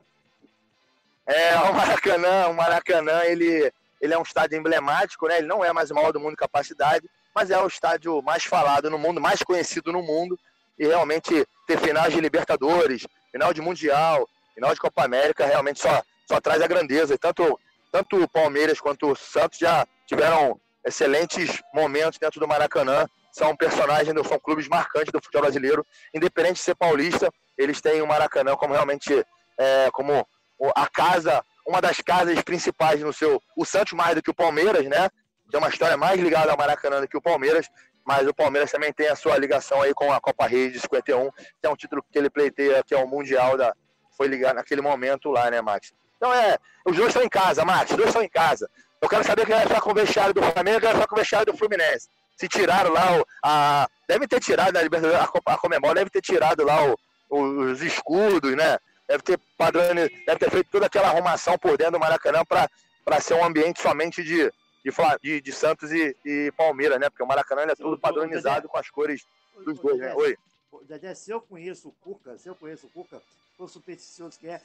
É, 1.27 1.57
o 1.57 1.75
Maracanã, 1.75 2.47
o 2.47 2.55
Maracanã, 2.55 3.25
ele, 3.25 3.73
ele 4.01 4.15
é 4.15 4.17
um 4.17 4.23
estádio 4.23 4.57
emblemático, 4.57 5.27
né? 5.27 5.39
Ele 5.39 5.49
não 5.49 5.65
é 5.65 5.73
mais 5.73 5.91
o 5.91 5.97
maior 5.97 6.13
do 6.13 6.21
mundo 6.21 6.35
em 6.35 6.37
capacidade, 6.37 7.11
mas 7.35 7.51
é 7.51 7.59
o 7.59 7.67
estádio 7.67 8.23
mais 8.23 8.45
falado 8.45 8.89
no 8.89 8.99
mundo, 8.99 9.21
mais 9.21 9.43
conhecido 9.43 9.91
no 9.91 10.01
mundo. 10.01 10.39
E 10.79 10.87
realmente 10.87 11.45
ter 11.67 11.77
finais 11.81 12.15
de 12.15 12.21
Libertadores, 12.21 13.05
final 13.33 13.53
de 13.53 13.61
Mundial, 13.61 14.29
final 14.55 14.73
de 14.73 14.81
Copa 14.81 15.05
América, 15.05 15.45
realmente 15.45 15.81
só, 15.81 16.05
só 16.29 16.41
traz 16.41 16.63
a 16.63 16.69
grandeza. 16.69 17.15
E 17.15 17.19
tanto 17.19 17.59
tanto 17.93 18.21
o 18.21 18.29
Palmeiras 18.29 18.81
quanto 18.81 19.13
o 19.13 19.15
Santos 19.15 19.59
já 19.59 19.87
tiveram 20.07 20.59
excelentes 20.85 21.63
momentos 21.73 22.19
dentro 22.19 22.41
do 22.41 22.49
Maracanã. 22.49 23.07
São 23.31 23.55
personagens, 23.55 24.15
são 24.27 24.39
clubes 24.39 24.67
marcantes 24.67 25.13
do 25.13 25.23
futebol 25.23 25.43
brasileiro. 25.43 25.87
Independente 26.15 26.55
de 26.55 26.61
ser 26.61 26.75
paulista, 26.75 27.31
eles 27.57 27.81
têm 27.81 28.01
o 28.01 28.07
Maracanã 28.07 28.57
como 28.57 28.73
realmente 28.73 29.25
é, 29.59 29.91
como 29.93 30.27
a 30.75 30.89
casa, 30.89 31.45
uma 31.67 31.81
das 31.81 31.99
casas 31.99 32.41
principais 32.43 33.01
no 33.01 33.13
seu. 33.13 33.41
O 33.57 33.65
Santos 33.65 33.93
mais 33.93 34.15
do 34.15 34.23
que 34.23 34.31
o 34.31 34.35
Palmeiras, 34.35 34.85
né? 34.87 35.09
Tem 35.51 35.59
uma 35.59 35.69
história 35.69 35.97
mais 35.97 36.19
ligada 36.19 36.51
ao 36.51 36.57
Maracanã 36.57 37.01
do 37.01 37.09
que 37.09 37.17
o 37.17 37.23
Palmeiras, 37.23 37.69
mas 38.07 38.27
o 38.27 38.35
Palmeiras 38.35 38.71
também 38.71 38.93
tem 38.93 39.09
a 39.09 39.17
sua 39.17 39.37
ligação 39.37 39.83
aí 39.83 39.93
com 39.93 40.11
a 40.11 40.21
Copa 40.21 40.47
Rio 40.47 40.73
de 40.73 40.81
51, 40.81 41.31
que 41.31 41.67
é 41.67 41.69
um 41.69 41.77
título 41.77 42.03
que 42.11 42.19
ele 42.19 42.31
pleiteia, 42.31 42.83
que 42.83 42.95
é 42.95 42.99
o 42.99 43.07
Mundial 43.07 43.57
da. 43.57 43.75
Foi 44.17 44.29
ligado 44.29 44.57
naquele 44.57 44.83
momento 44.83 45.31
lá, 45.31 45.51
né, 45.51 45.61
Max? 45.61 45.93
Então 46.23 46.33
é, 46.33 46.57
os 46.87 46.95
dois 46.95 47.09
estão 47.09 47.25
em 47.25 47.29
casa, 47.29 47.65
Max, 47.65 47.91
os 47.91 47.97
dois 47.97 48.11
estão 48.11 48.23
em 48.23 48.29
casa. 48.29 48.71
Eu 49.01 49.09
quero 49.09 49.25
saber 49.25 49.45
quem 49.45 49.57
vai 49.57 49.67
ficar 49.67 49.81
com 49.81 49.91
o 49.91 49.95
vestiário 49.95 50.33
do 50.33 50.41
Flamengo 50.41 50.79
e 50.79 50.81
quem 50.81 50.89
vai 50.89 50.95
ficar 50.95 51.07
com 51.09 51.17
o 51.17 51.19
vestiário 51.19 51.53
do 51.53 51.59
Fluminense. 51.59 52.09
Se 52.37 52.47
tiraram 52.47 52.93
lá, 52.93 53.19
o, 53.19 53.27
a, 53.43 53.89
deve 54.07 54.29
ter 54.29 54.39
tirado 54.39 54.79
Libertadores, 54.79 55.19
a, 55.19 55.53
a 55.53 55.59
Comemora 55.59 55.97
deve 55.97 56.11
ter 56.11 56.21
tirado 56.21 56.65
lá 56.65 56.95
o, 57.29 57.37
os 57.39 57.83
escudos, 57.83 58.55
né? 58.55 58.79
Deve 59.09 59.25
ter 59.25 59.41
padrão, 59.59 59.93
deve 59.97 60.39
ter 60.39 60.49
feito 60.49 60.71
toda 60.71 60.87
aquela 60.87 61.09
arrumação 61.09 61.59
por 61.59 61.77
dentro 61.77 61.95
do 61.95 61.99
Maracanã 61.99 62.45
para 62.45 63.21
ser 63.21 63.35
um 63.35 63.45
ambiente 63.45 63.83
somente 63.83 64.23
de, 64.23 64.49
de, 64.85 64.93
de, 65.21 65.41
de 65.41 65.53
Santos 65.53 65.91
e, 65.91 66.17
e, 66.25 66.53
Palmeiras, 66.57 67.01
né? 67.01 67.11
Porque 67.11 67.25
o 67.25 67.27
Maracanã 67.27 67.63
é 67.63 67.75
tudo 67.75 67.99
padronizado 67.99 68.69
com 68.69 68.79
as 68.79 68.89
cores 68.89 69.27
dos 69.65 69.77
dois, 69.81 69.99
né? 69.99 70.15
Oi. 70.15 70.39
Dedé, 70.83 71.17
se 71.17 71.33
eu 71.33 71.41
conheço 71.41 71.89
o 71.89 71.93
Cuca, 72.01 72.39
se 72.39 72.49
eu 72.49 72.55
conheço 72.55 72.87
o 72.87 72.91
Cuca, 72.91 73.21
o 73.59 73.69
supersticioso 73.69 74.39
que 74.39 74.49
é, 74.49 74.61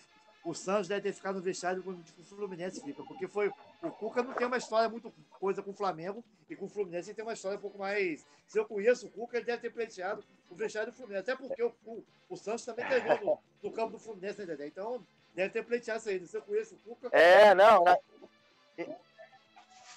o 0.47 0.53
Santos 0.53 0.87
deve 0.87 1.01
ter 1.01 1.13
ficado 1.13 1.35
no 1.35 1.41
vestiário 1.41 1.83
quando 1.83 1.99
o 1.99 2.23
Fluminense 2.23 2.81
fica, 2.81 3.03
porque 3.03 3.27
foi 3.27 3.51
o 3.83 3.91
Cuca 3.91 4.23
não 4.23 4.33
tem 4.33 4.47
uma 4.47 4.57
história 4.57 4.87
muito 4.87 5.13
coisa 5.39 5.61
com 5.61 5.71
o 5.71 5.73
Flamengo 5.73 6.23
e 6.49 6.55
com 6.55 6.65
o 6.65 6.69
Fluminense 6.69 7.09
ele 7.09 7.15
tem 7.15 7.25
uma 7.25 7.33
história 7.33 7.57
um 7.57 7.61
pouco 7.61 7.77
mais. 7.77 8.25
Se 8.47 8.57
eu 8.57 8.65
conheço 8.65 9.07
o 9.07 9.09
Cuca, 9.09 9.37
ele 9.37 9.45
deve 9.45 9.61
ter 9.61 9.71
pleiteado 9.71 10.23
o 10.49 10.55
vestiário 10.55 10.91
do 10.91 10.95
Fluminense, 10.95 11.29
até 11.29 11.35
porque 11.35 11.61
o, 11.61 11.73
o, 11.85 12.03
o 12.29 12.37
Santos 12.37 12.63
também 12.63 12.87
treinou 12.87 13.19
no, 13.19 13.39
no, 13.69 13.75
campo 13.75 13.91
do 13.91 13.99
Fluminense, 13.99 14.45
né? 14.45 14.55
Então 14.61 15.05
deve 15.35 15.49
ter 15.49 15.65
pleiteado 15.65 15.99
isso 15.99 16.09
aí. 16.09 16.25
Se 16.25 16.37
eu 16.37 16.41
conheço 16.41 16.75
o 16.75 16.95
Cuca. 16.95 17.09
É, 17.11 17.53
não, 17.53 17.83
né? 17.83 17.97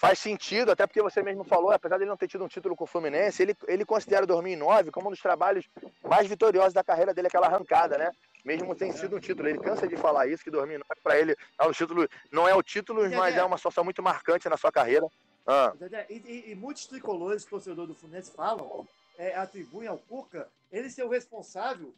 Faz 0.00 0.18
sentido, 0.18 0.72
até 0.72 0.84
porque 0.86 1.02
você 1.02 1.22
mesmo 1.22 1.44
falou, 1.44 1.70
apesar 1.70 1.96
de 1.96 2.04
ele 2.04 2.10
não 2.10 2.16
ter 2.16 2.26
tido 2.26 2.42
um 2.42 2.48
título 2.48 2.74
com 2.74 2.84
o 2.84 2.86
Fluminense, 2.88 3.42
ele, 3.42 3.54
ele 3.68 3.84
considera 3.84 4.26
2009 4.26 4.90
como 4.90 5.08
um 5.08 5.10
dos 5.10 5.20
trabalhos 5.20 5.68
mais 6.02 6.26
vitoriosos 6.26 6.72
da 6.72 6.82
carreira 6.82 7.14
dele, 7.14 7.28
aquela 7.28 7.46
arrancada, 7.46 7.98
né? 7.98 8.10
Mesmo 8.44 8.76
sem 8.76 8.92
sido 8.92 9.16
um 9.16 9.20
título. 9.20 9.48
Ele 9.48 9.58
cansa 9.58 9.86
de 9.86 9.96
falar 9.96 10.26
isso, 10.26 10.42
que 10.44 10.50
2009 10.50 11.00
para 11.02 11.18
ele 11.18 11.36
é 11.58 11.66
um 11.66 11.72
título, 11.72 12.08
não 12.30 12.48
é 12.48 12.54
o 12.54 12.62
título, 12.62 13.08
mas 13.10 13.36
é 13.36 13.44
uma 13.44 13.56
situação 13.56 13.84
muito 13.84 14.02
marcante 14.02 14.48
na 14.48 14.56
sua 14.56 14.72
carreira. 14.72 15.06
Ah. 15.46 15.72
E, 16.08 16.14
e, 16.14 16.50
e, 16.52 16.54
muitos 16.54 16.86
tricolores, 16.86 17.44
torcedores 17.44 17.88
do 17.88 17.94
Fluminense, 17.94 18.30
falam, 18.30 18.86
é, 19.18 19.34
atribuem 19.34 19.88
ao 19.88 19.98
Cuca 19.98 20.48
ele 20.70 20.90
ser 20.90 21.02
o 21.02 21.08
responsável 21.08 21.92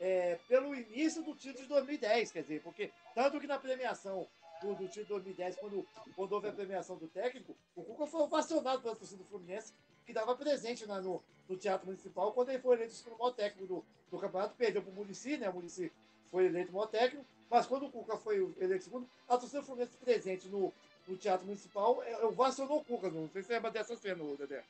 é, 0.00 0.38
pelo 0.48 0.74
início 0.74 1.22
do 1.22 1.34
título 1.34 1.62
de 1.62 1.68
2010, 1.68 2.32
quer 2.32 2.42
dizer, 2.42 2.62
porque 2.62 2.90
tanto 3.14 3.40
que 3.40 3.46
na 3.46 3.58
premiação 3.58 4.26
do, 4.60 4.74
do 4.74 4.88
título 4.88 5.20
de 5.20 5.32
2010, 5.32 5.56
quando, 5.56 5.86
quando 6.14 6.32
houve 6.32 6.48
a 6.48 6.52
premiação 6.52 6.96
do 6.96 7.06
técnico, 7.08 7.56
o 7.74 7.82
Cuca 7.82 8.06
foi 8.06 8.22
ovacionado 8.22 8.82
pela 8.82 8.96
torcida 8.96 9.22
do 9.22 9.28
Fluminense, 9.28 9.72
que 10.06 10.12
estava 10.12 10.34
presente 10.36 10.86
na, 10.86 11.00
no, 11.00 11.22
no 11.48 11.56
Teatro 11.56 11.86
Municipal, 11.86 12.32
quando 12.32 12.50
ele 12.50 12.60
foi 12.60 12.76
eleito 12.76 12.94
como 13.04 13.18
maior 13.18 13.32
técnico 13.32 13.66
do, 13.66 13.84
do 14.10 14.18
campeonato, 14.18 14.54
perdeu 14.56 14.80
para 14.80 14.92
o 14.92 14.94
Murici, 14.94 15.36
né? 15.36 15.50
O 15.50 15.54
Murici 15.54 15.92
foi 16.30 16.46
eleito 16.46 16.72
maior 16.72 16.86
técnico, 16.86 17.26
mas 17.50 17.66
quando 17.66 17.86
o 17.86 17.90
Cuca 17.90 18.16
foi 18.16 18.36
eleito 18.58 18.84
segundo, 18.84 19.08
a 19.28 19.36
torcida 19.36 19.62
Fluminense 19.62 19.96
presente 19.96 20.48
no, 20.48 20.72
no 21.08 21.16
Teatro 21.16 21.44
Municipal, 21.44 22.02
eu 22.04 22.30
vacionou 22.30 22.78
o 22.78 22.84
Cuca, 22.84 23.10
não 23.10 23.28
sei 23.30 23.42
se 23.42 23.48
você 23.48 23.54
lembra 23.54 23.70
dessa 23.72 23.96
cena, 23.96 24.24
Dedé. 24.36 24.64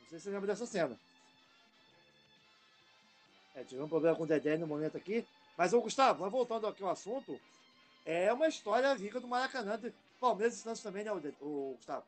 Não 0.00 0.08
sei 0.08 0.18
se 0.18 0.24
você 0.24 0.30
lembra 0.30 0.48
dessa 0.48 0.66
cena. 0.66 0.98
É, 3.54 3.62
tivemos 3.62 3.86
um 3.86 3.88
problema 3.88 4.16
com 4.16 4.24
o 4.24 4.26
Dedé 4.26 4.56
no 4.56 4.66
momento 4.66 4.96
aqui. 4.96 5.24
Mas, 5.56 5.72
ô 5.72 5.80
Gustavo, 5.80 6.28
voltando 6.28 6.66
aqui 6.66 6.82
ao 6.82 6.90
assunto, 6.90 7.40
é 8.04 8.32
uma 8.32 8.48
história 8.48 8.92
rica 8.94 9.20
do 9.20 9.28
Maracanã, 9.28 9.80
Palmeiras 10.18 10.56
e 10.56 10.58
Santos 10.58 10.82
também, 10.82 11.04
né, 11.04 11.12
o 11.12 11.74
Gustavo? 11.76 12.04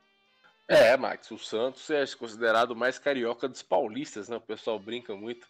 É, 0.69 0.97
Max, 0.97 1.31
o 1.31 1.39
Santos 1.39 1.89
é 1.91 2.05
considerado 2.17 2.73
o 2.73 2.77
mais 2.77 2.99
carioca 2.99 3.49
dos 3.49 3.63
paulistas, 3.63 4.29
né? 4.29 4.37
O 4.37 4.41
pessoal 4.41 4.79
brinca 4.79 5.15
muito 5.15 5.47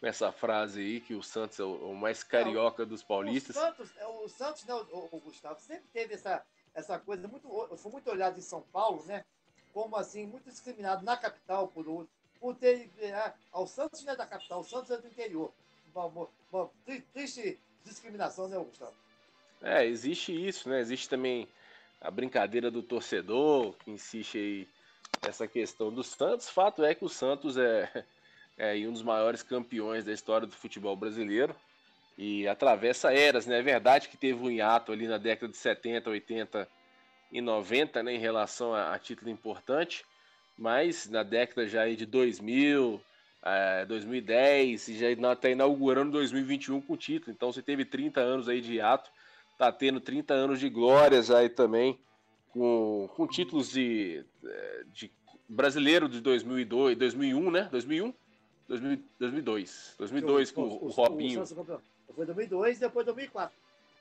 com 0.00 0.06
essa 0.06 0.32
frase 0.32 0.80
aí, 0.80 1.00
que 1.00 1.14
o 1.14 1.22
Santos 1.22 1.60
é 1.60 1.64
o 1.64 1.94
mais 1.94 2.22
carioca 2.24 2.84
dos 2.84 3.02
paulistas. 3.02 3.56
O 3.56 3.60
Santos, 3.60 3.90
é, 3.96 4.06
o 4.06 4.28
Santos 4.28 4.64
né, 4.64 4.74
o, 4.74 5.08
o 5.12 5.20
Gustavo, 5.20 5.60
sempre 5.60 5.84
teve 5.92 6.14
essa, 6.14 6.44
essa 6.74 6.98
coisa, 6.98 7.26
muito, 7.28 7.48
foi 7.76 7.92
muito 7.92 8.10
olhado 8.10 8.38
em 8.38 8.42
São 8.42 8.62
Paulo, 8.72 9.04
né? 9.06 9.24
Como 9.72 9.96
assim, 9.96 10.26
muito 10.26 10.50
discriminado 10.50 11.04
na 11.04 11.16
capital 11.16 11.68
por 11.68 11.88
outro. 11.88 12.08
Por 12.40 12.54
ter. 12.54 12.90
É, 13.00 13.32
o 13.52 13.66
Santos 13.66 14.04
não 14.04 14.12
é 14.12 14.16
da 14.16 14.26
capital, 14.26 14.60
o 14.60 14.64
Santos 14.64 14.90
é 14.90 14.96
do 14.96 15.06
interior. 15.06 15.52
Uma, 15.94 16.06
uma, 16.06 16.28
uma 16.52 16.70
triste 17.12 17.58
discriminação, 17.84 18.48
né, 18.48 18.58
Gustavo? 18.58 18.94
É, 19.62 19.84
existe 19.84 20.32
isso, 20.32 20.68
né? 20.68 20.80
Existe 20.80 21.08
também 21.08 21.48
a 22.00 22.10
brincadeira 22.10 22.70
do 22.70 22.82
torcedor, 22.82 23.74
que 23.84 23.90
insiste 23.90 24.38
aí 24.38 24.68
nessa 25.24 25.46
questão 25.46 25.92
do 25.92 26.02
Santos. 26.02 26.48
Fato 26.48 26.84
é 26.84 26.94
que 26.94 27.04
o 27.04 27.08
Santos 27.08 27.56
é, 27.56 28.04
é 28.56 28.74
um 28.86 28.92
dos 28.92 29.02
maiores 29.02 29.42
campeões 29.42 30.04
da 30.04 30.12
história 30.12 30.46
do 30.46 30.54
futebol 30.54 30.96
brasileiro 30.96 31.54
e 32.16 32.46
atravessa 32.48 33.12
eras, 33.12 33.46
né? 33.46 33.58
É 33.58 33.62
verdade 33.62 34.08
que 34.08 34.16
teve 34.16 34.42
um 34.42 34.50
hiato 34.50 34.92
ali 34.92 35.06
na 35.06 35.18
década 35.18 35.50
de 35.50 35.56
70, 35.56 36.10
80 36.10 36.68
e 37.30 37.40
90, 37.40 38.02
né, 38.02 38.14
em 38.14 38.18
relação 38.18 38.74
a, 38.74 38.94
a 38.94 38.98
título 38.98 39.30
importante, 39.30 40.04
mas 40.56 41.08
na 41.08 41.22
década 41.22 41.68
já 41.68 41.86
de 41.86 42.06
2000, 42.06 43.00
é, 43.44 43.84
2010 43.84 44.88
e 44.88 44.98
já 44.98 45.32
está 45.32 45.50
inaugurando 45.50 46.12
2021 46.12 46.80
com 46.80 46.96
título, 46.96 47.32
então 47.32 47.52
você 47.52 47.62
teve 47.62 47.84
30 47.84 48.20
anos 48.20 48.48
aí 48.48 48.60
de 48.60 48.74
hiato 48.74 49.10
tá 49.58 49.72
tendo 49.72 50.00
30 50.00 50.32
anos 50.32 50.60
de 50.60 50.70
glórias 50.70 51.30
aí 51.30 51.48
também, 51.48 51.98
com, 52.50 53.10
com 53.14 53.26
títulos 53.26 53.70
de, 53.70 54.24
de 54.94 55.10
brasileiro 55.48 56.08
de 56.08 56.20
2002, 56.20 56.96
2001, 56.96 57.50
né? 57.50 57.68
2001? 57.70 58.14
2000, 58.68 59.02
2002. 59.18 59.94
2002 59.98 60.50
com 60.52 60.62
o, 60.62 60.84
o 60.86 60.88
Robinho. 60.88 61.44
Foi 62.14 62.24
2002 62.24 62.78
depois 62.78 63.04
2004. 63.04 63.56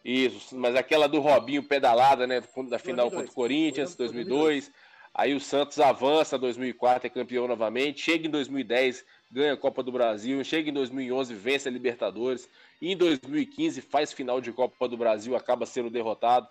Isso, 0.06 0.58
mas 0.58 0.76
aquela 0.76 1.08
do 1.08 1.20
Robinho 1.20 1.64
pedalada, 1.64 2.28
né? 2.28 2.40
Da 2.70 2.80
final 2.80 3.10
2002. 3.10 3.12
contra 3.14 3.32
o 3.32 3.34
Corinthians, 3.34 3.96
2002. 3.96 4.66
2002. 4.70 4.88
Aí 5.14 5.34
o 5.34 5.40
Santos 5.40 5.80
avança 5.80 6.38
2004, 6.38 7.08
é 7.08 7.10
campeão 7.10 7.48
novamente. 7.48 8.02
Chega 8.02 8.28
em 8.28 8.30
2010, 8.30 9.04
ganha 9.32 9.54
a 9.54 9.58
Copa 9.58 9.82
do 9.84 9.92
Brasil. 9.92 10.44
Chega 10.44 10.70
em 10.70 10.74
2011, 10.74 11.34
vence 11.34 11.68
a 11.68 11.72
Libertadores. 11.72 12.50
E 12.82 12.92
em 12.92 12.98
2015 12.98 13.82
faz 13.82 14.14
final 14.14 14.40
de 14.42 14.52
Copa 14.52 14.88
do 14.88 14.98
Brasil, 14.98 15.36
acaba 15.36 15.66
sendo 15.66 15.90
derrotado. 15.90 16.48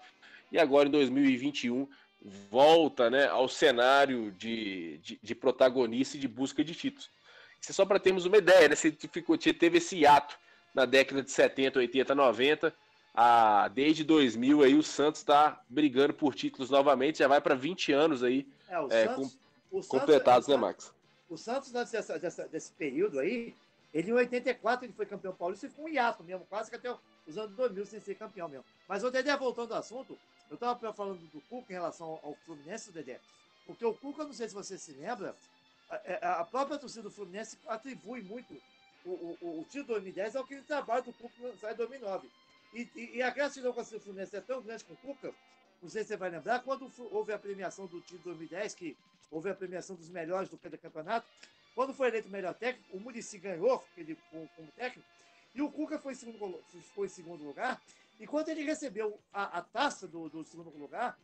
e 0.52 0.58
agora 0.58 0.88
em 0.88 0.92
2021 0.92 1.88
volta 2.50 3.08
né, 3.10 3.26
ao 3.28 3.48
cenário 3.48 4.32
de, 4.32 4.98
de, 4.98 5.18
de 5.22 5.34
protagonista 5.34 6.16
e 6.16 6.20
de 6.20 6.26
busca 6.28 6.64
de 6.64 6.74
títulos. 6.74 7.10
Isso 7.60 7.70
é 7.72 7.74
só 7.74 7.84
para 7.84 7.98
termos 7.98 8.24
uma 8.26 8.36
ideia, 8.36 8.68
né? 8.68 8.74
Você 8.74 8.90
ficou, 9.12 9.36
teve 9.38 9.78
esse 9.78 10.04
ato 10.06 10.36
na 10.74 10.84
década 10.84 11.22
de 11.22 11.30
70, 11.30 11.78
80, 11.78 12.14
90. 12.14 12.74
Ah, 13.14 13.68
desde 13.74 14.04
2000 14.04 14.62
aí 14.62 14.74
o 14.74 14.82
Santos 14.82 15.20
está 15.20 15.60
brigando 15.68 16.12
por 16.12 16.34
títulos 16.34 16.68
novamente, 16.68 17.18
já 17.18 17.28
vai 17.28 17.40
para 17.40 17.54
20 17.54 17.90
anos 17.92 18.22
aí 18.22 18.46
É, 18.68 18.74
é, 18.74 19.06
Santos, 19.06 19.38
com- 19.70 19.78
o 19.78 19.82
Santos- 19.82 20.00
completados, 20.00 20.48
o 20.48 20.50
né, 20.50 20.56
Max? 20.58 20.92
O 21.28 21.36
Santos, 21.36 21.74
antes 21.74 21.92
dessa, 21.92 22.18
dessa- 22.18 22.48
desse 22.48 22.72
período 22.72 23.18
aí, 23.18 23.54
ele 23.92 24.10
em 24.10 24.14
84 24.14 24.84
ele 24.86 24.92
foi 24.92 25.06
campeão 25.06 25.34
paulista 25.34 25.66
e 25.66 25.70
ficou 25.70 25.86
um 25.86 25.88
hiato 25.88 26.22
mesmo, 26.22 26.46
quase 26.46 26.70
que 26.70 26.76
até 26.76 26.94
os 27.26 27.38
anos 27.38 27.56
2000 27.56 27.86
sem 27.86 28.00
ser 28.00 28.14
campeão 28.14 28.48
mesmo. 28.48 28.64
Mas 28.88 29.02
o 29.02 29.10
Dedé, 29.10 29.36
voltando 29.36 29.72
ao 29.72 29.80
assunto, 29.80 30.18
eu 30.50 30.54
estava 30.54 30.92
falando 30.92 31.18
do 31.32 31.40
Cuca 31.42 31.72
em 31.72 31.76
relação 31.76 32.20
ao 32.22 32.36
Fluminense, 32.44 32.92
Dedé, 32.92 33.18
porque 33.66 33.84
o 33.84 33.94
Cuca, 33.94 34.24
não 34.24 34.32
sei 34.32 34.48
se 34.48 34.54
você 34.54 34.78
se 34.78 34.92
lembra, 34.92 35.34
a, 35.88 36.40
a 36.40 36.44
própria 36.44 36.78
torcida 36.78 37.02
do 37.02 37.10
Fluminense 37.10 37.58
atribui 37.66 38.22
muito 38.22 38.54
o, 39.04 39.10
o, 39.40 39.60
o, 39.60 39.64
título 39.64 40.00
de 40.00 40.12
2010 40.12 40.36
ao 40.36 40.44
que 40.44 40.54
ele 40.54 40.62
trabalho 40.62 41.04
do 41.04 41.12
Cuca 41.12 41.56
sai 41.60 41.72
em 41.72 41.76
2009. 41.76 42.28
E, 42.74 42.88
e, 42.94 43.16
e 43.16 43.22
a 43.22 43.30
gratidão 43.30 43.72
com 43.72 43.80
a 43.80 43.84
do 43.84 44.00
Fluminense 44.00 44.36
é 44.36 44.40
tão 44.40 44.60
grande 44.60 44.84
com 44.84 44.94
o 44.94 44.96
Cuca, 44.96 45.32
não 45.82 45.88
sei 45.88 46.02
se 46.02 46.08
você 46.08 46.16
vai 46.16 46.30
lembrar, 46.30 46.60
quando 46.60 46.90
houve 47.10 47.32
a 47.32 47.38
premiação 47.38 47.86
do 47.86 48.00
de 48.00 48.18
2010, 48.18 48.74
que 48.74 48.96
houve 49.30 49.50
a 49.50 49.54
premiação 49.54 49.96
dos 49.96 50.08
melhores 50.08 50.48
do 50.48 50.58
campeonato, 50.58 51.26
quando 51.74 51.92
foi 51.92 52.08
eleito 52.08 52.28
o 52.28 52.30
melhor 52.30 52.54
técnico, 52.54 52.96
o 52.96 53.00
Murici 53.00 53.38
ganhou 53.38 53.84
ele, 53.96 54.16
como, 54.30 54.48
como 54.56 54.68
técnico, 54.72 55.06
e 55.54 55.62
o 55.62 55.70
Cuca 55.70 55.98
foi 55.98 56.12
em 56.12 56.16
segundo, 56.16 56.62
foi 56.94 57.06
em 57.06 57.10
segundo 57.10 57.44
lugar. 57.44 57.80
E 58.18 58.26
quando 58.26 58.48
ele 58.48 58.62
recebeu 58.62 59.18
a, 59.32 59.58
a 59.58 59.62
taça 59.62 60.06
do, 60.06 60.28
do 60.28 60.44
segundo 60.44 60.70
lugar, 60.78 61.18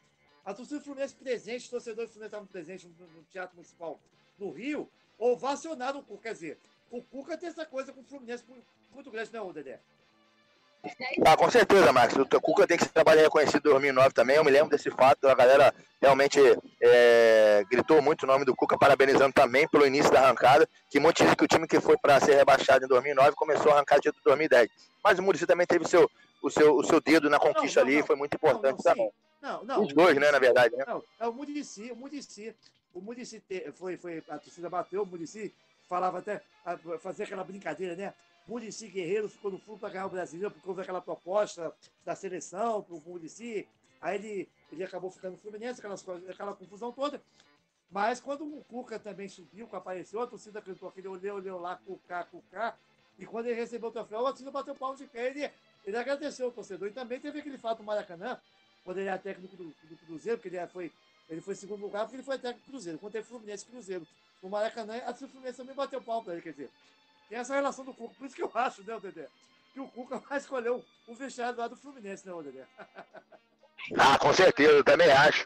a 0.45 0.53
torcida 0.53 0.79
do 0.79 0.85
Fluminense 0.85 1.15
presente, 1.15 1.65
os 1.65 1.71
torcedores 1.71 2.11
do 2.11 2.13
Fluminense 2.13 2.35
estavam 2.35 2.47
presentes 2.47 2.85
no, 2.99 3.07
no 3.07 3.23
Teatro 3.25 3.57
Municipal 3.57 4.01
do 4.39 4.51
Rio, 4.51 4.91
ovacionaram 5.19 6.01
o 6.01 6.03
Cuca. 6.03 6.23
Quer 6.23 6.33
dizer, 6.35 6.59
o 6.91 7.03
Cuca 7.03 7.37
tem 7.39 7.49
essa 7.49 7.65
coisa 7.65 7.93
com 7.93 8.01
o 8.01 8.05
Fluminense 8.05 8.45
muito- 8.91 9.11
grande, 9.11 9.33
não 9.33 9.51
é, 9.51 9.53
Dedé? 9.53 9.81
Ah, 11.25 11.37
com 11.37 11.49
certeza, 11.51 11.93
Max. 11.93 12.15
O 12.17 12.41
Cuca 12.41 12.67
tem 12.67 12.77
que 12.77 12.85
ser 12.85 12.91
trabalho 12.91 13.21
reconhecido 13.21 13.69
em 13.69 13.71
2009 13.71 14.11
também. 14.13 14.37
Eu 14.37 14.45
me 14.45 14.51
lembro 14.51 14.71
desse 14.71 14.91
fato. 14.91 15.29
A 15.29 15.35
galera 15.35 15.73
realmente 16.01 16.41
é, 16.81 17.65
gritou 17.71 18.03
muito 18.03 18.25
o 18.25 18.27
nome 18.27 18.45
do 18.45 18.55
Cuca, 18.55 18.77
parabenizando 18.77 19.33
também 19.33 19.69
pelo 19.69 19.87
início 19.87 20.11
da 20.11 20.23
arrancada. 20.23 20.69
Que 20.91 20.99
dizem 20.99 21.37
que 21.37 21.45
o 21.45 21.49
time 21.49 21.69
que 21.69 21.81
foi 21.81 21.97
para 21.97 22.19
ser 22.21 22.35
rebaixado 22.35 22.85
em 22.85 22.89
2009 22.89 23.33
começou 23.37 23.71
a 23.71 23.77
arrancar 23.77 23.99
em 23.99 24.13
2010. 24.25 24.71
Mas 25.05 25.19
o 25.19 25.23
Muricy 25.23 25.47
também 25.47 25.67
teve 25.67 25.85
o 25.85 25.89
seu, 25.89 26.11
o 26.43 26.51
seu, 26.51 26.77
o 26.77 26.85
seu 26.85 27.01
dedo 27.01 27.31
na 27.31 27.39
conquista 27.39 27.81
não, 27.81 27.87
ali 27.87 27.97
não. 27.97 28.05
e 28.05 28.07
foi 28.07 28.17
muito 28.17 28.35
importante 28.35 28.83
também. 28.83 29.11
Não, 29.41 29.65
não. 29.65 29.83
Os 29.83 29.93
dois, 29.93 30.17
né, 30.17 30.31
na 30.31 30.39
verdade. 30.39 30.75
Né? 30.77 30.85
Não, 30.87 31.03
é 31.21 31.29
o 31.29 31.33
Murici, 31.33 31.91
o 31.93 31.97
Murici. 31.97 32.55
O 32.95 33.01
Murici 33.01 33.43
foi, 33.75 33.97
foi, 33.97 34.23
a 34.29 34.39
torcida 34.39 34.69
bateu, 34.69 35.03
o 35.03 35.07
Murici 35.07 35.53
falava 35.89 36.19
até, 36.19 36.43
fazia 37.01 37.25
aquela 37.25 37.45
brincadeira, 37.45 37.95
né? 37.95 38.13
Murici 38.47 38.89
Guerreiro 38.89 39.29
ficou 39.29 39.51
no 39.51 39.59
fundo 39.59 39.79
para 39.79 39.91
ganhar 39.91 40.07
o 40.07 40.11
brasileiro, 40.11 40.51
porque 40.51 40.69
houve 40.69 40.83
aquela 40.83 41.01
proposta 41.01 41.73
da 42.05 42.15
seleção 42.15 42.83
para 42.83 42.95
o 42.95 43.03
Murici. 43.07 43.67
Aí 44.01 44.17
ele, 44.17 44.49
ele 44.73 44.83
acabou 44.83 45.11
ficando 45.11 45.33
no 45.33 45.39
Fluminense, 45.39 45.81
coisas, 45.81 46.29
aquela 46.29 46.55
confusão 46.55 46.91
toda. 46.93 47.23
Mas 47.91 48.21
quando 48.21 48.45
o 48.45 48.65
Cuca 48.65 48.99
também 48.99 49.29
subiu, 49.29 49.69
apareceu, 49.71 50.23
a 50.23 50.27
torcida 50.27 50.59
acreditou 50.59 50.91
que 50.91 51.01
ele 51.01 51.09
olhou, 51.09 51.37
olhou 51.37 51.61
lá, 51.61 51.77
Cuca, 51.77 52.25
Cuca. 52.25 52.75
E 53.19 53.27
quando 53.27 53.47
ele 53.47 53.55
recebeu 53.55 53.91
o 53.91 53.93
troféu, 53.93 54.27
a 54.27 54.31
torcida 54.31 54.51
bateu 54.51 54.75
palmo 54.75 54.97
de 54.97 55.07
pé. 55.07 55.29
Ele, 55.29 55.51
ele 55.85 55.97
agradeceu 55.97 56.49
o 56.49 56.51
torcedor. 56.51 56.89
E 56.89 56.93
também 56.93 57.21
teve 57.21 57.39
aquele 57.39 57.59
fato 57.59 57.81
no 57.81 57.85
Maracanã, 57.85 58.41
quando 58.83 58.99
ele 58.99 59.09
era 59.09 59.19
técnico 59.19 59.55
do, 59.57 59.65
do 59.65 59.97
Cruzeiro, 60.07 60.39
porque 60.39 60.57
ele 60.57 60.67
foi, 60.69 60.91
ele 61.29 61.41
foi 61.43 61.55
segundo 61.55 61.83
lugar, 61.83 62.05
porque 62.05 62.17
ele 62.17 62.23
foi 62.23 62.39
técnico 62.39 62.67
do 62.67 62.71
Cruzeiro. 62.73 62.99
Quando 62.99 63.13
teve 63.13 63.27
Fluminense 63.27 63.67
Cruzeiro 63.67 64.07
no 64.43 64.49
Maracanã, 64.49 65.01
a 65.07 65.13
Fluminense 65.13 65.59
também 65.59 65.75
bateu 65.75 66.01
palmo 66.01 66.25
para 66.25 66.33
ele, 66.33 66.43
quer 66.43 66.53
dizer. 66.53 66.71
Tem 67.33 67.41
essa 67.41 67.55
relação 67.55 67.83
do 67.83 67.95
Cuca. 67.95 68.15
Por 68.19 68.27
isso 68.27 68.37
que 68.37 68.43
eu 68.43 68.51
acho, 68.55 68.83
né, 68.85 68.95
Dedé? 69.01 69.27
Que 69.73 69.81
o 69.81 69.89
Cuca 69.89 70.19
vai 70.29 70.37
escolher 70.37 70.69
o, 70.71 70.85
o 71.09 71.15
vestiário 71.15 71.59
lá 71.59 71.67
do 71.67 71.75
Fluminense, 71.77 72.29
né, 72.29 72.35
Dedé? 72.45 72.65
Ah, 73.99 74.17
com 74.17 74.33
certeza, 74.33 74.71
eu 74.75 74.85
também 74.85 75.11
acho. 75.11 75.45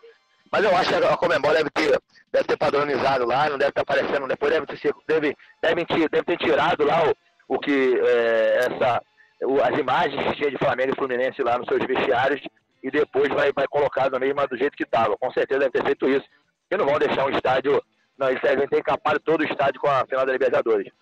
Mas 0.53 0.62
eu 0.62 0.76
acho 0.76 0.91
que 0.91 0.95
a 0.97 1.16
Comembol 1.16 1.53
deve 1.55 1.70
ter, 1.70 1.99
deve 2.30 2.45
ter 2.47 2.57
padronizado 2.59 3.24
lá, 3.24 3.49
não 3.49 3.57
deve 3.57 3.70
estar 3.70 3.80
aparecendo, 3.80 4.28
depois 4.28 4.53
deve 4.53 4.66
ter, 4.66 4.95
deve, 5.09 5.37
deve, 5.62 5.87
ter, 5.87 6.09
deve 6.11 6.22
ter 6.24 6.37
tirado 6.37 6.84
lá 6.84 7.03
o, 7.09 7.55
o 7.55 7.59
que, 7.59 7.99
é, 7.99 8.59
essa, 8.59 9.03
o- 9.43 9.62
as 9.62 9.78
imagens 9.78 10.22
que 10.22 10.37
tinha 10.37 10.51
de 10.51 10.59
Flamengo 10.59 10.93
e 10.93 10.97
Fluminense 10.97 11.43
lá 11.43 11.57
nos 11.57 11.66
seus 11.66 11.82
vestiários 11.87 12.43
e 12.82 12.91
depois 12.91 13.30
vai, 13.30 13.51
vai 13.55 13.66
colocar 13.68 14.11
no 14.11 14.20
mesmo 14.20 14.47
do 14.49 14.59
jeito 14.59 14.76
que 14.76 14.84
estava. 14.84 15.16
Com 15.16 15.30
certeza 15.32 15.61
deve 15.61 15.72
ter 15.72 15.84
feito 15.84 16.07
isso. 16.11 16.26
E 16.70 16.76
não 16.76 16.84
vão 16.84 16.99
deixar 16.99 17.24
um 17.24 17.30
estádio, 17.30 17.82
não, 18.18 18.28
eles 18.28 18.43
devem 18.43 18.68
ter 18.68 18.80
encapado 18.80 19.18
todo 19.20 19.41
o 19.41 19.45
estádio 19.47 19.80
com 19.80 19.89
a 19.89 20.05
final 20.05 20.26
da 20.26 20.32
Libertadores. 20.32 20.93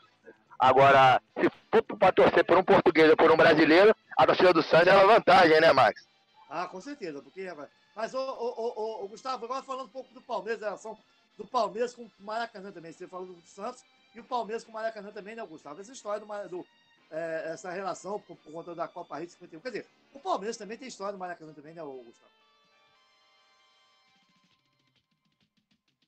Agora, 0.65 1.21
se 1.39 1.51
for 1.71 1.83
para 1.99 2.11
torcer 2.11 2.43
por 2.43 2.57
um 2.57 2.65
português 2.65 3.11
ou 3.11 3.17
por 3.19 3.31
um 3.31 3.37
brasileiro, 3.37 3.95
a 4.17 4.25
torcida 4.25 4.51
do 4.51 4.62
Santos 4.62 4.89
é 4.89 4.97
uma 4.97 5.15
vantagem, 5.15 5.61
né, 5.61 5.71
Max? 5.75 6.09
Ah, 6.49 6.67
com 6.67 6.81
certeza, 6.81 7.21
porque. 7.21 7.47
Mas, 7.95 8.15
ô, 8.15 8.19
ô, 8.19 8.55
ô, 8.57 8.73
ô, 8.75 9.05
ô, 9.05 9.09
Gustavo, 9.09 9.45
agora 9.45 9.62
falando 9.62 9.89
um 9.89 9.91
pouco 9.91 10.15
do 10.15 10.23
Palmeiras, 10.23 10.62
a 10.62 10.67
relação 10.69 10.99
do 11.37 11.47
Palmeiras 11.47 11.95
com 11.95 12.05
o 12.05 12.11
Maracanã 12.19 12.73
também. 12.73 12.93
Você 12.93 13.07
falou 13.07 13.27
do 13.27 13.43
Santos 13.43 13.85
e 14.15 14.21
o 14.21 14.25
Palmeiras 14.25 14.65
com 14.65 14.71
o 14.71 14.75
Maracanã 14.75 15.12
também, 15.12 15.37
né, 15.37 15.45
Gustavo? 15.45 15.83
Essa 15.83 15.93
história 15.93 16.25
do, 16.25 16.49
do 16.49 16.67
é, 17.11 17.51
essa 17.53 17.71
relação 17.71 18.19
por, 18.21 18.35
por 18.39 18.51
conta 18.51 18.75
da 18.75 18.89
Copa 18.89 19.19
Rio 19.19 19.29
51. 19.29 19.61
Quer 19.61 19.69
dizer, 19.69 19.87
o 20.15 20.19
Palmeiras 20.19 20.57
também 20.57 20.79
tem 20.79 20.89
história 20.89 21.12
do 21.12 21.19
Maracanã 21.19 21.53
também, 21.53 21.75
né, 21.75 21.83
Gustavo? 21.83 22.33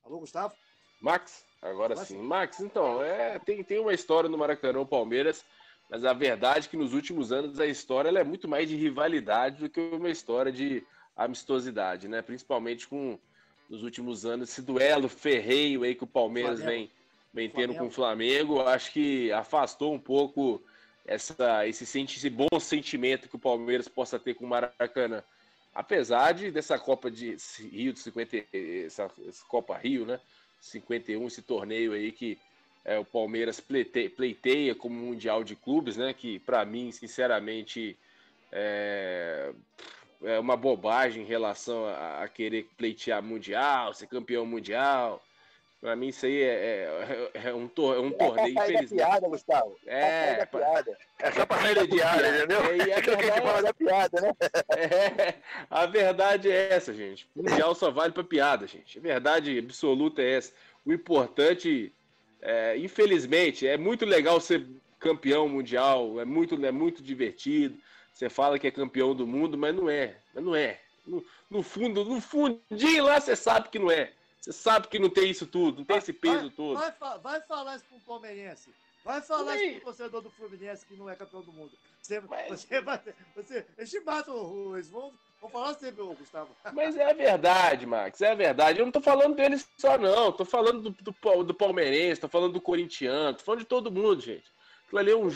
Alô, 0.02 0.18
Gustavo? 0.20 0.54
Max, 1.02 1.44
agora 1.70 1.92
Agora 1.92 2.06
sim. 2.06 2.16
sim. 2.16 2.22
Max, 2.22 2.60
então, 2.60 3.02
é, 3.02 3.38
tem, 3.38 3.62
tem 3.62 3.78
uma 3.78 3.92
história 3.92 4.28
no 4.28 4.38
Maracanã, 4.38 4.80
o 4.80 4.86
Palmeiras, 4.86 5.44
mas 5.88 6.04
a 6.04 6.12
verdade 6.12 6.66
é 6.66 6.70
que 6.70 6.76
nos 6.76 6.94
últimos 6.94 7.32
anos 7.32 7.60
a 7.60 7.66
história 7.66 8.08
é 8.08 8.24
muito 8.24 8.48
mais 8.48 8.68
de 8.68 8.76
rivalidade 8.76 9.60
do 9.60 9.68
que 9.68 9.80
uma 9.80 10.10
história 10.10 10.50
de 10.50 10.84
amistosidade, 11.16 12.08
né? 12.08 12.22
Principalmente 12.22 12.86
com, 12.86 13.18
nos 13.70 13.82
últimos 13.82 14.26
anos, 14.26 14.50
esse 14.50 14.62
duelo 14.62 15.08
ferreio 15.08 15.82
aí 15.82 15.94
que 15.94 16.04
o 16.04 16.08
Palmeiras 16.08 16.60
Flamengo. 16.60 16.88
vem, 16.88 16.90
vem 17.32 17.48
tendo 17.48 17.74
Flamengo. 17.74 17.78
com 17.78 17.86
o 17.86 17.90
Flamengo, 17.90 18.60
acho 18.62 18.92
que 18.92 19.32
afastou 19.32 19.94
um 19.94 19.98
pouco 19.98 20.62
essa, 21.06 21.66
esse, 21.66 21.84
esse 21.84 22.30
bom 22.30 22.60
sentimento 22.60 23.28
que 23.28 23.36
o 23.36 23.40
Palmeiras 23.40 23.88
possa 23.88 24.18
ter 24.18 24.34
com 24.34 24.44
o 24.44 24.48
Maracanã. 24.48 25.22
Apesar 25.72 26.32
de 26.32 26.50
dessa 26.50 26.78
Copa 26.78 27.10
de 27.10 27.36
Rio 27.70 27.92
de 27.92 28.00
50, 28.00 28.46
essa, 28.84 29.10
essa 29.28 29.44
Copa 29.46 29.76
Rio, 29.76 30.06
né? 30.06 30.18
51, 30.66 31.26
esse 31.26 31.42
torneio 31.42 31.92
aí 31.92 32.12
que 32.12 32.38
é, 32.84 32.98
o 32.98 33.04
Palmeiras 33.04 33.58
pleite- 33.58 34.08
pleiteia 34.08 34.74
como 34.74 34.94
Mundial 34.94 35.42
de 35.42 35.56
Clubes, 35.56 35.96
né? 35.96 36.14
Que 36.14 36.38
para 36.38 36.64
mim, 36.64 36.92
sinceramente, 36.92 37.98
é, 38.52 39.52
é 40.22 40.38
uma 40.38 40.56
bobagem 40.56 41.24
em 41.24 41.26
relação 41.26 41.84
a, 41.86 42.22
a 42.22 42.28
querer 42.28 42.68
pleitear 42.76 43.22
Mundial, 43.22 43.92
ser 43.92 44.06
campeão 44.06 44.46
mundial. 44.46 45.22
Para 45.86 45.94
mim, 45.94 46.08
isso 46.08 46.26
aí 46.26 46.42
é, 46.42 47.30
é- 47.32 47.48
é 47.48 47.54
um, 47.54 47.68
tor- 47.68 47.94
é 47.94 48.00
um 48.00 48.10
torneio, 48.10 48.48
É 48.50 48.52
pra 48.54 48.62
sair 48.64 48.72
da 48.74 48.82
infelizmente. 48.82 48.94
piada, 49.06 49.28
Gustavo. 49.28 49.78
É, 49.86 50.34
pra 50.34 50.36
da 50.38 50.46
pra- 50.46 50.60
piada. 50.60 50.98
É 51.20 51.30
só 51.30 51.46
pra 51.46 51.58
sair 51.60 51.74
da 51.76 51.86
piada, 51.86 52.28
entendeu? 52.28 52.58
É, 52.58 52.64
a 52.64 52.66
É 52.98 53.02
que 53.02 53.10
a 53.10 53.12
gente 53.12 53.22
verdade- 53.22 53.40
fala 53.46 53.62
da 53.62 53.72
piada, 53.74 54.20
né? 54.20 54.32
É, 54.76 55.34
a 55.70 55.86
verdade 55.86 56.50
é 56.50 56.72
essa, 56.72 56.92
gente. 56.92 57.28
O 57.36 57.42
Mundial 57.48 57.72
só 57.76 57.88
vale 57.92 58.12
pra 58.12 58.24
piada, 58.24 58.66
gente. 58.66 58.98
A 58.98 59.00
verdade 59.00 59.56
absoluta 59.60 60.20
é 60.22 60.32
essa. 60.32 60.52
O 60.84 60.92
importante, 60.92 61.92
é, 62.42 62.76
infelizmente, 62.78 63.64
é 63.68 63.78
muito 63.78 64.04
legal 64.04 64.40
ser 64.40 64.66
campeão 64.98 65.48
mundial, 65.48 66.18
é 66.20 66.24
muito, 66.24 66.56
é 66.66 66.72
muito 66.72 67.00
divertido. 67.00 67.78
Você 68.12 68.28
fala 68.28 68.58
que 68.58 68.66
é 68.66 68.72
campeão 68.72 69.14
do 69.14 69.24
mundo, 69.24 69.56
mas 69.56 69.72
não 69.72 69.88
é. 69.88 70.16
Mas 70.34 70.42
não 70.42 70.56
é. 70.56 70.80
No, 71.06 71.24
no 71.48 71.62
fundo, 71.62 72.04
no 72.04 72.20
fundinho 72.20 73.04
lá, 73.04 73.20
você 73.20 73.36
sabe 73.36 73.68
que 73.68 73.78
não 73.78 73.88
é. 73.88 74.10
Você 74.46 74.52
sabe 74.52 74.86
que 74.86 75.00
não 75.00 75.10
tem 75.10 75.28
isso 75.28 75.44
tudo, 75.44 75.78
não 75.78 75.84
tem 75.84 75.96
esse 75.96 76.12
peso 76.12 76.42
vai, 76.42 76.50
todo. 76.50 76.78
Vai, 76.78 77.18
vai 77.18 77.40
falar 77.40 77.74
isso 77.74 77.84
pro 77.86 77.98
palmeirense. 77.98 78.72
Vai 79.04 79.20
falar 79.20 79.58
Sim. 79.58 79.64
isso 79.64 79.74
pro 79.80 79.84
torcedor 79.86 80.22
do 80.22 80.30
Fluminense 80.30 80.86
que 80.86 80.94
não 80.94 81.10
é 81.10 81.16
campeão 81.16 81.42
do 81.42 81.52
mundo. 81.52 81.72
Você, 82.00 82.20
você 82.20 82.80
vai. 82.80 83.02
Você, 83.34 83.66
eles 83.76 83.90
te 83.90 83.98
matam, 83.98 84.36
o- 84.36 84.76
eles 84.76 84.88
vão, 84.88 85.12
vão 85.40 85.50
falar 85.50 85.74
sempre, 85.74 86.00
ô, 86.00 86.14
Gustavo. 86.14 86.54
Mas 86.72 86.96
é 86.96 87.10
a 87.10 87.12
verdade, 87.12 87.86
Max, 87.86 88.20
é 88.20 88.30
a 88.30 88.34
verdade. 88.36 88.78
Eu 88.78 88.84
não 88.84 88.92
tô 88.92 89.00
falando 89.00 89.34
deles 89.34 89.68
só, 89.78 89.98
não. 89.98 90.30
Tô 90.30 90.44
falando 90.44 90.90
do, 90.90 90.90
do, 90.90 91.42
do 91.42 91.54
palmeirense, 91.54 92.20
tô 92.20 92.28
falando 92.28 92.52
do 92.52 92.60
corintiano, 92.60 93.36
tô 93.36 93.42
falando 93.42 93.60
de 93.62 93.66
todo 93.66 93.90
mundo, 93.90 94.20
gente. 94.20 94.44
Aquilo 94.86 95.00
ali 95.00 95.10
é 95.10 95.16
um. 95.16 95.28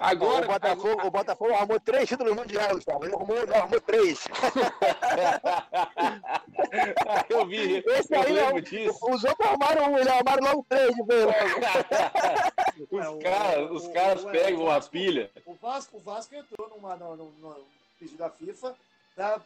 Agora- 0.00 0.44
o 0.44 0.48
Botafogo, 0.48 1.06
o 1.06 1.10
Botafogo 1.10 1.54
arrumou 1.54 1.78
três 1.78 2.08
títulos 2.08 2.34
mundiais, 2.34 2.72
Gustavo. 2.72 3.04
Ele 3.04 3.14
arrumou, 3.14 3.36
ele 3.36 3.54
arrumou 3.54 3.80
três. 3.80 4.24
eu 7.30 7.46
vi, 7.46 7.84
Esse 7.86 8.12
eu 8.12 8.20
aí 8.20 8.32
lembro 8.32 8.54
não. 8.54 8.60
disso. 8.60 8.98
Os 9.08 9.22
outros 9.22 9.48
arrumaram 9.48 9.92
um, 9.92 9.98
eles 9.98 10.08
arrumaram 10.08 10.42
logo 10.42 10.66
três 10.68 10.92
de 10.92 11.02
vez. 11.04 11.26
Os 12.90 13.22
caras, 13.22 13.70
os 13.70 13.88
caras 13.88 14.24
pegam 14.24 14.64
uma 14.64 14.80
pilha. 14.82 15.30
O 15.46 15.54
Vasco, 15.54 15.96
o 15.96 16.00
Vasco 16.00 16.34
entrou 16.34 16.68
numa, 16.68 16.94
no, 16.96 17.16
no, 17.16 17.30
no 17.40 17.64
pedido 17.98 18.18
da 18.18 18.28
FIFA 18.28 18.74
para 19.14 19.40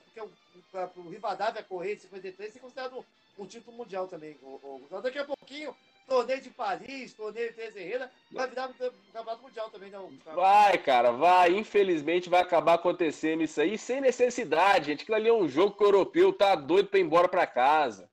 o 0.96 1.08
Rivadavia 1.08 1.62
correr 1.62 1.94
em 1.94 1.98
53 1.98 2.52
ser 2.52 2.58
considerado 2.58 2.98
um, 2.98 3.04
um 3.44 3.46
título 3.46 3.76
mundial 3.76 4.08
também. 4.08 4.36
O, 4.42 4.82
o, 4.90 5.00
daqui 5.00 5.18
a 5.18 5.24
pouquinho, 5.24 5.74
torneio 6.10 6.40
de 6.40 6.50
Paris, 6.50 7.14
torneio 7.14 7.50
de 7.50 7.54
Terreira, 7.54 8.10
vai 8.32 8.48
virar 8.48 8.66
um 8.66 8.72
campeonato 8.72 9.42
mundial 9.42 9.70
também, 9.70 9.90
não? 9.92 10.10
Vai, 10.34 10.76
cara, 10.76 11.12
vai. 11.12 11.56
Infelizmente 11.56 12.28
vai 12.28 12.40
acabar 12.40 12.74
acontecendo 12.74 13.44
isso 13.44 13.60
aí 13.60 13.78
sem 13.78 14.00
necessidade, 14.00 14.86
gente. 14.86 15.02
Aquilo 15.02 15.16
ali 15.16 15.28
é 15.28 15.32
um 15.32 15.48
jogo 15.48 15.76
que 15.76 15.84
o 15.84 15.86
europeu 15.86 16.32
tá 16.32 16.56
doido 16.56 16.88
para 16.88 16.98
ir 16.98 17.02
embora 17.02 17.28
para 17.28 17.46
casa. 17.46 18.10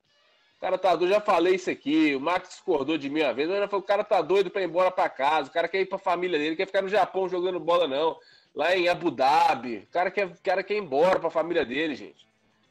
O 0.58 0.60
cara 0.62 0.78
tá 0.78 0.96
doido, 0.96 1.12
já 1.12 1.20
falei 1.20 1.56
isso 1.56 1.72
aqui. 1.72 2.16
O 2.16 2.20
Max 2.20 2.50
discordou 2.50 3.00
de 3.00 3.10
mim 3.10 3.22
uma 3.22 3.34
vez, 3.34 3.50
mas 3.50 3.68
falou: 3.68 3.84
o 3.84 3.88
cara 3.88 4.04
tá 4.04 4.22
doido 4.22 4.52
para 4.52 4.62
ir 4.62 4.66
embora 4.66 4.92
para 4.92 5.10
casa. 5.10 5.50
O 5.50 5.54
cara 5.54 5.68
quer 5.68 5.82
ir 5.82 5.88
pra 5.88 5.98
família 5.98 6.38
dele, 6.38 6.56
quer 6.56 6.68
ficar 6.68 6.84
no 6.84 6.90
Japão 6.90 7.28
jogando 7.28 7.60
bola, 7.60 7.88
não. 7.88 8.16
Lá 8.54 8.76
em 8.78 8.88
Abu 8.88 9.10
Dhabi. 9.10 9.78
O 9.78 9.88
cara 9.88 10.12
quer, 10.12 10.28
o 10.28 10.38
cara 10.44 10.62
quer 10.62 10.76
ir 10.76 10.82
embora 10.82 11.20
pra 11.20 11.32
família 11.32 11.66
dele, 11.66 11.96
gente. 11.96 12.28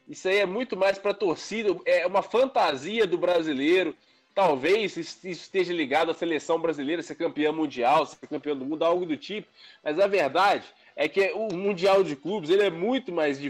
Isso 0.09 0.28
aí 0.28 0.39
é 0.39 0.47
muito 0.47 0.77
mais 0.77 0.98
para 0.98 1.12
torcida, 1.12 1.77
é 1.85 2.07
uma 2.07 2.23
fantasia 2.23 3.09
do 3.09 3.19
brasileiro. 3.19 3.93
Talvez 4.36 4.94
isso 4.98 5.26
esteja 5.26 5.72
ligado 5.72 6.10
à 6.10 6.14
seleção 6.14 6.60
brasileira 6.60 7.02
ser 7.02 7.14
campeã 7.14 7.50
mundial, 7.50 8.04
ser 8.04 8.26
campeão 8.26 8.54
do 8.54 8.66
mundo, 8.66 8.84
algo 8.84 9.06
do 9.06 9.16
tipo. 9.16 9.48
Mas 9.82 9.98
a 9.98 10.06
verdade 10.06 10.66
é 10.94 11.08
que 11.08 11.32
o 11.32 11.54
Mundial 11.54 12.04
de 12.04 12.14
Clubes 12.14 12.50
ele 12.50 12.64
é 12.64 12.68
muito 12.68 13.10
mais, 13.10 13.40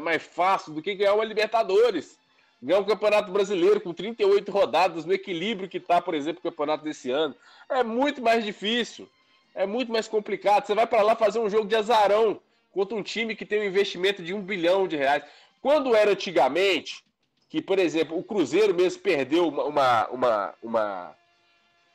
mais 0.00 0.24
fácil 0.24 0.72
do 0.72 0.82
que 0.82 0.96
ganhar 0.96 1.14
uma 1.14 1.22
Libertadores. 1.24 2.18
Ganhar 2.60 2.80
um 2.80 2.84
Campeonato 2.84 3.30
Brasileiro 3.30 3.80
com 3.80 3.94
38 3.94 4.50
rodadas, 4.50 5.04
no 5.04 5.12
equilíbrio 5.12 5.68
que 5.68 5.76
está, 5.76 6.02
por 6.02 6.12
exemplo, 6.12 6.40
o 6.40 6.50
campeonato 6.50 6.82
desse 6.82 7.08
ano. 7.08 7.36
É 7.68 7.84
muito 7.84 8.20
mais 8.20 8.44
difícil. 8.44 9.08
É 9.54 9.64
muito 9.64 9.92
mais 9.92 10.08
complicado. 10.08 10.66
Você 10.66 10.74
vai 10.74 10.88
para 10.88 11.02
lá 11.02 11.14
fazer 11.14 11.38
um 11.38 11.48
jogo 11.48 11.68
de 11.68 11.76
azarão 11.76 12.40
contra 12.72 12.96
um 12.96 13.02
time 13.02 13.36
que 13.36 13.46
tem 13.46 13.60
um 13.60 13.64
investimento 13.64 14.24
de 14.24 14.34
um 14.34 14.42
bilhão 14.42 14.88
de 14.88 14.96
reais. 14.96 15.22
Quando 15.62 15.94
era 15.94 16.10
antigamente, 16.10 17.05
que, 17.48 17.62
por 17.62 17.78
exemplo, 17.78 18.18
o 18.18 18.24
Cruzeiro 18.24 18.74
mesmo 18.74 19.02
perdeu 19.02 19.48
uma, 19.48 20.08
uma, 20.08 20.54
uma, 20.62 21.16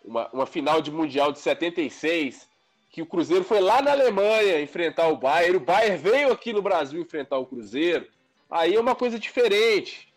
uma, 0.04 0.30
uma, 0.34 0.46
final 0.46 0.82
de 0.82 0.92
Mundial 0.92 1.32
de 1.32 1.40
76, 1.40 2.48
que 2.90 3.02
o 3.02 3.06
Cruzeiro 3.06 3.44
foi 3.44 3.60
lá 3.60 3.82
na 3.82 3.92
Alemanha 3.92 4.62
enfrentar 4.62 5.08
o 5.10 5.18
Bayern, 5.18 5.58
o 5.58 5.62
Bayern 5.62 5.98
veio 5.98 6.32
aqui 6.32 6.54
no 6.54 6.62
Brasil 6.62 7.02
enfrentar 7.02 7.38
o 7.38 7.46
Cruzeiro, 7.46 8.08
aí 8.50 8.76
é 8.76 8.80
uma 8.80 8.96
coisa 8.96 9.20
diferente. 9.20 10.12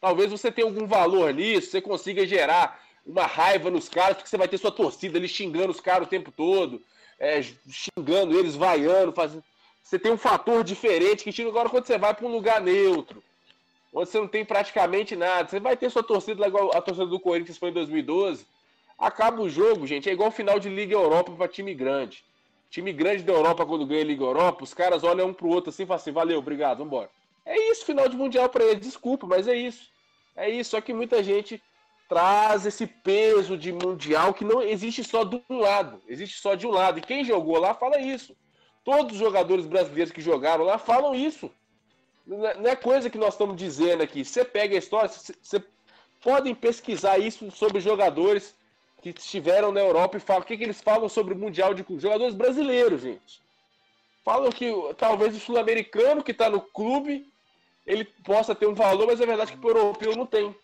Talvez 0.00 0.30
você 0.30 0.50
tenha 0.50 0.66
algum 0.66 0.86
valor 0.86 1.32
nisso, 1.34 1.70
você 1.70 1.80
consiga 1.80 2.26
gerar 2.26 2.80
uma 3.04 3.26
raiva 3.26 3.70
nos 3.70 3.88
caras, 3.88 4.16
porque 4.16 4.28
você 4.28 4.36
vai 4.36 4.48
ter 4.48 4.58
sua 4.58 4.70
torcida 4.70 5.18
ali 5.18 5.28
xingando 5.28 5.70
os 5.70 5.80
caras 5.80 6.06
o 6.06 6.10
tempo 6.10 6.30
todo, 6.30 6.82
é, 7.18 7.40
xingando 7.42 8.38
eles, 8.38 8.54
vaiando, 8.54 9.12
fazendo 9.12 9.42
você 9.88 9.98
tem 9.98 10.12
um 10.12 10.18
fator 10.18 10.62
diferente 10.62 11.24
que 11.24 11.32
chega 11.32 11.48
agora 11.48 11.70
quando 11.70 11.86
você 11.86 11.96
vai 11.96 12.12
para 12.12 12.26
um 12.26 12.30
lugar 12.30 12.60
neutro, 12.60 13.24
onde 13.92 14.08
você 14.08 14.18
não 14.18 14.28
tem 14.28 14.44
praticamente 14.44 15.16
nada. 15.16 15.48
Você 15.48 15.60
vai 15.60 15.76
ter 15.76 15.90
sua 15.90 16.02
torcida 16.02 16.46
igual 16.46 16.70
a 16.74 16.80
torcida 16.80 17.06
do 17.06 17.20
Corinthians 17.20 17.58
foi 17.58 17.70
em 17.70 17.74
2012. 17.74 18.46
Acaba 18.98 19.40
o 19.40 19.48
jogo, 19.48 19.86
gente, 19.86 20.08
é 20.08 20.12
igual 20.12 20.30
final 20.30 20.58
de 20.58 20.68
Liga 20.68 20.94
Europa 20.94 21.32
para 21.32 21.48
time 21.48 21.74
grande. 21.74 22.24
Time 22.70 22.92
grande 22.92 23.22
da 23.22 23.32
Europa, 23.32 23.64
quando 23.64 23.86
ganha 23.86 24.02
a 24.02 24.04
Liga 24.04 24.24
Europa, 24.24 24.64
os 24.64 24.74
caras 24.74 25.02
olham 25.02 25.28
um 25.28 25.32
pro 25.32 25.48
outro 25.48 25.70
assim 25.70 25.84
e 25.84 25.86
falam 25.86 26.00
assim: 26.00 26.12
valeu, 26.12 26.38
obrigado, 26.38 26.78
vambora. 26.78 27.08
É 27.46 27.70
isso, 27.70 27.86
final 27.86 28.08
de 28.08 28.16
Mundial 28.16 28.48
para 28.48 28.64
eles. 28.64 28.84
Desculpa, 28.84 29.26
mas 29.26 29.48
é 29.48 29.54
isso. 29.54 29.88
É 30.36 30.50
isso, 30.50 30.70
só 30.70 30.80
que 30.80 30.92
muita 30.92 31.22
gente 31.22 31.62
traz 32.08 32.66
esse 32.66 32.86
peso 32.86 33.56
de 33.56 33.72
Mundial 33.72 34.34
que 34.34 34.44
não 34.44 34.62
existe 34.62 35.02
só 35.04 35.24
de 35.24 35.42
um 35.48 35.58
lado, 35.58 36.00
existe 36.06 36.40
só 36.40 36.54
de 36.54 36.66
um 36.66 36.70
lado. 36.70 36.98
E 36.98 37.02
quem 37.02 37.24
jogou 37.24 37.58
lá 37.58 37.74
fala 37.74 38.00
isso. 38.00 38.36
Todos 38.84 39.12
os 39.12 39.18
jogadores 39.18 39.66
brasileiros 39.66 40.12
que 40.12 40.20
jogaram 40.20 40.64
lá 40.64 40.78
falam 40.78 41.14
isso. 41.14 41.50
Não 42.28 42.70
é 42.70 42.76
coisa 42.76 43.08
que 43.08 43.16
nós 43.16 43.32
estamos 43.32 43.56
dizendo 43.56 44.02
aqui. 44.02 44.22
Você 44.22 44.44
pega 44.44 44.74
a 44.74 44.78
história, 44.78 45.08
você 45.08 45.64
podem 46.20 46.54
pesquisar 46.54 47.18
isso 47.18 47.50
sobre 47.50 47.80
jogadores 47.80 48.54
que 49.00 49.10
estiveram 49.10 49.72
na 49.72 49.80
Europa 49.80 50.18
e 50.18 50.20
falam 50.20 50.42
o 50.42 50.44
que, 50.44 50.56
que 50.56 50.64
eles 50.64 50.80
falam 50.80 51.08
sobre 51.08 51.32
o 51.32 51.38
Mundial 51.38 51.72
de 51.72 51.82
Clube. 51.82 52.02
Jogadores 52.02 52.34
brasileiros, 52.34 53.00
gente. 53.00 53.40
Falam 54.22 54.52
que 54.52 54.70
talvez 54.98 55.34
o 55.34 55.40
sul-americano 55.40 56.22
que 56.22 56.32
está 56.32 56.50
no 56.50 56.60
clube 56.60 57.26
ele 57.86 58.04
possa 58.04 58.54
ter 58.54 58.66
um 58.66 58.74
valor, 58.74 59.06
mas 59.06 59.18
é 59.18 59.24
verdade 59.24 59.56
que 59.56 59.66
o 59.66 59.70
europeu 59.70 60.14
não 60.14 60.26
tem. 60.26 60.54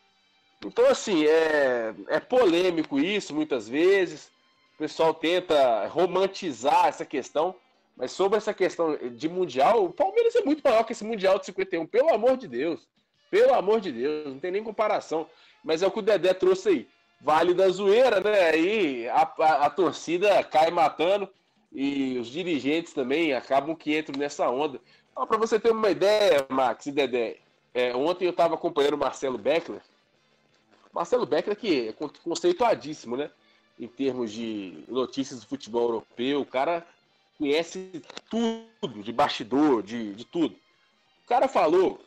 Então, 0.63 0.87
assim, 0.87 1.25
é, 1.25 1.95
é 2.09 2.21
polêmico 2.21 3.01
isso 3.01 3.35
muitas 3.35 3.67
vezes. 3.67 4.31
O 4.75 4.79
pessoal 4.79 5.15
tenta 5.15 5.87
romantizar 5.87 6.87
essa 6.87 7.07
questão. 7.07 7.55
Mas 7.97 8.13
sobre 8.13 8.39
essa 8.39 8.53
questão 8.53 8.97
de 8.97 9.29
Mundial, 9.29 9.85
o 9.85 9.93
Palmeiras 9.93 10.35
é 10.35 10.43
muito 10.43 10.63
maior 10.63 10.85
que 10.85 10.93
esse 10.93 11.05
Mundial 11.05 11.39
de 11.39 11.47
51, 11.47 11.87
pelo 11.87 12.13
amor 12.13 12.37
de 12.37 12.49
Deus. 12.49 12.89
Pelo 13.31 13.55
amor 13.55 13.81
de 13.81 13.93
Deus, 13.93 14.27
não 14.33 14.39
tem 14.39 14.51
nem 14.51 14.63
comparação. 14.63 15.29
Mas 15.63 15.83
é 15.83 15.87
o 15.87 15.91
que 15.91 16.01
o 16.01 16.03
Dedé 16.03 16.35
trouxe 16.35 16.69
aí. 16.69 16.89
Vale 17.21 17.55
da 17.55 17.69
zoeira, 17.69 18.21
né? 18.21 18.51
Aí 18.51 19.09
a, 19.09 19.23
a, 19.23 19.67
a 19.67 19.71
torcida 19.71 20.43
cai 20.45 20.71
matando 20.71 21.29
e 21.73 22.19
os 22.19 22.29
dirigentes 22.29 22.93
também 22.93 23.33
acabam 23.33 23.75
que 23.75 23.97
entram 23.97 24.19
nessa 24.19 24.49
onda. 24.51 24.81
Para 25.15 25.39
você 25.39 25.59
ter 25.59 25.71
uma 25.73 25.91
ideia, 25.91 26.45
Max 26.49 26.87
e 26.87 26.93
Dedé, 26.93 27.39
é, 27.73 27.95
ontem 27.95 28.25
eu 28.25 28.31
estava 28.31 28.55
acompanhando 28.55 28.95
o 28.95 28.99
Marcelo 28.99 29.39
Beckler. 29.39 29.81
Marcelo 30.93 31.27
Beckler 31.27 31.57
que 31.57 31.89
é 31.89 31.93
conceituadíssimo, 32.23 33.17
né? 33.17 33.31
Em 33.79 33.89
termos 33.89 34.31
de 34.31 34.85
notícias 34.87 35.41
do 35.41 35.47
futebol 35.47 35.83
europeu, 35.83 36.41
o 36.41 36.47
cara 36.47 36.87
conhece 37.39 38.03
tudo, 38.31 39.03
de 39.03 39.13
bastidor, 39.13 39.83
de, 39.83 40.15
de 40.15 40.25
tudo. 40.25 40.55
O 41.25 41.27
cara 41.27 41.49
falou, 41.49 42.01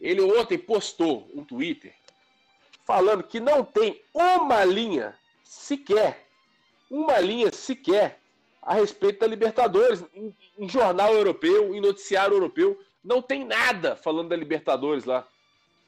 ele 0.00 0.20
ontem 0.20 0.58
postou 0.58 1.28
um 1.34 1.44
Twitter 1.44 1.94
falando 2.84 3.22
que 3.22 3.40
não 3.40 3.64
tem 3.64 4.00
uma 4.14 4.64
linha 4.64 5.14
sequer, 5.42 6.26
uma 6.90 7.18
linha 7.18 7.50
sequer 7.52 8.20
a 8.62 8.74
respeito 8.74 9.20
da 9.20 9.26
Libertadores. 9.26 10.04
Em, 10.14 10.34
em 10.58 10.68
jornal 10.68 11.12
europeu, 11.12 11.74
em 11.74 11.80
noticiário 11.80 12.34
europeu, 12.34 12.80
não 13.02 13.20
tem 13.20 13.44
nada 13.44 13.96
falando 13.96 14.28
da 14.28 14.36
Libertadores 14.36 15.04
lá. 15.04 15.26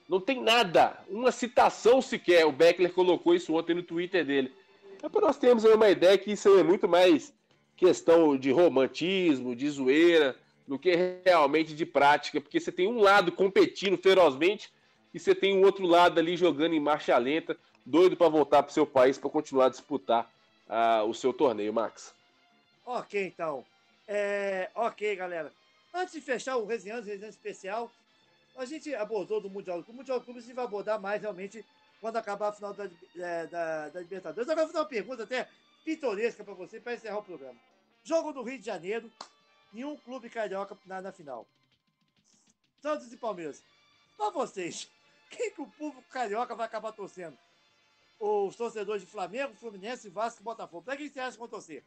Não 0.08 0.20
tem 0.20 0.40
nada, 0.42 0.98
uma 1.08 1.30
citação 1.30 2.00
sequer. 2.00 2.46
O 2.46 2.52
Beckler 2.52 2.92
colocou 2.92 3.34
isso 3.34 3.54
ontem 3.54 3.74
no 3.74 3.82
Twitter 3.82 4.24
dele. 4.24 4.52
É 5.02 5.08
para 5.08 5.20
nós 5.20 5.36
termos 5.36 5.64
uma 5.64 5.90
ideia 5.90 6.16
que 6.16 6.32
isso 6.32 6.58
é 6.58 6.62
muito 6.62 6.88
mais 6.88 7.32
questão 7.78 8.36
de 8.36 8.50
romantismo, 8.50 9.54
de 9.54 9.70
zoeira, 9.70 10.36
do 10.66 10.78
que 10.78 11.20
realmente 11.24 11.74
de 11.74 11.86
prática, 11.86 12.40
porque 12.40 12.60
você 12.60 12.70
tem 12.70 12.88
um 12.88 13.00
lado 13.00 13.32
competindo 13.32 13.96
ferozmente 13.96 14.70
e 15.14 15.18
você 15.18 15.34
tem 15.34 15.56
um 15.56 15.62
outro 15.62 15.86
lado 15.86 16.18
ali 16.18 16.36
jogando 16.36 16.74
em 16.74 16.80
marcha 16.80 17.16
lenta, 17.16 17.56
doido 17.86 18.16
para 18.16 18.28
voltar 18.28 18.62
para 18.62 18.70
o 18.70 18.74
seu 18.74 18.84
país 18.84 19.16
para 19.16 19.30
continuar 19.30 19.66
a 19.66 19.70
disputar 19.70 20.30
uh, 20.68 21.08
o 21.08 21.14
seu 21.14 21.32
torneio, 21.32 21.72
Max. 21.72 22.12
Ok, 22.84 23.26
então. 23.26 23.64
É, 24.06 24.68
ok, 24.74 25.14
galera. 25.16 25.52
Antes 25.94 26.14
de 26.14 26.20
fechar 26.20 26.56
o 26.56 26.66
Resenhando, 26.66 27.06
Resenhando 27.06 27.30
Especial, 27.30 27.90
a 28.56 28.64
gente 28.64 28.94
abordou 28.94 29.40
do 29.40 29.48
Mundial 29.48 29.84
O 29.86 29.92
Mundial 29.92 30.20
Clube 30.20 30.40
a 30.40 30.42
gente 30.42 30.54
vai 30.54 30.64
abordar 30.64 31.00
mais 31.00 31.22
realmente 31.22 31.64
quando 32.00 32.16
acabar 32.16 32.48
a 32.48 32.52
final 32.52 32.74
da, 32.74 32.90
é, 33.16 33.46
da, 33.46 33.88
da 33.88 34.00
Libertadores. 34.00 34.48
Agora 34.48 34.62
eu 34.62 34.66
vou 34.66 34.74
fazer 34.74 34.84
uma 34.84 34.88
pergunta 34.88 35.22
até 35.22 35.48
pitoresca 35.88 36.44
para 36.44 36.52
você 36.52 36.78
para 36.78 36.92
encerrar 36.92 37.16
o 37.16 37.22
programa. 37.22 37.58
Jogo 38.04 38.30
do 38.30 38.42
Rio 38.42 38.58
de 38.58 38.66
Janeiro, 38.66 39.10
nenhum 39.72 39.96
clube 39.96 40.28
carioca 40.28 40.76
na, 40.84 41.00
na 41.00 41.12
final. 41.12 41.46
Santos 42.82 43.10
e 43.10 43.16
Palmeiras. 43.16 43.62
Para 44.14 44.28
vocês, 44.28 44.90
quem 45.30 45.50
que 45.50 45.62
o 45.62 45.66
público 45.66 46.06
carioca 46.10 46.54
vai 46.54 46.66
acabar 46.66 46.92
torcendo? 46.92 47.38
Os 48.20 48.54
torcedores 48.54 49.00
de 49.00 49.10
Flamengo, 49.10 49.54
Fluminense, 49.54 50.10
Vasco 50.10 50.42
e 50.42 50.44
Botafogo. 50.44 50.82
Para 50.82 50.96
quem 50.98 51.08
você 51.08 51.20
acha 51.20 51.32
que 51.32 51.38
vão 51.38 51.48
torcer? 51.48 51.82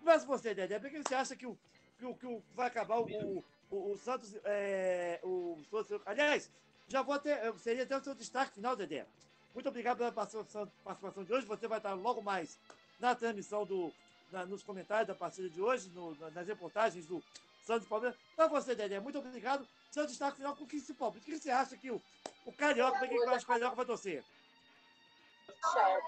Mas 0.00 0.24
você, 0.24 0.52
Dedé, 0.52 0.80
para 0.80 0.90
quem 0.90 1.00
você 1.00 1.14
acha 1.14 1.36
que 1.36 1.46
o, 1.46 1.56
que 1.96 2.06
o, 2.06 2.14
que 2.16 2.26
o 2.26 2.42
vai 2.56 2.66
acabar 2.66 2.98
o, 2.98 3.44
o, 3.70 3.92
o 3.92 3.96
Santos. 3.98 4.34
É, 4.44 5.20
o, 5.22 5.56
aliás, 6.04 6.50
já 6.88 7.02
vou 7.02 7.14
até. 7.14 7.52
Seria 7.58 7.84
até 7.84 7.96
o 7.96 8.02
seu 8.02 8.16
destaque 8.16 8.54
final, 8.54 8.74
Dedé. 8.74 9.06
Muito 9.54 9.68
obrigado 9.68 9.98
pela 9.98 10.10
participação 10.10 11.22
de 11.24 11.32
hoje. 11.32 11.46
Você 11.46 11.68
vai 11.68 11.78
estar 11.78 11.94
logo 11.94 12.20
mais 12.20 12.58
na 12.98 13.14
transmissão 13.14 13.64
do. 13.64 13.92
Na, 14.32 14.44
nos 14.46 14.62
comentários 14.62 15.06
da 15.06 15.14
partida 15.14 15.48
de 15.48 15.60
hoje, 15.60 15.90
no, 15.90 16.16
nas 16.30 16.46
reportagens 16.46 17.06
do 17.06 17.22
Santos 17.64 17.86
Palmeiras. 17.88 18.18
Para 18.34 18.48
você, 18.48 18.74
Dedé, 18.74 18.98
muito 19.00 19.18
obrigado. 19.18 19.66
Seu 19.90 20.06
destaque 20.06 20.38
final 20.38 20.56
com 20.56 20.64
o 20.64 20.66
que 20.66 20.80
se 20.80 20.94
O 20.98 21.12
que 21.12 21.38
você 21.38 21.50
acha 21.50 21.76
que 21.76 21.90
o, 21.90 22.00
o 22.44 22.52
Carioca, 22.52 22.98
para 22.98 23.08
quem 23.08 23.18
que 23.18 23.24
o 23.24 23.46
Carioca 23.46 23.76
vai 23.76 23.84
torcer? 23.84 24.24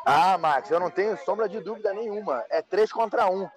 Ah, 0.04 0.36
Max, 0.38 0.70
eu 0.70 0.80
não 0.80 0.90
tenho 0.90 1.16
sombra 1.24 1.48
de 1.48 1.60
dúvida 1.60 1.92
nenhuma. 1.94 2.44
É 2.50 2.62
3 2.62 2.92
contra 2.92 3.30
1. 3.30 3.48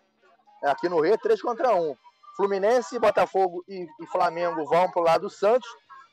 Aqui 0.63 0.89
no 0.89 0.99
Rio 1.01 1.13
é 1.13 1.17
3 1.17 1.41
contra 1.41 1.75
1. 1.75 1.95
Fluminense, 2.35 2.99
Botafogo 2.99 3.63
e, 3.67 3.87
e 3.99 4.07
Flamengo 4.07 4.65
vão 4.65 4.89
pro 4.89 5.01
lado 5.01 5.21
do 5.21 5.29
Santos. 5.29 5.67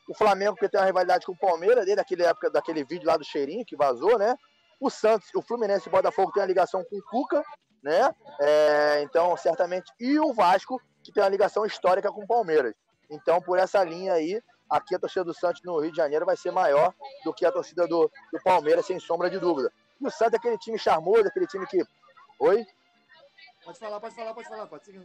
O 0.07 0.13
Flamengo, 0.13 0.55
que 0.55 0.69
tem 0.69 0.79
uma 0.79 0.85
rivalidade 0.85 1.25
com 1.25 1.31
o 1.31 1.37
Palmeiras, 1.37 1.85
desde 1.85 2.01
aquele 2.01 2.23
época 2.23 2.49
daquele 2.49 2.83
vídeo 2.83 3.07
lá 3.07 3.17
do 3.17 3.23
Cheirinho 3.23 3.65
que 3.65 3.75
vazou, 3.75 4.17
né? 4.17 4.37
O 4.79 4.89
Santos, 4.89 5.29
o 5.35 5.41
Fluminense 5.41 5.87
e 5.87 5.89
o 5.89 5.91
Botafogo 5.91 6.31
tem 6.31 6.41
uma 6.41 6.47
ligação 6.47 6.83
com 6.83 6.97
o 6.97 7.03
Cuca, 7.03 7.43
né? 7.81 8.13
É, 8.39 9.01
então, 9.01 9.35
certamente. 9.37 9.91
E 9.99 10.19
o 10.19 10.33
Vasco, 10.33 10.81
que 11.03 11.11
tem 11.11 11.23
uma 11.23 11.29
ligação 11.29 11.65
histórica 11.65 12.11
com 12.11 12.23
o 12.23 12.27
Palmeiras. 12.27 12.73
Então, 13.09 13.41
por 13.41 13.57
essa 13.57 13.83
linha 13.83 14.13
aí, 14.13 14.41
aqui 14.69 14.95
a 14.95 14.99
torcida 14.99 15.23
do 15.23 15.33
Santos 15.33 15.61
no 15.63 15.79
Rio 15.79 15.91
de 15.91 15.97
Janeiro 15.97 16.25
vai 16.25 16.35
ser 16.35 16.51
maior 16.51 16.93
do 17.23 17.33
que 17.33 17.45
a 17.45 17.51
torcida 17.51 17.87
do, 17.87 18.11
do 18.31 18.41
Palmeiras, 18.43 18.85
sem 18.85 18.99
sombra 18.99 19.29
de 19.29 19.39
dúvida. 19.39 19.71
E 19.99 20.05
o 20.05 20.11
Santos 20.11 20.33
é 20.33 20.37
aquele 20.37 20.57
time 20.57 20.77
charmoso, 20.77 21.27
aquele 21.27 21.47
time 21.47 21.65
que. 21.65 21.83
Oi? 22.39 22.65
Pode 23.63 23.79
falar, 23.79 23.99
pode 23.99 24.15
falar, 24.15 24.33
pode 24.33 24.47
falar. 24.47 24.67
Pode 24.67 24.85
seguir. 24.85 25.01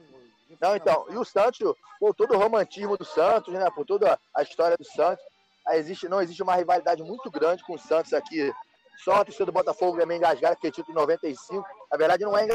Não, 0.61 0.77
então, 0.77 1.07
e 1.11 1.17
o 1.17 1.25
Santos, 1.25 1.59
por 1.99 2.15
todo 2.15 2.35
o 2.35 2.39
romantismo 2.39 2.97
do 2.97 3.05
Santos, 3.05 3.53
né? 3.55 3.69
Por 3.71 3.85
toda 3.87 4.19
a 4.35 4.43
história 4.43 4.77
do 4.77 4.85
Santos, 4.85 5.25
existe, 5.71 6.09
não 6.09 6.21
existe 6.21 6.43
uma 6.43 6.55
rivalidade 6.55 7.03
muito 7.03 7.31
grande 7.31 7.65
com 7.65 7.75
o 7.75 7.79
Santos 7.79 8.13
aqui. 8.13 8.53
Só 8.99 9.15
a 9.15 9.25
torcida 9.25 9.47
do 9.47 9.53
Botafogo 9.53 10.01
é 10.01 10.07
meio 10.07 10.19
engajada, 10.19 10.57
que 10.57 10.67
é 10.67 10.71
título 10.71 11.01
95. 11.01 11.65
Na 11.91 11.99
verdade, 11.99 12.25
não 12.25 12.37
é 12.37 12.47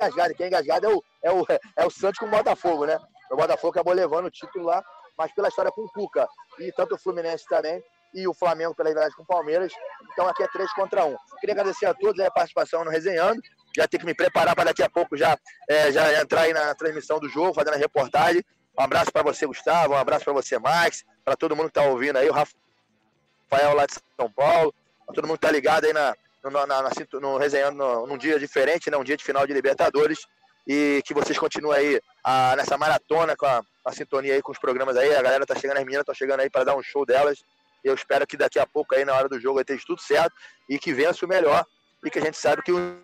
engasgado. 0.00 0.34
Quem 0.34 0.44
é 0.44 0.48
engasgado 0.48 0.86
é 0.86 0.94
o, 0.94 1.04
é 1.22 1.32
o, 1.32 1.46
é 1.76 1.86
o 1.86 1.90
Santos 1.90 2.18
com 2.18 2.26
o 2.26 2.30
Botafogo, 2.30 2.86
né? 2.86 2.98
O 3.30 3.36
Botafogo 3.36 3.70
acabou 3.70 3.92
levando 3.92 4.26
o 4.26 4.30
título 4.30 4.66
lá, 4.66 4.82
mas 5.16 5.32
pela 5.32 5.48
história 5.48 5.70
com 5.72 5.82
o 5.82 5.90
Cuca. 5.90 6.26
E 6.58 6.72
tanto 6.72 6.94
o 6.94 6.98
Fluminense 6.98 7.44
também, 7.46 7.82
e 8.14 8.26
o 8.26 8.34
Flamengo 8.34 8.74
pela 8.74 8.88
rivalidade 8.88 9.16
com 9.16 9.22
o 9.22 9.26
Palmeiras. 9.26 9.72
Então 10.12 10.28
aqui 10.28 10.42
é 10.42 10.48
3 10.48 10.72
contra 10.72 11.04
1. 11.04 11.16
Queria 11.40 11.54
agradecer 11.54 11.86
a 11.86 11.94
todos 11.94 12.24
a 12.24 12.30
participação 12.30 12.84
no 12.84 12.90
Resenhando. 12.90 13.40
Já 13.76 13.86
tenho 13.86 14.00
que 14.00 14.06
me 14.06 14.14
preparar 14.14 14.54
para 14.54 14.64
daqui 14.64 14.82
a 14.82 14.88
pouco 14.88 15.16
já, 15.16 15.38
é, 15.68 15.92
já 15.92 16.20
entrar 16.20 16.42
aí 16.42 16.52
na 16.52 16.74
transmissão 16.74 17.20
do 17.20 17.28
jogo, 17.28 17.54
fazendo 17.54 17.74
a 17.74 17.78
reportagem. 17.78 18.42
Um 18.78 18.82
abraço 18.82 19.12
para 19.12 19.22
você, 19.22 19.46
Gustavo. 19.46 19.94
Um 19.94 19.96
abraço 19.96 20.24
para 20.24 20.32
você, 20.32 20.58
Max. 20.58 21.04
Para 21.24 21.36
todo 21.36 21.54
mundo 21.54 21.70
que 21.70 21.78
está 21.78 21.82
ouvindo 21.82 22.16
aí, 22.16 22.28
o 22.28 22.32
Rafael 22.32 23.74
lá 23.74 23.86
de 23.86 23.94
São 24.16 24.30
Paulo. 24.30 24.74
Todo 25.14 25.26
mundo 25.26 25.38
tá 25.38 25.50
ligado 25.50 25.84
aí 25.84 25.92
na, 25.92 26.14
no, 26.44 26.50
na, 26.50 26.66
na, 26.66 26.90
no 27.20 27.38
resenhando 27.38 28.06
num 28.06 28.18
dia 28.18 28.38
diferente, 28.38 28.90
né? 28.90 28.96
um 28.96 29.04
dia 29.04 29.16
de 29.16 29.24
final 29.24 29.46
de 29.46 29.52
Libertadores. 29.52 30.18
E 30.66 31.02
que 31.06 31.14
vocês 31.14 31.38
continuem 31.38 31.78
aí 31.78 32.00
a, 32.22 32.54
nessa 32.56 32.76
maratona 32.76 33.34
com 33.34 33.46
a, 33.46 33.62
a, 33.86 33.92
sintonia 33.92 34.34
aí 34.34 34.42
com 34.42 34.52
os 34.52 34.58
programas 34.58 34.98
aí. 34.98 35.14
A 35.14 35.22
galera 35.22 35.46
tá 35.46 35.54
chegando, 35.54 35.78
as 35.78 35.84
meninas 35.84 36.02
estão 36.02 36.14
chegando 36.14 36.40
aí 36.40 36.50
para 36.50 36.64
dar 36.64 36.76
um 36.76 36.82
show 36.82 37.06
delas. 37.06 37.42
Eu 37.82 37.94
espero 37.94 38.26
que 38.26 38.36
daqui 38.36 38.58
a 38.58 38.66
pouco 38.66 38.94
aí, 38.94 39.02
na 39.02 39.14
hora 39.14 39.30
do 39.30 39.40
jogo, 39.40 39.64
ter 39.64 39.80
tudo 39.86 40.02
certo 40.02 40.34
e 40.68 40.78
que 40.78 40.92
vença 40.92 41.24
o 41.24 41.28
melhor. 41.28 41.64
E 42.04 42.10
que 42.10 42.18
a 42.18 42.22
gente 42.22 42.36
sabe 42.36 42.62
que 42.62 42.70
o 42.70 42.98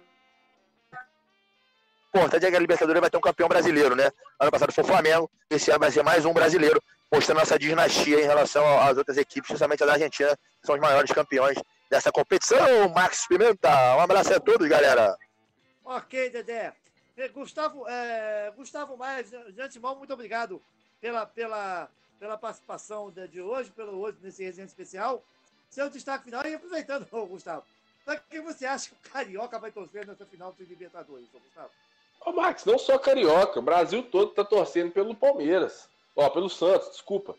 importante 2.14 2.46
é 2.46 2.50
que 2.50 2.56
a 2.56 2.60
Libertadores 2.60 3.00
vai 3.00 3.10
ter 3.10 3.16
um 3.16 3.20
campeão 3.20 3.48
brasileiro, 3.48 3.96
né? 3.96 4.10
Ano 4.38 4.50
passado 4.50 4.72
foi 4.72 4.84
o 4.84 4.86
Flamengo, 4.86 5.30
esse 5.50 5.70
ano 5.70 5.80
vai 5.80 5.90
ser 5.90 6.02
mais 6.02 6.24
um 6.24 6.32
brasileiro, 6.32 6.80
mostrando 7.12 7.38
nossa 7.38 7.58
dinastia 7.58 8.20
em 8.20 8.24
relação 8.24 8.64
às 8.80 8.96
outras 8.96 9.16
equipes, 9.16 9.48
principalmente 9.48 9.82
a 9.82 9.86
da 9.86 9.92
Argentina, 9.94 10.36
que 10.60 10.66
são 10.66 10.74
os 10.74 10.80
maiores 10.80 11.10
campeões 11.10 11.58
dessa 11.94 12.10
competição. 12.10 12.88
Max 12.88 13.26
Pimenta, 13.28 13.70
um 13.96 14.00
abraço 14.00 14.34
a 14.34 14.40
todos, 14.40 14.68
galera. 14.68 15.16
Ok, 15.84 16.28
Dedé. 16.30 16.72
Gustavo, 17.32 17.88
é, 17.88 18.52
Gustavo 18.56 18.96
Maia, 18.96 19.22
de 19.22 19.60
antemão, 19.60 19.94
muito 19.94 20.12
obrigado 20.12 20.60
pela, 21.00 21.24
pela, 21.24 21.88
pela 22.18 22.36
participação 22.36 23.12
de 23.12 23.40
hoje, 23.40 23.70
pelo 23.70 24.00
hoje 24.00 24.18
nesse 24.20 24.42
resenha 24.42 24.66
especial. 24.66 25.22
Seu 25.70 25.88
destaque 25.88 26.24
final, 26.24 26.44
e 26.44 26.54
aproveitando, 26.54 27.06
Gustavo, 27.28 27.62
para 28.04 28.16
que 28.16 28.40
você 28.40 28.66
acha 28.66 28.90
que 28.90 28.96
o 28.96 29.12
Carioca 29.12 29.56
vai 29.60 29.70
torcer 29.70 30.04
nessa 30.04 30.26
final 30.26 30.52
do 30.52 30.64
Libertadores, 30.64 31.28
Gustavo? 31.32 31.70
Ô, 32.26 32.32
Max, 32.32 32.64
não 32.64 32.76
só 32.76 32.98
Carioca, 32.98 33.60
o 33.60 33.62
Brasil 33.62 34.02
todo 34.02 34.30
está 34.30 34.44
torcendo 34.44 34.90
pelo 34.90 35.14
Palmeiras. 35.14 35.88
Ó, 36.16 36.28
pelo 36.30 36.50
Santos, 36.50 36.90
desculpa. 36.90 37.32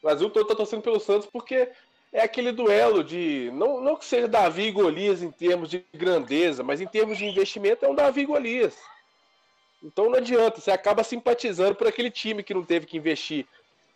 O 0.00 0.06
Brasil 0.06 0.28
todo 0.28 0.42
está 0.42 0.56
torcendo 0.56 0.82
pelo 0.82 0.98
Santos 0.98 1.28
porque 1.30 1.70
é 2.12 2.20
aquele 2.20 2.52
duelo 2.52 3.02
de. 3.02 3.50
Não, 3.54 3.80
não 3.80 3.96
que 3.96 4.04
seja 4.04 4.28
Davi 4.28 4.64
e 4.64 4.72
Golias 4.72 5.22
em 5.22 5.30
termos 5.30 5.70
de 5.70 5.84
grandeza, 5.94 6.62
mas 6.62 6.80
em 6.80 6.86
termos 6.86 7.16
de 7.16 7.24
investimento 7.24 7.84
é 7.84 7.88
um 7.88 7.94
Davi 7.94 8.20
e 8.20 8.26
Golias. 8.26 8.76
Então 9.82 10.10
não 10.10 10.18
adianta, 10.18 10.60
você 10.60 10.70
acaba 10.70 11.02
simpatizando 11.02 11.74
por 11.74 11.86
aquele 11.86 12.10
time 12.10 12.42
que 12.42 12.54
não 12.54 12.64
teve 12.64 12.86
que 12.86 12.96
investir 12.96 13.46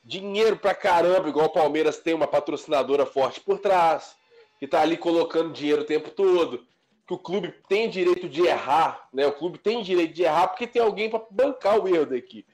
dinheiro 0.02 0.56
pra 0.56 0.74
caramba, 0.74 1.28
igual 1.28 1.47
o 1.47 1.52
Palmeiras 1.52 1.98
tem 1.98 2.14
uma 2.14 2.26
patrocinadora 2.26 3.05
forte 3.05 3.40
por 3.40 3.59
trás, 3.59 4.16
que 4.59 4.66
tá 4.66 4.80
ali 4.80 4.97
colocando 4.97 5.52
dinheiro 5.52 5.82
o 5.82 5.86
tempo 5.86 6.10
todo, 6.10 6.64
que 7.06 7.14
o 7.14 7.18
clube 7.18 7.55
tem 7.68 7.88
direito 7.88 8.28
de 8.28 8.43
errar, 8.43 9.09
né? 9.12 9.26
O 9.26 9.32
clube 9.32 9.59
tem 9.59 9.82
direito 9.82 10.14
de 10.14 10.22
errar 10.22 10.48
porque 10.48 10.66
tem 10.66 10.82
alguém 10.82 11.10
para 11.10 11.22
bancar 11.30 11.78
o 11.78 11.86
erro 11.86 12.06
da 12.06 12.16
equipe. 12.16 12.52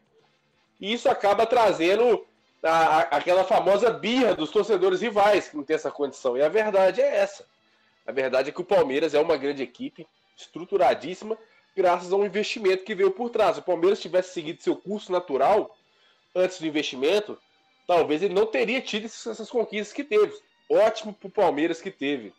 E 0.80 0.93
isso 0.93 1.09
acaba 1.09 1.47
trazendo 1.47 2.26
a, 2.62 3.01
aquela 3.16 3.44
famosa 3.44 3.90
birra 3.90 4.34
dos 4.34 4.51
torcedores 4.51 5.01
rivais 5.01 5.48
que 5.48 5.56
não 5.56 5.64
tem 5.64 5.74
essa 5.76 5.90
condição. 5.90 6.36
E 6.36 6.43
a 6.43 6.48
verdade 6.48 7.01
é 7.01 7.16
essa. 7.16 7.44
A 8.06 8.12
verdade 8.12 8.51
é 8.51 8.52
que 8.52 8.60
o 8.60 8.64
Palmeiras 8.64 9.14
é 9.14 9.20
uma 9.20 9.36
grande 9.36 9.62
equipe, 9.62 10.06
estruturadíssima, 10.36 11.36
graças 11.76 12.12
a 12.12 12.16
um 12.16 12.24
investimento 12.24 12.84
que 12.84 12.94
veio 12.94 13.10
por 13.10 13.30
trás. 13.30 13.56
Se 13.56 13.60
o 13.60 13.64
Palmeiras 13.64 14.01
tivesse 14.01 14.32
seguido 14.32 14.62
seu 14.62 14.76
curso 14.76 15.10
natural 15.10 15.76
antes 16.34 16.60
do 16.60 16.66
investimento, 16.66 17.39
talvez 17.86 18.22
ele 18.22 18.34
não 18.34 18.47
teria 18.47 18.80
tido 18.80 19.06
essas 19.06 19.51
conquistas 19.51 19.93
que 19.93 20.05
teve. 20.05 20.34
Ótimo 20.70 21.12
para 21.12 21.28
o 21.28 21.30
Palmeiras 21.30 21.80
que 21.80 21.90
teve. 21.90 22.32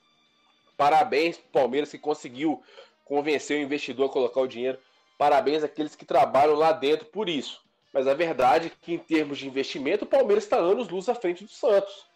Parabéns 0.76 1.38
para 1.38 1.48
o 1.48 1.52
Palmeiras 1.52 1.92
que 1.92 1.98
conseguiu 1.98 2.64
convencer 3.06 3.60
o 3.60 3.62
investidor 3.62 4.10
a 4.10 4.14
colocar 4.14 4.42
o 4.42 4.48
dinheiro. 4.48 4.80
Parabéns 5.18 5.64
àqueles 5.64 5.96
que 5.96 6.06
trabalham 6.06 6.56
lá 6.56 6.72
dentro 6.72 7.06
por 7.06 7.30
isso. 7.30 7.63
Mas 7.94 8.08
a 8.08 8.14
verdade 8.16 8.68
é 8.68 8.72
que, 8.82 8.96
em 8.96 8.98
termos 8.98 9.38
de 9.38 9.48
investimento, 9.48 10.04
o 10.04 10.08
Palmeiras 10.08 10.44
está 10.44 10.58
anos 10.58 10.90
luz 10.90 11.08
à 11.08 11.14
frente 11.14 11.44
do 11.44 11.52
Santos. 11.52 12.08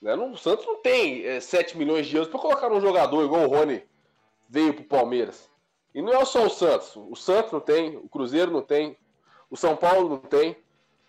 Né? 0.00 0.14
O 0.14 0.36
Santos 0.36 0.64
não 0.64 0.76
tem 0.76 1.26
é, 1.26 1.40
7 1.40 1.76
milhões 1.76 2.06
de 2.06 2.16
euros 2.16 2.30
para 2.30 2.40
colocar 2.40 2.72
um 2.72 2.80
jogador 2.80 3.24
igual 3.24 3.42
o 3.42 3.48
Rony 3.48 3.82
veio 4.48 4.72
para 4.72 4.82
o 4.82 4.86
Palmeiras. 4.86 5.50
E 5.92 6.00
não 6.00 6.12
é 6.12 6.24
só 6.24 6.46
o 6.46 6.50
Santos. 6.50 6.94
O 6.94 7.16
Santos 7.16 7.50
não 7.50 7.60
tem, 7.60 7.96
o 7.96 8.08
Cruzeiro 8.08 8.52
não 8.52 8.62
tem, 8.62 8.96
o 9.50 9.56
São 9.56 9.74
Paulo 9.76 10.08
não 10.08 10.18
tem, 10.18 10.56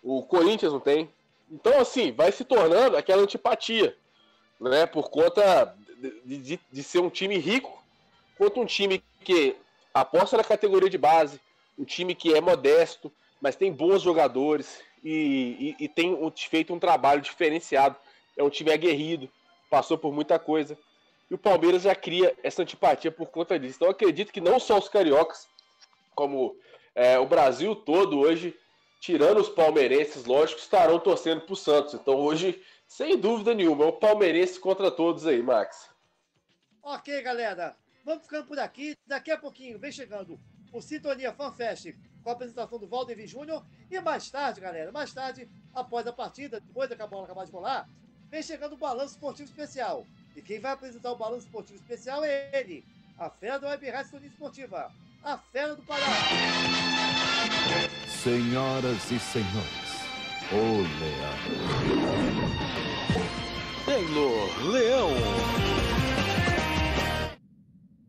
o 0.02 0.22
Corinthians 0.24 0.72
não 0.72 0.80
tem. 0.80 1.08
Então, 1.48 1.78
assim, 1.78 2.10
vai 2.10 2.32
se 2.32 2.44
tornando 2.44 2.96
aquela 2.96 3.22
antipatia, 3.22 3.96
né? 4.60 4.84
Por 4.86 5.10
conta 5.10 5.76
de, 6.24 6.38
de, 6.38 6.60
de 6.70 6.82
ser 6.82 6.98
um 6.98 7.10
time 7.10 7.38
rico, 7.38 7.82
quanto 8.36 8.60
um 8.60 8.66
time 8.66 9.02
que 9.22 9.54
aposta 9.94 10.36
na 10.36 10.42
categoria 10.42 10.90
de 10.90 10.98
base, 10.98 11.40
um 11.78 11.84
time 11.84 12.14
que 12.14 12.34
é 12.34 12.40
modesto, 12.40 13.12
mas 13.42 13.56
tem 13.56 13.72
bons 13.72 14.00
jogadores 14.00 14.80
e, 15.02 15.74
e, 15.80 15.84
e 15.84 15.88
tem 15.88 16.16
feito 16.48 16.72
um 16.72 16.78
trabalho 16.78 17.20
diferenciado. 17.20 17.96
É 18.36 18.42
um 18.42 18.48
time 18.48 18.72
aguerrido, 18.72 19.28
passou 19.68 19.98
por 19.98 20.12
muita 20.12 20.38
coisa. 20.38 20.78
E 21.28 21.34
o 21.34 21.38
Palmeiras 21.38 21.82
já 21.82 21.94
cria 21.94 22.34
essa 22.44 22.62
antipatia 22.62 23.10
por 23.10 23.26
conta 23.26 23.58
disso. 23.58 23.76
Então 23.76 23.90
acredito 23.90 24.32
que 24.32 24.40
não 24.40 24.60
só 24.60 24.78
os 24.78 24.88
cariocas, 24.88 25.48
como 26.14 26.56
é, 26.94 27.18
o 27.18 27.26
Brasil 27.26 27.74
todo 27.74 28.20
hoje, 28.20 28.56
tirando 29.00 29.40
os 29.40 29.48
palmeirenses, 29.48 30.24
lógico, 30.24 30.60
estarão 30.60 31.00
torcendo 31.00 31.40
para 31.40 31.52
o 31.52 31.56
Santos. 31.56 31.94
Então 31.94 32.14
hoje, 32.14 32.62
sem 32.86 33.18
dúvida 33.18 33.52
nenhuma, 33.54 33.84
é 33.84 33.88
o 33.88 33.92
palmeirense 33.92 34.60
contra 34.60 34.88
todos 34.88 35.26
aí, 35.26 35.42
Max. 35.42 35.90
Ok, 36.80 37.20
galera. 37.22 37.76
Vamos 38.04 38.22
ficando 38.22 38.46
por 38.46 38.58
aqui. 38.60 38.96
Daqui 39.04 39.32
a 39.32 39.38
pouquinho 39.38 39.80
vem 39.80 39.90
chegando 39.90 40.38
o 40.72 40.80
Sintonia 40.80 41.32
FanFest 41.32 41.94
com 42.22 42.30
a 42.30 42.32
apresentação 42.32 42.78
do 42.78 42.86
Valdemir 42.86 43.26
Júnior. 43.26 43.64
E 43.90 44.00
mais 44.00 44.30
tarde, 44.30 44.60
galera, 44.60 44.90
mais 44.90 45.12
tarde, 45.12 45.48
após 45.74 46.06
a 46.06 46.12
partida, 46.12 46.60
depois 46.60 46.88
da 46.88 47.06
bola 47.06 47.24
acabar 47.24 47.44
de 47.44 47.52
rolar, 47.52 47.88
vem 48.30 48.42
chegando 48.42 48.74
o 48.74 48.78
Balanço 48.78 49.14
Esportivo 49.14 49.48
Especial. 49.48 50.06
E 50.34 50.40
quem 50.40 50.58
vai 50.58 50.72
apresentar 50.72 51.12
o 51.12 51.16
Balanço 51.16 51.46
Esportivo 51.46 51.76
Especial 51.76 52.24
é 52.24 52.50
ele, 52.54 52.84
a 53.18 53.28
fera 53.28 53.58
da 53.58 53.68
Web 53.68 53.90
Rádio 53.90 54.06
Sintonia 54.06 54.28
Esportiva, 54.28 54.92
a 55.22 55.36
fera 55.36 55.76
do 55.76 55.82
Pará. 55.82 56.06
Senhoras 58.08 59.10
e 59.10 59.18
senhores, 59.18 59.92
o 60.52 60.82
Leão. 61.00 62.62
Taylor 63.84 64.70
Leão. 64.70 65.81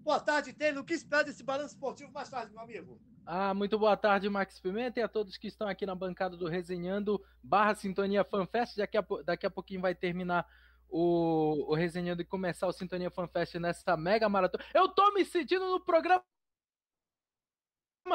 Boa 0.03 0.19
tarde, 0.19 0.51
Taylor. 0.51 0.83
O 0.83 0.85
que 0.85 0.93
espera 0.93 1.23
desse 1.23 1.41
balanço 1.41 1.75
esportivo 1.75 2.11
mais 2.11 2.29
tarde, 2.29 2.51
meu 2.51 2.61
amigo? 2.61 2.99
Ah, 3.25 3.53
muito 3.53 3.79
boa 3.79 3.95
tarde, 3.95 4.29
Max 4.29 4.59
Pimenta, 4.59 4.99
e 4.99 5.03
a 5.03 5.07
todos 5.07 5.37
que 5.37 5.47
estão 5.47 5.65
aqui 5.65 5.85
na 5.85 5.95
bancada 5.95 6.35
do 6.35 6.49
Resenhando 6.49 7.23
barra 7.41 7.73
Sintonia 7.73 8.25
FanFest. 8.25 8.75
Daqui 8.75 8.97
a, 8.97 9.05
daqui 9.25 9.45
a 9.45 9.49
pouquinho 9.49 9.79
vai 9.79 9.95
terminar 9.95 10.45
o, 10.89 11.71
o 11.71 11.73
Resenhando 11.73 12.21
e 12.21 12.25
começar 12.25 12.67
o 12.67 12.73
Sintonia 12.73 13.09
FanFest 13.09 13.55
nessa 13.55 13.95
mega 13.95 14.27
maratona. 14.27 14.63
Eu 14.73 14.89
tô 14.89 15.13
me 15.13 15.23
sentindo 15.23 15.65
no 15.69 15.79
programa 15.79 16.21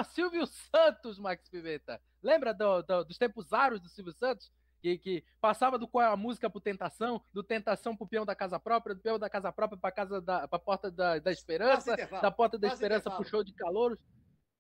Silvio 0.05 0.47
Santos, 0.47 1.19
Max 1.19 1.49
Pimenta. 1.49 1.99
Lembra 2.23 2.53
do, 2.53 2.83
do, 2.83 3.05
dos 3.05 3.17
tempos 3.17 3.51
aros 3.51 3.81
do 3.81 3.89
Silvio 3.89 4.13
Santos? 4.13 4.53
Que, 4.81 4.97
que, 4.99 5.25
passava 5.41 5.79
do 5.79 5.89
qual 5.89 6.05
é 6.05 6.09
a 6.09 6.17
música 6.17 6.49
pro 6.49 6.61
Tentação, 6.61 7.21
do 7.33 7.43
Tentação 7.43 7.97
pro 7.97 8.07
peão 8.07 8.25
da 8.25 8.35
casa 8.35 8.61
própria, 8.61 8.95
do 8.95 9.01
peão 9.01 9.19
da 9.19 9.29
casa 9.29 9.53
própria 9.53 9.79
pra 9.79 9.91
casa 9.91 10.21
da 10.21 10.47
pra 10.47 10.59
porta 10.59 10.91
da, 10.91 11.19
da 11.19 11.33
esperança, 11.33 11.97
da 11.97 12.31
porta 12.31 12.59
da 12.59 12.69
esperança 12.69 13.11
pro 13.11 13.25
show 13.25 13.43
de 13.43 13.53
calouros. 13.53 13.99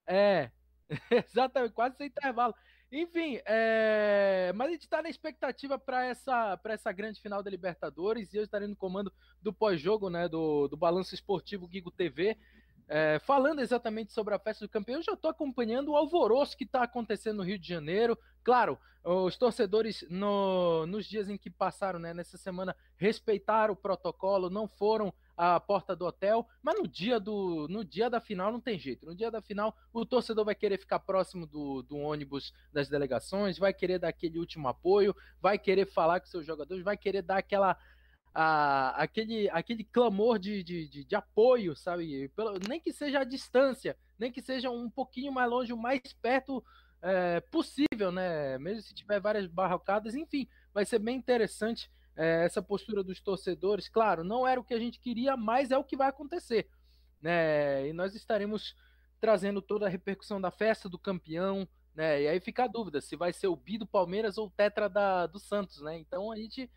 É, 0.07 0.51
exatamente, 1.11 1.73
quase 1.73 1.97
sem 1.97 2.09
intervalo. 2.09 2.55
Enfim, 2.90 3.39
é... 3.45 4.51
mas 4.55 4.69
a 4.69 4.70
gente 4.70 4.82
está 4.82 5.03
na 5.03 5.11
expectativa 5.11 5.78
para 5.78 6.07
essa, 6.07 6.59
essa 6.65 6.90
grande 6.90 7.20
final 7.20 7.43
da 7.43 7.51
Libertadores 7.51 8.32
e 8.32 8.39
eu 8.39 8.45
estarei 8.45 8.66
no 8.66 8.74
comando 8.74 9.12
do 9.43 9.53
pós-jogo, 9.53 10.09
né, 10.09 10.27
do, 10.27 10.69
do 10.69 10.77
Balanço 10.77 11.15
Esportivo 11.15 11.69
Gigo 11.70 11.90
TV. 11.90 12.36
É, 12.89 13.19
falando 13.19 13.60
exatamente 13.60 14.12
sobre 14.12 14.35
a 14.35 14.39
festa 14.39 14.65
do 14.65 14.70
campeão, 14.70 14.98
eu 14.98 15.02
já 15.02 15.12
estou 15.12 15.31
acompanhando 15.31 15.90
o 15.90 15.97
alvoroço 15.97 16.56
que 16.56 16.65
está 16.65 16.82
acontecendo 16.82 17.36
no 17.36 17.43
Rio 17.43 17.59
de 17.59 17.69
Janeiro. 17.69 18.19
Claro, 18.43 18.78
os 19.05 19.36
torcedores 19.36 20.05
no, 20.09 20.86
nos 20.86 21.06
dias 21.06 21.28
em 21.28 21.36
que 21.36 21.51
passaram, 21.51 21.98
né, 21.98 22.15
nessa 22.15 22.39
semana, 22.39 22.74
respeitaram 22.97 23.74
o 23.74 23.77
protocolo, 23.77 24.51
não 24.51 24.66
foram 24.66 25.12
à 25.36 25.60
porta 25.60 25.94
do 25.94 26.05
hotel, 26.05 26.48
mas 26.62 26.78
no 26.78 26.89
dia, 26.89 27.20
do, 27.20 27.69
no 27.69 27.85
dia 27.85 28.10
da 28.10 28.20
final 28.20 28.51
não 28.51 28.60
tem 28.60 28.78
jeito. 28.78 29.06
No 29.06 29.15
dia 29.15 29.31
da 29.31 29.40
final, 29.40 29.77
o 29.93 30.05
torcedor 30.05 30.44
vai 30.44 30.55
querer 30.55 30.78
ficar 30.78 30.98
próximo 30.98 31.47
do, 31.47 31.82
do 31.82 31.97
ônibus 31.97 32.52
das 32.73 32.89
delegações, 32.89 33.59
vai 33.59 33.73
querer 33.73 33.98
dar 33.98 34.09
aquele 34.09 34.39
último 34.39 34.66
apoio, 34.66 35.15
vai 35.40 35.59
querer 35.59 35.86
falar 35.86 36.20
com 36.20 36.27
seus 36.27 36.44
jogadores, 36.44 36.82
vai 36.82 36.97
querer 36.97 37.23
dar 37.23 37.39
aquela 37.39 37.78
a, 38.35 38.91
aquele, 39.03 39.49
aquele 39.51 39.85
clamor 39.85 40.39
de, 40.39 40.63
de, 40.63 40.89
de, 40.89 41.05
de 41.05 41.17
apoio, 41.17 41.75
sabe? 41.75 42.29
Pelo, 42.31 42.59
nem 42.69 42.81
que 42.81 42.93
seja 42.93 43.21
a 43.21 43.25
distância, 43.25 43.97
nem 44.19 44.31
que 44.31 44.43
seja 44.43 44.71
um 44.71 44.91
pouquinho 44.91 45.33
mais 45.33 45.51
longe, 45.51 45.73
o 45.73 45.77
mais 45.77 46.01
perto 46.21 46.65
é, 47.03 47.41
possível, 47.41 48.13
né? 48.13 48.59
Mesmo 48.59 48.83
se 48.83 48.95
tiver 48.95 49.21
várias 49.21 49.47
barrocadas, 49.47 50.15
enfim, 50.15 50.49
vai 50.73 50.85
ser 50.85 50.99
bem 50.99 51.17
interessante 51.17 51.91
é, 52.17 52.45
essa 52.45 52.61
postura 52.61 53.03
dos 53.03 53.21
torcedores. 53.21 53.89
Claro, 53.89 54.25
não 54.25 54.47
era 54.47 54.61
o 54.61 54.65
que 54.65 54.75
a 54.75 54.79
gente 54.79 54.99
queria, 54.99 55.37
mas 55.37 55.71
é 55.71 55.79
o 55.79 55.85
que 55.85 55.97
vai 55.97 56.09
acontecer, 56.09 56.69
né? 57.21 57.89
E 57.89 57.93
nós 57.93 58.15
estaremos 58.15 58.77
trazendo 59.21 59.61
toda 59.61 59.87
a 59.87 59.89
repercussão 59.89 60.41
da 60.41 60.51
festa 60.51 60.89
do 60.89 60.99
campeão, 60.99 61.69
né? 61.95 62.23
E 62.23 62.29
aí 62.29 62.41
fica 62.41 62.65
a 62.65 62.69
dúvida 62.69 63.01
se 63.01 63.17
vai 63.17 63.33
ser 63.33 63.49
o 63.49 63.57
bi 63.57 63.79
do 63.79 63.87
Palmeiras 63.87 64.39
ou 64.39 64.47
o 64.47 64.51
tetra 64.51 64.89
da, 64.89 65.27
do 65.27 65.39
Santos, 65.39 65.81
né? 65.83 65.99
Então 65.99 66.31
a 66.31 66.37
gente 66.37 66.71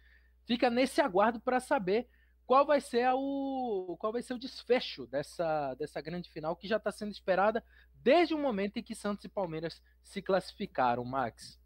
fica 0.52 0.70
nesse 0.70 1.00
aguardo 1.00 1.40
para 1.40 1.62
saber 1.62 2.10
qual 2.46 2.66
vai 2.66 2.82
ser 2.82 3.10
o 3.14 3.96
qual 3.98 4.12
vai 4.12 4.22
ser 4.22 4.34
o 4.34 4.38
desfecho 4.38 5.08
dessa, 5.08 5.74
dessa 5.76 6.02
grande 6.02 6.30
final 6.30 6.58
que 6.58 6.68
já 6.68 6.76
está 6.76 6.92
sendo 6.92 7.14
esperada 7.14 7.64
desde 7.94 8.34
o 8.34 8.38
momento 8.38 8.76
em 8.76 8.84
que 8.84 8.94
Santos 8.94 9.24
e 9.24 9.30
Palmeiras 9.30 9.82
se 10.04 10.22
classificaram, 10.22 11.06
Max. 11.06 11.58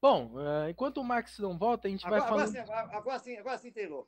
Bom, 0.00 0.34
uh, 0.34 0.68
enquanto 0.68 0.98
o 0.98 1.04
Max 1.04 1.38
não 1.40 1.58
volta, 1.58 1.88
a 1.88 1.90
gente 1.90 2.06
agora, 2.06 2.20
vai 2.20 2.28
falando... 2.28 2.56
Agora 2.56 2.86
sim, 2.86 2.96
agora 2.96 3.18
sim, 3.18 3.36
agora 3.36 3.58
sim, 3.58 3.72
Taylor. 3.72 4.06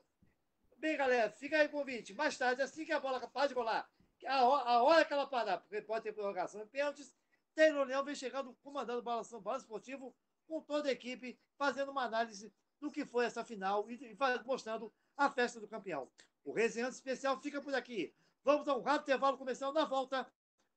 Bem, 0.77 0.97
galera, 0.97 1.33
fica 1.33 1.57
aí 1.57 1.67
o 1.67 1.71
convite. 1.71 2.15
Mais 2.15 2.39
tarde, 2.39 2.63
assim 2.63 2.85
que 2.85 2.93
a 2.93 3.01
bola 3.01 3.19
para 3.27 3.47
de 3.49 3.55
rolar, 3.55 3.91
a 4.25 4.45
hora, 4.45 4.69
a 4.69 4.83
hora 4.83 5.05
que 5.05 5.13
ela 5.13 5.27
parar, 5.27 5.59
porque 5.59 5.81
pode 5.83 6.05
ter 6.05 6.13
prorrogação 6.13 6.61
e 6.61 6.67
pênaltis, 6.67 7.17
Taylor 7.57 7.87
Leão 7.87 8.05
vem 8.05 8.15
chegando, 8.15 8.55
comandando 8.63 8.99
o 8.99 9.03
Balanção 9.03 9.41
Balanço 9.41 9.65
Esportivo, 9.65 10.15
com 10.47 10.61
toda 10.61 10.91
a 10.91 10.93
equipe, 10.93 11.41
fazendo 11.57 11.91
uma 11.91 12.05
análise 12.05 12.53
do 12.79 12.91
que 12.91 13.07
foi 13.07 13.25
essa 13.25 13.43
final 13.43 13.91
e, 13.91 14.15
mostrando 14.45 14.93
a 15.17 15.31
festa 15.31 15.59
do 15.59 15.67
campeão. 15.67 16.13
O 16.45 16.53
resenhante 16.53 16.97
especial 16.97 17.41
fica 17.41 17.59
por 17.63 17.75
aqui. 17.75 18.15
Vamos 18.45 18.69
a 18.69 18.77
um 18.77 18.83
rápido 18.83 19.05
intervalo 19.05 19.39
comercial 19.39 19.73
na 19.73 19.87
volta. 19.87 20.31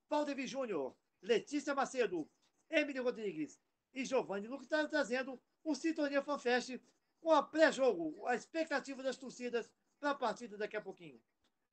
Valdemir 0.09 0.47
Júnior, 0.47 0.95
Letícia 1.21 1.75
Macedo, 1.75 2.27
Emily 2.69 2.99
Rodrigues 2.99 3.59
e 3.93 4.05
Giovanni 4.05 4.47
Luque 4.47 4.63
estão 4.63 4.87
trazendo 4.87 5.39
o 5.63 5.75
Sintonia 5.75 6.23
FanFest 6.23 6.79
com 7.19 7.33
a 7.33 7.43
pré-jogo, 7.43 8.25
a 8.25 8.35
expectativa 8.35 9.03
das 9.03 9.17
torcidas 9.17 9.69
para 9.99 10.11
a 10.11 10.15
partida 10.15 10.57
daqui 10.57 10.77
a 10.77 10.81
pouquinho. 10.81 11.21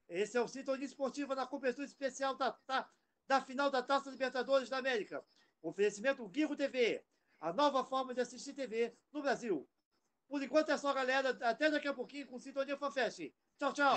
Esse 0.08 0.36
é 0.36 0.40
o 0.40 0.48
Sintonia 0.48 0.84
Esportiva 0.84 1.36
na 1.36 1.46
cobertura 1.46 1.86
especial 1.86 2.34
da, 2.34 2.58
da, 2.66 2.90
da 3.26 3.40
final 3.40 3.70
da 3.70 3.82
Taça 3.82 4.10
Libertadores 4.10 4.68
da 4.68 4.78
América. 4.78 5.24
Oferecimento 5.62 6.28
Guigo 6.28 6.56
TV, 6.56 7.04
a 7.40 7.52
nova 7.52 7.84
forma 7.84 8.14
de 8.14 8.20
assistir 8.20 8.52
TV 8.52 8.94
no 9.12 9.22
Brasil. 9.22 9.68
Por 10.28 10.42
enquanto 10.42 10.70
é 10.70 10.76
só, 10.76 10.92
galera. 10.92 11.30
Até 11.42 11.70
daqui 11.70 11.88
a 11.88 11.94
pouquinho 11.94 12.26
com 12.26 12.38
Sintonia 12.38 12.76
FanFest. 12.76 13.32
Tchau, 13.58 13.72
tchau. 13.72 13.96